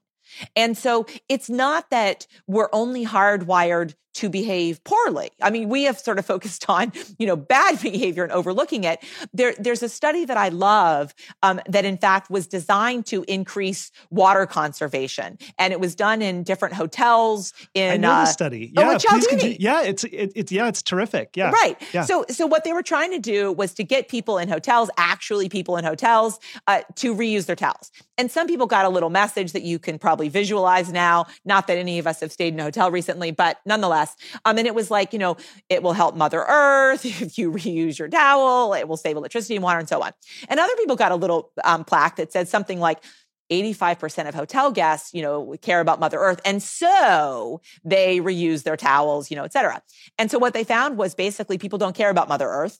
And 0.55 0.77
so 0.77 1.05
it's 1.29 1.49
not 1.49 1.89
that 1.91 2.25
we're 2.47 2.69
only 2.71 3.05
hardwired 3.05 3.93
to 4.14 4.30
behave 4.30 4.84
poorly. 4.84 5.32
I 5.41 5.49
mean, 5.49 5.70
we 5.70 5.84
have 5.84 5.97
sort 5.97 6.20
of 6.20 6.26
focused 6.26 6.66
on, 6.70 6.91
you 7.18 7.28
know, 7.28 7.36
bad 7.36 7.82
behavior 7.82 8.24
and 8.24 8.32
overlooking 8.32 8.84
it. 8.84 9.03
There, 9.34 9.53
there's 9.57 9.84
a 9.84 9.89
study 9.89 10.26
that 10.26 10.38
I 10.38 10.49
love 10.49 11.14
um, 11.43 11.62
that, 11.68 11.86
in 11.86 11.97
fact, 11.97 12.30
was 12.30 12.47
designed 12.47 13.05
to 13.07 13.24
increase 13.28 13.91
water 14.09 14.45
conservation, 14.45 15.38
and 15.57 15.74
it 15.74 15.80
was 15.80 15.95
done 15.95 16.22
in 16.22 16.43
different 16.43 16.76
hotels. 16.76 17.53
In 17.74 17.91
I 17.91 17.97
know 17.97 18.12
uh, 18.12 18.22
the 18.22 18.32
study, 18.32 18.74
oh, 18.78 18.82
yeah, 18.82 18.97
continue. 18.97 19.57
yeah, 19.59 19.84
it's 19.84 20.03
it, 20.03 20.32
it's 20.36 20.51
yeah, 20.51 20.68
it's 20.68 20.82
terrific. 20.82 21.36
Yeah, 21.36 21.51
right. 21.51 21.82
Yeah. 21.93 22.03
So, 22.03 22.26
so 22.30 22.45
what 22.47 22.64
they 22.64 22.74
were 22.74 22.84
trying 22.84 23.12
to 23.12 23.20
do 23.20 23.51
was 23.51 23.74
to 23.76 23.84
get 23.84 24.07
people 24.07 24.38
in 24.38 24.49
hotels, 24.49 24.89
actually 24.97 25.49
people 25.49 25.78
in 25.78 25.86
hotels, 25.86 26.39
uh, 26.68 26.82
to 26.95 27.16
reuse 27.16 27.45
their 27.45 27.55
towels. 27.55 27.91
And 28.18 28.30
some 28.30 28.47
people 28.47 28.68
got 28.68 28.86
a 28.86 28.89
little 28.89 29.09
message 29.09 29.53
that 29.53 29.64
you 29.64 29.80
can 29.80 29.97
probably 29.97 30.30
visualize 30.30 30.91
now. 30.91 31.26
Not 31.45 31.68
that 31.68 31.78
any 31.78 31.97
of 31.99 32.07
us 32.07 32.20
have 32.20 32.32
stayed 32.32 32.53
in 32.53 32.59
a 32.59 32.64
hotel 32.64 32.91
recently, 32.91 33.32
but 33.32 33.57
nonetheless 33.66 34.00
um, 34.45 34.57
and 34.57 34.67
it 34.67 34.75
was 34.75 34.91
like, 34.91 35.13
you 35.13 35.19
know, 35.19 35.37
it 35.69 35.83
will 35.83 35.93
help 35.93 36.15
Mother 36.15 36.45
Earth 36.47 37.05
if 37.21 37.37
you 37.37 37.51
reuse 37.51 37.99
your 37.99 38.07
towel, 38.07 38.73
it 38.73 38.87
will 38.87 38.97
save 38.97 39.17
electricity 39.17 39.55
and 39.55 39.63
water 39.63 39.79
and 39.79 39.89
so 39.89 40.01
on. 40.01 40.11
And 40.49 40.59
other 40.59 40.75
people 40.77 40.95
got 40.95 41.11
a 41.11 41.15
little 41.15 41.51
um, 41.63 41.83
plaque 41.83 42.17
that 42.17 42.31
said 42.31 42.47
something 42.47 42.79
like, 42.79 43.03
85% 43.51 44.29
of 44.29 44.33
hotel 44.33 44.71
guests, 44.71 45.13
you 45.13 45.21
know, 45.21 45.55
care 45.61 45.81
about 45.81 45.99
Mother 45.99 46.17
Earth. 46.17 46.39
And 46.45 46.63
so 46.63 47.61
they 47.83 48.19
reuse 48.19 48.63
their 48.63 48.77
towels, 48.77 49.29
you 49.29 49.35
know, 49.35 49.43
et 49.43 49.53
cetera. 49.53 49.81
And 50.17 50.31
so 50.31 50.39
what 50.39 50.53
they 50.53 50.63
found 50.63 50.97
was 50.97 51.13
basically 51.13 51.57
people 51.57 51.77
don't 51.77 51.95
care 51.95 52.09
about 52.09 52.29
Mother 52.29 52.47
Earth, 52.47 52.79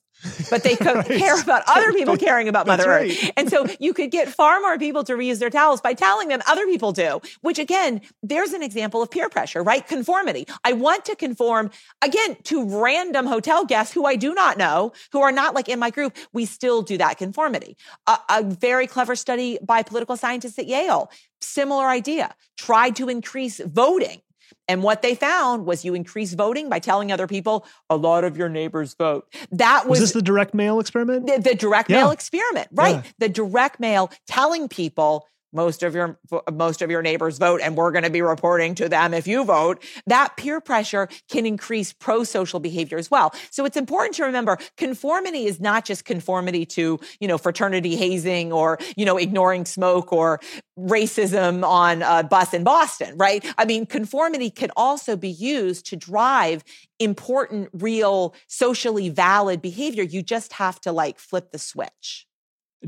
but 0.49 0.63
they 0.63 0.76
right. 0.82 1.05
care 1.05 1.39
about 1.39 1.63
other 1.67 1.91
people 1.91 2.15
caring 2.15 2.47
about 2.47 2.67
Mother 2.67 2.89
right. 2.89 3.11
Earth. 3.11 3.32
And 3.36 3.49
so 3.49 3.67
you 3.80 3.93
could 3.93 4.11
get 4.11 4.30
far 4.30 4.61
more 4.61 4.78
people 4.78 5.03
to 5.03 5.13
reuse 5.13 5.39
their 5.39 5.49
towels 5.49 5.82
by 5.82 5.93
telling 5.93 6.30
them 6.30 6.41
other 6.47 6.65
people 6.65 6.91
do, 6.93 7.22
which 7.41 7.59
again, 7.59 8.01
there's 8.24 8.53
an 8.53 8.63
example 8.63 9.01
of 9.01 9.11
peer 9.11 9.30
pressure, 9.30 9.63
right? 9.63 9.86
Conformity. 9.86 10.47
I 10.63 10.74
want 10.74 11.05
to 11.05 11.15
conform 11.15 11.72
again 12.01 12.38
to 12.43 12.82
random 12.82 13.26
hotel 13.26 13.65
guests 13.65 13.93
who 13.93 14.05
I 14.05 14.15
do 14.15 14.34
not 14.34 14.57
know, 14.57 14.93
who 15.11 15.22
are 15.22 15.32
not 15.32 15.53
like 15.53 15.67
in 15.67 15.80
my 15.80 15.89
group. 15.89 16.15
We 16.32 16.45
still 16.45 16.82
do 16.82 16.97
that 16.97 17.17
conformity. 17.17 17.76
a, 18.07 18.17
a 18.30 18.43
very 18.43 18.88
clever 18.88 19.15
study 19.15 19.57
by 19.61 19.84
political 19.84 20.15
scientists 20.15 20.55
at 20.62 20.68
Yale. 20.68 21.12
Similar 21.41 21.88
idea. 21.88 22.34
Tried 22.57 22.95
to 22.97 23.09
increase 23.09 23.59
voting. 23.59 24.22
And 24.68 24.84
what 24.84 25.01
they 25.01 25.16
found 25.16 25.66
was 25.66 25.84
you 25.84 25.93
increase 25.93 26.34
voting 26.34 26.70
by 26.70 26.80
telling 26.80 27.12
other 27.12 27.28
people 27.28 27.66
a 27.89 27.97
lot 27.97 28.24
of 28.24 28.38
your 28.38 28.47
neighbors 28.47 28.93
vote. 28.93 29.26
That 29.51 29.84
was, 29.88 29.99
was 29.99 29.99
this 29.99 30.12
the 30.14 30.22
direct 30.22 30.53
mail 30.53 30.80
experiment? 30.80 31.28
The, 31.28 31.39
the 31.49 31.55
direct 31.55 31.89
yeah. 31.89 31.97
mail 31.97 32.12
experiment, 32.12 32.70
right? 32.72 32.95
Yeah. 32.95 33.12
The 33.20 33.30
direct 33.30 33.80
mail 33.80 34.12
telling 34.28 34.70
people 34.70 35.28
most 35.54 35.84
of 35.84 35.95
your 35.95 36.20
most 36.52 36.82
of 36.82 36.89
your 36.89 37.02
neighbors 37.02 37.38
vote 37.38 37.62
and 37.62 37.76
we're 37.76 37.91
going 37.91 38.04
to 38.04 38.10
be 38.10 38.22
reporting 38.22 38.76
to 38.76 38.89
them 38.89 39.14
if 39.14 39.28
you 39.28 39.43
vote 39.43 39.84
that 40.08 40.36
peer 40.38 40.62
pressure 40.62 41.08
can 41.30 41.45
increase 41.45 41.93
pro-social 41.93 42.60
behavior 42.60 42.97
as 42.97 43.12
well. 43.12 43.34
So 43.49 43.66
it's 43.66 43.78
important 43.78 44.16
to 44.16 44.24
remember 44.24 44.58
conformity 44.78 45.45
is 45.45 45.60
not 45.60 45.86
just 45.86 46.06
conformity 46.06 46.66
to 46.68 46.99
you 47.20 47.28
know 47.28 47.38
fraternity 47.38 47.95
hazing 47.95 48.52
or 48.52 48.78
you 48.95 49.06
know 49.06 49.18
ignoring 49.18 49.66
smoke 49.66 50.12
or 50.14 50.39
racism 50.80 51.64
on 51.64 52.02
a 52.02 52.24
bus 52.24 52.54
in 52.54 52.64
boston 52.64 53.18
right? 53.18 53.45
I 53.58 53.66
mean 53.66 53.86
conformity 53.86 54.49
can 54.49 54.72
also 54.76 55.16
be 55.16 55.30
used 55.30 55.86
to 55.88 55.95
drive 55.95 56.64
important 56.99 57.70
real 57.74 58.36
socially 58.47 59.10
valid 59.10 59.62
behavior. 59.62 60.04
You 60.04 60.22
just 60.22 60.54
have 60.54 60.80
to 60.82 60.91
like 60.91 61.20
flip 61.20 61.52
the 61.52 61.60
switch 61.60 62.28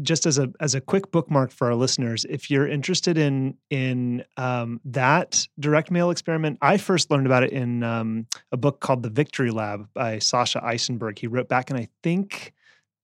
just 0.02 0.26
as 0.26 0.38
a 0.38 0.52
as 0.60 0.76
a 0.76 0.82
quick 0.82 1.12
bookmark 1.12 1.52
for 1.52 1.68
our 1.68 1.76
listeners, 1.76 2.26
if 2.30 2.50
you're 2.50 2.68
interested 2.68 3.18
in 3.18 3.56
in 3.70 4.24
um, 4.38 4.82
that 4.86 5.48
direct 5.60 5.92
mail 5.92 6.10
experiment, 6.10 6.58
I 6.62 6.78
first 6.78 7.12
learned 7.12 7.26
about 7.26 7.44
it 7.44 7.52
in 7.52 7.84
um, 7.84 8.28
a 8.52 8.58
book 8.58 8.80
called 8.80 9.04
The 9.04 9.10
Victory 9.10 9.52
Lab 9.52 9.88
by 9.94 10.20
Sasha 10.20 10.60
Issenberg. 10.62 11.20
He 11.20 11.28
wrote 11.28 11.48
back 11.48 11.70
in 11.70 11.78
I 11.78 11.88
think 12.02 12.54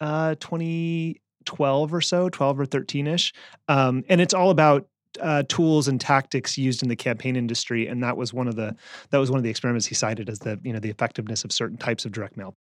uh, 0.02 0.36
2012 0.40 1.94
or 1.94 2.02
so, 2.02 2.30
12 2.30 2.60
or 2.60 2.66
13 2.66 3.08
ish, 3.08 3.34
um, 3.68 4.04
and 4.10 4.20
it's 4.20 4.34
all 4.34 4.50
about 4.50 4.88
uh, 5.22 5.44
tools 5.48 5.88
and 5.88 6.00
tactics 6.00 6.58
used 6.58 6.84
in 6.84 6.90
the 6.90 6.96
campaign 6.96 7.36
industry, 7.36 7.88
and 7.88 8.04
that 8.04 8.18
was 8.18 8.34
one 8.34 8.48
of 8.48 8.56
the 8.56 8.76
that 9.12 9.18
was 9.18 9.30
one 9.30 9.38
of 9.38 9.44
the 9.44 9.50
experiments 9.50 9.86
he 9.86 9.96
cited 9.96 10.30
as 10.30 10.40
the 10.40 10.60
you 10.64 10.74
know 10.74 10.80
the 10.80 10.90
effectiveness 10.90 11.44
of 11.44 11.52
certain 11.52 11.78
types 11.78 12.06
of 12.06 12.12
direct 12.12 12.38
mail. 12.38 12.56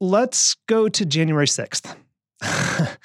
Let's 0.00 0.56
go 0.66 0.88
to 0.88 1.04
January 1.04 1.46
6th. 1.46 1.96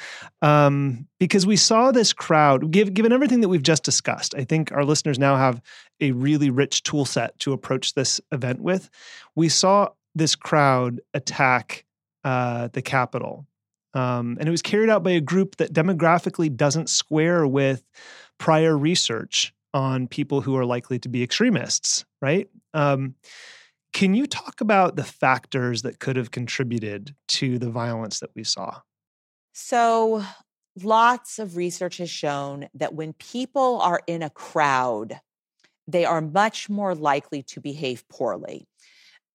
um, 0.41 1.07
because 1.19 1.45
we 1.45 1.55
saw 1.55 1.91
this 1.91 2.13
crowd, 2.13 2.71
give, 2.71 2.93
given 2.93 3.11
everything 3.11 3.41
that 3.41 3.49
we've 3.49 3.63
just 3.63 3.83
discussed, 3.83 4.35
I 4.35 4.43
think 4.43 4.71
our 4.71 4.83
listeners 4.83 5.17
now 5.17 5.35
have 5.35 5.61
a 5.99 6.11
really 6.11 6.49
rich 6.49 6.83
tool 6.83 7.05
set 7.05 7.37
to 7.39 7.53
approach 7.53 7.93
this 7.93 8.21
event 8.31 8.61
with. 8.61 8.89
We 9.35 9.49
saw 9.49 9.89
this 10.15 10.35
crowd 10.35 11.01
attack 11.13 11.85
uh, 12.23 12.69
the 12.73 12.81
Capitol. 12.81 13.45
Um, 13.93 14.37
and 14.39 14.47
it 14.47 14.51
was 14.51 14.61
carried 14.61 14.89
out 14.89 15.03
by 15.03 15.11
a 15.11 15.21
group 15.21 15.57
that 15.57 15.73
demographically 15.73 16.55
doesn't 16.55 16.89
square 16.89 17.45
with 17.45 17.83
prior 18.39 18.77
research 18.77 19.53
on 19.73 20.07
people 20.07 20.41
who 20.41 20.55
are 20.55 20.65
likely 20.65 20.99
to 20.99 21.09
be 21.09 21.23
extremists, 21.23 22.05
right? 22.21 22.47
Um, 22.73 23.15
can 23.93 24.15
you 24.15 24.25
talk 24.25 24.59
about 24.59 24.95
the 24.95 25.03
factors 25.03 25.83
that 25.83 25.99
could 25.99 26.15
have 26.15 26.31
contributed 26.31 27.15
to 27.29 27.59
the 27.59 27.69
violence 27.69 28.19
that 28.19 28.31
we 28.35 28.43
saw? 28.43 28.81
So, 29.53 30.23
lots 30.81 31.37
of 31.37 31.55
research 31.55 31.97
has 31.97 32.09
shown 32.09 32.67
that 32.73 32.95
when 32.95 33.13
people 33.13 33.79
are 33.81 34.01
in 34.07 34.23
a 34.23 34.31
crowd, 34.31 35.19
they 35.87 36.05
are 36.05 36.21
much 36.21 36.69
more 36.69 36.95
likely 36.95 37.43
to 37.43 37.61
behave 37.61 38.07
poorly. 38.09 38.67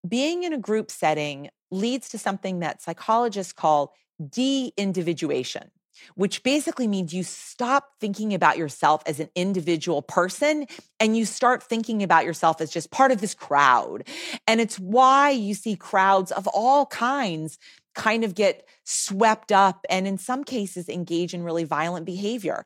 Being 0.07 0.43
in 0.43 0.53
a 0.53 0.59
group 0.59 0.91
setting 0.91 1.51
leads 1.71 2.09
to 2.11 2.19
something 2.19 2.61
that 2.61 2.83
psychologists 2.83 3.53
call 3.53 3.95
de 4.29 4.73
individuation. 4.77 5.71
Which 6.15 6.43
basically 6.43 6.87
means 6.87 7.13
you 7.13 7.23
stop 7.23 7.93
thinking 8.01 8.35
about 8.35 8.59
yourself 8.59 9.03
as 9.07 9.21
an 9.21 9.29
individual 9.35 10.03
person 10.03 10.67
and 11.01 11.17
you 11.17 11.25
start 11.25 11.63
thinking 11.63 12.03
about 12.03 12.25
yourself 12.25 12.61
as 12.61 12.71
just 12.71 12.91
part 12.91 13.13
of 13.13 13.21
this 13.21 13.35
crowd. 13.35 14.05
And 14.47 14.61
it's 14.61 14.79
why 14.79 15.31
you 15.31 15.55
see 15.55 15.77
crowds 15.77 16.33
of 16.33 16.47
all 16.49 16.87
kinds 16.87 17.59
kind 17.99 18.25
of 18.25 18.35
get 18.35 18.67
swept 18.85 19.53
up 19.53 19.85
and 19.91 20.07
in 20.07 20.17
some 20.17 20.45
cases 20.45 20.89
engage 20.89 21.35
in 21.35 21.43
really 21.43 21.65
violent 21.65 22.07
behavior 22.07 22.65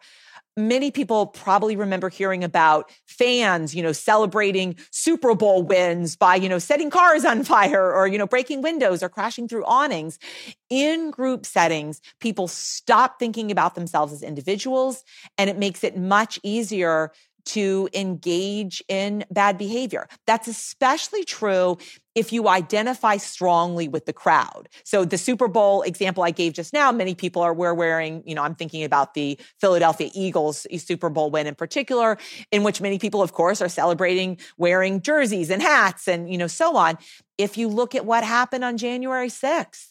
many 0.56 0.90
people 0.90 1.26
probably 1.26 1.76
remember 1.76 2.08
hearing 2.08 2.44
about 2.44 2.90
fans, 3.06 3.74
you 3.74 3.82
know, 3.82 3.92
celebrating 3.92 4.76
Super 4.90 5.34
Bowl 5.34 5.62
wins 5.62 6.16
by, 6.16 6.36
you 6.36 6.48
know, 6.48 6.58
setting 6.58 6.90
cars 6.90 7.24
on 7.24 7.42
fire 7.44 7.92
or, 7.92 8.06
you 8.06 8.18
know, 8.18 8.26
breaking 8.26 8.62
windows 8.62 9.02
or 9.02 9.08
crashing 9.08 9.48
through 9.48 9.64
awnings. 9.64 10.18
In 10.68 11.10
group 11.10 11.46
settings, 11.46 12.00
people 12.20 12.48
stop 12.48 13.18
thinking 13.18 13.50
about 13.50 13.74
themselves 13.74 14.12
as 14.12 14.22
individuals 14.22 15.04
and 15.38 15.48
it 15.48 15.58
makes 15.58 15.84
it 15.84 15.96
much 15.96 16.38
easier 16.42 17.12
to 17.44 17.88
engage 17.94 18.82
in 18.88 19.24
bad 19.30 19.58
behavior. 19.58 20.08
That's 20.26 20.48
especially 20.48 21.24
true 21.24 21.78
if 22.14 22.32
you 22.32 22.46
identify 22.48 23.16
strongly 23.16 23.88
with 23.88 24.04
the 24.04 24.12
crowd. 24.12 24.68
So 24.84 25.04
the 25.04 25.16
Super 25.16 25.48
Bowl 25.48 25.82
example 25.82 26.22
I 26.22 26.30
gave 26.30 26.52
just 26.52 26.72
now, 26.72 26.92
many 26.92 27.14
people 27.14 27.42
are 27.42 27.54
we're 27.54 27.74
wearing, 27.74 28.22
you 28.26 28.34
know, 28.34 28.42
I'm 28.42 28.54
thinking 28.54 28.84
about 28.84 29.14
the 29.14 29.38
Philadelphia 29.60 30.10
Eagles 30.14 30.66
Super 30.76 31.08
Bowl 31.08 31.30
win 31.30 31.46
in 31.46 31.54
particular, 31.54 32.18
in 32.50 32.64
which 32.64 32.80
many 32.80 32.98
people, 32.98 33.22
of 33.22 33.32
course, 33.32 33.62
are 33.62 33.68
celebrating 33.68 34.38
wearing 34.58 35.00
jerseys 35.00 35.50
and 35.50 35.62
hats 35.62 36.06
and, 36.06 36.30
you 36.30 36.36
know, 36.36 36.46
so 36.46 36.76
on. 36.76 36.98
If 37.38 37.56
you 37.56 37.68
look 37.68 37.94
at 37.94 38.04
what 38.04 38.24
happened 38.24 38.62
on 38.62 38.76
January 38.76 39.28
6th, 39.28 39.88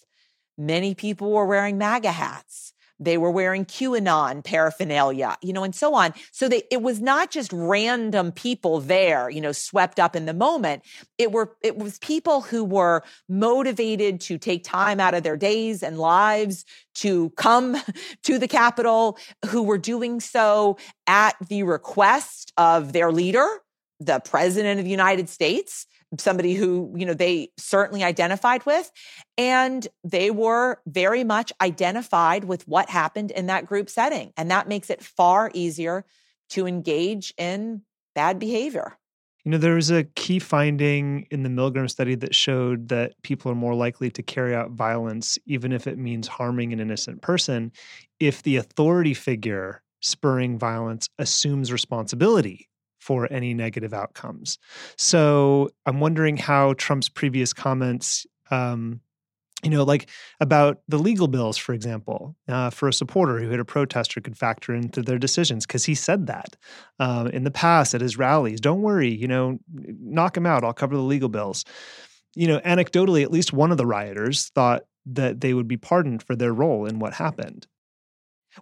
many 0.58 0.94
people 0.94 1.32
were 1.32 1.46
wearing 1.46 1.78
MAGA 1.78 2.12
hats. 2.12 2.74
They 3.02 3.18
were 3.18 3.32
wearing 3.32 3.66
QAnon 3.66 4.44
paraphernalia, 4.44 5.36
you 5.42 5.54
know, 5.54 5.64
and 5.64 5.74
so 5.74 5.96
on. 5.96 6.14
So 6.32 6.48
they, 6.48 6.62
it 6.70 6.84
was 6.84 7.02
not 7.02 7.32
just 7.32 7.52
random 7.52 8.32
people 8.32 8.80
there, 8.80 9.30
you 9.30 9.42
know, 9.42 9.52
swept 9.52 10.00
up 10.00 10.16
in 10.16 10.28
the 10.28 10.34
moment. 10.34 10.84
It 11.18 11.32
were, 11.32 11.56
it 11.62 11.78
was 11.78 11.98
people 12.00 12.42
who 12.42 12.64
were 12.64 13.04
motivated 13.28 14.22
to 14.22 14.38
take 14.38 14.64
time 14.64 15.00
out 15.00 15.16
of 15.16 15.24
their 15.24 15.36
days 15.36 15.82
and 15.82 15.98
lives 15.98 16.64
to 16.96 17.32
come 17.32 17.76
to 18.24 18.38
the 18.38 18.48
Capitol, 18.48 19.18
who 19.48 19.64
were 19.64 19.80
doing 19.80 20.20
so 20.20 20.78
at 21.08 21.36
the 21.48 21.64
request 21.64 22.54
of 22.56 22.94
their 22.94 23.12
leader, 23.12 23.48
the 24.00 24.20
president 24.20 24.80
of 24.80 24.86
the 24.86 24.92
United 24.92 25.28
States 25.28 25.88
somebody 26.20 26.54
who, 26.54 26.94
you 26.96 27.06
know, 27.06 27.14
they 27.14 27.50
certainly 27.58 28.04
identified 28.04 28.66
with. 28.66 28.92
And 29.38 29.88
they 30.04 30.32
were 30.32 30.82
very 30.86 31.24
much 31.24 31.54
identified 31.62 32.44
with 32.44 32.68
what 32.68 32.90
happened 32.90 33.32
in 33.32 33.48
that 33.48 33.66
group 33.66 33.90
setting. 33.90 34.34
And 34.36 34.52
that 34.52 34.68
makes 34.68 34.90
it 34.90 35.04
far 35.04 35.52
easier 35.54 36.06
to 36.50 36.68
engage 36.68 37.34
in 37.38 37.84
bad 38.14 38.40
behavior. 38.40 38.98
You 39.44 39.52
know, 39.52 39.58
there 39.58 39.76
was 39.76 39.90
a 39.90 40.04
key 40.04 40.38
finding 40.38 41.26
in 41.32 41.42
the 41.42 41.50
Milgram 41.50 41.90
study 41.90 42.14
that 42.16 42.36
showed 42.36 42.90
that 42.90 43.14
people 43.24 43.52
are 43.52 43.56
more 43.56 43.74
likely 43.74 44.12
to 44.12 44.22
carry 44.22 44.54
out 44.54 44.72
violence, 44.72 45.40
even 45.48 45.72
if 45.72 45.88
it 45.88 45.98
means 45.98 46.28
harming 46.28 46.74
an 46.74 46.80
innocent 46.80 47.24
person, 47.24 47.72
if 48.20 48.44
the 48.44 48.58
authority 48.58 49.16
figure 49.16 49.82
spurring 50.02 50.60
violence 50.60 51.08
assumes 51.18 51.72
responsibility 51.72 52.68
for 53.02 53.28
any 53.34 53.54
negative 53.54 53.94
outcomes. 53.94 54.60
So 54.96 55.70
I'm 55.86 56.00
wondering 56.00 56.38
how 56.38 56.74
Trump's 56.74 57.10
previous 57.10 57.52
comments, 57.52 58.28
um, 58.52 59.02
you 59.64 59.72
know, 59.72 59.84
like 59.84 60.08
about 60.40 60.82
the 60.88 61.00
legal 61.00 61.28
bills, 61.28 61.58
for 61.58 61.74
example, 61.74 62.36
uh, 62.48 62.70
for 62.70 62.88
a 62.88 62.94
supporter 62.94 63.40
who 63.40 63.50
hit 63.50 63.60
a 63.60 63.66
protester 63.66 64.22
could 64.22 64.38
factor 64.38 64.74
into 64.74 65.02
their 65.02 65.18
decisions 65.18 65.66
because 65.66 65.84
he 65.86 65.96
said 65.96 66.28
that 66.28 66.56
um, 67.00 67.28
in 67.28 67.44
the 67.44 67.52
past 67.52 67.94
at 67.94 68.02
his 68.02 68.18
rallies. 68.18 68.62
Don't 68.62 68.82
worry, 68.82 69.10
you 69.10 69.28
know, 69.28 69.60
knock 69.74 70.38
him 70.38 70.46
out. 70.46 70.64
I'll 70.64 70.74
cover 70.74 70.96
the 70.96 71.02
legal 71.02 71.30
bills. 71.30 71.66
You 72.36 72.48
know, 72.48 72.60
anecdotally, 72.60 73.24
at 73.24 73.32
least 73.32 73.52
one 73.52 73.72
of 73.72 73.78
the 73.78 73.86
rioters 73.86 74.50
thought 74.50 74.84
that 75.08 75.42
they 75.42 75.54
would 75.54 75.68
be 75.68 75.78
pardoned 75.78 76.24
for 76.24 76.36
their 76.36 76.54
role 76.54 76.86
in 76.86 77.00
what 77.00 77.14
happened. 77.14 77.68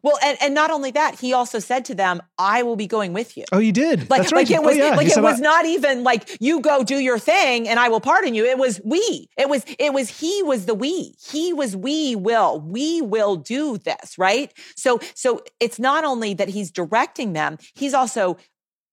Well, 0.04 0.18
and, 0.24 0.38
and 0.42 0.54
not 0.54 0.72
only 0.72 0.92
that, 0.92 1.20
he 1.20 1.34
also 1.34 1.60
said 1.60 1.86
to 1.86 1.96
them, 1.96 2.22
"I 2.38 2.64
will 2.64 2.76
be 2.76 2.88
going 2.88 3.14
with 3.14 3.36
you." 3.38 3.46
Oh, 3.52 3.60
you 3.60 3.72
did. 3.72 4.10
Like, 4.10 4.22
That's 4.22 4.32
right. 4.32 4.50
like 4.50 4.52
it 4.52 4.64
was, 4.64 4.76
oh, 4.76 4.80
yeah. 4.80 4.96
like 4.96 5.08
it 5.08 5.22
was 5.22 5.40
not 5.40 5.66
even 5.66 6.04
like 6.04 6.38
you 6.40 6.62
go 6.62 6.84
do 6.84 6.98
your 6.98 7.20
thing 7.20 7.68
and 7.68 7.80
I 7.80 7.90
will 7.90 8.02
pardon 8.02 8.36
you. 8.36 8.46
It 8.46 8.58
was 8.58 8.80
we. 8.84 9.28
It 9.38 9.50
was 9.50 9.66
it 9.80 9.94
was 9.94 10.20
he 10.20 10.44
was 10.44 10.66
the 10.66 10.76
we. 10.76 11.16
He 11.20 11.54
was 11.54 11.76
we 11.76 12.16
will. 12.16 12.62
We 12.62 13.02
will 13.02 13.36
do 13.36 13.78
this, 13.78 14.18
right? 14.18 14.54
So 14.76 15.00
so 15.16 15.42
it's 15.60 15.80
not 15.80 16.04
only 16.04 16.34
that 16.36 16.50
he's 16.50 16.72
directing 16.72 17.34
them, 17.34 17.58
he's 17.74 17.94
also 17.94 18.38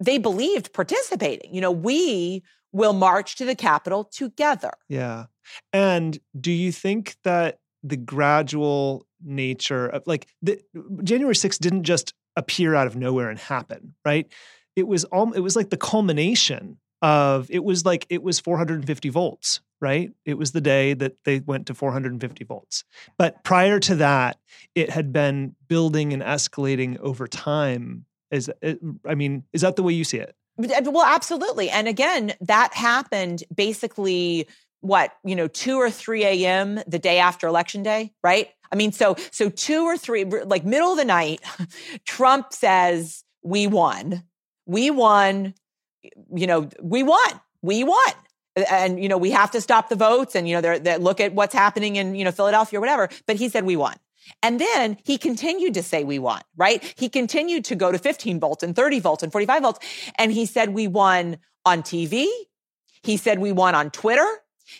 they 0.00 0.18
believed 0.18 0.72
participating. 0.72 1.54
You 1.54 1.60
know, 1.60 1.70
we 1.70 2.42
will 2.72 2.92
march 2.92 3.36
to 3.36 3.44
the 3.44 3.54
Capitol 3.54 4.04
together. 4.04 4.72
Yeah. 4.88 5.26
And 5.72 6.18
do 6.38 6.52
you 6.52 6.72
think 6.72 7.16
that 7.24 7.58
the 7.82 7.96
gradual 7.96 9.06
nature 9.22 9.86
of 9.86 10.02
like 10.06 10.26
the 10.42 10.60
January 11.02 11.34
6th 11.34 11.58
didn't 11.58 11.84
just 11.84 12.14
appear 12.36 12.74
out 12.74 12.86
of 12.86 12.96
nowhere 12.96 13.30
and 13.30 13.38
happen, 13.38 13.94
right? 14.04 14.30
It 14.74 14.86
was 14.86 15.04
all 15.04 15.32
it 15.32 15.40
was 15.40 15.56
like 15.56 15.70
the 15.70 15.76
culmination 15.76 16.78
of 17.02 17.50
it 17.50 17.64
was 17.64 17.84
like 17.84 18.06
it 18.08 18.22
was 18.22 18.40
450 18.40 19.08
volts, 19.08 19.60
right? 19.80 20.12
It 20.24 20.38
was 20.38 20.52
the 20.52 20.60
day 20.60 20.94
that 20.94 21.16
they 21.24 21.40
went 21.40 21.66
to 21.66 21.74
450 21.74 22.44
volts. 22.44 22.84
But 23.18 23.42
prior 23.44 23.78
to 23.80 23.96
that, 23.96 24.38
it 24.74 24.90
had 24.90 25.12
been 25.12 25.54
building 25.68 26.12
and 26.12 26.22
escalating 26.22 26.98
over 26.98 27.26
time. 27.26 28.06
Is 28.30 28.50
eh, 28.62 28.74
I 29.06 29.14
mean, 29.14 29.44
is 29.52 29.62
that 29.62 29.76
the 29.76 29.82
way 29.82 29.92
you 29.92 30.04
see 30.04 30.18
it? 30.18 30.34
Well, 30.58 31.04
absolutely. 31.04 31.68
And 31.68 31.86
again, 31.86 32.32
that 32.40 32.72
happened 32.72 33.44
basically 33.54 34.48
what 34.86 35.12
you 35.24 35.36
know 35.36 35.48
2 35.48 35.76
or 35.76 35.90
3 35.90 36.24
a.m 36.24 36.80
the 36.86 36.98
day 36.98 37.18
after 37.18 37.46
election 37.46 37.82
day 37.82 38.12
right 38.22 38.48
i 38.72 38.76
mean 38.76 38.92
so 38.92 39.16
so 39.30 39.48
2 39.48 39.84
or 39.84 39.96
3 39.96 40.24
like 40.24 40.64
middle 40.64 40.92
of 40.92 40.98
the 40.98 41.04
night 41.04 41.40
trump 42.04 42.52
says 42.52 43.24
we 43.42 43.66
won 43.66 44.22
we 44.66 44.90
won 44.90 45.54
you 46.34 46.46
know 46.46 46.68
we 46.82 47.02
won 47.02 47.40
we 47.62 47.84
won 47.84 48.12
and 48.70 49.02
you 49.02 49.08
know 49.08 49.18
we 49.18 49.30
have 49.30 49.50
to 49.50 49.60
stop 49.60 49.88
the 49.88 49.96
votes 49.96 50.34
and 50.34 50.48
you 50.48 50.54
know 50.54 50.60
they're, 50.60 50.78
they 50.78 50.96
look 50.98 51.20
at 51.20 51.34
what's 51.34 51.54
happening 51.54 51.96
in 51.96 52.14
you 52.14 52.24
know 52.24 52.32
philadelphia 52.32 52.78
or 52.78 52.80
whatever 52.80 53.08
but 53.26 53.36
he 53.36 53.48
said 53.48 53.64
we 53.64 53.76
won 53.76 53.94
and 54.42 54.60
then 54.60 54.96
he 55.04 55.18
continued 55.18 55.74
to 55.74 55.82
say 55.82 56.04
we 56.04 56.18
won, 56.18 56.40
right? 56.56 56.82
He 56.96 57.08
continued 57.08 57.64
to 57.66 57.74
go 57.74 57.92
to 57.92 57.98
15 57.98 58.40
volts 58.40 58.62
and 58.62 58.74
30 58.74 59.00
volts 59.00 59.22
and 59.22 59.32
45 59.32 59.62
volts. 59.62 59.78
And 60.18 60.32
he 60.32 60.46
said 60.46 60.70
we 60.70 60.86
won 60.88 61.38
on 61.64 61.82
TV. 61.82 62.26
He 63.02 63.16
said 63.16 63.38
we 63.38 63.52
won 63.52 63.74
on 63.74 63.90
Twitter. 63.90 64.26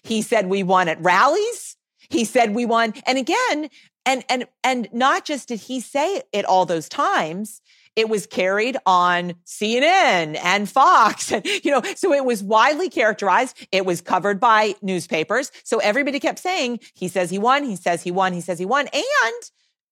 He 0.03 0.22
said 0.22 0.47
we 0.47 0.62
won 0.62 0.89
at 0.89 1.01
rallies. 1.03 1.76
He 2.09 2.24
said 2.24 2.55
we 2.55 2.66
won. 2.66 2.95
And 3.07 3.18
again, 3.18 3.70
and 4.05 4.24
and 4.28 4.47
and 4.62 4.89
not 4.93 5.24
just 5.24 5.49
did 5.49 5.61
he 5.61 5.80
say 5.80 6.22
it 6.32 6.45
all 6.45 6.66
those 6.66 6.89
times, 6.89 7.61
it 7.97 8.11
was 8.11 8.26
carried 8.26 8.76
on 8.84 9.34
CNN 9.47 10.39
and 10.43 10.68
Fox 10.68 11.32
and 11.32 11.45
you 11.64 11.70
know, 11.70 11.82
so 11.97 12.12
it 12.12 12.24
was 12.24 12.43
widely 12.43 12.89
characterized. 12.89 13.66
It 13.72 13.84
was 13.84 14.01
covered 14.01 14.39
by 14.39 14.74
newspapers. 14.82 15.51
So 15.64 15.78
everybody 15.78 16.20
kept 16.20 16.39
saying, 16.39 16.80
he 16.95 17.09
says 17.09 17.30
he 17.30 17.39
won, 17.39 17.64
he 17.64 17.74
says 17.74 18.03
he 18.03 18.11
won, 18.11 18.32
he 18.32 18.43
says 18.43 18.59
he 18.59 18.66
won. 18.66 18.87
And 18.93 19.43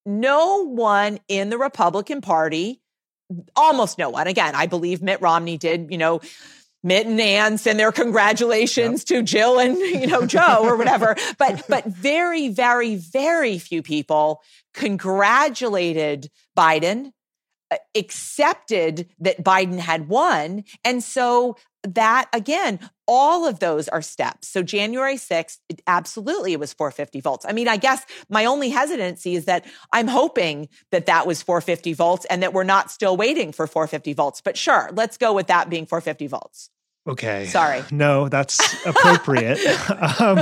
no 0.06 0.64
one 0.66 1.18
in 1.28 1.48
the 1.48 1.58
Republican 1.58 2.20
Party, 2.20 2.80
almost 3.56 3.98
no 3.98 4.10
one. 4.10 4.26
Again, 4.26 4.54
I 4.54 4.66
believe 4.66 5.02
Mitt 5.02 5.22
Romney 5.22 5.56
did, 5.56 5.90
you 5.90 5.98
know, 5.98 6.20
Mitt 6.84 7.06
and 7.06 7.20
Ann 7.20 7.56
send 7.56 7.80
their 7.80 7.90
congratulations 7.90 9.00
yep. 9.00 9.18
to 9.18 9.22
Jill 9.24 9.58
and 9.58 9.76
you 9.76 10.06
know 10.06 10.26
Joe 10.26 10.60
or 10.62 10.76
whatever. 10.76 11.16
But 11.38 11.64
but 11.68 11.86
very 11.86 12.48
very 12.48 12.94
very 12.96 13.58
few 13.58 13.82
people 13.82 14.42
congratulated 14.72 16.30
Biden, 16.56 17.12
uh, 17.70 17.76
accepted 17.96 19.08
that 19.18 19.42
Biden 19.42 19.78
had 19.78 20.08
won, 20.08 20.64
and 20.84 21.02
so 21.02 21.56
that 21.82 22.28
again 22.32 22.78
all 23.06 23.46
of 23.46 23.58
those 23.58 23.88
are 23.88 24.02
steps. 24.02 24.48
So 24.48 24.62
january 24.62 25.16
6th 25.16 25.58
it, 25.68 25.82
absolutely 25.86 26.52
it 26.52 26.60
was 26.60 26.72
450 26.72 27.20
volts. 27.20 27.46
I 27.46 27.52
mean 27.52 27.68
i 27.68 27.76
guess 27.76 28.04
my 28.28 28.44
only 28.44 28.70
hesitancy 28.70 29.34
is 29.34 29.46
that 29.46 29.64
i'm 29.92 30.08
hoping 30.08 30.68
that 30.92 31.06
that 31.06 31.26
was 31.26 31.42
450 31.42 31.92
volts 31.94 32.26
and 32.26 32.42
that 32.42 32.52
we're 32.52 32.64
not 32.64 32.90
still 32.90 33.16
waiting 33.16 33.52
for 33.52 33.66
450 33.66 34.12
volts. 34.12 34.40
But 34.40 34.56
sure 34.56 34.90
let's 34.94 35.16
go 35.16 35.32
with 35.32 35.48
that 35.48 35.68
being 35.68 35.86
450 35.86 36.26
volts 36.28 36.70
Okay. 37.06 37.46
Sorry. 37.46 37.82
No, 37.90 38.28
that's 38.28 38.86
appropriate. 38.86 39.58
um, 40.20 40.40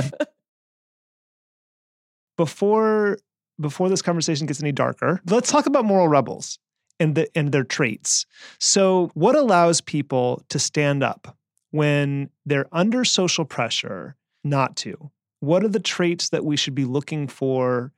before 2.37 3.17
before 3.59 3.89
this 3.89 4.01
conversation 4.01 4.47
gets 4.47 4.61
any 4.61 4.71
darker, 4.71 5.21
let's 5.27 5.51
talk 5.51 5.65
about 5.65 5.85
moral 5.85 6.07
rebels 6.07 6.57
and 6.99 7.15
the 7.15 7.27
and 7.37 7.51
their 7.51 7.63
traits. 7.63 8.25
So, 8.59 9.11
what 9.13 9.35
allows 9.35 9.81
people 9.81 10.43
to 10.49 10.59
stand 10.59 11.03
up 11.03 11.37
when 11.71 12.29
they're 12.45 12.67
under 12.71 13.05
social 13.05 13.45
pressure 13.45 14.15
not 14.43 14.75
to? 14.77 15.11
What 15.39 15.63
are 15.63 15.69
the 15.69 15.79
traits 15.79 16.29
that 16.29 16.45
we 16.45 16.55
should 16.55 16.75
be 16.75 16.85
looking 16.85 17.27
for 17.27 17.91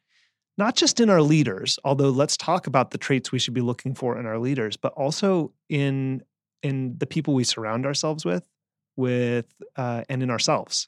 not 0.57 0.75
just 0.75 0.99
in 0.99 1.09
our 1.09 1.21
leaders, 1.21 1.77
although 1.83 2.09
let's 2.09 2.37
talk 2.37 2.65
about 2.65 2.91
the 2.91 2.97
traits 2.97 3.31
we 3.31 3.39
should 3.39 3.53
be 3.53 3.61
looking 3.61 3.93
for 3.93 4.17
in 4.17 4.25
our 4.25 4.39
leaders, 4.39 4.77
but 4.77 4.93
also 4.93 5.51
in 5.69 6.23
in 6.63 6.97
the 6.97 7.05
people 7.05 7.33
we 7.33 7.43
surround 7.43 7.85
ourselves 7.85 8.25
with, 8.25 8.43
with 8.95 9.45
uh, 9.75 10.03
and 10.09 10.23
in 10.23 10.29
ourselves. 10.29 10.87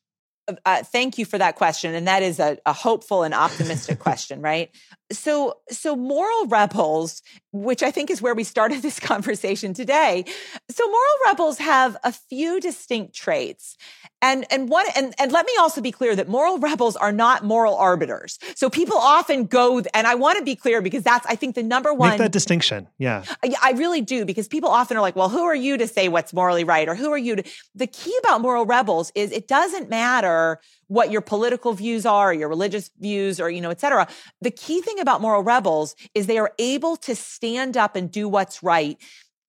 Uh, 0.66 0.82
thank 0.82 1.18
you 1.18 1.26
for 1.26 1.38
that 1.38 1.56
question, 1.56 1.94
and 1.94 2.08
that 2.08 2.24
is 2.24 2.40
a, 2.40 2.58
a 2.66 2.72
hopeful 2.72 3.24
and 3.24 3.34
optimistic 3.34 4.00
question, 4.08 4.42
right? 4.42 4.72
So, 5.12 5.60
so 5.70 5.96
moral 5.96 6.48
rebels, 6.48 7.22
which 7.52 7.82
I 7.82 7.92
think 7.92 8.10
is 8.10 8.22
where 8.22 8.36
we 8.36 8.44
started 8.44 8.82
this 8.82 9.00
conversation 9.00 9.74
today. 9.74 10.26
So, 10.70 10.86
moral 10.86 11.16
rebels 11.26 11.58
have 11.60 11.98
a 12.04 12.12
few 12.12 12.60
distinct 12.60 13.16
traits, 13.16 13.78
and 14.22 14.46
and 14.52 14.70
one 14.70 14.86
and 14.96 15.14
and 15.20 15.32
let 15.32 15.46
me 15.46 15.54
also 15.60 15.82
be 15.82 15.92
clear 15.92 16.16
that 16.16 16.28
moral 16.28 16.58
rebels 16.58 16.96
are 16.96 17.12
not 17.12 17.44
moral 17.44 17.76
arbiters. 17.76 18.40
So 18.56 18.70
people 18.70 18.98
often 18.98 19.46
go, 19.46 19.82
and 19.94 20.08
I 20.08 20.16
want 20.16 20.40
to 20.40 20.44
be 20.44 20.56
clear 20.56 20.82
because 20.82 21.04
that's 21.04 21.26
I 21.28 21.36
think 21.36 21.56
the 21.56 21.64
number 21.64 21.94
one 21.94 22.10
make 22.10 22.18
that 22.18 22.32
distinction. 22.32 22.88
Yeah, 22.98 23.24
I, 23.44 23.54
I 23.62 23.72
really 23.74 24.02
do 24.02 24.26
because 24.26 24.48
people 24.48 24.70
often 24.70 24.98
are 24.98 25.02
like, 25.02 25.16
well, 25.16 25.30
who 25.30 25.44
are 25.44 25.56
you 25.56 25.78
to 25.78 25.88
say 25.88 26.08
what's 26.08 26.34
morally 26.34 26.64
right, 26.64 26.88
or 26.88 26.96
who 26.96 27.12
are 27.12 27.18
you 27.18 27.38
to? 27.38 27.44
The 27.76 27.88
key 27.88 28.16
about 28.24 28.42
moral 28.42 28.66
rebels 28.66 29.12
is 29.16 29.32
it 29.32 29.48
doesn't 29.48 29.90
matter 29.90 30.60
what 30.88 31.12
your 31.12 31.22
political 31.22 31.74
views 31.74 32.06
are, 32.06 32.34
your 32.34 32.50
religious 32.50 32.90
views, 33.00 33.40
or 33.40 33.50
you 33.50 33.62
know, 33.62 33.70
et 33.70 33.80
cetera. 33.80 34.08
The 34.42 34.52
key 34.52 34.82
thing 34.82 35.00
about 35.00 35.22
moral 35.22 35.44
rebels 35.44 35.96
is 36.14 36.28
they 36.28 36.38
are 36.38 36.54
able 36.60 36.98
to 36.98 37.16
stand 37.16 37.78
up 37.78 37.96
and 37.96 38.12
do 38.12 38.28
what's 38.28 38.64
right 38.64 38.98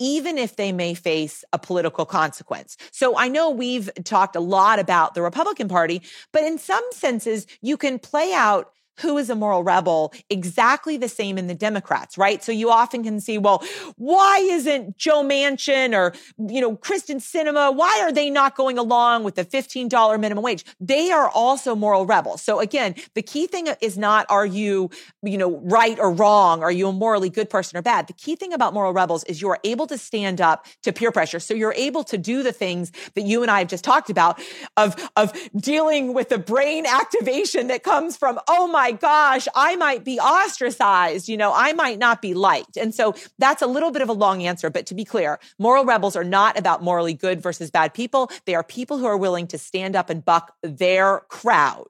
even 0.00 0.38
if 0.38 0.56
they 0.56 0.72
may 0.72 0.94
face 0.94 1.44
a 1.52 1.58
political 1.58 2.06
consequence. 2.06 2.76
So 2.92 3.18
I 3.18 3.28
know 3.28 3.50
we've 3.50 3.90
talked 4.04 4.36
a 4.36 4.40
lot 4.40 4.78
about 4.78 5.14
the 5.14 5.22
Republican 5.22 5.68
Party, 5.68 6.02
but 6.32 6.44
in 6.44 6.58
some 6.58 6.84
senses, 6.92 7.46
you 7.62 7.76
can 7.76 7.98
play 7.98 8.32
out 8.32 8.72
who 9.00 9.18
is 9.18 9.30
a 9.30 9.34
moral 9.34 9.62
rebel 9.62 10.12
exactly 10.30 10.96
the 10.96 11.08
same 11.08 11.38
in 11.38 11.46
the 11.46 11.54
Democrats, 11.54 12.18
right? 12.18 12.42
So 12.42 12.52
you 12.52 12.70
often 12.70 13.02
can 13.02 13.20
see, 13.20 13.38
well, 13.38 13.62
why 13.96 14.38
isn't 14.38 14.96
Joe 14.96 15.22
Manchin 15.22 15.94
or, 15.94 16.14
you 16.38 16.60
know, 16.60 16.76
Kyrsten 16.76 17.16
Sinema, 17.16 17.74
why 17.74 18.00
are 18.02 18.12
they 18.12 18.30
not 18.30 18.56
going 18.56 18.78
along 18.78 19.24
with 19.24 19.34
the 19.34 19.44
$15 19.44 20.20
minimum 20.20 20.42
wage? 20.44 20.64
They 20.80 21.10
are 21.10 21.28
also 21.28 21.74
moral 21.74 22.06
rebels. 22.06 22.42
So 22.42 22.60
again, 22.60 22.94
the 23.14 23.22
key 23.22 23.46
thing 23.46 23.68
is 23.80 23.98
not, 23.98 24.26
are 24.28 24.46
you, 24.46 24.90
you 25.22 25.38
know, 25.38 25.58
right 25.64 25.98
or 25.98 26.12
wrong? 26.12 26.62
Are 26.62 26.72
you 26.72 26.88
a 26.88 26.92
morally 26.92 27.30
good 27.30 27.50
person 27.50 27.78
or 27.78 27.82
bad? 27.82 28.06
The 28.06 28.12
key 28.12 28.36
thing 28.36 28.52
about 28.52 28.74
moral 28.74 28.92
rebels 28.92 29.24
is 29.24 29.40
you 29.40 29.48
are 29.48 29.60
able 29.64 29.86
to 29.86 29.98
stand 29.98 30.40
up 30.40 30.66
to 30.82 30.92
peer 30.92 31.12
pressure. 31.12 31.40
So 31.40 31.54
you're 31.54 31.74
able 31.74 32.04
to 32.04 32.18
do 32.18 32.42
the 32.42 32.52
things 32.52 32.92
that 33.14 33.22
you 33.22 33.42
and 33.42 33.50
I 33.50 33.60
have 33.60 33.68
just 33.68 33.84
talked 33.84 34.10
about 34.10 34.40
of, 34.76 34.96
of 35.16 35.32
dealing 35.56 36.14
with 36.14 36.28
the 36.28 36.38
brain 36.38 36.86
activation 36.86 37.68
that 37.68 37.82
comes 37.82 38.16
from, 38.16 38.38
oh 38.48 38.66
my 38.66 38.87
my 38.88 38.92
gosh, 38.92 39.46
I 39.54 39.76
might 39.76 40.02
be 40.02 40.18
ostracized. 40.18 41.28
You 41.28 41.36
know, 41.36 41.52
I 41.54 41.72
might 41.74 41.98
not 41.98 42.22
be 42.22 42.32
liked. 42.32 42.76
And 42.76 42.94
so 42.94 43.14
that's 43.38 43.60
a 43.60 43.66
little 43.66 43.90
bit 43.90 44.00
of 44.00 44.08
a 44.08 44.14
long 44.14 44.42
answer. 44.42 44.70
But 44.70 44.86
to 44.86 44.94
be 44.94 45.04
clear, 45.04 45.38
moral 45.58 45.84
rebels 45.84 46.16
are 46.16 46.24
not 46.24 46.58
about 46.58 46.82
morally 46.82 47.14
good 47.14 47.42
versus 47.42 47.70
bad 47.70 47.92
people. 47.92 48.30
They 48.46 48.54
are 48.54 48.64
people 48.64 48.98
who 48.98 49.06
are 49.06 49.16
willing 49.16 49.46
to 49.48 49.58
stand 49.58 49.94
up 49.94 50.08
and 50.08 50.24
buck 50.24 50.54
their 50.62 51.20
crowd. 51.28 51.88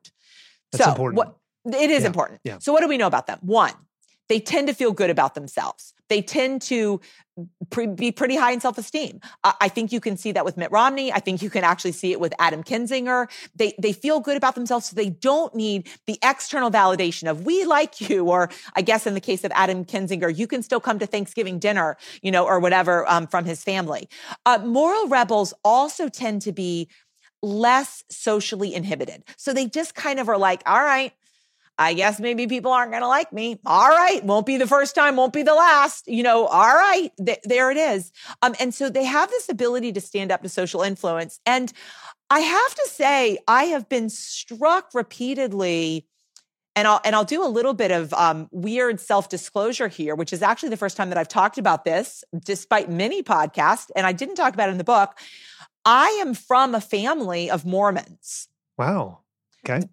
That's 0.73 0.85
so 0.85 0.91
important. 0.91 1.19
What, 1.19 1.37
it 1.67 1.91
is 1.91 2.03
yeah. 2.03 2.07
important. 2.07 2.41
Yeah. 2.43 2.59
So 2.59 2.73
what 2.73 2.81
do 2.81 2.89
we 2.89 2.97
know 2.97 3.07
about 3.07 3.27
them? 3.27 3.39
One, 3.43 3.73
they 4.29 4.41
tend 4.41 4.67
to 4.69 4.75
feel 4.75 4.93
good 4.93 5.11
about 5.11 5.35
themselves. 5.35 5.95
They 6.09 6.23
tend 6.23 6.63
to 6.63 7.01
pre- 7.71 7.87
be 7.87 8.11
pretty 8.11 8.37
high 8.37 8.53
in 8.53 8.61
self-esteem. 8.61 9.21
Uh, 9.45 9.53
I 9.61 9.69
think 9.69 9.93
you 9.93 10.01
can 10.01 10.17
see 10.17 10.33
that 10.33 10.45
with 10.45 10.57
Mitt 10.57 10.71
Romney. 10.73 11.13
I 11.13 11.21
think 11.21 11.43
you 11.43 11.51
can 11.51 11.65
actually 11.65 11.93
see 11.93 12.13
it 12.13 12.21
with 12.21 12.35
Adam 12.39 12.63
Kinzinger. 12.63 13.29
They 13.55 13.75
they 13.79 13.93
feel 13.93 14.21
good 14.21 14.37
about 14.37 14.55
themselves, 14.55 14.87
so 14.87 14.97
they 14.97 15.11
don't 15.11 15.55
need 15.55 15.89
the 16.07 16.19
external 16.23 16.71
validation 16.71 17.31
of 17.31 17.45
"we 17.45 17.65
like 17.65 18.01
you," 18.01 18.29
or 18.29 18.51
I 18.75 18.83
guess 18.83 19.07
in 19.07 19.15
the 19.15 19.21
case 19.21 19.45
of 19.45 19.53
Adam 19.55 19.85
Kinzinger, 19.85 20.37
you 20.37 20.47
can 20.47 20.63
still 20.63 20.81
come 20.81 20.99
to 20.99 21.07
Thanksgiving 21.07 21.59
dinner, 21.59 21.97
you 22.23 22.31
know, 22.31 22.45
or 22.47 22.59
whatever 22.61 23.09
um, 23.09 23.27
from 23.27 23.45
his 23.45 23.63
family. 23.63 24.09
Uh, 24.47 24.59
moral 24.65 25.09
rebels 25.09 25.55
also 25.65 26.09
tend 26.09 26.43
to 26.43 26.53
be 26.53 26.89
less 27.43 28.03
socially 28.11 28.75
inhibited, 28.75 29.23
so 29.37 29.53
they 29.53 29.67
just 29.67 29.95
kind 29.95 30.19
of 30.19 30.29
are 30.29 30.39
like, 30.39 30.63
"All 30.67 30.83
right." 30.83 31.13
I 31.79 31.95
guess 31.95 32.19
maybe 32.19 32.49
people 32.49 32.73
aren't 32.73 32.91
going 32.91 33.03
to 33.03 33.09
like 33.09 33.33
me. 33.33 33.61
All 33.65 33.89
right. 33.89 34.23
Won't 34.25 34.47
be 34.47 34.57
the 34.57 34.67
first 34.67 34.97
time, 34.97 35.15
won't 35.17 35.33
be 35.33 35.45
the 35.45 35.55
last. 35.55 36.09
You 36.09 36.25
know, 36.25 36.47
all 36.47 36.75
right. 36.75 37.11
Th- 37.25 37.39
there 37.45 37.71
it 37.71 37.77
is. 37.77 38.11
Um, 38.43 38.57
and 38.59 38.75
so 38.75 38.91
they 38.91 39.05
have 39.05 39.31
this 39.31 39.49
ability 39.49 39.93
to 39.93 40.01
stand 40.01 40.33
up 40.33 40.43
to 40.43 40.49
social 40.49 40.83
influence. 40.83 41.39
And 41.47 41.73
I 42.31 42.41
have 42.41 42.75
to 42.75 42.89
say, 42.91 43.39
I 43.47 43.65
have 43.65 43.89
been 43.89 44.11
struck 44.11 44.91
repeatedly. 44.93 46.07
And 46.75 46.87
I'll 46.87 47.01
and 47.05 47.17
I'll 47.17 47.25
do 47.25 47.45
a 47.45 47.49
little 47.49 47.75
bit 47.75 47.91
of 47.91 48.15
um, 48.15 48.49
weird 48.53 49.01
self 49.01 49.29
disclosure 49.29 49.89
here, 49.89 50.15
which 50.15 50.33
is 50.33 50.43
actually 50.43 50.69
the 50.69 50.77
first 50.77 50.97
time 50.97 51.09
that 51.09 51.19
I've 51.19 51.27
talked 51.27 51.59
about 51.59 51.85
this, 51.85 52.23
despite 52.45 52.89
many 52.89 53.21
podcasts, 53.21 53.91
and 53.97 54.07
I 54.07 54.13
didn't 54.13 54.37
talk 54.37 54.55
about 54.55 54.69
it 54.69 54.73
in 54.73 54.79
the 54.79 54.85
book. 54.85 55.19
I 55.85 56.11
am 56.21 56.35
from 56.35 56.77
a 56.77 56.81
family 56.81 57.51
of 57.51 57.65
Mormons. 57.65 58.47
Wow. 58.77 59.23
Okay. 59.65 59.87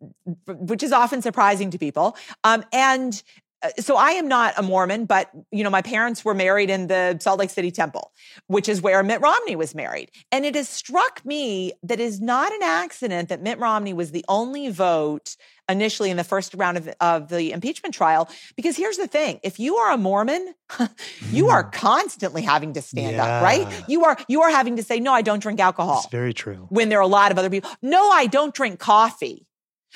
Which 0.47 0.83
is 0.83 0.91
often 0.91 1.21
surprising 1.21 1.71
to 1.71 1.77
people. 1.77 2.15
Um, 2.43 2.63
and 2.71 3.21
uh, 3.65 3.69
so 3.79 3.95
I 3.95 4.11
am 4.11 4.27
not 4.27 4.53
a 4.57 4.61
Mormon, 4.61 5.05
but 5.05 5.29
you 5.51 5.63
know, 5.63 5.69
my 5.69 5.81
parents 5.81 6.23
were 6.25 6.33
married 6.33 6.69
in 6.69 6.87
the 6.87 7.17
Salt 7.21 7.39
Lake 7.39 7.49
City 7.49 7.71
Temple, 7.71 8.11
which 8.47 8.69
is 8.69 8.81
where 8.81 9.01
Mitt 9.01 9.21
Romney 9.21 9.55
was 9.55 9.73
married. 9.73 10.11
And 10.31 10.45
it 10.45 10.55
has 10.55 10.69
struck 10.69 11.25
me 11.25 11.73
that 11.83 11.99
is 11.99 12.21
not 12.21 12.51
an 12.53 12.63
accident 12.63 13.29
that 13.29 13.41
Mitt 13.41 13.57
Romney 13.59 13.93
was 13.93 14.11
the 14.11 14.25
only 14.27 14.69
vote 14.69 15.35
initially 15.67 16.11
in 16.11 16.17
the 16.17 16.23
first 16.23 16.53
round 16.53 16.77
of, 16.77 16.89
of 16.99 17.29
the 17.29 17.51
impeachment 17.51 17.95
trial. 17.95 18.29
Because 18.55 18.75
here's 18.75 18.97
the 18.97 19.07
thing: 19.07 19.39
if 19.41 19.59
you 19.59 19.77
are 19.77 19.93
a 19.93 19.97
Mormon, 19.97 20.53
you 21.31 21.49
are 21.49 21.63
hmm. 21.63 21.69
constantly 21.71 22.41
having 22.41 22.73
to 22.73 22.81
stand 22.81 23.15
yeah. 23.15 23.37
up, 23.37 23.43
right? 23.43 23.83
You 23.87 24.05
are 24.05 24.17
you 24.27 24.41
are 24.41 24.51
having 24.51 24.75
to 24.75 24.83
say, 24.83 24.99
"No, 24.99 25.13
I 25.13 25.21
don't 25.21 25.39
drink 25.39 25.59
alcohol." 25.59 26.01
It's 26.03 26.11
very 26.11 26.33
true. 26.33 26.67
When 26.69 26.89
there 26.89 26.99
are 26.99 27.03
a 27.03 27.07
lot 27.07 27.31
of 27.31 27.39
other 27.39 27.49
people, 27.49 27.71
"No, 27.81 28.09
I 28.11 28.27
don't 28.27 28.53
drink 28.53 28.79
coffee." 28.79 29.47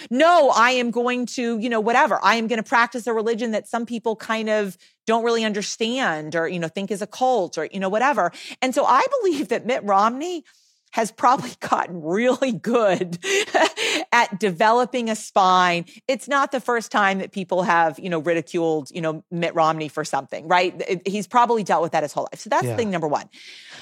No, 0.10 0.50
I 0.50 0.72
am 0.72 0.92
going 0.92 1.26
to, 1.28 1.58
you 1.60 1.70
know, 1.70 1.80
whatever. 1.80 2.20
I 2.24 2.36
am 2.36 2.48
going 2.48 2.62
to 2.62 2.68
practice 2.68 3.08
a 3.08 3.14
religion 3.14 3.52
that 3.52 3.68
some 3.68 3.86
people 3.86 4.16
kind 4.16 4.50
of 4.50 4.78
don't 5.06 5.24
really 5.24 5.44
understand 5.44 6.36
or, 6.36 6.48
you 6.48 6.60
know, 6.60 6.68
think 6.68 6.92
is 6.92 7.02
a 7.02 7.08
cult 7.08 7.58
or, 7.58 7.68
you 7.72 7.80
know, 7.80 7.90
whatever. 7.90 8.32
And 8.62 8.74
so 8.74 8.86
I 8.86 9.06
believe 9.22 9.50
that 9.50 9.66
Mitt 9.66 9.84
Romney 9.84 10.44
has 10.92 11.12
probably 11.12 11.52
gotten 11.60 12.02
really 12.02 12.52
good 12.52 13.18
at 14.12 14.40
developing 14.40 15.10
a 15.10 15.16
spine. 15.16 15.86
It's 16.08 16.28
not 16.28 16.52
the 16.52 16.60
first 16.60 16.92
time 16.92 17.20
that 17.20 17.32
people 17.32 17.64
have, 17.64 18.00
you 18.00 18.10
know, 18.10 18.20
ridiculed, 18.20 18.90
you 18.92 19.02
know, 19.02 19.24
Mitt 19.32 19.56
Romney 19.56 19.88
for 19.88 20.04
something, 20.04 20.48
right? 20.48 21.02
He's 21.08 21.28
probably 21.28 21.64
dealt 21.64 21.82
with 21.82 21.92
that 21.92 22.04
his 22.04 22.14
whole 22.14 22.28
life. 22.32 22.40
So 22.40 22.50
that's 22.50 22.66
yeah. 22.66 22.76
thing 22.76 22.90
number 22.90 23.08
one. 23.08 23.30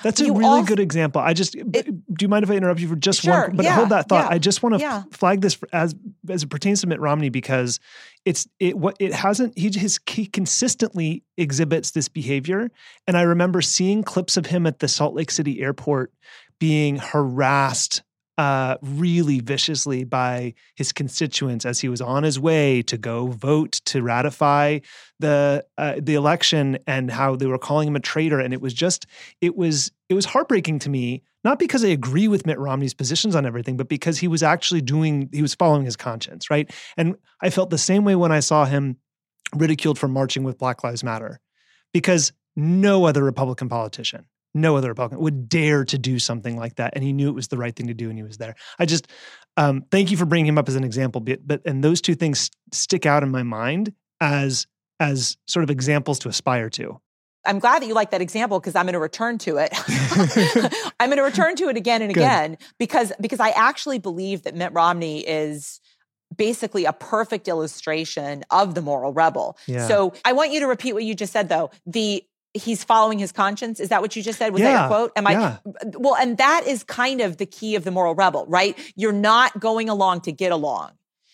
That's 0.04 0.20
you 0.20 0.34
a 0.34 0.38
really 0.38 0.46
also, 0.46 0.68
good 0.68 0.80
example. 0.80 1.22
I 1.22 1.34
just 1.34 1.56
it, 1.56 1.86
do 1.86 2.24
you 2.24 2.28
mind 2.28 2.44
if 2.44 2.52
I 2.52 2.56
interrupt 2.56 2.80
you 2.80 2.88
for 2.88 2.96
just 2.96 3.22
sure, 3.22 3.48
one? 3.48 3.56
But 3.56 3.66
yeah, 3.66 3.76
hold 3.76 3.90
that 3.90 4.10
thought. 4.10 4.26
Yeah, 4.26 4.36
I 4.36 4.38
just 4.38 4.62
want 4.62 4.80
to 4.80 5.06
flag 5.12 5.42
this 5.42 5.58
as 5.74 5.96
as 6.30 6.44
it 6.44 6.50
pertains 6.50 6.82
to 6.82 6.88
Mitt 6.88 7.00
Romney 7.00 7.30
because 7.30 7.80
it's 8.26 8.48
it 8.60 8.78
what 8.78 8.96
it 9.00 9.14
hasn't 9.14 9.58
he 9.58 9.72
his 9.74 10.00
he 10.08 10.26
consistently 10.26 11.24
exhibits 11.38 11.92
this 11.92 12.10
behavior, 12.10 12.70
and 13.08 13.18
I 13.18 13.22
remember 13.22 13.62
seeing 13.62 14.04
clips 14.04 14.38
of 14.38 14.48
him 14.48 14.68
at 14.68 14.80
the 14.80 14.88
Salt 14.88 15.16
Lake 15.16 15.32
City 15.32 15.62
airport 15.62 16.12
being 16.60 16.98
harassed 16.98 18.04
uh, 18.38 18.78
really 18.84 19.40
viciously 19.40 20.04
by 20.04 20.54
his 20.76 20.92
constituents 20.92 21.66
as 21.66 21.80
he 21.80 21.90
was 21.90 22.02
on 22.02 22.24
his 22.24 22.40
way 22.40 22.84
to 22.84 22.98
go 22.98 23.28
vote 23.28 23.74
to 23.86 24.04
ratify 24.04 24.80
the 25.20 25.66
uh, 25.78 25.96
the 26.00 26.14
election, 26.14 26.78
and 26.86 27.10
how 27.10 27.36
they 27.36 27.48
were 27.48 27.58
calling 27.58 27.88
him 27.88 27.96
a 27.96 28.00
traitor. 28.00 28.40
And 28.40 28.54
it 28.54 28.62
was 28.62 28.74
just 28.74 29.08
it 29.42 29.56
was 29.56 29.92
it 30.08 30.14
was 30.14 30.26
heartbreaking 30.26 30.80
to 30.80 30.90
me, 30.90 31.24
not 31.44 31.58
because 31.58 31.84
I 31.84 31.88
agree 31.88 32.28
with 32.28 32.46
Mitt 32.46 32.60
Romney's 32.60 32.94
positions 32.94 33.36
on 33.36 33.46
everything, 33.46 33.76
but 33.76 33.90
because 33.90 34.20
he 34.20 34.28
was 34.28 34.44
actually 34.44 34.82
doing 34.82 35.30
he 35.34 35.42
was 35.42 35.56
following 35.56 35.86
his 35.86 35.96
conscience, 35.96 36.52
right? 36.52 36.72
And 36.96 37.16
I 37.42 37.50
felt 37.50 37.72
the 37.72 37.78
same 37.80 38.06
way 38.06 38.16
when 38.16 38.32
I 38.32 38.42
saw 38.42 38.66
him 38.66 38.98
ridiculed 39.56 39.98
for 39.98 40.08
marching 40.08 40.44
with 40.44 40.60
Black 40.60 40.84
Lives 40.84 41.04
Matter, 41.04 41.40
because 41.92 42.34
no 42.56 43.06
other 43.06 43.24
Republican 43.24 43.68
politician 43.68 44.28
no 44.58 44.76
other 44.76 44.90
Republican 44.90 45.20
would 45.24 45.50
dare 45.50 45.86
to 45.86 45.98
do 45.98 46.20
something 46.20 46.58
like 46.58 46.76
that. 46.76 46.94
And 46.96 47.04
he 47.04 47.14
knew 47.14 47.30
it 47.30 47.36
was 47.36 47.48
the 47.48 47.58
right 47.58 47.76
thing 47.76 47.88
to 47.88 47.94
do 47.94 48.10
and 48.10 48.18
he 48.18 48.24
was 48.24 48.38
there. 48.38 48.56
I 48.80 48.86
just, 48.86 49.08
um, 49.56 49.84
thank 49.92 50.12
you 50.12 50.18
for 50.18 50.26
bringing 50.26 50.48
him 50.48 50.58
up 50.58 50.68
as 50.68 50.76
an 50.76 50.84
example. 50.84 51.22
But, 51.22 51.46
but, 51.46 51.62
and 51.66 51.84
those 51.84 52.02
two 52.02 52.16
things 52.16 52.52
stick 52.72 53.06
out 53.06 53.24
in 53.24 53.30
my 53.30 53.44
mind 53.44 53.94
as, 54.20 54.68
as 55.00 55.38
sort 55.46 55.64
of 55.64 55.70
examples 55.70 56.20
to 56.20 56.30
aspire 56.30 56.70
to. 56.72 57.00
I'm 57.46 57.60
glad 57.60 57.82
that 57.82 57.88
you 57.88 57.94
like 57.94 58.12
that 58.12 58.22
example 58.22 58.60
because 58.60 58.76
I'm 58.76 58.86
going 58.86 58.94
to 58.94 59.00
return 59.00 59.38
to 59.40 59.58
it. 59.58 59.72
I'm 61.00 61.10
going 61.10 61.18
to 61.18 61.24
return 61.24 61.56
to 61.58 61.70
it 61.70 61.78
again 61.78 62.02
and 62.02 62.14
Good. 62.14 62.22
again 62.22 62.58
because 62.78 63.14
because 63.22 63.40
I 63.40 63.50
actually 63.52 64.00
believe 64.00 64.44
that 64.44 64.54
Mitt 64.54 64.74
Romney 64.74 65.26
is 65.26 65.80
basically 66.36 66.86
a 66.86 66.94
perfect 66.94 67.48
illustration 67.48 68.44
of 68.52 68.76
the 68.76 68.82
moral 68.82 69.14
rebel. 69.14 69.58
Yeah. 69.66 69.88
So 69.88 70.14
I 70.26 70.34
want 70.34 70.52
you 70.52 70.60
to 70.60 70.68
repeat 70.68 70.94
what 70.94 71.04
you 71.04 71.16
just 71.16 71.32
said 71.32 71.48
though. 71.48 71.72
The 71.86 72.24
he's 72.58 72.84
following 72.84 73.20
his 73.20 73.32
conscience. 73.32 73.80
Is 73.80 73.90
that 73.90 74.02
what 74.02 74.16
you 74.16 74.24
just 74.24 74.40
said? 74.40 74.54
Was 74.54 74.62
yeah, 74.62 74.74
that 74.74 74.82
your 74.82 74.88
quote? 74.88 75.12
Am 75.16 75.26
yeah. 75.26 75.58
I 75.66 75.86
well, 75.98 76.16
and 76.16 76.38
that 76.38 76.64
is 76.68 76.84
kind 76.84 77.22
of 77.22 77.38
the 77.38 77.46
key 77.46 77.76
of 77.76 77.84
the 77.84 77.92
moral 77.92 78.16
rebel, 78.16 78.46
right? 78.48 78.78
You're 78.96 79.12
not 79.12 79.60
going 79.60 79.90
along 79.90 80.22
to 80.22 80.32
get 80.32 80.52
along. 80.52 80.92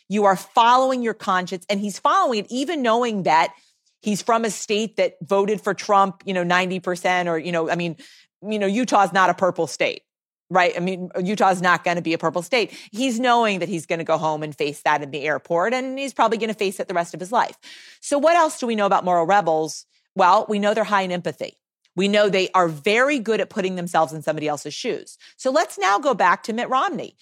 You 0.09 0.26
are 0.26 0.36
following 0.36 1.01
your 1.01 1.13
conscience. 1.13 1.65
And 1.69 1.80
he's 1.80 1.97
following 1.99 2.39
it, 2.39 2.47
even 2.49 2.82
knowing 2.82 3.24
that 3.24 3.53
he's 4.01 4.21
from 4.21 4.45
a 4.45 4.49
state 4.49 4.97
that 4.97 5.15
voted 5.21 5.61
for 5.61 5.74
Trump, 5.74 6.21
you 6.26 6.34
know, 6.34 6.43
90% 6.43 7.28
or, 7.28 7.38
you 7.38 7.51
know, 7.51 7.69
I 7.69 7.76
mean, 7.76 7.97
you 8.41 8.59
know, 8.59 8.67
Utah's 8.67 9.13
not 9.13 9.30
a 9.30 9.34
purple 9.34 9.67
state 9.67 10.03
right? 10.49 10.74
I 10.78 10.80
mean, 10.80 11.09
Utah's 11.21 11.61
not 11.61 11.84
going 11.84 11.95
to 11.95 12.03
be 12.03 12.13
a 12.13 12.17
purple 12.17 12.43
state. 12.43 12.71
He's 12.91 13.19
knowing 13.19 13.59
that 13.59 13.69
he's 13.69 13.88
going 13.88 13.99
to 13.99 14.05
go 14.05 14.17
home 14.19 14.43
and 14.43 14.55
face 14.55 14.82
that 14.84 15.01
in 15.01 15.09
the 15.09 15.24
airport, 15.24 15.74
and 15.74 15.97
he's 15.97 16.13
probably 16.13 16.38
going 16.38 16.49
to 16.49 16.55
face 16.55 16.80
it 16.80 16.88
the 16.88 16.93
rest 16.93 17.15
of 17.15 17.19
his 17.19 17.32
life. 17.32 17.57
So, 18.01 18.19
what 18.19 18.36
else 18.36 18.59
do 18.59 18.67
we 18.67 18.76
know 18.76 18.86
about 18.86 19.03
moral 19.03 19.26
rebels? 19.26 19.86
Well, 20.16 20.45
we 20.47 20.59
know 20.59 20.74
they're 20.74 20.84
high 20.84 21.01
in 21.01 21.11
empathy. 21.11 21.57
We 21.95 22.07
know 22.07 22.28
they 22.28 22.49
are 22.55 22.68
very 22.68 23.20
good 23.20 23.39
at 23.39 23.49
putting 23.49 23.76
themselves 23.76 24.14
in 24.14 24.22
somebody 24.22 24.47
else's 24.47 24.74
shoes. 24.74 25.18
So, 25.38 25.51
let's 25.51 25.78
now 25.78 25.99
go 25.99 26.14
back 26.14 26.43
to 26.43 26.53
Mitt 26.53 26.70
Romney. 26.70 27.18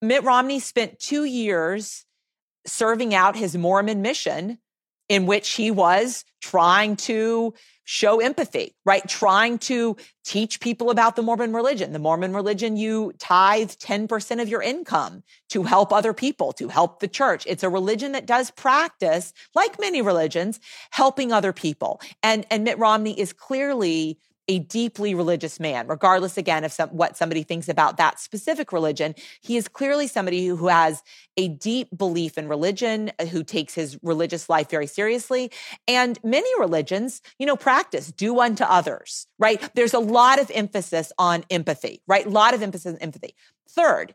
Mitt 0.00 0.22
Romney 0.24 0.60
spent 0.60 0.98
two 0.98 1.24
years 1.24 2.04
serving 2.66 3.14
out 3.14 3.36
his 3.36 3.56
Mormon 3.56 4.02
mission 4.02 4.58
in 5.08 5.26
which 5.26 5.54
he 5.54 5.70
was 5.70 6.24
trying 6.40 6.96
to 6.96 7.54
show 7.84 8.20
empathy, 8.20 8.74
right? 8.84 9.06
Trying 9.08 9.58
to 9.58 9.96
teach 10.24 10.60
people 10.60 10.90
about 10.90 11.16
the 11.16 11.22
Mormon 11.22 11.52
religion. 11.52 11.92
The 11.92 11.98
Mormon 11.98 12.34
religion, 12.34 12.76
you 12.76 13.12
tithe 13.18 13.70
10% 13.70 14.40
of 14.40 14.48
your 14.48 14.62
income 14.62 15.22
to 15.50 15.64
help 15.64 15.92
other 15.92 16.12
people, 16.12 16.52
to 16.54 16.68
help 16.68 17.00
the 17.00 17.08
church. 17.08 17.44
It's 17.46 17.62
a 17.62 17.68
religion 17.68 18.12
that 18.12 18.26
does 18.26 18.50
practice, 18.50 19.32
like 19.54 19.80
many 19.80 20.00
religions, 20.00 20.60
helping 20.90 21.32
other 21.32 21.52
people. 21.52 22.00
And, 22.22 22.46
and 22.50 22.64
Mitt 22.64 22.78
Romney 22.78 23.18
is 23.18 23.32
clearly 23.32 24.18
a 24.52 24.58
deeply 24.58 25.14
religious 25.14 25.58
man, 25.58 25.86
regardless 25.86 26.36
again 26.36 26.62
of 26.62 26.72
some, 26.72 26.90
what 26.90 27.16
somebody 27.16 27.42
thinks 27.42 27.70
about 27.70 27.96
that 27.96 28.20
specific 28.20 28.70
religion. 28.70 29.14
He 29.40 29.56
is 29.56 29.66
clearly 29.66 30.06
somebody 30.06 30.46
who, 30.46 30.68
has 30.68 31.02
a 31.38 31.48
deep 31.48 31.88
belief 31.96 32.36
in 32.36 32.48
religion, 32.48 33.10
uh, 33.18 33.24
who 33.24 33.42
takes 33.42 33.74
his 33.74 33.98
religious 34.02 34.50
life 34.50 34.68
very 34.68 34.86
seriously. 34.86 35.50
And 35.88 36.18
many 36.22 36.48
religions, 36.60 37.22
you 37.38 37.46
know, 37.46 37.56
practice 37.56 38.12
do 38.12 38.40
unto 38.40 38.64
others, 38.64 39.26
right? 39.38 39.58
There's 39.74 39.94
a 39.94 39.98
lot 39.98 40.38
of 40.38 40.50
emphasis 40.54 41.12
on 41.18 41.44
empathy, 41.48 42.02
right? 42.06 42.26
A 42.26 42.30
lot 42.30 42.52
of 42.52 42.62
emphasis 42.62 42.92
on 42.92 42.98
empathy. 42.98 43.34
Third, 43.70 44.14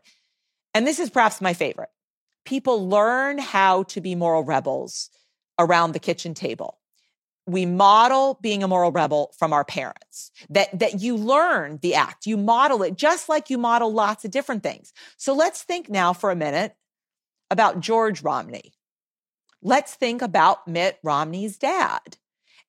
and 0.72 0.86
this 0.86 1.00
is 1.00 1.10
perhaps 1.10 1.40
my 1.40 1.52
favorite, 1.52 1.90
people 2.44 2.88
learn 2.88 3.38
how 3.38 3.82
to 3.84 4.00
be 4.00 4.14
moral 4.14 4.44
rebels 4.44 5.10
around 5.58 5.92
the 5.92 5.98
kitchen 5.98 6.32
table 6.32 6.77
we 7.48 7.64
model 7.64 8.38
being 8.42 8.62
a 8.62 8.68
moral 8.68 8.92
rebel 8.92 9.32
from 9.38 9.54
our 9.54 9.64
parents 9.64 10.30
that 10.50 10.78
that 10.78 11.00
you 11.00 11.16
learn 11.16 11.78
the 11.80 11.94
act 11.94 12.26
you 12.26 12.36
model 12.36 12.82
it 12.82 12.94
just 12.94 13.28
like 13.28 13.48
you 13.48 13.56
model 13.56 13.92
lots 13.92 14.24
of 14.24 14.30
different 14.30 14.62
things. 14.62 14.92
So 15.16 15.34
let's 15.34 15.62
think 15.62 15.88
now 15.88 16.12
for 16.12 16.30
a 16.30 16.36
minute 16.36 16.76
about 17.50 17.80
george 17.80 18.22
romney. 18.22 18.74
Let's 19.62 19.94
think 19.94 20.20
about 20.20 20.68
mitt 20.68 20.98
romney's 21.02 21.56
dad. 21.56 22.18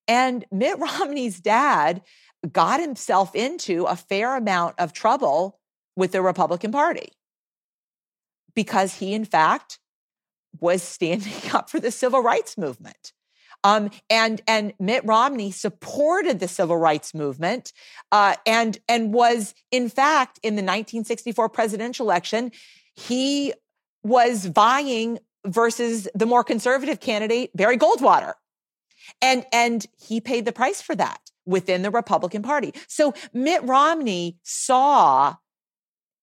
And 0.07 0.45
mitt 0.49 0.79
romney's 0.99 1.41
dad 1.41 2.01
got 2.49 2.79
himself 2.79 3.35
into 3.35 3.83
a 3.83 3.97
fair 3.97 4.37
amount 4.37 4.75
of 4.79 4.93
trouble 4.93 5.59
with 5.97 6.13
the 6.13 6.21
republican 6.21 6.71
party 6.71 7.11
because 8.55 8.95
he 8.95 9.13
in 9.13 9.25
fact 9.25 9.77
was 10.61 10.81
standing 10.81 11.33
up 11.53 11.69
for 11.69 11.81
the 11.81 11.91
civil 11.91 12.21
rights 12.21 12.57
movement 12.57 13.11
um, 13.63 13.89
and 14.09 14.41
and 14.47 14.73
Mitt 14.79 15.05
Romney 15.05 15.51
supported 15.51 16.39
the 16.39 16.47
civil 16.47 16.77
rights 16.77 17.13
movement, 17.13 17.73
uh, 18.11 18.35
and 18.45 18.77
and 18.87 19.13
was 19.13 19.53
in 19.71 19.89
fact 19.89 20.39
in 20.43 20.55
the 20.55 20.61
1964 20.61 21.49
presidential 21.49 22.05
election, 22.05 22.51
he 22.95 23.53
was 24.03 24.45
vying 24.45 25.19
versus 25.45 26.07
the 26.15 26.25
more 26.25 26.43
conservative 26.43 26.99
candidate 26.99 27.51
Barry 27.55 27.77
Goldwater, 27.77 28.33
and 29.21 29.45
and 29.51 29.85
he 29.97 30.21
paid 30.21 30.45
the 30.45 30.53
price 30.53 30.81
for 30.81 30.95
that 30.95 31.19
within 31.45 31.81
the 31.81 31.91
Republican 31.91 32.43
Party. 32.43 32.73
So 32.87 33.13
Mitt 33.33 33.63
Romney 33.63 34.37
saw 34.43 35.35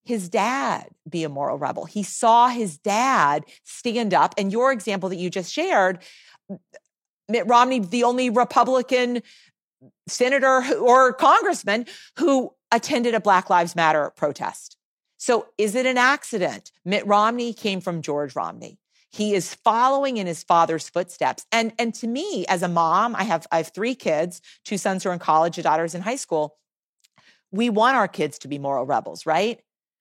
his 0.04 0.28
dad 0.28 0.88
be 1.08 1.24
a 1.24 1.28
moral 1.28 1.58
rebel. 1.58 1.84
He 1.84 2.04
saw 2.04 2.48
his 2.48 2.78
dad 2.78 3.44
stand 3.64 4.14
up. 4.14 4.34
And 4.38 4.52
your 4.52 4.70
example 4.70 5.08
that 5.08 5.16
you 5.16 5.28
just 5.28 5.52
shared, 5.52 5.98
Mitt 7.28 7.46
Romney, 7.46 7.80
the 7.80 8.04
only 8.04 8.30
Republican 8.30 9.22
senator 10.08 10.64
or 10.78 11.12
congressman 11.12 11.86
who 12.18 12.52
attended 12.72 13.14
a 13.14 13.20
Black 13.20 13.50
Lives 13.50 13.76
Matter 13.76 14.12
protest. 14.16 14.76
So 15.18 15.48
is 15.58 15.74
it 15.74 15.86
an 15.86 15.98
accident? 15.98 16.70
Mitt 16.84 17.06
Romney 17.06 17.52
came 17.52 17.80
from 17.80 18.02
George 18.02 18.36
Romney. 18.36 18.78
He 19.10 19.34
is 19.34 19.54
following 19.54 20.18
in 20.18 20.26
his 20.26 20.42
father's 20.42 20.88
footsteps. 20.88 21.46
And, 21.50 21.72
and 21.78 21.94
to 21.94 22.06
me, 22.06 22.44
as 22.48 22.62
a 22.62 22.68
mom, 22.68 23.16
I 23.16 23.22
have, 23.22 23.46
I 23.50 23.58
have 23.58 23.68
three 23.68 23.94
kids, 23.94 24.42
two 24.64 24.76
sons 24.76 25.02
who 25.02 25.10
are 25.10 25.12
in 25.12 25.18
college, 25.18 25.58
a 25.58 25.62
daughter's 25.62 25.94
in 25.94 26.02
high 26.02 26.16
school. 26.16 26.56
We 27.50 27.70
want 27.70 27.96
our 27.96 28.08
kids 28.08 28.38
to 28.40 28.48
be 28.48 28.58
moral 28.58 28.84
rebels, 28.84 29.24
right? 29.24 29.60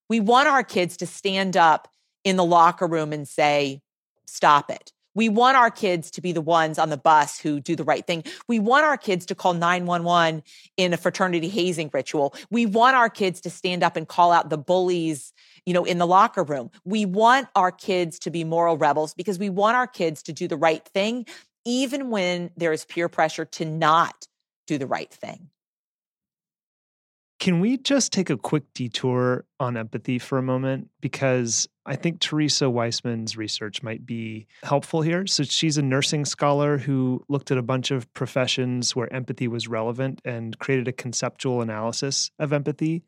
We 0.09 0.19
want 0.19 0.49
our 0.49 0.63
kids 0.63 0.97
to 0.97 1.05
stand 1.05 1.55
up 1.55 1.87
in 2.23 2.35
the 2.35 2.43
locker 2.43 2.87
room 2.87 3.13
and 3.13 3.27
say, 3.27 3.81
stop 4.25 4.69
it. 4.69 4.91
We 5.15 5.29
want 5.29 5.57
our 5.57 5.71
kids 5.71 6.11
to 6.11 6.21
be 6.21 6.31
the 6.31 6.41
ones 6.41 6.77
on 6.77 6.89
the 6.89 6.97
bus 6.97 7.39
who 7.39 7.59
do 7.59 7.75
the 7.75 7.83
right 7.83 8.05
thing. 8.05 8.23
We 8.47 8.59
want 8.59 8.85
our 8.85 8.97
kids 8.97 9.25
to 9.27 9.35
call 9.35 9.53
911 9.53 10.43
in 10.77 10.93
a 10.93 10.97
fraternity 10.97 11.49
hazing 11.49 11.89
ritual. 11.93 12.35
We 12.51 12.65
want 12.65 12.95
our 12.95 13.09
kids 13.09 13.41
to 13.41 13.49
stand 13.49 13.81
up 13.81 13.95
and 13.95 14.07
call 14.07 14.31
out 14.31 14.49
the 14.49 14.57
bullies, 14.57 15.33
you 15.65 15.73
know, 15.73 15.85
in 15.85 15.97
the 15.97 16.07
locker 16.07 16.43
room. 16.43 16.69
We 16.83 17.05
want 17.05 17.47
our 17.55 17.71
kids 17.71 18.19
to 18.19 18.29
be 18.29 18.43
moral 18.43 18.77
rebels 18.77 19.13
because 19.13 19.39
we 19.39 19.49
want 19.49 19.77
our 19.77 19.87
kids 19.87 20.21
to 20.23 20.33
do 20.33 20.47
the 20.47 20.57
right 20.57 20.85
thing, 20.89 21.25
even 21.63 22.09
when 22.09 22.51
there 22.57 22.73
is 22.73 22.85
peer 22.85 23.09
pressure 23.09 23.45
to 23.45 23.65
not 23.65 24.27
do 24.67 24.77
the 24.77 24.87
right 24.87 25.11
thing. 25.11 25.49
Can 27.45 27.59
we 27.59 27.77
just 27.77 28.11
take 28.11 28.31
a 28.31 28.37
quick 28.37 28.63
detour 28.73 29.45
on 29.59 29.77
empathy 29.77 30.17
for 30.17 30.39
a 30.39 30.41
moment? 30.41 30.89
Because 30.99 31.69
I 31.85 31.95
think 31.95 32.19
Theresa 32.19 32.71
Wiseman's 32.71 33.37
research 33.37 33.83
might 33.83 34.03
be 34.03 34.47
helpful 34.63 35.03
here. 35.03 35.27
So 35.27 35.43
she's 35.43 35.77
a 35.77 35.83
nursing 35.83 36.25
scholar 36.25 36.79
who 36.79 37.23
looked 37.29 37.51
at 37.51 37.59
a 37.59 37.61
bunch 37.61 37.91
of 37.91 38.11
professions 38.15 38.95
where 38.95 39.13
empathy 39.13 39.47
was 39.47 39.67
relevant 39.67 40.21
and 40.25 40.57
created 40.57 40.87
a 40.87 40.91
conceptual 40.91 41.61
analysis 41.61 42.31
of 42.39 42.51
empathy. 42.51 43.03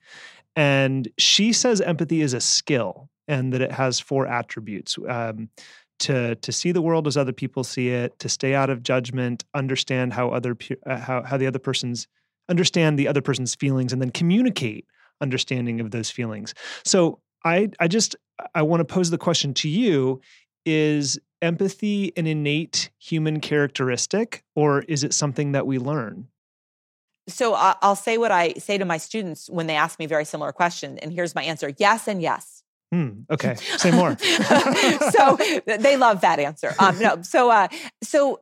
And 0.56 1.08
she 1.18 1.52
says 1.52 1.82
empathy 1.82 2.22
is 2.22 2.36
a 2.36 2.40
skill 2.40 3.10
and 3.28 3.52
that 3.54 3.62
it 3.62 3.72
has 3.72 4.00
four 4.00 4.28
attributes. 4.28 5.00
Um, 5.10 5.50
to 6.02 6.36
to 6.36 6.52
see 6.52 6.72
the 6.72 6.84
world 6.84 7.08
as 7.08 7.18
other 7.18 7.34
people 7.34 7.64
see 7.64 7.90
it, 7.90 8.20
to 8.20 8.30
stay 8.30 8.54
out 8.54 8.70
of 8.70 8.84
judgment, 8.84 9.46
understand 9.56 10.14
how 10.14 10.30
other 10.30 10.56
uh, 10.86 10.98
how 10.98 11.24
how 11.24 11.38
the 11.38 11.48
other 11.48 11.58
person's 11.58 12.08
understand 12.50 12.98
the 12.98 13.08
other 13.08 13.22
person's 13.22 13.56
feelings, 13.56 13.94
and 13.94 14.02
then 14.02 14.12
communicate 14.12 14.86
understanding 15.22 15.80
of 15.80 15.92
those 15.92 16.10
feelings. 16.10 16.54
So 16.84 17.20
I 17.44 17.70
I 17.80 17.88
just 17.88 18.16
I 18.54 18.62
want 18.62 18.82
to 18.82 18.86
pose 18.86 19.10
the 19.10 19.18
question 19.18 19.54
to 19.56 19.70
you 19.70 20.22
is 20.66 21.20
empathy 21.42 22.12
an 22.18 22.28
innate 22.28 22.90
human 23.00 23.40
characteristic 23.40 24.44
or 24.56 24.82
is 24.84 25.04
it 25.04 25.14
something 25.14 25.54
that 25.54 25.66
we 25.66 25.78
learn? 25.78 26.28
So 27.30 27.54
I'll 27.56 27.96
say 27.96 28.18
what 28.18 28.32
I 28.32 28.54
say 28.54 28.78
to 28.78 28.86
my 28.86 28.98
students 28.98 29.50
when 29.50 29.68
they 29.68 29.76
ask 29.76 30.00
me 30.00 30.06
a 30.06 30.08
very 30.08 30.26
similar 30.26 30.52
question 30.52 30.98
and 31.00 31.12
here's 31.12 31.36
my 31.36 31.44
answer. 31.44 31.74
Yes 31.78 32.08
and 32.08 32.22
yes. 32.22 32.64
Hmm, 32.92 33.24
okay, 33.30 33.56
say 33.78 33.92
more. 33.92 34.18
so 34.20 35.38
they 35.66 35.98
love 35.98 36.22
that 36.22 36.40
answer. 36.40 36.74
Um, 36.80 36.98
no, 37.00 37.22
so 37.22 37.50
uh, 37.50 37.68
so 38.02 38.42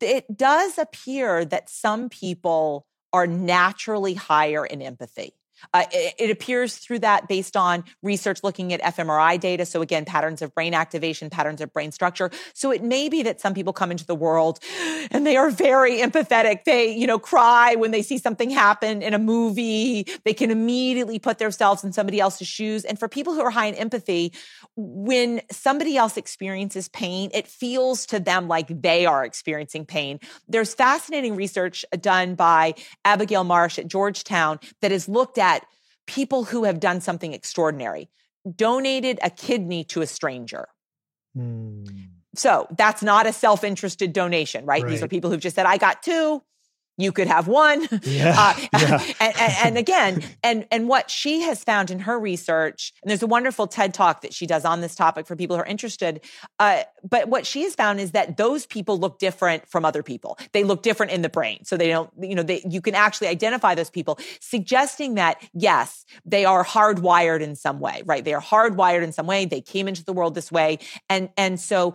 it 0.00 0.36
does 0.36 0.76
appear 0.76 1.44
that 1.46 1.70
some 1.70 2.10
people 2.10 2.86
are 3.12 3.26
naturally 3.26 4.14
higher 4.14 4.64
in 4.66 4.82
empathy. 4.82 5.34
Uh, 5.74 5.84
it, 5.92 6.14
it, 6.18 6.30
appears 6.30 6.76
through 6.76 6.98
that 6.98 7.28
based 7.28 7.56
on 7.56 7.84
research 8.02 8.40
looking 8.42 8.72
at 8.72 8.80
fMRI 8.82 9.38
data. 9.38 9.66
So 9.66 9.82
again, 9.82 10.04
patterns 10.04 10.42
of 10.42 10.54
brain 10.54 10.74
activation, 10.74 11.30
patterns 11.30 11.60
of 11.60 11.72
brain 11.72 11.92
structure. 11.92 12.30
So 12.54 12.70
it 12.70 12.82
may 12.82 13.08
be 13.08 13.22
that 13.22 13.40
some 13.40 13.54
people 13.54 13.72
come 13.72 13.90
into 13.90 14.06
the 14.06 14.14
world 14.14 14.58
and 15.10 15.26
they 15.26 15.36
are 15.36 15.50
very 15.50 15.98
empathetic. 15.98 16.64
They, 16.64 16.94
you 16.94 17.06
know, 17.06 17.18
cry 17.18 17.74
when 17.74 17.90
they 17.90 18.02
see 18.02 18.18
something 18.18 18.50
happen 18.50 19.02
in 19.02 19.14
a 19.14 19.18
movie. 19.18 20.06
They 20.24 20.34
can 20.34 20.50
immediately 20.50 21.18
put 21.18 21.38
themselves 21.38 21.84
in 21.84 21.92
somebody 21.92 22.20
else's 22.20 22.48
shoes. 22.48 22.84
And 22.84 22.98
for 22.98 23.08
people 23.08 23.34
who 23.34 23.42
are 23.42 23.50
high 23.50 23.66
in 23.66 23.74
empathy, 23.74 24.32
when 24.76 25.42
somebody 25.50 25.96
else 25.96 26.16
experiences 26.16 26.88
pain, 26.88 27.30
it 27.34 27.46
feels 27.46 28.06
to 28.06 28.20
them 28.20 28.48
like 28.48 28.82
they 28.82 29.06
are 29.06 29.24
experiencing 29.24 29.84
pain. 29.84 30.18
There's 30.48 30.74
fascinating 30.74 31.36
research 31.36 31.84
done 32.00 32.34
by 32.34 32.74
Abigail 33.04 33.44
Marsh 33.44 33.78
at 33.78 33.86
Georgetown 33.86 34.58
that 34.80 34.90
has 34.90 35.08
looked 35.08 35.38
at 35.38 35.51
people 36.06 36.44
who 36.44 36.64
have 36.64 36.80
done 36.80 37.00
something 37.00 37.32
extraordinary, 37.32 38.08
donated 38.56 39.18
a 39.22 39.30
kidney 39.30 39.84
to 39.84 40.02
a 40.02 40.06
stranger. 40.06 40.68
Mm. 41.36 42.08
So 42.34 42.66
that's 42.76 43.02
not 43.02 43.26
a 43.26 43.32
self 43.32 43.62
interested 43.64 44.12
donation, 44.12 44.64
right? 44.64 44.82
right? 44.82 44.90
These 44.90 45.02
are 45.02 45.08
people 45.08 45.30
who've 45.30 45.40
just 45.40 45.54
said, 45.56 45.66
I 45.66 45.76
got 45.76 46.02
two, 46.02 46.42
you 46.98 47.12
could 47.12 47.28
have 47.28 47.48
one. 47.48 47.88
Yeah. 48.02 48.34
Uh, 48.36 48.54
yeah. 48.80 48.98
And, 49.20 49.34
and, 49.38 49.52
and, 49.64 49.78
again, 49.78 50.22
and 50.42 50.66
and 50.70 50.88
what 50.88 51.10
she 51.10 51.42
has 51.42 51.62
found 51.62 51.90
in 51.90 52.00
her 52.00 52.18
research, 52.18 52.92
and 53.02 53.08
there's 53.08 53.22
a 53.22 53.26
wonderful 53.26 53.66
TED 53.66 53.94
talk 53.94 54.22
that 54.22 54.34
she 54.34 54.46
does 54.46 54.64
on 54.64 54.80
this 54.80 54.94
topic 54.94 55.26
for 55.26 55.36
people 55.36 55.56
who 55.56 55.62
are 55.62 55.66
interested. 55.66 56.20
Uh, 56.58 56.82
but 57.08 57.28
what 57.28 57.46
she 57.46 57.62
has 57.62 57.74
found 57.74 58.00
is 58.00 58.10
that 58.10 58.36
those 58.36 58.66
people 58.66 58.98
look 58.98 59.18
different 59.18 59.68
from 59.68 59.84
other 59.84 60.02
people. 60.02 60.36
They 60.52 60.64
look 60.64 60.82
different 60.82 61.12
in 61.12 61.22
the 61.22 61.28
brain, 61.28 61.64
so 61.64 61.76
they 61.76 61.88
don't. 61.88 62.10
You 62.20 62.34
know, 62.34 62.42
they, 62.42 62.62
you 62.68 62.80
can 62.80 62.94
actually 62.94 63.28
identify 63.28 63.74
those 63.74 63.90
people, 63.90 64.18
suggesting 64.40 65.14
that 65.14 65.40
yes, 65.54 66.04
they 66.24 66.44
are 66.44 66.64
hardwired 66.64 67.40
in 67.40 67.54
some 67.54 67.78
way. 67.78 68.02
Right? 68.04 68.24
They 68.24 68.34
are 68.34 68.42
hardwired 68.42 69.02
in 69.02 69.12
some 69.12 69.26
way. 69.26 69.44
They 69.44 69.60
came 69.60 69.86
into 69.88 70.04
the 70.04 70.12
world 70.12 70.34
this 70.34 70.50
way, 70.50 70.80
and 71.08 71.30
and 71.36 71.58
so 71.60 71.94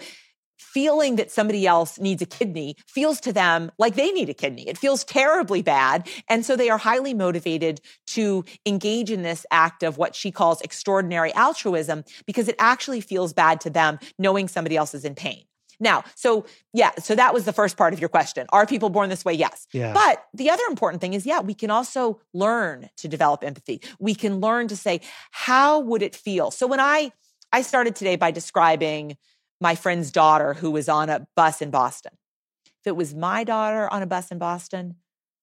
feeling 0.58 1.16
that 1.18 1.32
somebody 1.32 1.66
else 1.66 2.00
needs 2.00 2.22
a 2.22 2.26
kidney 2.26 2.76
feels 2.88 3.20
to 3.22 3.34
them 3.34 3.72
like 3.78 3.96
they 3.96 4.12
need 4.12 4.30
a 4.30 4.34
kidney. 4.34 4.68
It 4.68 4.78
feels 4.78 5.04
terribly 5.04 5.62
bad. 5.62 6.08
And 6.30 6.46
so 6.46 6.56
they 6.56 6.70
are 6.70 6.78
highly 6.78 7.14
motivated 7.14 7.82
to 8.08 8.44
engage 8.66 9.12
in 9.12 9.22
this 9.22 9.46
act 9.52 9.84
of 9.84 9.98
what 9.98 10.16
she 10.16 10.32
calls 10.32 10.62
extraordinary 10.62 11.34
altruism 11.34 12.04
because 12.26 12.48
it 12.48 12.56
actually 12.60 13.02
feels 13.02 13.34
bad 13.34 13.62
to 13.62 13.70
them 13.70 14.00
knowing 14.18 14.48
somebody 14.48 14.76
else 14.76 14.94
is 14.94 15.06
in 15.06 15.16
pain. 15.16 15.44
Now, 15.80 16.04
so 16.16 16.46
yeah, 16.74 16.92
so 17.00 17.16
that 17.16 17.34
was 17.34 17.46
the 17.46 17.54
first 17.54 17.78
part 17.78 17.94
of 17.94 18.00
your 18.00 18.10
question. 18.10 18.48
Are 18.52 18.66
people 18.66 18.90
born 18.90 19.10
this 19.10 19.24
way? 19.24 19.34
Yes. 19.34 19.68
Yeah. 19.74 19.94
But 19.94 20.26
the 20.34 20.50
other 20.50 20.64
important 20.70 21.02
thing 21.02 21.14
is, 21.14 21.26
yeah, 21.26 21.40
we 21.40 21.54
can 21.54 21.70
also 21.70 22.20
learn 22.34 22.90
to 22.98 23.08
develop 23.08 23.44
empathy. 23.44 23.82
We 24.00 24.16
can 24.16 24.40
learn 24.40 24.68
to 24.70 24.76
say, 24.76 25.02
how 25.32 25.80
would 25.80 26.02
it 26.02 26.16
feel? 26.16 26.52
So 26.52 26.68
when 26.68 26.80
I 26.80 27.12
I 27.54 27.62
started 27.62 27.96
today 27.96 28.16
by 28.16 28.32
describing 28.32 29.18
my 29.60 29.76
friend's 29.76 30.12
daughter 30.12 30.54
who 30.54 30.72
was 30.72 30.88
on 30.90 31.10
a 31.10 31.28
bus 31.36 31.62
in 31.62 31.72
Boston. 31.72 32.14
If 32.66 32.88
it 32.88 32.96
was 32.96 33.14
my 33.14 33.44
daughter 33.44 33.92
on 33.92 34.02
a 34.02 34.08
bus 34.08 34.32
in 34.32 34.38
Boston, 34.38 34.96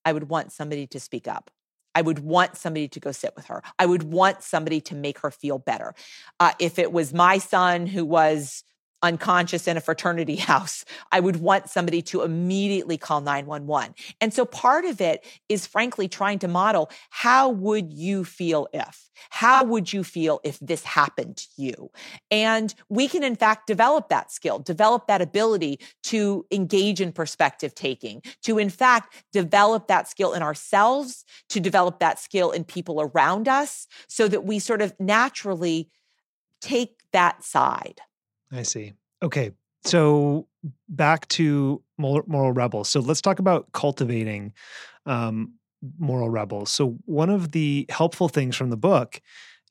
I 0.05 0.13
would 0.13 0.29
want 0.29 0.53
somebody 0.53 0.87
to 0.89 1.01
speak 1.01 1.27
up. 1.27 1.51
I 1.95 2.03
would 2.03 2.19
want 2.19 2.57
somebody 2.57 2.89
to 2.89 3.01
go 3.01 3.13
sit 3.13 3.35
with 3.37 3.47
her. 3.47 3.63
I 3.79 3.87
would 3.87 4.03
want 4.03 4.43
somebody 4.43 4.81
to 4.83 4.95
make 4.95 5.21
her 5.21 5.31
feel 5.31 5.59
better. 5.59 5.95
Uh, 6.41 6.53
if 6.59 6.79
it 6.79 6.93
was 6.93 7.15
my 7.15 7.39
son 7.39 7.87
who 7.87 8.05
was 8.05 8.65
unconscious 9.03 9.69
in 9.69 9.77
a 9.77 9.81
fraternity 9.81 10.37
house, 10.51 10.85
I 11.13 11.21
would 11.21 11.37
want 11.37 11.71
somebody 11.71 12.03
to 12.03 12.23
immediately 12.23 12.97
call 12.97 13.21
911. 13.21 13.95
And 14.21 14.33
so 14.33 14.45
part 14.45 14.85
of 14.85 15.01
it 15.01 15.25
is 15.49 15.67
frankly 15.67 16.09
trying 16.09 16.39
to 16.41 16.49
model 16.49 16.91
how 17.11 17.49
would 17.51 17.93
you 17.93 18.25
feel 18.25 18.69
if? 18.73 19.11
How 19.31 19.65
would 19.65 19.93
you 19.93 20.03
feel 20.03 20.41
if 20.43 20.59
this 20.59 20.83
happened 20.85 21.37
to 21.37 21.47
you? 21.57 21.91
And 22.31 22.75
we 22.89 23.09
can 23.09 23.23
in 23.23 23.37
fact 23.37 23.67
develop 23.67 24.09
that 24.09 24.33
skill, 24.33 24.59
develop 24.59 25.07
that 25.07 25.23
ability 25.23 25.79
to 26.05 26.47
engage 26.51 27.01
in 27.01 27.13
perspective 27.13 27.75
taking, 27.75 28.23
to 28.43 28.59
in 28.59 28.71
fact 28.71 29.25
develop 29.33 29.89
that 29.89 30.09
skill 30.09 30.33
in 30.33 30.43
ourselves, 30.43 31.25
to 31.51 31.61
develop 31.61 32.01
that 32.01 32.19
skill 32.19 32.51
in 32.51 32.65
people 32.65 33.01
around 33.01 33.49
us 33.49 33.87
so 34.09 34.29
that 34.29 34.45
we 34.45 34.59
sort 34.59 34.83
of 34.83 34.95
naturally 34.99 35.91
take 36.61 37.01
that 37.13 37.45
side. 37.45 38.01
I 38.55 38.63
see. 38.63 38.93
Okay. 39.23 39.53
So 39.85 40.47
back 40.89 41.29
to 41.29 41.83
moral 41.99 42.53
rebels. 42.53 42.89
So 42.89 43.01
let's 43.01 43.21
talk 43.21 43.39
about 43.39 43.71
cultivating 43.73 44.53
um, 45.07 45.55
moral 45.99 46.31
rebels. 46.31 46.71
So 46.71 46.97
one 47.05 47.31
of 47.31 47.53
the 47.53 47.87
helpful 47.91 48.29
things 48.29 48.57
from 48.57 48.71
the 48.71 48.77
book 48.77 49.21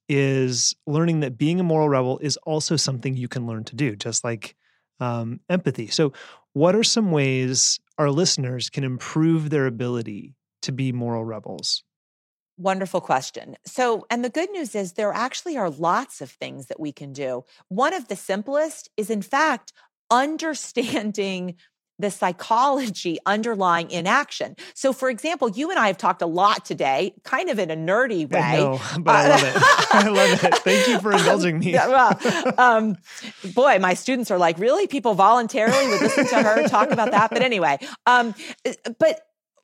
is 0.10 0.76
learning 0.88 1.22
that 1.22 1.38
being 1.38 1.60
a 1.60 1.64
moral 1.64 1.90
rebel 1.90 2.20
is 2.20 2.38
also 2.38 2.76
something 2.76 3.16
you 3.18 3.28
can 3.28 3.48
learn 3.48 3.64
to 3.66 3.76
do, 3.76 3.96
just 3.96 4.24
like 4.24 4.56
um, 5.00 5.40
empathy. 5.50 5.88
So, 5.88 6.14
what 6.54 6.76
are 6.76 6.84
some 6.84 7.12
ways 7.12 7.80
our 7.98 8.12
listeners 8.12 8.70
can 8.70 8.84
improve 8.84 9.50
their 9.50 9.68
ability 9.68 10.36
to 10.64 10.72
be 10.72 10.92
moral 10.92 11.26
rebels? 11.26 11.84
Wonderful 12.58 13.02
question. 13.02 13.58
So, 13.66 14.06
and 14.10 14.24
the 14.24 14.30
good 14.30 14.52
news 14.52 14.76
is 14.76 14.94
there 14.94 15.12
actually 15.12 15.58
are 15.58 15.70
lots 15.70 16.22
of 16.22 16.30
things 16.30 16.68
that 16.68 16.80
we 16.80 16.92
can 16.92 17.12
do. 17.12 17.44
One 17.70 17.94
of 17.94 18.08
the 18.08 18.16
simplest 18.16 18.90
is, 18.96 19.10
in 19.10 19.24
fact, 19.24 19.74
understanding 20.12 21.56
the 22.00 22.12
psychology 22.12 23.18
underlying 23.26 23.90
inaction. 23.90 24.56
So, 24.74 24.94
for 24.94 25.10
example, 25.10 25.50
you 25.50 25.70
and 25.70 25.80
I 25.80 25.88
have 25.88 25.98
talked 25.98 26.22
a 26.22 26.28
lot 26.28 26.66
today, 26.66 27.14
kind 27.24 27.50
of 27.50 27.60
in 27.60 27.72
a 27.72 27.76
nerdy 27.76 28.30
way. 28.30 28.40
I 28.40 28.58
know, 28.58 28.82
but 29.00 29.16
I 29.16 29.30
love 29.30 29.44
it. 29.44 29.54
I 29.92 30.08
love 30.10 30.44
it. 30.44 30.56
Thank 30.60 30.88
you 30.88 31.00
for 31.02 31.12
indulging 31.12 31.60
me. 31.60 31.74
well, 31.74 32.20
um, 32.58 32.98
boy, 33.54 33.80
my 33.80 33.94
students 33.94 34.32
are 34.32 34.38
like, 34.38 34.60
really? 34.60 34.88
People 34.88 35.14
voluntarily 35.14 35.88
would 35.88 36.02
listen 36.02 36.28
to 36.28 36.44
her 36.44 36.68
talk 36.68 36.92
about 36.92 37.12
that? 37.12 37.30
But 37.32 37.42
anyway, 37.42 37.78
um, 38.06 38.34
but 39.00 39.22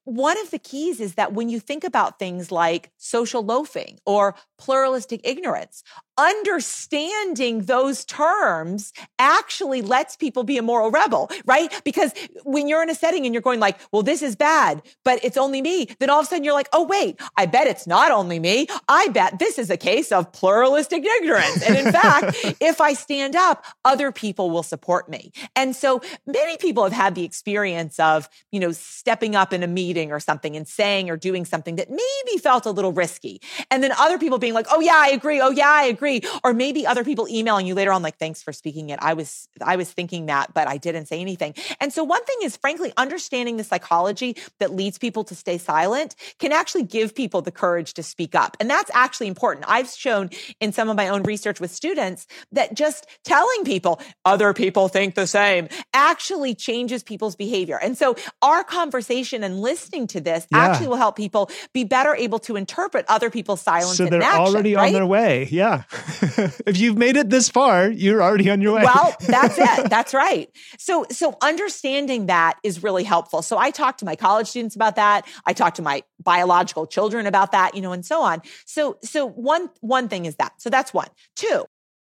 one 0.10 0.40
of 0.40 0.50
the 0.50 0.60
keys 0.60 1.00
is 1.00 1.16
that 1.16 1.34
when 1.34 1.50
you 1.50 1.60
think 1.60 1.84
about 1.84 2.18
things 2.18 2.52
like 2.52 2.92
social 2.98 3.44
loafing 3.44 4.00
or 4.06 4.36
pluralistic 4.58 5.22
ignorance, 5.24 5.84
understanding 6.20 7.62
those 7.62 8.04
terms 8.04 8.92
actually 9.18 9.82
lets 9.82 10.18
people 10.18 10.44
be 10.44 10.58
a 10.58 10.62
moral 10.62 10.92
rebel, 10.92 11.32
right? 11.46 11.74
Because 11.86 12.12
when 12.44 12.68
you're 12.68 12.84
in 12.84 12.90
a 12.90 12.96
setting 12.96 13.26
and 13.26 13.34
you're 13.34 13.42
going 13.42 13.62
like, 13.62 13.80
well, 13.94 14.04
this 14.04 14.22
is 14.22 14.36
bad, 14.36 14.82
but 15.06 15.24
it's 15.24 15.38
only 15.38 15.62
me, 15.62 15.88
then 16.00 16.10
all 16.10 16.20
of 16.20 16.26
a 16.26 16.30
sudden 16.30 16.44
you're 16.44 16.54
like, 16.54 16.68
oh, 16.74 16.84
wait, 16.84 17.20
I 17.38 17.46
bet 17.46 17.68
it's 17.68 17.88
not 17.88 18.12
only 18.12 18.38
me. 18.38 18.68
I 18.90 19.08
bet 19.08 19.40
this 19.40 19.58
is 19.58 19.70
a 19.70 19.78
case 19.78 20.12
of 20.12 20.32
pluralistic 20.34 21.06
ignorance. 21.06 21.64
And 21.64 21.78
in 21.78 21.92
fact, 21.92 22.36
if 22.60 22.82
I 22.82 22.94
stand 22.94 23.36
up, 23.38 23.66
other 23.86 24.12
people 24.12 24.50
will 24.50 24.64
support 24.64 25.08
me. 25.10 25.32
And 25.56 25.74
so 25.76 26.02
many 26.28 26.58
people 26.58 26.84
have 26.84 26.92
had 26.92 27.16
the 27.16 27.24
experience 27.24 27.98
of, 28.00 28.28
you 28.52 28.60
know, 28.60 28.74
stepping 28.74 29.36
up 29.36 29.54
in 29.54 29.64
a 29.64 29.68
meeting 29.68 30.12
or 30.12 30.20
something 30.20 30.58
and 30.58 30.68
saying 30.68 31.10
or 31.10 31.16
doing 31.16 31.46
something 31.46 31.78
that 31.78 31.90
maybe 31.90 32.38
felt 32.42 32.66
a 32.66 32.72
little 32.72 32.92
risky. 32.92 33.42
And 33.72 33.82
then 33.82 33.94
other 33.94 34.18
people 34.18 34.38
being 34.38 34.54
like, 34.54 34.68
oh, 34.70 34.82
yeah, 34.82 34.98
I 34.98 35.10
agree. 35.12 35.40
Oh, 35.40 35.52
yeah, 35.52 35.70
I 35.70 35.84
agree 35.84 36.09
agree. 36.18 36.30
Or 36.44 36.54
maybe 36.54 36.86
other 36.86 37.04
people 37.04 37.28
emailing 37.30 37.66
you 37.66 37.76
later 37.76 37.92
on, 37.92 38.02
like, 38.02 38.18
thanks 38.18 38.42
for 38.42 38.54
speaking 38.54 38.90
it. 38.90 39.00
I 39.02 39.14
was, 39.14 39.48
I 39.62 39.76
was 39.76 39.92
thinking 39.92 40.28
that, 40.28 40.54
but 40.54 40.68
I 40.68 40.78
didn't 40.78 41.08
say 41.08 41.22
anything. 41.22 41.54
And 41.80 41.94
so 41.94 42.04
one 42.04 42.24
thing 42.26 42.38
is 42.44 42.58
frankly, 42.58 42.94
understanding 42.98 43.58
the 43.58 43.64
psychology 43.64 44.36
that 44.60 44.74
leads 44.74 44.98
people 44.98 45.24
to 45.26 45.36
stay 45.36 45.58
silent 45.58 46.16
can 46.40 46.52
actually 46.52 46.84
give 46.84 47.16
people 47.16 47.42
the 47.42 47.52
courage 47.52 47.94
to 47.96 48.04
speak 48.04 48.36
up. 48.36 48.58
And 48.60 48.70
that's 48.70 48.92
actually 48.94 49.28
important. 49.28 49.66
I've 49.68 49.90
shown 49.90 50.30
in 50.60 50.72
some 50.72 50.90
of 50.90 50.96
my 50.96 51.10
own 51.10 51.24
research 51.24 51.60
with 51.60 51.72
students 51.72 52.28
that 52.52 52.74
just 52.74 53.08
telling 53.24 53.64
people 53.64 54.00
other 54.26 54.54
people 54.54 54.88
think 54.88 55.16
the 55.16 55.28
same 55.28 55.70
actually 55.94 56.56
changes 56.56 57.04
people's 57.04 57.36
behavior. 57.36 57.80
And 57.82 57.98
so 57.98 58.16
our 58.42 58.64
conversation 58.64 59.44
and 59.44 59.60
listening 59.60 60.08
to 60.08 60.22
this 60.22 60.48
yeah. 60.52 60.60
actually 60.60 60.88
will 60.88 60.98
help 60.98 61.16
people 61.16 61.50
be 61.74 61.84
better 61.84 62.16
able 62.16 62.40
to 62.40 62.56
interpret 62.56 63.06
other 63.08 63.30
people's 63.30 63.62
silence. 63.62 63.98
So 63.98 64.06
they're 64.06 64.22
action, 64.22 64.42
already 64.42 64.76
right? 64.76 64.88
on 64.88 64.94
their 64.94 65.06
way. 65.06 65.48
Yeah. 65.50 65.84
if 66.66 66.78
you've 66.78 66.98
made 66.98 67.18
it 67.18 67.30
this 67.30 67.50
far, 67.50 67.90
you're 67.90 68.22
already 68.22 68.50
on 68.50 68.62
your 68.62 68.76
way. 68.76 68.84
Well, 68.84 69.16
that's 69.28 69.58
it. 69.58 69.90
That's 69.90 70.14
right. 70.14 70.50
So, 70.78 71.06
so 71.12 71.38
understanding 71.42 72.28
that 72.28 72.58
is 72.64 72.84
really 72.84 73.04
helpful. 73.04 73.42
So 73.42 73.58
I 73.58 73.72
talk 73.72 73.98
to 74.00 74.06
my 74.06 74.16
college 74.16 74.48
students 74.48 74.76
about 74.76 74.96
that. 74.96 75.28
I 75.46 75.54
talk 75.54 75.76
to 75.76 75.82
my 75.82 76.04
biological 76.22 76.88
children 76.88 77.26
about 77.26 77.52
that, 77.52 77.76
you 77.76 77.82
know, 77.82 77.92
and 77.92 78.06
so 78.06 78.22
on. 78.22 78.42
So, 78.66 78.98
so 79.04 79.26
one, 79.26 79.70
one 79.82 80.08
thing 80.08 80.26
is 80.26 80.36
that. 80.36 80.54
So 80.58 80.70
that's 80.70 80.94
one. 80.94 81.08
Two, 81.36 81.66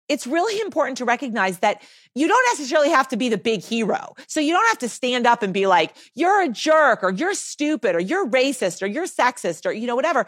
it's 0.09 0.25
really 0.25 0.59
important 0.61 0.97
to 0.99 1.05
recognize 1.05 1.59
that 1.59 1.81
you 2.15 2.27
don't 2.27 2.45
necessarily 2.57 2.89
have 2.89 3.07
to 3.09 3.17
be 3.17 3.29
the 3.29 3.37
big 3.37 3.61
hero. 3.61 4.15
So 4.27 4.39
you 4.39 4.53
don't 4.53 4.67
have 4.67 4.79
to 4.79 4.89
stand 4.89 5.27
up 5.27 5.43
and 5.43 5.53
be 5.53 5.67
like, 5.67 5.93
you're 6.15 6.43
a 6.43 6.49
jerk 6.49 7.03
or 7.03 7.11
you're 7.11 7.33
stupid 7.33 7.95
or 7.95 7.99
you're 7.99 8.27
racist 8.27 8.81
or 8.81 8.85
you're 8.85 9.05
sexist 9.05 9.65
or, 9.65 9.71
you 9.71 9.87
know, 9.87 9.95
whatever 9.95 10.25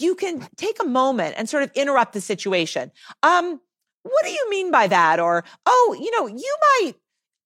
you 0.00 0.14
can 0.14 0.46
take 0.56 0.80
a 0.80 0.86
moment 0.86 1.34
and 1.36 1.48
sort 1.48 1.62
of 1.62 1.70
interrupt 1.74 2.12
the 2.12 2.20
situation. 2.20 2.92
Um, 3.22 3.60
what 4.02 4.24
do 4.24 4.30
you 4.30 4.50
mean 4.50 4.70
by 4.70 4.86
that? 4.88 5.20
Or, 5.20 5.44
oh, 5.66 5.96
you 6.00 6.10
know, 6.10 6.26
you 6.26 6.56
might, 6.80 6.94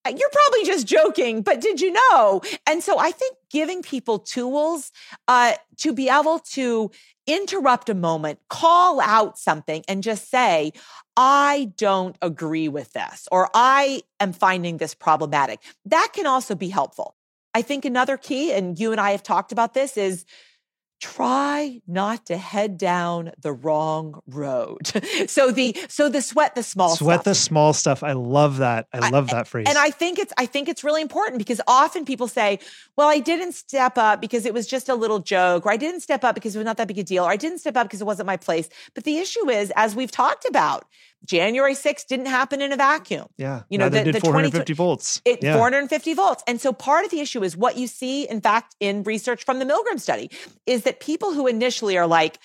you're 0.09 0.31
probably 0.31 0.65
just 0.65 0.87
joking, 0.87 1.43
but 1.43 1.61
did 1.61 1.81
you 1.81 1.93
know? 1.93 2.41
And 2.67 2.83
so 2.83 2.99
I 2.99 3.11
think 3.11 3.37
giving 3.51 3.83
people 3.83 4.19
tools 4.21 4.93
uh, 5.27 5.55
to 5.79 5.93
be 5.93 6.09
able 6.09 6.39
to 6.53 6.91
interrupt 7.27 7.89
a 7.89 7.95
moment, 7.95 8.39
call 8.49 9.01
out 9.01 9.37
something, 9.37 9.83
and 9.89 10.03
just 10.03 10.31
say, 10.31 10.73
I 11.17 11.73
don't 11.77 12.17
agree 12.23 12.69
with 12.69 12.93
this, 12.93 13.27
or 13.33 13.51
I 13.53 14.03
am 14.21 14.33
finding 14.33 14.77
this 14.77 14.95
problematic. 14.95 15.61
That 15.87 16.11
can 16.13 16.27
also 16.27 16.55
be 16.55 16.69
helpful. 16.69 17.17
I 17.53 17.63
think 17.63 17.85
another 17.85 18.17
key, 18.17 18.53
and 18.53 18.79
you 18.79 18.93
and 18.93 19.01
I 19.01 19.11
have 19.11 19.23
talked 19.23 19.51
about 19.51 19.75
this, 19.75 19.97
is 19.97 20.25
try 21.01 21.81
not 21.87 22.27
to 22.27 22.37
head 22.37 22.79
down 22.79 23.33
the 23.41 23.53
wrong 23.53 24.21
road. 24.27 24.87
so 25.27 25.51
the 25.51 25.77
so 25.89 26.09
the 26.09 26.23
sweat 26.23 26.55
the 26.55 26.63
small 26.63 26.97
sweat 26.97 27.17
stuff. 27.21 27.25
the 27.25 27.35
small 27.35 27.73
stuff. 27.73 28.03
I 28.03 28.13
love 28.13 28.59
that. 28.59 28.87
I 28.93 29.11
love 29.11 29.29
that 29.31 29.47
phrase. 29.47 29.67
And 29.69 29.77
I 29.77 29.91
think 29.91 30.19
it's 30.19 30.33
I 30.39 30.47
think 30.47 30.69
it's 30.69 30.83
really 30.83 31.03
important 31.03 31.39
because 31.39 31.61
often 31.67 32.05
people 32.05 32.29
say, 32.29 32.59
"Well, 32.97 33.09
I 33.09 33.19
didn't 33.19 33.53
step 33.53 33.99
up 33.99 34.21
because 34.21 34.47
it 34.47 34.55
was 34.55 34.67
just 34.67 34.89
a 34.89 34.95
little 34.95 35.19
joke, 35.19 35.67
or 35.67 35.73
I 35.73 35.77
didn't 35.77 36.01
step 36.01 36.25
up 36.25 36.35
because 36.35 36.55
it 36.55 36.59
was 36.59 36.65
not 36.65 36.77
that 36.79 36.89
big 36.89 36.99
a 36.99 37.05
deal, 37.05 37.25
or 37.25 37.31
I 37.31 37.37
didn't 37.37 37.59
step 37.59 37.77
up 37.77 37.87
because 37.87 38.01
it 38.01 38.07
wasn't 38.07 38.27
my 38.27 38.37
place." 38.37 38.69
But 38.95 39.05
the 39.05 39.19
issue 39.19 39.51
is, 39.51 39.73
as 39.77 39.95
we've 39.95 40.11
talked 40.11 40.47
about, 40.47 40.87
January 41.27 41.75
6th 41.75 42.07
didn't 42.07 42.27
happen 42.27 42.63
in 42.63 42.73
a 42.73 42.77
vacuum. 42.77 43.27
Yeah. 43.37 43.63
You 43.69 43.79
know, 43.79 43.89
the, 43.89 44.05
did 44.05 44.15
the 44.15 44.21
450 44.21 44.73
volts. 44.73 45.21
It, 45.25 45.43
yeah. 45.43 45.57
450 45.57 46.15
volts. 46.15 46.43
And 46.47 46.61
so 46.61 46.73
part 46.73 47.05
of 47.05 47.11
the 47.11 47.21
issue 47.21 47.43
is 47.43 47.57
what 47.57 47.77
you 47.77 47.87
see, 47.87 48.29
in 48.29 48.41
fact, 48.41 48.77
in 48.81 49.03
research 49.03 49.45
from 49.45 49.59
the 49.59 49.65
Milgram 49.65 50.01
study, 50.01 50.31
is 50.65 50.85
that 50.85 51.01
people 51.01 51.35
who 51.35 51.47
initially 51.47 51.99
are 51.99 52.07
like, 52.07 52.39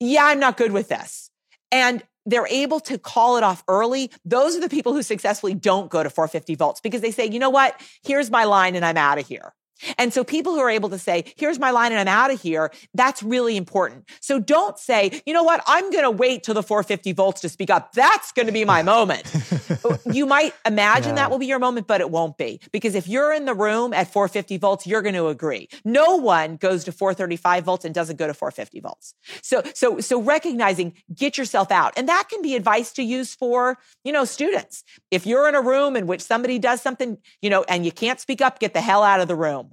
yeah, 0.00 0.24
I'm 0.24 0.40
not 0.40 0.56
good 0.56 0.72
with 0.72 0.88
this. 0.88 1.30
And 1.72 2.02
they're 2.26 2.46
able 2.48 2.80
to 2.80 2.98
call 2.98 3.36
it 3.36 3.42
off 3.42 3.62
early. 3.68 4.10
Those 4.24 4.56
are 4.56 4.60
the 4.60 4.68
people 4.68 4.92
who 4.94 5.02
successfully 5.02 5.54
don't 5.54 5.90
go 5.90 6.02
to 6.02 6.10
450 6.10 6.54
volts 6.54 6.80
because 6.80 7.00
they 7.00 7.10
say, 7.10 7.26
you 7.26 7.38
know 7.38 7.50
what? 7.50 7.80
Here's 8.02 8.30
my 8.30 8.44
line 8.44 8.76
and 8.76 8.84
I'm 8.84 8.96
out 8.96 9.18
of 9.18 9.26
here. 9.26 9.52
And 9.98 10.12
so 10.12 10.24
people 10.24 10.54
who 10.54 10.60
are 10.60 10.70
able 10.70 10.88
to 10.90 10.98
say, 10.98 11.24
here's 11.36 11.58
my 11.58 11.70
line 11.70 11.92
and 11.92 12.00
I'm 12.00 12.08
out 12.08 12.32
of 12.32 12.40
here, 12.40 12.70
that's 12.94 13.22
really 13.22 13.56
important. 13.56 14.08
So 14.20 14.38
don't 14.38 14.78
say, 14.78 15.22
you 15.26 15.34
know 15.34 15.42
what, 15.42 15.62
I'm 15.66 15.90
going 15.90 16.04
to 16.04 16.10
wait 16.10 16.42
till 16.44 16.54
the 16.54 16.62
450 16.62 17.12
volts 17.12 17.40
to 17.42 17.48
speak 17.48 17.70
up. 17.70 17.92
That's 17.92 18.32
going 18.32 18.46
to 18.46 18.52
be 18.52 18.64
my 18.64 18.82
moment. 18.82 19.32
you 20.12 20.26
might 20.26 20.54
imagine 20.66 21.10
yeah. 21.10 21.14
that 21.16 21.30
will 21.30 21.38
be 21.38 21.46
your 21.46 21.58
moment, 21.58 21.86
but 21.86 22.00
it 22.00 22.10
won't 22.10 22.36
be. 22.36 22.60
Because 22.72 22.94
if 22.94 23.08
you're 23.08 23.32
in 23.32 23.44
the 23.44 23.54
room 23.54 23.92
at 23.92 24.12
450 24.12 24.56
volts, 24.58 24.86
you're 24.86 25.02
going 25.02 25.14
to 25.14 25.28
agree. 25.28 25.68
No 25.84 26.16
one 26.16 26.56
goes 26.56 26.84
to 26.84 26.92
435 26.92 27.64
volts 27.64 27.84
and 27.84 27.94
doesn't 27.94 28.16
go 28.16 28.26
to 28.26 28.34
450 28.34 28.80
volts. 28.80 29.14
So, 29.42 29.62
so, 29.74 30.00
so 30.00 30.20
recognizing, 30.20 30.94
get 31.14 31.36
yourself 31.36 31.70
out. 31.70 31.92
And 31.96 32.08
that 32.08 32.28
can 32.28 32.42
be 32.42 32.54
advice 32.54 32.92
to 32.92 33.02
use 33.02 33.34
for, 33.34 33.78
you 34.04 34.12
know, 34.12 34.24
students. 34.24 34.84
If 35.10 35.26
you're 35.26 35.48
in 35.48 35.54
a 35.54 35.62
room 35.62 35.96
in 35.96 36.06
which 36.06 36.22
somebody 36.22 36.58
does 36.58 36.80
something, 36.80 37.18
you 37.42 37.50
know, 37.50 37.64
and 37.68 37.84
you 37.84 37.92
can't 37.92 38.20
speak 38.20 38.40
up, 38.40 38.58
get 38.58 38.74
the 38.74 38.80
hell 38.80 39.02
out 39.02 39.20
of 39.20 39.28
the 39.28 39.36
room. 39.36 39.63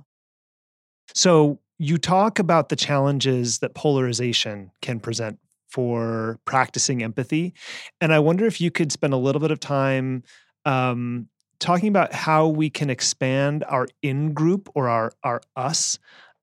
So 1.13 1.59
you 1.77 1.97
talk 1.97 2.39
about 2.39 2.69
the 2.69 2.75
challenges 2.75 3.59
that 3.59 3.73
polarization 3.73 4.71
can 4.81 4.99
present 4.99 5.39
for 5.67 6.39
practicing 6.45 7.01
empathy. 7.01 7.53
And 7.99 8.13
I 8.13 8.19
wonder 8.19 8.45
if 8.45 8.61
you 8.61 8.69
could 8.69 8.91
spend 8.91 9.13
a 9.13 9.17
little 9.17 9.39
bit 9.39 9.51
of 9.51 9.59
time 9.59 10.23
um, 10.65 11.27
talking 11.59 11.87
about 11.87 12.13
how 12.13 12.47
we 12.49 12.69
can 12.69 12.89
expand 12.89 13.63
our 13.67 13.87
in 14.01 14.33
group 14.33 14.69
or 14.75 14.89
our, 14.89 15.13
our 15.23 15.41
us. 15.55 15.97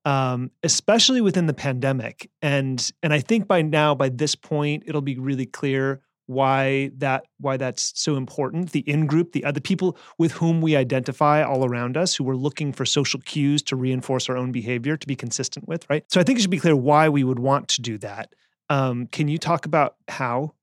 Um, 0.05 0.49
especially 0.63 1.19
within 1.19 1.45
the 1.45 1.53
pandemic, 1.53 2.31
and 2.41 2.89
and 3.03 3.13
I 3.13 3.19
think 3.19 3.49
by 3.49 3.61
now, 3.61 3.93
by 3.93 4.07
this 4.07 4.33
point, 4.33 4.83
it'll 4.87 5.01
be 5.01 5.19
really 5.19 5.45
clear 5.45 6.01
why 6.29 6.91
that 6.95 7.25
why 7.39 7.57
that's 7.57 7.91
so 7.95 8.15
important 8.15 8.71
the 8.71 8.81
in 8.81 9.07
group 9.07 9.31
the 9.31 9.43
other 9.43 9.59
people 9.59 9.97
with 10.19 10.31
whom 10.33 10.61
we 10.61 10.75
identify 10.75 11.41
all 11.41 11.65
around 11.65 11.97
us 11.97 12.15
who 12.15 12.23
we're 12.23 12.35
looking 12.35 12.71
for 12.71 12.85
social 12.85 13.19
cues 13.21 13.63
to 13.63 13.75
reinforce 13.75 14.29
our 14.29 14.37
own 14.37 14.51
behavior 14.51 14.95
to 14.95 15.07
be 15.07 15.15
consistent 15.15 15.67
with 15.67 15.89
right? 15.89 16.05
So 16.07 16.19
i 16.19 16.23
think 16.23 16.37
it 16.37 16.43
should 16.43 16.51
be 16.51 16.59
clear 16.59 16.75
why 16.75 17.09
we 17.09 17.23
would 17.23 17.39
want 17.39 17.67
to 17.69 17.81
do 17.81 17.97
that. 17.99 18.33
Um, 18.69 19.07
can 19.07 19.27
you 19.27 19.39
talk 19.39 19.65
about 19.65 19.95
how? 20.07 20.53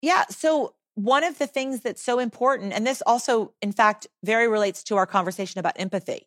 Yeah 0.00 0.24
so 0.30 0.74
one 0.94 1.24
of 1.24 1.36
the 1.36 1.46
things 1.46 1.82
that's 1.82 2.02
so 2.02 2.18
important 2.18 2.72
and 2.72 2.86
this 2.86 3.02
also 3.06 3.52
in 3.60 3.72
fact 3.72 4.06
very 4.24 4.48
relates 4.48 4.82
to 4.84 4.96
our 4.96 5.06
conversation 5.06 5.58
about 5.58 5.74
empathy 5.78 6.26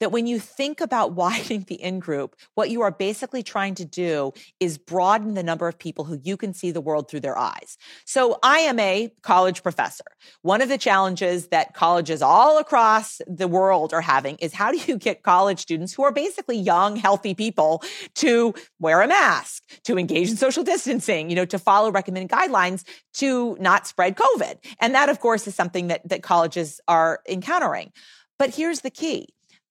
that 0.00 0.12
when 0.12 0.26
you 0.26 0.38
think 0.38 0.80
about 0.80 1.12
widening 1.18 1.64
the 1.68 1.74
in 1.74 1.98
group, 1.98 2.36
what 2.54 2.70
you 2.70 2.82
are 2.82 2.90
basically 2.90 3.42
trying 3.42 3.74
to 3.76 3.84
do 3.84 4.32
is 4.60 4.78
broaden 4.78 5.34
the 5.34 5.42
number 5.42 5.68
of 5.68 5.78
people 5.78 6.04
who 6.04 6.18
you 6.22 6.36
can 6.36 6.52
see 6.54 6.70
the 6.70 6.80
world 6.80 7.08
through 7.08 7.20
their 7.20 7.38
eyes. 7.38 7.76
So 8.04 8.38
I 8.42 8.60
am 8.60 8.78
a 8.78 9.12
college 9.22 9.62
professor. 9.62 10.04
One 10.42 10.62
of 10.62 10.68
the 10.68 10.78
challenges 10.78 11.48
that 11.48 11.74
colleges 11.74 12.22
all 12.22 12.58
across 12.58 13.20
the 13.26 13.48
world 13.48 13.92
are 13.92 14.00
having 14.00 14.36
is 14.36 14.52
how 14.52 14.70
do 14.70 14.78
you 14.78 14.96
get 14.96 15.22
college 15.22 15.60
students 15.60 15.92
who 15.92 16.02
are 16.04 16.12
basically 16.12 16.58
young, 16.58 16.96
healthy 16.96 17.34
people 17.34 17.82
to 18.16 18.54
wear 18.78 19.02
a 19.02 19.08
mask, 19.08 19.62
to 19.84 19.98
engage 19.98 20.30
in 20.30 20.36
social 20.36 20.64
distancing, 20.64 21.30
you 21.30 21.36
know, 21.36 21.44
to 21.44 21.58
follow 21.58 21.90
recommended 21.90 22.30
guidelines 22.30 22.84
to 23.14 23.56
not 23.60 23.86
spread 23.86 24.16
COVID. 24.16 24.56
And 24.80 24.94
that, 24.94 25.08
of 25.08 25.20
course, 25.20 25.46
is 25.46 25.54
something 25.54 25.88
that, 25.88 26.08
that 26.08 26.22
colleges 26.22 26.80
are 26.88 27.20
encountering. 27.28 27.92
But 28.38 28.54
here's 28.54 28.82
the 28.82 28.90
key 28.90 29.28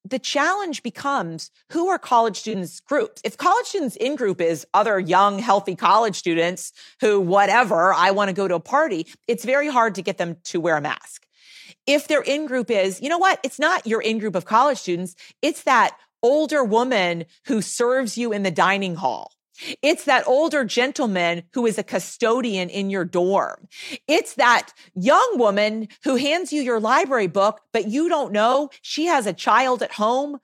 the 0.10 0.20
challenge 0.20 0.84
becomes 0.84 1.52
who 1.72 1.90
are 1.90 2.00
college 2.00 2.38
students 2.38 2.80
groups? 2.80 3.22
If 3.24 3.38
college 3.38 3.66
students 3.66 3.96
in 3.96 4.16
group 4.16 4.40
is 4.40 4.66
other 4.74 5.00
young, 5.00 5.40
healthy 5.40 5.76
college 5.76 6.16
students 6.16 6.72
who, 7.02 7.20
whatever, 7.20 7.94
I 7.94 8.12
want 8.12 8.30
to 8.30 8.34
go 8.34 8.48
to 8.48 8.56
a 8.56 8.60
party, 8.60 9.08
it's 9.28 9.46
very 9.46 9.68
hard 9.68 9.96
to 9.96 10.02
get 10.02 10.18
them 10.18 10.38
to 10.46 10.60
wear 10.60 10.78
a 10.78 10.82
mask. 10.82 11.26
If 11.86 12.08
their 12.08 12.22
in 12.22 12.46
group 12.46 12.70
is, 12.70 13.02
you 13.02 13.10
know 13.10 13.18
what? 13.18 13.40
It's 13.44 13.60
not 13.60 13.88
your 13.88 14.02
in 14.02 14.20
group 14.20 14.36
of 14.36 14.46
college 14.46 14.78
students. 14.78 15.16
It's 15.42 15.64
that 15.64 15.98
older 16.24 16.64
woman 16.64 17.26
who 17.46 17.62
serves 17.62 18.18
you 18.18 18.34
in 18.34 18.44
the 18.44 18.52
dining 18.52 18.96
hall 18.96 19.32
it's 19.82 20.06
that 20.06 20.28
older 20.28 20.64
gentleman 20.64 21.44
who 21.54 21.66
is 21.66 21.78
a 21.78 21.84
custodian 21.84 22.70
in 22.70 22.90
your 22.90 23.06
dorm. 23.06 23.68
It's 24.08 24.36
that 24.36 24.74
young 24.94 25.38
woman 25.38 25.88
who 26.04 26.16
hands 26.16 26.54
you 26.54 26.62
your 26.62 26.80
library 26.80 27.28
book, 27.28 27.62
but 27.74 27.88
you 27.88 28.10
don't 28.10 28.32
know 28.32 28.70
she 28.82 29.06
has 29.06 29.26
a 29.26 29.34
child 29.34 29.82
at 29.82 29.94
home 29.94 30.40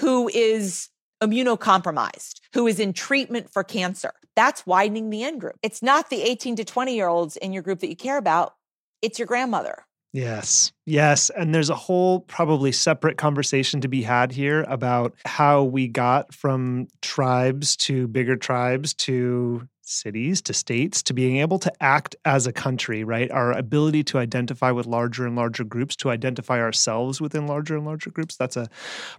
who 0.00 0.28
is 0.28 0.88
immunocompromised, 1.22 2.40
who 2.52 2.66
is 2.66 2.78
in 2.78 2.92
treatment 2.92 3.50
for 3.50 3.64
cancer. 3.64 4.12
That's 4.34 4.66
widening 4.66 5.10
the 5.10 5.22
in 5.22 5.38
group. 5.38 5.56
It's 5.62 5.82
not 5.82 6.10
the 6.10 6.22
18 6.22 6.56
to 6.56 6.64
20 6.64 6.94
year 6.94 7.08
olds 7.08 7.36
in 7.36 7.52
your 7.52 7.62
group 7.62 7.80
that 7.80 7.88
you 7.88 7.96
care 7.96 8.18
about. 8.18 8.54
It's 9.00 9.18
your 9.18 9.26
grandmother. 9.26 9.86
Yes. 10.12 10.72
Yes. 10.86 11.30
And 11.30 11.54
there's 11.54 11.68
a 11.68 11.74
whole 11.74 12.20
probably 12.20 12.72
separate 12.72 13.18
conversation 13.18 13.80
to 13.82 13.88
be 13.88 14.02
had 14.02 14.32
here 14.32 14.64
about 14.68 15.14
how 15.26 15.64
we 15.64 15.88
got 15.88 16.32
from 16.32 16.88
tribes 17.02 17.76
to 17.78 18.08
bigger 18.08 18.36
tribes 18.36 18.94
to 18.94 19.68
cities 19.88 20.42
to 20.42 20.52
states 20.52 21.00
to 21.00 21.12
being 21.14 21.36
able 21.36 21.58
to 21.60 21.70
act 21.80 22.16
as 22.24 22.46
a 22.46 22.52
country, 22.52 23.04
right? 23.04 23.30
Our 23.30 23.52
ability 23.52 24.02
to 24.04 24.18
identify 24.18 24.70
with 24.72 24.86
larger 24.86 25.26
and 25.26 25.36
larger 25.36 25.62
groups, 25.64 25.94
to 25.96 26.10
identify 26.10 26.58
ourselves 26.60 27.20
within 27.20 27.46
larger 27.46 27.76
and 27.76 27.84
larger 27.84 28.10
groups. 28.10 28.36
That's 28.36 28.56
a 28.56 28.68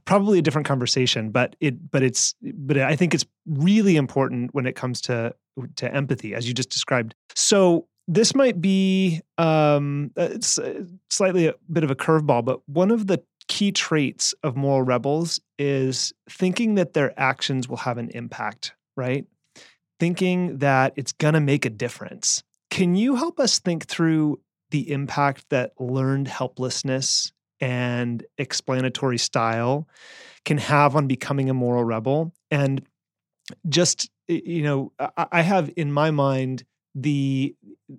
probably 0.05 0.39
a 0.39 0.41
different 0.41 0.67
conversation, 0.67 1.29
but 1.29 1.55
it 1.61 1.91
but 1.91 2.03
it's 2.03 2.33
but 2.41 2.77
I 2.77 2.95
think 2.95 3.13
it's 3.13 3.25
really 3.45 3.95
important 3.95 4.53
when 4.53 4.65
it 4.65 4.75
comes 4.75 4.99
to 5.01 5.33
to 5.77 5.93
empathy 5.93 6.33
as 6.35 6.47
you 6.47 6.53
just 6.53 6.69
described. 6.69 7.15
So 7.35 7.87
this 8.07 8.33
might 8.33 8.61
be 8.61 9.21
um, 9.37 10.11
uh, 10.17 10.29
it's 10.31 10.57
uh, 10.57 10.83
slightly 11.09 11.47
a 11.47 11.55
bit 11.71 11.83
of 11.83 11.91
a 11.91 11.95
curveball, 11.95 12.43
but 12.45 12.67
one 12.67 12.91
of 12.91 13.07
the 13.07 13.21
key 13.47 13.71
traits 13.71 14.33
of 14.43 14.55
moral 14.55 14.81
rebels 14.81 15.39
is 15.57 16.13
thinking 16.29 16.75
that 16.75 16.93
their 16.93 17.17
actions 17.19 17.67
will 17.67 17.77
have 17.77 17.97
an 17.97 18.09
impact, 18.09 18.73
right? 18.95 19.25
Thinking 19.99 20.59
that 20.59 20.93
it's 20.95 21.11
going 21.13 21.33
to 21.33 21.39
make 21.39 21.65
a 21.65 21.69
difference. 21.69 22.43
Can 22.69 22.95
you 22.95 23.15
help 23.15 23.39
us 23.39 23.59
think 23.59 23.87
through 23.87 24.39
the 24.71 24.91
impact 24.91 25.45
that 25.49 25.71
learned 25.79 26.27
helplessness 26.27 27.31
and 27.59 28.23
explanatory 28.37 29.17
style 29.17 29.87
can 30.45 30.57
have 30.57 30.95
on 30.95 31.07
becoming 31.07 31.49
a 31.49 31.53
moral 31.53 31.83
rebel? 31.83 32.33
And 32.51 32.85
just, 33.67 34.09
you 34.27 34.61
know, 34.61 34.91
I 35.15 35.41
have 35.41 35.71
in 35.77 35.91
my 35.91 36.11
mind 36.11 36.65
the 36.97 37.55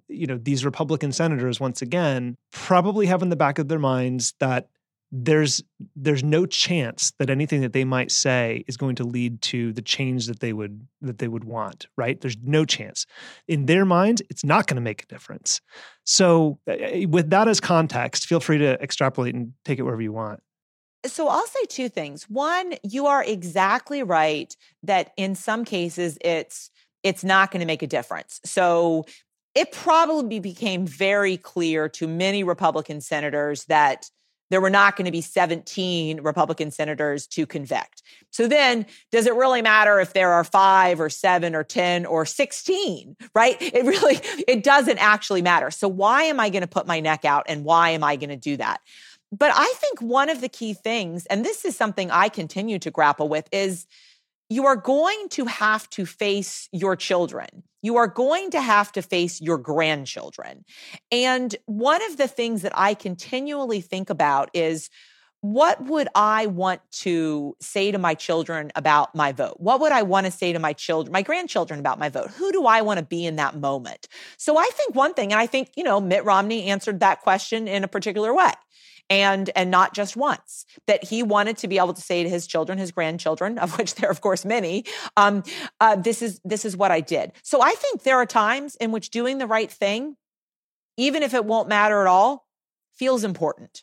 you 0.09 0.27
know 0.27 0.39
these 0.43 0.65
republican 0.65 1.13
senators 1.13 1.61
once 1.61 1.81
again 1.81 2.37
probably 2.51 3.07
have 3.07 3.23
in 3.23 3.29
the 3.29 3.37
back 3.37 3.59
of 3.59 3.69
their 3.69 3.79
minds 3.79 4.35
that 4.41 4.69
there's 5.11 5.63
there's 5.97 6.23
no 6.23 6.45
chance 6.45 7.13
that 7.19 7.31
anything 7.31 7.63
that 7.63 7.73
they 7.73 7.85
might 7.85 8.11
say 8.11 8.65
is 8.67 8.77
going 8.77 8.95
to 8.97 9.05
lead 9.05 9.41
to 9.41 9.73
the 9.73 9.81
change 9.81 10.27
that 10.27 10.41
they 10.41 10.53
would 10.53 10.87
that 11.01 11.19
they 11.19 11.29
would 11.29 11.45
want 11.45 11.87
right? 11.97 12.21
There's 12.21 12.37
no 12.43 12.65
chance. 12.65 13.07
In 13.47 13.67
their 13.67 13.85
minds 13.85 14.21
it's 14.29 14.45
not 14.45 14.67
going 14.67 14.77
to 14.77 14.83
make 14.83 15.05
a 15.05 15.07
difference. 15.07 15.61
So 16.05 16.59
uh, 16.69 16.73
uh, 16.73 17.09
with 17.09 17.31
that 17.31 17.49
as 17.49 17.61
context 17.61 18.27
feel 18.27 18.41
free 18.41 18.59
to 18.59 18.81
extrapolate 18.83 19.35
and 19.35 19.55
take 19.65 19.79
it 19.79 19.83
wherever 19.83 20.03
you 20.03 20.13
want. 20.13 20.41
So 21.07 21.29
I'll 21.29 21.47
say 21.47 21.65
two 21.69 21.89
things. 21.89 22.25
One, 22.25 22.75
you 22.83 23.07
are 23.07 23.23
exactly 23.23 24.03
right 24.03 24.55
that 24.83 25.13
in 25.17 25.37
some 25.37 25.65
cases 25.65 26.19
it's 26.21 26.71
it's 27.03 27.25
not 27.25 27.51
going 27.51 27.61
to 27.61 27.67
make 27.67 27.83
a 27.83 27.87
difference. 27.87 28.41
So 28.45 29.07
it 29.55 29.73
probably 29.73 30.41
became 30.41 30.87
very 30.87 31.37
clear 31.37 31.89
to 31.89 32.07
many 32.07 32.45
Republican 32.45 33.01
senators 33.01 33.65
that 33.65 34.11
there 34.51 34.61
were 34.61 34.71
not 34.71 34.97
going 34.97 35.05
to 35.05 35.11
be 35.11 35.21
17 35.21 36.21
Republican 36.23 36.71
senators 36.71 37.27
to 37.29 37.47
convict. 37.47 38.03
So 38.31 38.49
then, 38.49 38.87
does 39.13 39.27
it 39.27 39.35
really 39.35 39.63
matter 39.63 40.01
if 40.01 40.13
there 40.13 40.33
are 40.33 40.45
five 40.45 41.01
or 41.01 41.11
seven 41.11 41.55
or 41.55 41.65
10 41.65 42.07
or 42.07 42.25
16, 42.25 43.17
right? 43.35 43.57
It 43.79 43.85
really, 43.85 44.19
it 44.49 44.65
doesn't 44.65 44.99
actually 44.99 45.43
matter. 45.43 45.71
So 45.71 45.89
why 45.89 46.25
am 46.25 46.41
I 46.41 46.49
going 46.49 46.63
to 46.63 46.69
put 46.69 46.87
my 46.87 47.01
neck 47.01 47.25
out 47.25 47.45
and 47.49 47.65
why 47.65 47.91
am 47.91 48.03
I 48.03 48.17
going 48.17 48.31
to 48.31 48.37
do 48.37 48.57
that? 48.57 48.81
But 49.31 49.53
I 49.55 49.73
think 49.77 50.01
one 50.01 50.31
of 50.31 50.41
the 50.41 50.49
key 50.49 50.73
things, 50.73 51.27
and 51.27 51.45
this 51.45 51.65
is 51.65 51.77
something 51.77 52.11
I 52.11 52.29
continue 52.29 52.79
to 52.81 52.91
grapple 52.91 53.29
with, 53.29 53.47
is 53.53 53.87
you 54.49 54.67
are 54.67 54.77
going 54.77 55.29
to 55.31 55.45
have 55.45 55.89
to 55.91 56.07
face 56.07 56.69
your 56.73 56.97
children. 56.97 57.49
You 57.83 57.97
are 57.97 58.09
going 58.09 58.51
to 58.51 58.61
have 58.61 58.91
to 58.93 59.03
face 59.03 59.41
your 59.41 59.59
grandchildren. 59.59 60.65
And 61.13 61.55
one 61.67 62.03
of 62.11 62.17
the 62.17 62.29
things 62.29 62.63
that 62.63 62.73
I 62.75 62.95
continually 62.95 63.81
think 63.81 64.11
about 64.11 64.51
is 64.55 64.91
what 65.41 65.85
would 65.85 66.09
I 66.17 66.47
want 66.47 66.81
to 66.91 67.57
say 67.61 67.93
to 67.93 67.99
my 67.99 68.15
children 68.15 68.73
about 68.75 69.15
my 69.15 69.31
vote? 69.31 69.55
What 69.59 69.81
would 69.81 69.93
I 69.93 70.03
want 70.03 70.27
to 70.27 70.33
say 70.33 70.53
to 70.53 70.59
my 70.59 70.73
children, 70.73 71.13
my 71.13 71.23
grandchildren 71.23 71.79
about 71.79 72.01
my 72.01 72.09
vote? 72.09 72.31
Who 72.33 72.51
do 72.51 72.67
I 72.67 72.83
want 72.83 72.99
to 72.99 73.05
be 73.05 73.25
in 73.25 73.37
that 73.37 73.57
moment? 73.57 74.09
So 74.37 74.59
I 74.59 74.69
think 74.73 74.97
one 74.97 75.15
thing, 75.15 75.33
and 75.33 75.41
I 75.41 75.47
think, 75.47 75.71
you 75.77 75.85
know, 75.85 76.01
Mitt 76.01 76.25
Romney 76.25 76.65
answered 76.65 76.99
that 77.01 77.21
question 77.21 77.69
in 77.69 77.85
a 77.85 77.89
particular 77.89 78.35
way. 78.35 78.51
And, 79.11 79.49
and 79.57 79.71
not 79.71 79.95
just 79.95 80.17
once 80.17 80.67
that 80.87 81.03
he 81.03 81.23
wanted 81.23 81.57
to 81.59 81.69
be 81.69 81.79
able 81.79 81.95
to 81.95 82.03
say 82.03 82.23
to 82.23 82.29
his 82.29 82.47
children, 82.47 82.77
his 82.77 82.93
grandchildren, 82.93 83.59
of 83.59 83.79
which 83.79 83.95
there 83.95 84.09
are 84.11 84.13
of 84.13 84.21
course 84.21 84.45
many, 84.45 84.85
um, 85.17 85.43
uh, 85.81 85.97
this 85.97 86.21
is 86.21 86.41
this 86.45 86.67
is 86.67 86.77
what 86.77 86.91
I 86.91 87.01
did. 87.01 87.33
So 87.43 87.63
I 87.63 87.71
think 87.73 88.03
there 88.03 88.17
are 88.17 88.27
times 88.27 88.77
in 88.77 88.93
which 88.93 89.09
doing 89.09 89.39
the 89.39 89.47
right 89.47 89.71
thing, 89.71 90.17
even 90.99 91.23
if 91.23 91.33
it 91.33 91.47
won't 91.47 91.69
matter 91.69 92.03
at 92.03 92.07
all, 92.07 92.47
feels 92.93 93.25
important. 93.25 93.83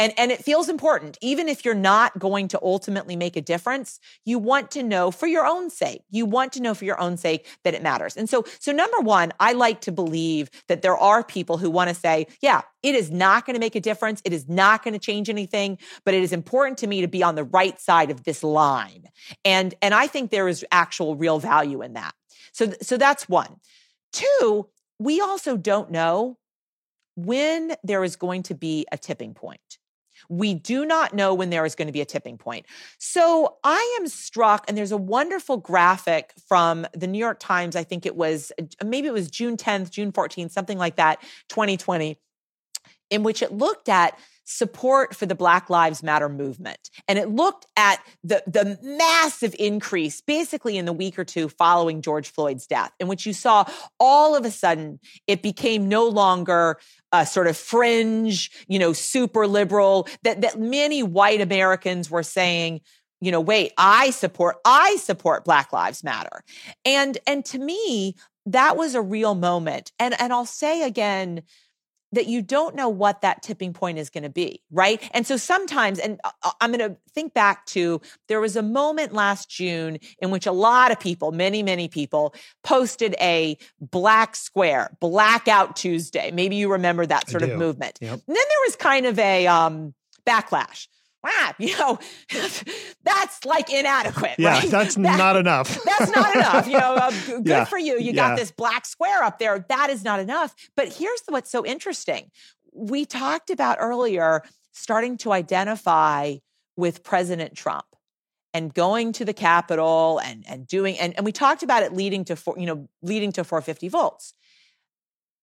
And, 0.00 0.12
and 0.18 0.32
it 0.32 0.42
feels 0.42 0.68
important, 0.68 1.16
even 1.20 1.48
if 1.48 1.64
you're 1.64 1.72
not 1.72 2.18
going 2.18 2.48
to 2.48 2.60
ultimately 2.62 3.14
make 3.14 3.36
a 3.36 3.40
difference, 3.40 4.00
you 4.24 4.40
want 4.40 4.72
to 4.72 4.82
know 4.82 5.12
for 5.12 5.28
your 5.28 5.46
own 5.46 5.70
sake. 5.70 6.02
You 6.10 6.26
want 6.26 6.52
to 6.54 6.60
know 6.60 6.74
for 6.74 6.84
your 6.84 7.00
own 7.00 7.16
sake 7.16 7.46
that 7.62 7.74
it 7.74 7.82
matters. 7.82 8.16
And 8.16 8.28
so, 8.28 8.44
so 8.58 8.72
number 8.72 8.98
one, 8.98 9.32
I 9.38 9.52
like 9.52 9.80
to 9.82 9.92
believe 9.92 10.50
that 10.66 10.82
there 10.82 10.96
are 10.96 11.22
people 11.22 11.58
who 11.58 11.70
want 11.70 11.90
to 11.90 11.94
say, 11.94 12.26
yeah, 12.40 12.62
it 12.82 12.96
is 12.96 13.12
not 13.12 13.46
going 13.46 13.54
to 13.54 13.60
make 13.60 13.76
a 13.76 13.80
difference. 13.80 14.20
It 14.24 14.32
is 14.32 14.48
not 14.48 14.82
going 14.82 14.94
to 14.94 15.00
change 15.00 15.30
anything, 15.30 15.78
but 16.04 16.12
it 16.12 16.24
is 16.24 16.32
important 16.32 16.78
to 16.78 16.88
me 16.88 17.00
to 17.00 17.08
be 17.08 17.22
on 17.22 17.36
the 17.36 17.44
right 17.44 17.80
side 17.80 18.10
of 18.10 18.24
this 18.24 18.42
line. 18.42 19.08
And, 19.44 19.74
and 19.80 19.94
I 19.94 20.08
think 20.08 20.32
there 20.32 20.48
is 20.48 20.64
actual 20.72 21.14
real 21.14 21.38
value 21.38 21.82
in 21.82 21.92
that. 21.92 22.14
So, 22.52 22.72
so 22.82 22.96
that's 22.96 23.28
one. 23.28 23.60
Two, 24.12 24.68
we 24.98 25.20
also 25.20 25.56
don't 25.56 25.92
know 25.92 26.36
when 27.16 27.76
there 27.84 28.02
is 28.02 28.16
going 28.16 28.42
to 28.44 28.54
be 28.54 28.86
a 28.90 28.98
tipping 28.98 29.34
point. 29.34 29.78
We 30.28 30.54
do 30.54 30.84
not 30.84 31.14
know 31.14 31.34
when 31.34 31.50
there 31.50 31.64
is 31.64 31.74
going 31.74 31.86
to 31.86 31.92
be 31.92 32.00
a 32.00 32.06
tipping 32.06 32.38
point. 32.38 32.66
So 32.98 33.56
I 33.64 33.98
am 34.00 34.08
struck, 34.08 34.64
and 34.68 34.76
there's 34.76 34.92
a 34.92 34.96
wonderful 34.96 35.56
graphic 35.56 36.32
from 36.48 36.86
the 36.94 37.06
New 37.06 37.18
York 37.18 37.38
Times. 37.40 37.76
I 37.76 37.84
think 37.84 38.06
it 38.06 38.16
was 38.16 38.52
uh, 38.58 38.84
maybe 38.84 39.08
it 39.08 39.14
was 39.14 39.30
June 39.30 39.56
10th, 39.56 39.90
June 39.90 40.12
14th, 40.12 40.50
something 40.50 40.78
like 40.78 40.96
that, 40.96 41.20
2020, 41.48 42.18
in 43.10 43.22
which 43.22 43.42
it 43.42 43.52
looked 43.52 43.88
at 43.88 44.18
support 44.44 45.14
for 45.14 45.26
the 45.26 45.34
Black 45.34 45.70
Lives 45.70 46.02
Matter 46.02 46.28
movement. 46.28 46.90
And 47.08 47.18
it 47.18 47.30
looked 47.30 47.66
at 47.76 48.00
the, 48.22 48.42
the 48.46 48.78
massive 48.82 49.54
increase 49.58 50.20
basically 50.20 50.76
in 50.76 50.84
the 50.84 50.92
week 50.92 51.18
or 51.18 51.24
two 51.24 51.48
following 51.48 52.02
George 52.02 52.30
Floyd's 52.30 52.66
death, 52.66 52.92
in 53.00 53.08
which 53.08 53.26
you 53.26 53.32
saw 53.32 53.64
all 53.98 54.36
of 54.36 54.44
a 54.44 54.50
sudden 54.50 55.00
it 55.26 55.42
became 55.42 55.88
no 55.88 56.06
longer 56.06 56.78
a 57.12 57.24
sort 57.24 57.46
of 57.46 57.56
fringe, 57.56 58.50
you 58.68 58.78
know, 58.78 58.92
super 58.92 59.46
liberal, 59.46 60.06
that, 60.22 60.42
that 60.42 60.58
many 60.58 61.02
white 61.02 61.40
Americans 61.40 62.10
were 62.10 62.22
saying, 62.22 62.80
you 63.20 63.30
know, 63.30 63.40
wait, 63.40 63.72
I 63.78 64.10
support, 64.10 64.56
I 64.64 64.96
support 64.96 65.44
Black 65.44 65.72
Lives 65.72 66.04
Matter. 66.04 66.42
And, 66.84 67.16
and 67.26 67.44
to 67.46 67.58
me, 67.58 68.16
that 68.46 68.76
was 68.76 68.94
a 68.94 69.00
real 69.00 69.34
moment. 69.34 69.92
And, 69.98 70.14
and 70.20 70.32
I'll 70.32 70.44
say 70.44 70.82
again, 70.82 71.42
that 72.14 72.26
you 72.26 72.42
don't 72.42 72.74
know 72.74 72.88
what 72.88 73.20
that 73.22 73.42
tipping 73.42 73.72
point 73.72 73.98
is 73.98 74.10
going 74.10 74.24
to 74.24 74.30
be, 74.30 74.62
right? 74.70 75.02
And 75.12 75.26
so 75.26 75.36
sometimes, 75.36 75.98
and 75.98 76.20
uh, 76.24 76.30
uh, 76.42 76.50
I'm 76.60 76.72
going 76.72 76.90
to 76.90 76.96
think 77.12 77.34
back 77.34 77.66
to 77.66 78.00
there 78.28 78.40
was 78.40 78.56
a 78.56 78.62
moment 78.62 79.12
last 79.12 79.48
June 79.48 79.98
in 80.20 80.30
which 80.30 80.46
a 80.46 80.52
lot 80.52 80.90
of 80.90 81.00
people, 81.00 81.32
many, 81.32 81.62
many 81.62 81.88
people, 81.88 82.34
posted 82.62 83.14
a 83.20 83.56
black 83.80 84.36
square, 84.36 84.96
blackout 85.00 85.76
Tuesday. 85.76 86.30
Maybe 86.30 86.56
you 86.56 86.72
remember 86.72 87.06
that 87.06 87.28
sort 87.28 87.42
of 87.42 87.56
movement. 87.56 87.98
Yep. 88.00 88.12
And 88.12 88.20
then 88.26 88.34
there 88.34 88.64
was 88.66 88.76
kind 88.76 89.06
of 89.06 89.18
a 89.18 89.46
um, 89.46 89.94
backlash 90.26 90.88
wow, 91.24 91.54
you 91.58 91.76
know, 91.78 91.98
that's 93.04 93.44
like 93.44 93.72
inadequate. 93.72 94.34
Yeah, 94.38 94.58
right? 94.58 94.70
that's 94.70 94.94
that, 94.96 95.18
not 95.18 95.36
enough. 95.36 95.82
that's 95.84 96.14
not 96.14 96.34
enough. 96.36 96.66
You 96.66 96.78
know, 96.78 96.94
uh, 96.94 97.10
good 97.26 97.46
yeah. 97.46 97.64
for 97.64 97.78
you. 97.78 97.94
You 97.94 98.12
yeah. 98.12 98.28
got 98.28 98.38
this 98.38 98.50
black 98.50 98.86
square 98.86 99.22
up 99.22 99.38
there. 99.38 99.64
That 99.68 99.90
is 99.90 100.04
not 100.04 100.20
enough. 100.20 100.54
But 100.76 100.92
here's 100.92 101.22
what's 101.28 101.50
so 101.50 101.64
interesting. 101.64 102.30
We 102.72 103.06
talked 103.06 103.50
about 103.50 103.78
earlier 103.80 104.42
starting 104.72 105.16
to 105.18 105.32
identify 105.32 106.36
with 106.76 107.02
President 107.02 107.54
Trump 107.56 107.86
and 108.52 108.74
going 108.74 109.12
to 109.14 109.24
the 109.24 109.34
Capitol 109.34 110.20
and 110.22 110.44
and 110.46 110.66
doing 110.66 110.98
and, 110.98 111.14
and 111.16 111.24
we 111.24 111.32
talked 111.32 111.62
about 111.62 111.82
it 111.82 111.92
leading 111.92 112.24
to 112.26 112.36
four, 112.36 112.56
you 112.58 112.66
know, 112.66 112.88
leading 113.02 113.32
to 113.32 113.44
450 113.44 113.88
volts. 113.88 114.34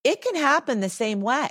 It 0.03 0.21
can 0.21 0.35
happen 0.35 0.79
the 0.79 0.89
same 0.89 1.21
way. 1.21 1.49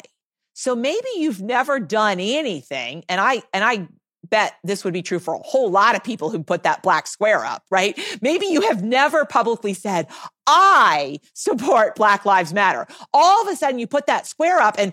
So 0.52 0.74
maybe 0.74 1.09
you've 1.16 1.40
never 1.40 1.78
done 1.78 2.20
anything, 2.20 3.05
and 3.09 3.20
I 3.20 3.43
and 3.55 3.65
I 3.65 3.89
bet 4.28 4.55
this 4.64 4.84
would 4.84 4.92
be 4.92 5.02
true 5.02 5.18
for 5.18 5.34
a 5.34 5.38
whole 5.38 5.70
lot 5.70 5.97
of 5.97 6.05
people 6.05 6.30
who 6.30 6.42
put 6.42 6.62
that 6.62 6.82
black 6.82 7.06
square 7.06 7.44
up, 7.44 7.64
right? 7.70 7.98
Maybe 8.20 8.47
you 8.47 8.62
have 8.62 8.82
never 8.82 9.24
publicly 9.24 9.74
said, 9.74 10.06
I 10.47 11.20
support 11.34 11.97
Black 11.97 12.26
Lives 12.26 12.52
Matter. 12.52 12.86
All 13.12 13.42
of 13.42 13.48
a 13.48 13.56
sudden 13.56 13.78
you 13.78 13.86
put 13.86 14.06
that 14.06 14.26
square 14.26 14.59
up 14.60 14.76
and 14.78 14.92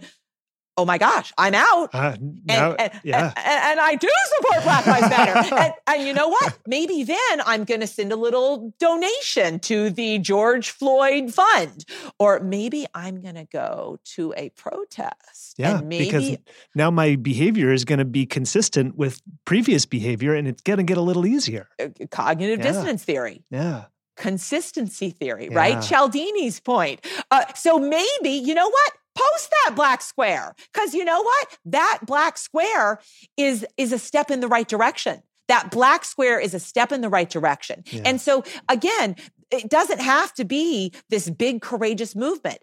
oh 0.78 0.86
my 0.86 0.98
gosh, 0.98 1.34
I'm 1.38 1.56
out. 1.56 1.90
Uh, 1.94 2.16
and, 2.20 2.42
and, 2.48 2.92
yeah. 3.04 3.34
and, 3.36 3.64
and, 3.64 3.80
I 3.80 3.96
do 3.96 4.10
support 4.36 4.64
Black 4.64 4.86
Lives 4.86 5.10
Matter. 5.10 5.56
and, 5.56 5.74
and, 5.88 6.08
you 6.08 6.14
know 6.14 6.30
what? 6.30 6.58
Maybe 6.68 7.04
then 7.04 7.42
I'm 7.46 7.64
going 7.64 7.82
to 7.82 7.88
send 7.88 8.12
a 8.12 8.16
little 8.16 8.74
donation 8.80 9.60
to 9.62 9.90
the 9.90 10.20
George 10.20 10.70
Floyd 10.70 11.34
Fund. 11.34 11.84
Or 12.20 12.40
maybe 12.40 12.86
I'm 12.94 13.22
going 13.22 13.36
to 13.36 13.46
go 13.46 13.98
to 14.16 14.34
a 14.38 14.50
protest. 14.50 15.56
Yeah, 15.58 15.82
maybe, 15.84 16.06
because 16.06 16.38
now 16.76 16.92
my 16.92 17.16
behavior 17.16 17.74
is 17.74 17.84
going 17.84 18.00
to 18.00 18.06
be 18.06 18.26
consistent 18.26 18.96
with 18.96 19.22
previous 19.46 19.86
behavior 19.86 20.36
and 20.36 20.48
it's 20.48 20.62
going 20.62 20.78
to 20.78 20.84
get 20.84 20.98
a 20.98 21.02
little 21.02 21.26
easier. 21.26 21.68
Uh, 21.82 21.88
cognitive 22.12 22.60
yeah. 22.60 22.64
dissonance 22.64 23.04
theory. 23.04 23.44
Yeah 23.50 23.86
consistency 24.18 25.12
theory, 25.12 25.48
yeah. 25.52 25.58
right? 25.58 25.78
Cialdini's 25.78 26.60
point. 26.60 27.06
Uh, 27.32 27.44
so 27.54 27.78
maybe, 27.78 28.30
you 28.30 28.56
know 28.56 28.68
what? 28.68 28.94
Post 29.18 29.54
that 29.64 29.76
black 29.76 30.02
square 30.02 30.56
because 30.74 30.94
you 30.94 31.04
know 31.04 31.22
what? 31.22 31.58
That 31.66 32.00
black 32.06 32.38
square 32.38 33.00
is 33.36 33.66
is 33.78 33.92
a 33.92 34.00
step 34.00 34.32
in 34.32 34.40
the 34.40 34.48
right 34.48 34.68
direction. 34.68 35.22
That 35.48 35.72
black 35.72 36.04
square 36.06 36.40
is 36.40 36.54
a 36.54 36.60
step 36.60 36.92
in 36.92 37.02
the 37.02 37.10
right 37.10 37.30
direction. 37.30 37.84
Yeah. 37.88 38.04
and 38.06 38.22
so 38.22 38.44
again 38.70 39.16
it 39.50 39.70
doesn't 39.70 40.02
have 40.02 40.34
to 40.34 40.44
be 40.46 40.94
this 41.10 41.30
big 41.30 41.62
courageous 41.62 42.16
movement. 42.16 42.60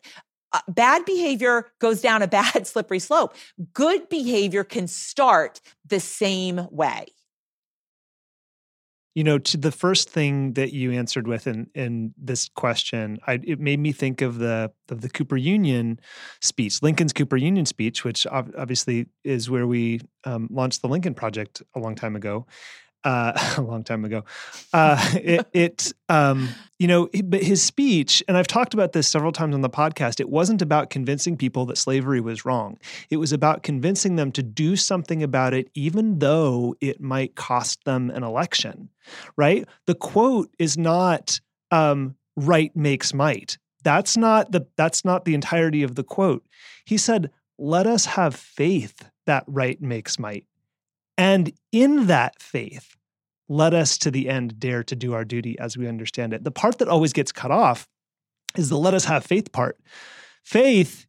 Uh, 0.53 0.61
bad 0.69 1.05
behavior 1.05 1.73
goes 1.81 2.01
down 2.01 2.23
a 2.23 2.29
bad 2.41 2.67
slippery 2.67 2.99
slope. 2.99 3.35
Good 3.73 4.09
behavior 4.09 4.65
can 4.65 4.87
start 4.87 5.61
the 5.87 6.01
same 6.01 6.69
way 6.71 7.07
you 9.15 9.23
know, 9.23 9.39
to 9.39 9.57
the 9.57 9.71
first 9.71 10.11
thing 10.11 10.55
that 10.55 10.73
you 10.73 10.93
answered 10.93 11.29
with 11.29 11.47
in 11.47 11.69
in 11.75 12.13
this 12.19 12.49
question, 12.49 13.19
I, 13.27 13.41
it 13.45 13.61
made 13.61 13.79
me 13.79 13.93
think 13.93 14.21
of 14.21 14.39
the 14.39 14.73
of 14.89 15.03
the 15.03 15.09
Cooper 15.09 15.37
Union 15.37 16.01
speech, 16.41 16.83
Lincoln's 16.83 17.13
Cooper 17.13 17.37
Union 17.37 17.65
speech, 17.65 18.05
which 18.05 18.27
obviously 18.27 19.07
is 19.23 19.49
where 19.49 19.67
we 19.67 20.01
um, 20.25 20.49
launched 20.51 20.83
the 20.83 20.89
Lincoln 20.89 21.15
Project 21.15 21.63
a 21.75 21.79
long 21.79 21.95
time 21.95 22.17
ago 22.17 22.47
uh, 23.05 23.55
a 23.57 23.63
long 23.63 23.85
time 23.85 24.05
ago. 24.05 24.25
Uh, 24.73 25.11
it, 25.15 25.47
it 25.53 25.93
um, 26.09 26.49
you 26.79 26.89
know, 26.89 27.09
but 27.25 27.43
his 27.43 27.63
speech, 27.63 28.23
and 28.27 28.37
I've 28.37 28.47
talked 28.47 28.75
about 28.75 28.93
this 28.93 29.07
several 29.07 29.33
times 29.33 29.55
on 29.55 29.61
the 29.61 29.71
podcast. 29.71 30.21
It 30.21 30.29
wasn't 30.29 30.63
about 30.63 30.91
convincing 30.91 31.37
people 31.37 31.67
that 31.67 31.79
slavery 31.79 32.21
was 32.21 32.45
wrong. 32.45 32.79
It 33.11 33.19
was 33.19 33.33
about 33.33 33.63
convincing 33.63 34.17
them 34.17 34.33
to 34.33 34.43
do 34.43 34.77
something 34.77 35.23
about 35.23 35.55
it, 35.55 35.71
even 35.75 36.19
though 36.19 36.77
it 36.81 37.01
might 37.01 37.37
cost 37.37 37.85
them 37.85 38.11
an 38.11 38.25
election. 38.25 38.89
Right? 39.37 39.67
The 39.87 39.95
quote 39.95 40.51
is 40.59 40.77
not 40.77 41.41
um, 41.71 42.17
"right 42.37 42.75
makes 42.75 43.15
might." 43.15 43.59
That's 43.85 44.17
not 44.17 44.51
the 44.51 44.67
that's 44.77 45.05
not 45.05 45.27
the 45.27 45.35
entirety 45.35 45.83
of 45.83 45.95
the 45.95 46.05
quote. 46.05 46.45
He 46.85 46.97
said, 46.97 47.31
"Let 47.59 47.87
us 47.87 48.07
have 48.07 48.35
faith 48.35 49.11
that 49.27 49.45
right 49.47 49.81
makes 49.81 50.19
might." 50.19 50.47
And 51.17 51.53
in 51.73 52.07
that 52.07 52.43
faith, 52.43 52.97
let 53.49 53.75
us 53.75 53.99
to 53.99 54.11
the 54.11 54.29
end 54.29 54.59
dare 54.59 54.83
to 54.85 54.97
do 54.97 55.13
our 55.13 55.25
duty 55.25 55.59
as 55.59 55.77
we 55.77 55.87
understand 55.87 56.33
it. 56.33 56.45
The 56.45 56.51
part 56.51 56.79
that 56.79 56.89
always 56.89 57.13
gets 57.13 57.33
cut 57.33 57.51
off 57.51 57.89
is 58.57 58.69
the 58.69 58.79
let 58.79 58.95
us 58.95 59.05
have 59.05 59.25
faith 59.25 59.53
part. 59.53 59.79
Faith 60.43 61.07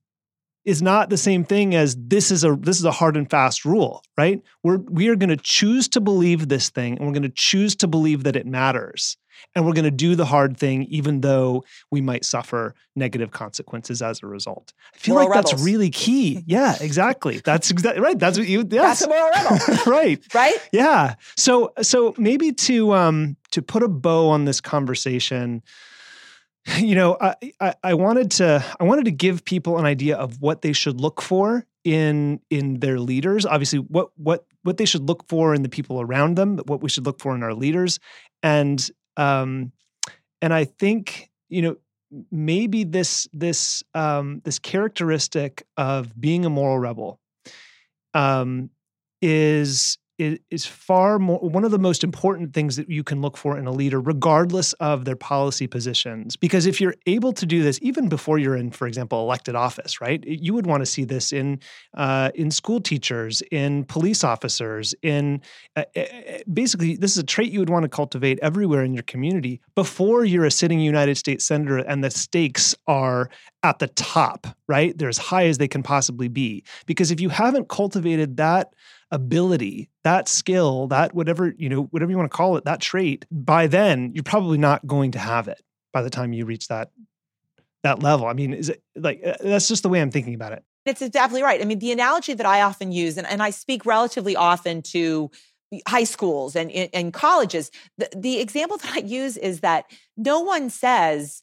is 0.65 0.81
not 0.81 1.09
the 1.09 1.17
same 1.17 1.43
thing 1.43 1.75
as 1.75 1.95
this 1.95 2.31
is 2.31 2.43
a 2.43 2.55
this 2.55 2.79
is 2.79 2.85
a 2.85 2.91
hard 2.91 3.15
and 3.15 3.29
fast 3.29 3.65
rule, 3.65 4.03
right? 4.17 4.41
We're 4.63 4.77
we 4.77 5.07
are 5.09 5.15
going 5.15 5.29
to 5.29 5.37
choose 5.37 5.87
to 5.89 6.01
believe 6.01 6.47
this 6.47 6.69
thing 6.69 6.97
and 6.97 7.05
we're 7.05 7.13
going 7.13 7.23
to 7.23 7.29
choose 7.29 7.75
to 7.77 7.87
believe 7.87 8.23
that 8.23 8.35
it 8.35 8.47
matters 8.47 9.17
and 9.53 9.65
we're 9.65 9.73
going 9.73 9.85
to 9.85 9.91
do 9.91 10.15
the 10.15 10.25
hard 10.25 10.57
thing 10.57 10.83
even 10.83 11.21
though 11.21 11.63
we 11.91 12.01
might 12.01 12.25
suffer 12.25 12.75
negative 12.95 13.31
consequences 13.31 14.01
as 14.01 14.21
a 14.23 14.27
result. 14.27 14.73
I 14.93 14.97
feel 14.97 15.15
moral 15.15 15.29
like 15.29 15.35
rebels. 15.35 15.51
that's 15.51 15.63
really 15.63 15.89
key. 15.89 16.43
Yeah, 16.45 16.75
exactly. 16.79 17.39
That's 17.43 17.71
exactly 17.71 18.01
right. 18.01 18.17
That's 18.17 18.37
what 18.37 18.47
you 18.47 18.65
yes. 18.69 18.99
That's 18.99 19.01
a 19.03 19.07
moral 19.07 19.29
rebel. 19.29 19.83
right. 19.91 20.33
Right? 20.33 20.69
Yeah. 20.71 21.15
So 21.37 21.73
so 21.81 22.13
maybe 22.17 22.51
to 22.51 22.93
um 22.93 23.37
to 23.51 23.61
put 23.61 23.83
a 23.83 23.87
bow 23.87 24.29
on 24.29 24.45
this 24.45 24.61
conversation 24.61 25.63
you 26.77 26.95
know 26.95 27.15
I, 27.21 27.35
I, 27.61 27.73
I 27.83 27.93
wanted 27.93 28.31
to 28.31 28.65
i 28.79 28.83
wanted 28.83 29.05
to 29.05 29.11
give 29.11 29.45
people 29.45 29.77
an 29.77 29.85
idea 29.85 30.17
of 30.17 30.41
what 30.41 30.63
they 30.63 30.73
should 30.73 30.99
look 30.99 31.21
for 31.21 31.63
in 31.85 32.41
in 32.49 32.79
their 32.81 32.99
leaders. 32.99 33.45
Obviously, 33.45 33.79
what 33.79 34.09
what 34.17 34.45
what 34.63 34.77
they 34.77 34.85
should 34.85 35.07
look 35.07 35.29
for 35.29 35.53
in 35.53 35.61
the 35.61 35.69
people 35.69 36.01
around 36.01 36.35
them, 36.35 36.57
what 36.65 36.81
we 36.81 36.89
should 36.89 37.05
look 37.05 37.21
for 37.21 37.33
in 37.33 37.43
our 37.43 37.53
leaders, 37.53 37.99
and 38.43 38.89
um, 39.17 39.71
and 40.41 40.53
I 40.53 40.65
think 40.65 41.29
you 41.49 41.61
know 41.61 41.75
maybe 42.31 42.83
this 42.83 43.27
this 43.33 43.83
um, 43.93 44.41
this 44.43 44.59
characteristic 44.59 45.65
of 45.77 46.19
being 46.19 46.45
a 46.45 46.49
moral 46.49 46.79
rebel 46.79 47.19
um, 48.13 48.69
is 49.21 49.97
is 50.17 50.65
far 50.65 51.19
more 51.19 51.39
one 51.39 51.63
of 51.63 51.71
the 51.71 51.79
most 51.79 52.03
important 52.03 52.53
things 52.53 52.75
that 52.75 52.89
you 52.89 53.03
can 53.03 53.21
look 53.21 53.37
for 53.37 53.57
in 53.57 53.67
a 53.67 53.71
leader 53.71 53.99
regardless 53.99 54.73
of 54.73 55.05
their 55.05 55.15
policy 55.15 55.67
positions. 55.67 56.35
Because 56.35 56.65
if 56.65 56.79
you're 56.79 56.95
able 57.05 57.33
to 57.33 57.45
do 57.45 57.61
this 57.61 57.79
even 57.81 58.07
before 58.09 58.37
you're 58.37 58.55
in 58.55 58.71
for 58.71 58.87
example 58.87 59.21
elected 59.21 59.55
office 59.55 59.99
right 60.01 60.23
you 60.25 60.53
would 60.53 60.67
want 60.67 60.81
to 60.81 60.85
see 60.85 61.03
this 61.03 61.33
in 61.33 61.59
uh, 61.95 62.31
in 62.35 62.51
school 62.51 62.79
teachers 62.79 63.41
in 63.51 63.83
police 63.85 64.23
officers 64.23 64.93
in 65.01 65.41
uh, 65.75 65.83
basically 66.53 66.95
this 66.95 67.11
is 67.11 67.17
a 67.17 67.23
trait 67.23 67.51
you 67.51 67.59
would 67.59 67.69
want 67.69 67.83
to 67.83 67.89
cultivate 67.89 68.39
everywhere 68.41 68.83
in 68.83 68.93
your 68.93 69.03
community 69.03 69.61
before 69.75 70.23
you're 70.25 70.45
a 70.45 70.51
sitting 70.51 70.79
united 70.79 71.17
states 71.17 71.45
senator 71.45 71.77
and 71.77 72.03
the 72.03 72.11
stakes 72.11 72.75
are 72.87 73.29
at 73.69 73.79
the 73.79 73.87
top 73.87 74.47
right 74.67 74.97
they're 74.97 75.09
as 75.09 75.17
high 75.17 75.45
as 75.45 75.57
they 75.57 75.67
can 75.67 75.83
possibly 75.83 76.27
be 76.27 76.63
because 76.85 77.11
if 77.11 77.19
you 77.19 77.29
haven't 77.29 77.67
cultivated 77.67 78.37
that 78.37 78.73
ability, 79.11 79.89
that 80.03 80.27
skill, 80.27 80.87
that 80.87 81.13
whatever, 81.13 81.53
you 81.57 81.69
know, 81.69 81.83
whatever 81.85 82.11
you 82.11 82.17
want 82.17 82.29
to 82.29 82.35
call 82.35 82.57
it, 82.57 82.65
that 82.65 82.81
trait, 82.81 83.25
by 83.31 83.67
then 83.67 84.11
you're 84.13 84.23
probably 84.23 84.57
not 84.57 84.85
going 84.85 85.11
to 85.11 85.19
have 85.19 85.47
it 85.47 85.61
by 85.93 86.01
the 86.01 86.09
time 86.09 86.33
you 86.33 86.45
reach 86.45 86.67
that 86.67 86.89
that 87.83 88.01
level. 88.01 88.27
I 88.27 88.33
mean, 88.33 88.53
is 88.53 88.69
it 88.69 88.83
like 88.95 89.21
uh, 89.25 89.35
that's 89.41 89.67
just 89.67 89.83
the 89.83 89.89
way 89.89 90.01
I'm 90.01 90.11
thinking 90.11 90.33
about 90.33 90.53
it. 90.53 90.63
It's 90.85 91.07
definitely 91.09 91.43
right. 91.43 91.61
I 91.61 91.65
mean, 91.65 91.79
the 91.79 91.91
analogy 91.91 92.33
that 92.33 92.45
I 92.45 92.61
often 92.61 92.91
use, 92.91 93.17
and, 93.17 93.25
and 93.25 93.41
I 93.41 93.49
speak 93.49 93.85
relatively 93.85 94.35
often 94.35 94.81
to 94.83 95.31
high 95.87 96.03
schools 96.03 96.55
and, 96.55 96.71
and 96.71 97.11
colleges, 97.11 97.71
the, 97.97 98.07
the 98.15 98.39
example 98.39 98.77
that 98.77 98.93
I 98.93 98.99
use 98.99 99.35
is 99.35 99.61
that 99.61 99.85
no 100.15 100.41
one 100.41 100.69
says, 100.69 101.41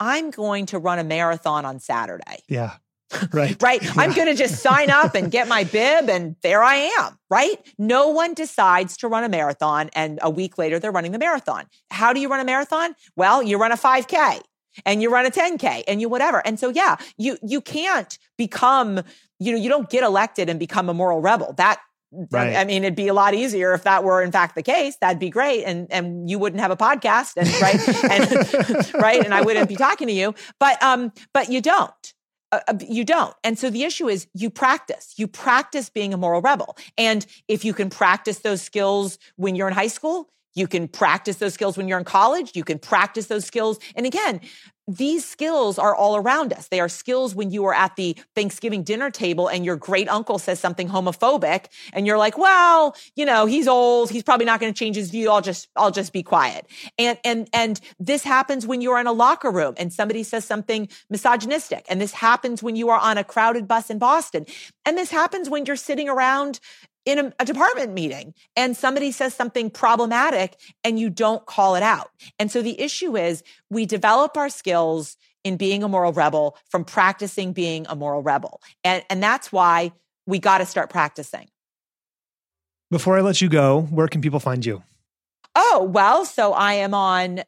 I'm 0.00 0.30
going 0.30 0.66
to 0.66 0.78
run 0.78 0.98
a 0.98 1.04
marathon 1.04 1.64
on 1.64 1.80
Saturday. 1.80 2.42
Yeah. 2.48 2.76
Right. 3.32 3.60
right. 3.62 3.82
Yeah. 3.82 3.92
I'm 3.96 4.12
going 4.12 4.28
to 4.28 4.34
just 4.34 4.62
sign 4.62 4.90
up 4.90 5.14
and 5.14 5.30
get 5.30 5.48
my 5.48 5.64
bib 5.64 6.10
and 6.10 6.36
there 6.42 6.62
I 6.62 6.90
am. 6.98 7.18
Right. 7.30 7.56
No 7.78 8.08
one 8.08 8.34
decides 8.34 8.98
to 8.98 9.08
run 9.08 9.24
a 9.24 9.30
marathon 9.30 9.88
and 9.94 10.18
a 10.20 10.28
week 10.28 10.58
later 10.58 10.78
they're 10.78 10.92
running 10.92 11.12
the 11.12 11.18
marathon. 11.18 11.64
How 11.90 12.12
do 12.12 12.20
you 12.20 12.28
run 12.28 12.40
a 12.40 12.44
marathon? 12.44 12.94
Well, 13.16 13.42
you 13.42 13.56
run 13.56 13.72
a 13.72 13.76
5K 13.76 14.42
and 14.84 15.00
you 15.00 15.10
run 15.10 15.24
a 15.24 15.30
10K 15.30 15.84
and 15.88 16.02
you 16.02 16.08
whatever. 16.10 16.46
And 16.46 16.60
so, 16.60 16.68
yeah, 16.68 16.96
you, 17.16 17.38
you 17.42 17.62
can't 17.62 18.18
become, 18.36 19.00
you 19.38 19.52
know, 19.52 19.58
you 19.58 19.70
don't 19.70 19.88
get 19.88 20.04
elected 20.04 20.50
and 20.50 20.58
become 20.58 20.90
a 20.90 20.94
moral 20.94 21.20
rebel. 21.20 21.54
That 21.56 21.80
Right. 22.10 22.56
I 22.56 22.64
mean, 22.64 22.84
it'd 22.84 22.96
be 22.96 23.08
a 23.08 23.14
lot 23.14 23.34
easier 23.34 23.74
if 23.74 23.84
that 23.84 24.02
were 24.02 24.22
in 24.22 24.32
fact 24.32 24.54
the 24.54 24.62
case. 24.62 24.96
That'd 25.00 25.18
be 25.18 25.28
great, 25.28 25.64
and 25.64 25.92
and 25.92 26.28
you 26.28 26.38
wouldn't 26.38 26.60
have 26.60 26.70
a 26.70 26.76
podcast, 26.76 27.36
and 27.36 27.48
right, 27.60 28.04
and 28.10 28.94
right, 29.02 29.22
and 29.22 29.34
I 29.34 29.42
wouldn't 29.42 29.68
be 29.68 29.76
talking 29.76 30.06
to 30.08 30.12
you. 30.12 30.34
But 30.58 30.82
um, 30.82 31.12
but 31.34 31.50
you 31.50 31.60
don't. 31.60 32.14
Uh, 32.50 32.60
uh, 32.66 32.74
you 32.88 33.04
don't. 33.04 33.34
And 33.44 33.58
so 33.58 33.68
the 33.68 33.84
issue 33.84 34.08
is 34.08 34.26
you 34.32 34.48
practice. 34.48 35.14
You 35.18 35.28
practice 35.28 35.90
being 35.90 36.14
a 36.14 36.16
moral 36.16 36.40
rebel. 36.40 36.76
And 36.96 37.26
if 37.46 37.62
you 37.62 37.74
can 37.74 37.90
practice 37.90 38.38
those 38.38 38.62
skills 38.62 39.18
when 39.36 39.54
you're 39.54 39.68
in 39.68 39.74
high 39.74 39.88
school, 39.88 40.30
you 40.54 40.66
can 40.66 40.88
practice 40.88 41.36
those 41.36 41.54
skills 41.54 41.76
when 41.76 41.88
you're 41.88 41.98
in 41.98 42.04
college. 42.04 42.52
You 42.54 42.64
can 42.64 42.78
practice 42.78 43.26
those 43.26 43.44
skills. 43.44 43.78
And 43.94 44.06
again, 44.06 44.40
these 44.88 45.24
skills 45.24 45.78
are 45.78 45.94
all 45.94 46.16
around 46.16 46.52
us. 46.52 46.68
They 46.68 46.80
are 46.80 46.88
skills 46.88 47.34
when 47.34 47.50
you 47.50 47.66
are 47.66 47.74
at 47.74 47.94
the 47.96 48.16
Thanksgiving 48.34 48.82
dinner 48.82 49.10
table 49.10 49.46
and 49.46 49.64
your 49.64 49.76
great 49.76 50.08
uncle 50.08 50.38
says 50.38 50.58
something 50.58 50.88
homophobic 50.88 51.66
and 51.92 52.06
you're 52.06 52.16
like, 52.16 52.38
well, 52.38 52.96
you 53.14 53.26
know, 53.26 53.44
he's 53.44 53.68
old. 53.68 54.10
He's 54.10 54.22
probably 54.22 54.46
not 54.46 54.60
going 54.60 54.72
to 54.72 54.78
change 54.78 54.96
his 54.96 55.10
view. 55.10 55.30
I'll 55.30 55.42
just, 55.42 55.68
I'll 55.76 55.90
just 55.90 56.14
be 56.14 56.22
quiet. 56.22 56.66
And, 56.98 57.18
and, 57.22 57.50
and 57.52 57.78
this 58.00 58.24
happens 58.24 58.66
when 58.66 58.80
you're 58.80 58.98
in 58.98 59.06
a 59.06 59.12
locker 59.12 59.50
room 59.50 59.74
and 59.76 59.92
somebody 59.92 60.22
says 60.22 60.46
something 60.46 60.88
misogynistic. 61.10 61.84
And 61.90 62.00
this 62.00 62.14
happens 62.14 62.62
when 62.62 62.74
you 62.74 62.88
are 62.88 62.98
on 62.98 63.18
a 63.18 63.24
crowded 63.24 63.68
bus 63.68 63.90
in 63.90 63.98
Boston. 63.98 64.46
And 64.86 64.96
this 64.96 65.10
happens 65.10 65.50
when 65.50 65.66
you're 65.66 65.76
sitting 65.76 66.08
around 66.08 66.60
in 67.08 67.18
a, 67.18 67.32
a, 67.40 67.44
department 67.46 67.94
meeting 67.94 68.34
and 68.54 68.76
somebody 68.76 69.10
says 69.10 69.32
something 69.32 69.70
problematic 69.70 70.56
and 70.84 70.98
you 70.98 71.08
don't 71.08 71.46
call 71.46 71.74
it 71.74 71.82
out. 71.82 72.10
And 72.38 72.52
so 72.52 72.60
the 72.60 72.78
issue 72.78 73.16
is 73.16 73.42
we 73.70 73.86
develop 73.86 74.36
our 74.36 74.50
skills 74.50 75.16
in 75.42 75.56
being 75.56 75.82
a 75.82 75.88
moral 75.88 76.12
rebel 76.12 76.58
from 76.68 76.84
practicing 76.84 77.54
being 77.54 77.86
a 77.88 77.96
moral 77.96 78.22
rebel. 78.22 78.60
And, 78.84 79.02
and 79.08 79.22
that's 79.22 79.50
why 79.50 79.92
we 80.26 80.38
got 80.38 80.58
to 80.58 80.66
start 80.66 80.90
practicing. 80.90 81.48
Before 82.90 83.16
I 83.16 83.22
let 83.22 83.40
you 83.40 83.48
go, 83.48 83.82
where 83.90 84.08
can 84.08 84.20
people 84.20 84.40
find 84.40 84.64
you? 84.66 84.82
Oh, 85.54 85.88
well, 85.90 86.26
so 86.26 86.52
I 86.52 86.74
am 86.74 86.92
on 86.92 87.40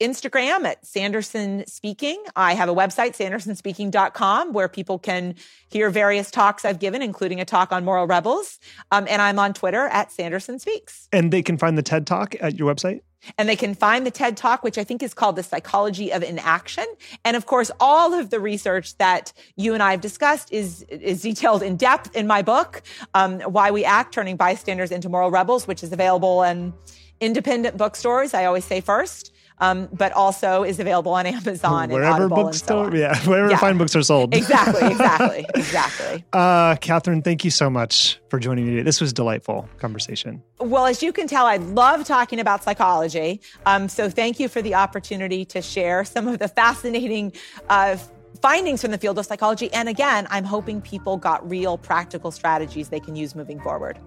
Instagram 0.00 0.64
at 0.64 0.84
Sanderson 0.84 1.66
Speaking. 1.66 2.22
I 2.34 2.54
have 2.54 2.68
a 2.68 2.74
website, 2.74 3.16
sandersonspeaking.com, 3.16 4.52
where 4.52 4.68
people 4.68 4.98
can 4.98 5.34
hear 5.68 5.90
various 5.90 6.30
talks 6.30 6.64
I've 6.64 6.78
given, 6.78 7.02
including 7.02 7.40
a 7.40 7.44
talk 7.44 7.72
on 7.72 7.84
moral 7.84 8.06
rebels. 8.06 8.58
Um, 8.90 9.06
and 9.08 9.22
I'm 9.22 9.38
on 9.38 9.54
Twitter 9.54 9.86
at 9.86 10.12
Sanderson 10.12 10.58
Speaks. 10.58 11.08
And 11.12 11.32
they 11.32 11.42
can 11.42 11.56
find 11.56 11.78
the 11.78 11.82
TED 11.82 12.06
Talk 12.06 12.34
at 12.40 12.58
your 12.58 12.72
website? 12.72 13.00
And 13.38 13.48
they 13.48 13.56
can 13.56 13.74
find 13.74 14.06
the 14.06 14.10
TED 14.10 14.36
Talk, 14.36 14.62
which 14.62 14.78
I 14.78 14.84
think 14.84 15.02
is 15.02 15.14
called 15.14 15.36
The 15.36 15.42
Psychology 15.42 16.12
of 16.12 16.22
Inaction. 16.22 16.84
And 17.24 17.36
of 17.36 17.46
course, 17.46 17.70
all 17.80 18.14
of 18.14 18.30
the 18.30 18.38
research 18.38 18.96
that 18.98 19.32
you 19.56 19.74
and 19.74 19.82
I 19.82 19.92
have 19.92 20.00
discussed 20.00 20.52
is, 20.52 20.82
is 20.82 21.22
detailed 21.22 21.62
in 21.62 21.76
depth 21.76 22.14
in 22.14 22.26
my 22.26 22.42
book, 22.42 22.82
um, 23.14 23.40
Why 23.40 23.70
We 23.70 23.84
Act, 23.84 24.14
Turning 24.14 24.36
Bystanders 24.36 24.90
into 24.92 25.08
Moral 25.08 25.30
Rebels, 25.30 25.66
which 25.66 25.82
is 25.82 25.92
available 25.92 26.42
in 26.42 26.72
independent 27.20 27.76
bookstores. 27.76 28.34
I 28.34 28.44
always 28.44 28.64
say 28.64 28.80
first 28.80 29.32
um, 29.58 29.88
but 29.92 30.12
also 30.12 30.62
is 30.62 30.78
available 30.78 31.12
on 31.12 31.26
Amazon. 31.26 31.90
Wherever 31.90 32.28
bookstore, 32.28 32.90
so 32.90 32.96
yeah, 32.96 33.18
wherever 33.26 33.50
yeah. 33.50 33.58
fine 33.58 33.78
books 33.78 33.94
are 33.96 34.02
sold. 34.02 34.34
Exactly, 34.46 34.86
exactly, 34.86 35.46
exactly. 35.54 36.24
Uh, 36.32 36.76
Catherine, 36.76 37.22
thank 37.22 37.44
you 37.44 37.50
so 37.50 37.68
much 37.68 38.20
for 38.28 38.38
joining 38.38 38.66
me 38.66 38.72
today. 38.72 38.82
This 38.82 39.00
was 39.00 39.12
delightful 39.12 39.68
conversation. 39.78 40.42
Well, 40.60 40.86
as 40.86 41.02
you 41.02 41.12
can 41.12 41.26
tell, 41.26 41.46
I 41.46 41.56
love 41.56 42.04
talking 42.04 42.38
about 42.38 42.62
psychology. 42.62 43.40
Um, 43.64 43.88
so 43.88 44.08
thank 44.10 44.38
you 44.38 44.48
for 44.48 44.62
the 44.62 44.74
opportunity 44.74 45.44
to 45.46 45.62
share 45.62 46.04
some 46.04 46.28
of 46.28 46.38
the 46.38 46.48
fascinating. 46.48 47.32
Uh, 47.68 47.96
findings 48.42 48.82
from 48.82 48.90
the 48.90 48.98
field 48.98 49.18
of 49.18 49.24
psychology. 49.24 49.72
And 49.72 49.88
again, 49.88 50.26
I'm 50.30 50.44
hoping 50.44 50.82
people 50.82 51.16
got 51.16 51.48
real 51.48 51.78
practical 51.78 52.30
strategies 52.30 52.90
they 52.90 53.00
can 53.00 53.16
use 53.16 53.34
moving 53.34 53.58
forward. 53.58 53.98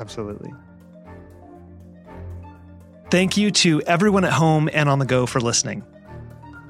Absolutely. 0.00 0.52
Thank 3.10 3.36
you 3.36 3.50
to 3.52 3.80
everyone 3.82 4.24
at 4.24 4.32
home 4.32 4.68
and 4.72 4.88
on 4.88 4.98
the 4.98 5.04
go 5.04 5.26
for 5.26 5.40
listening. 5.40 5.84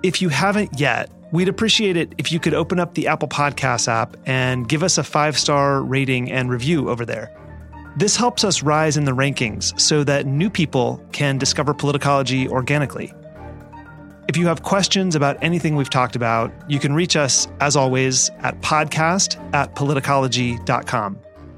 If 0.02 0.20
you 0.20 0.28
haven't 0.28 0.78
yet, 0.78 1.10
we'd 1.32 1.48
appreciate 1.48 1.96
it 1.96 2.14
if 2.18 2.30
you 2.30 2.38
could 2.38 2.54
open 2.54 2.78
up 2.78 2.94
the 2.94 3.06
Apple 3.06 3.28
Podcasts 3.28 3.88
app 3.88 4.16
and 4.26 4.68
give 4.68 4.82
us 4.82 4.98
a 4.98 5.04
five 5.04 5.38
star 5.38 5.82
rating 5.82 6.30
and 6.30 6.50
review 6.50 6.90
over 6.90 7.06
there. 7.06 7.32
This 7.96 8.16
helps 8.16 8.42
us 8.42 8.62
rise 8.62 8.96
in 8.96 9.04
the 9.04 9.12
rankings 9.12 9.78
so 9.80 10.02
that 10.04 10.26
new 10.26 10.50
people 10.50 11.00
can 11.12 11.38
discover 11.38 11.72
politicology 11.72 12.48
organically. 12.48 13.12
If 14.26 14.36
you 14.36 14.46
have 14.46 14.62
questions 14.62 15.14
about 15.14 15.36
anything 15.42 15.76
we've 15.76 15.90
talked 15.90 16.16
about, 16.16 16.52
you 16.66 16.80
can 16.80 16.92
reach 16.94 17.14
us, 17.14 17.46
as 17.60 17.76
always, 17.76 18.30
at 18.40 18.60
podcast 18.62 19.38
at 19.54 19.74
politicology.com. 19.76 21.23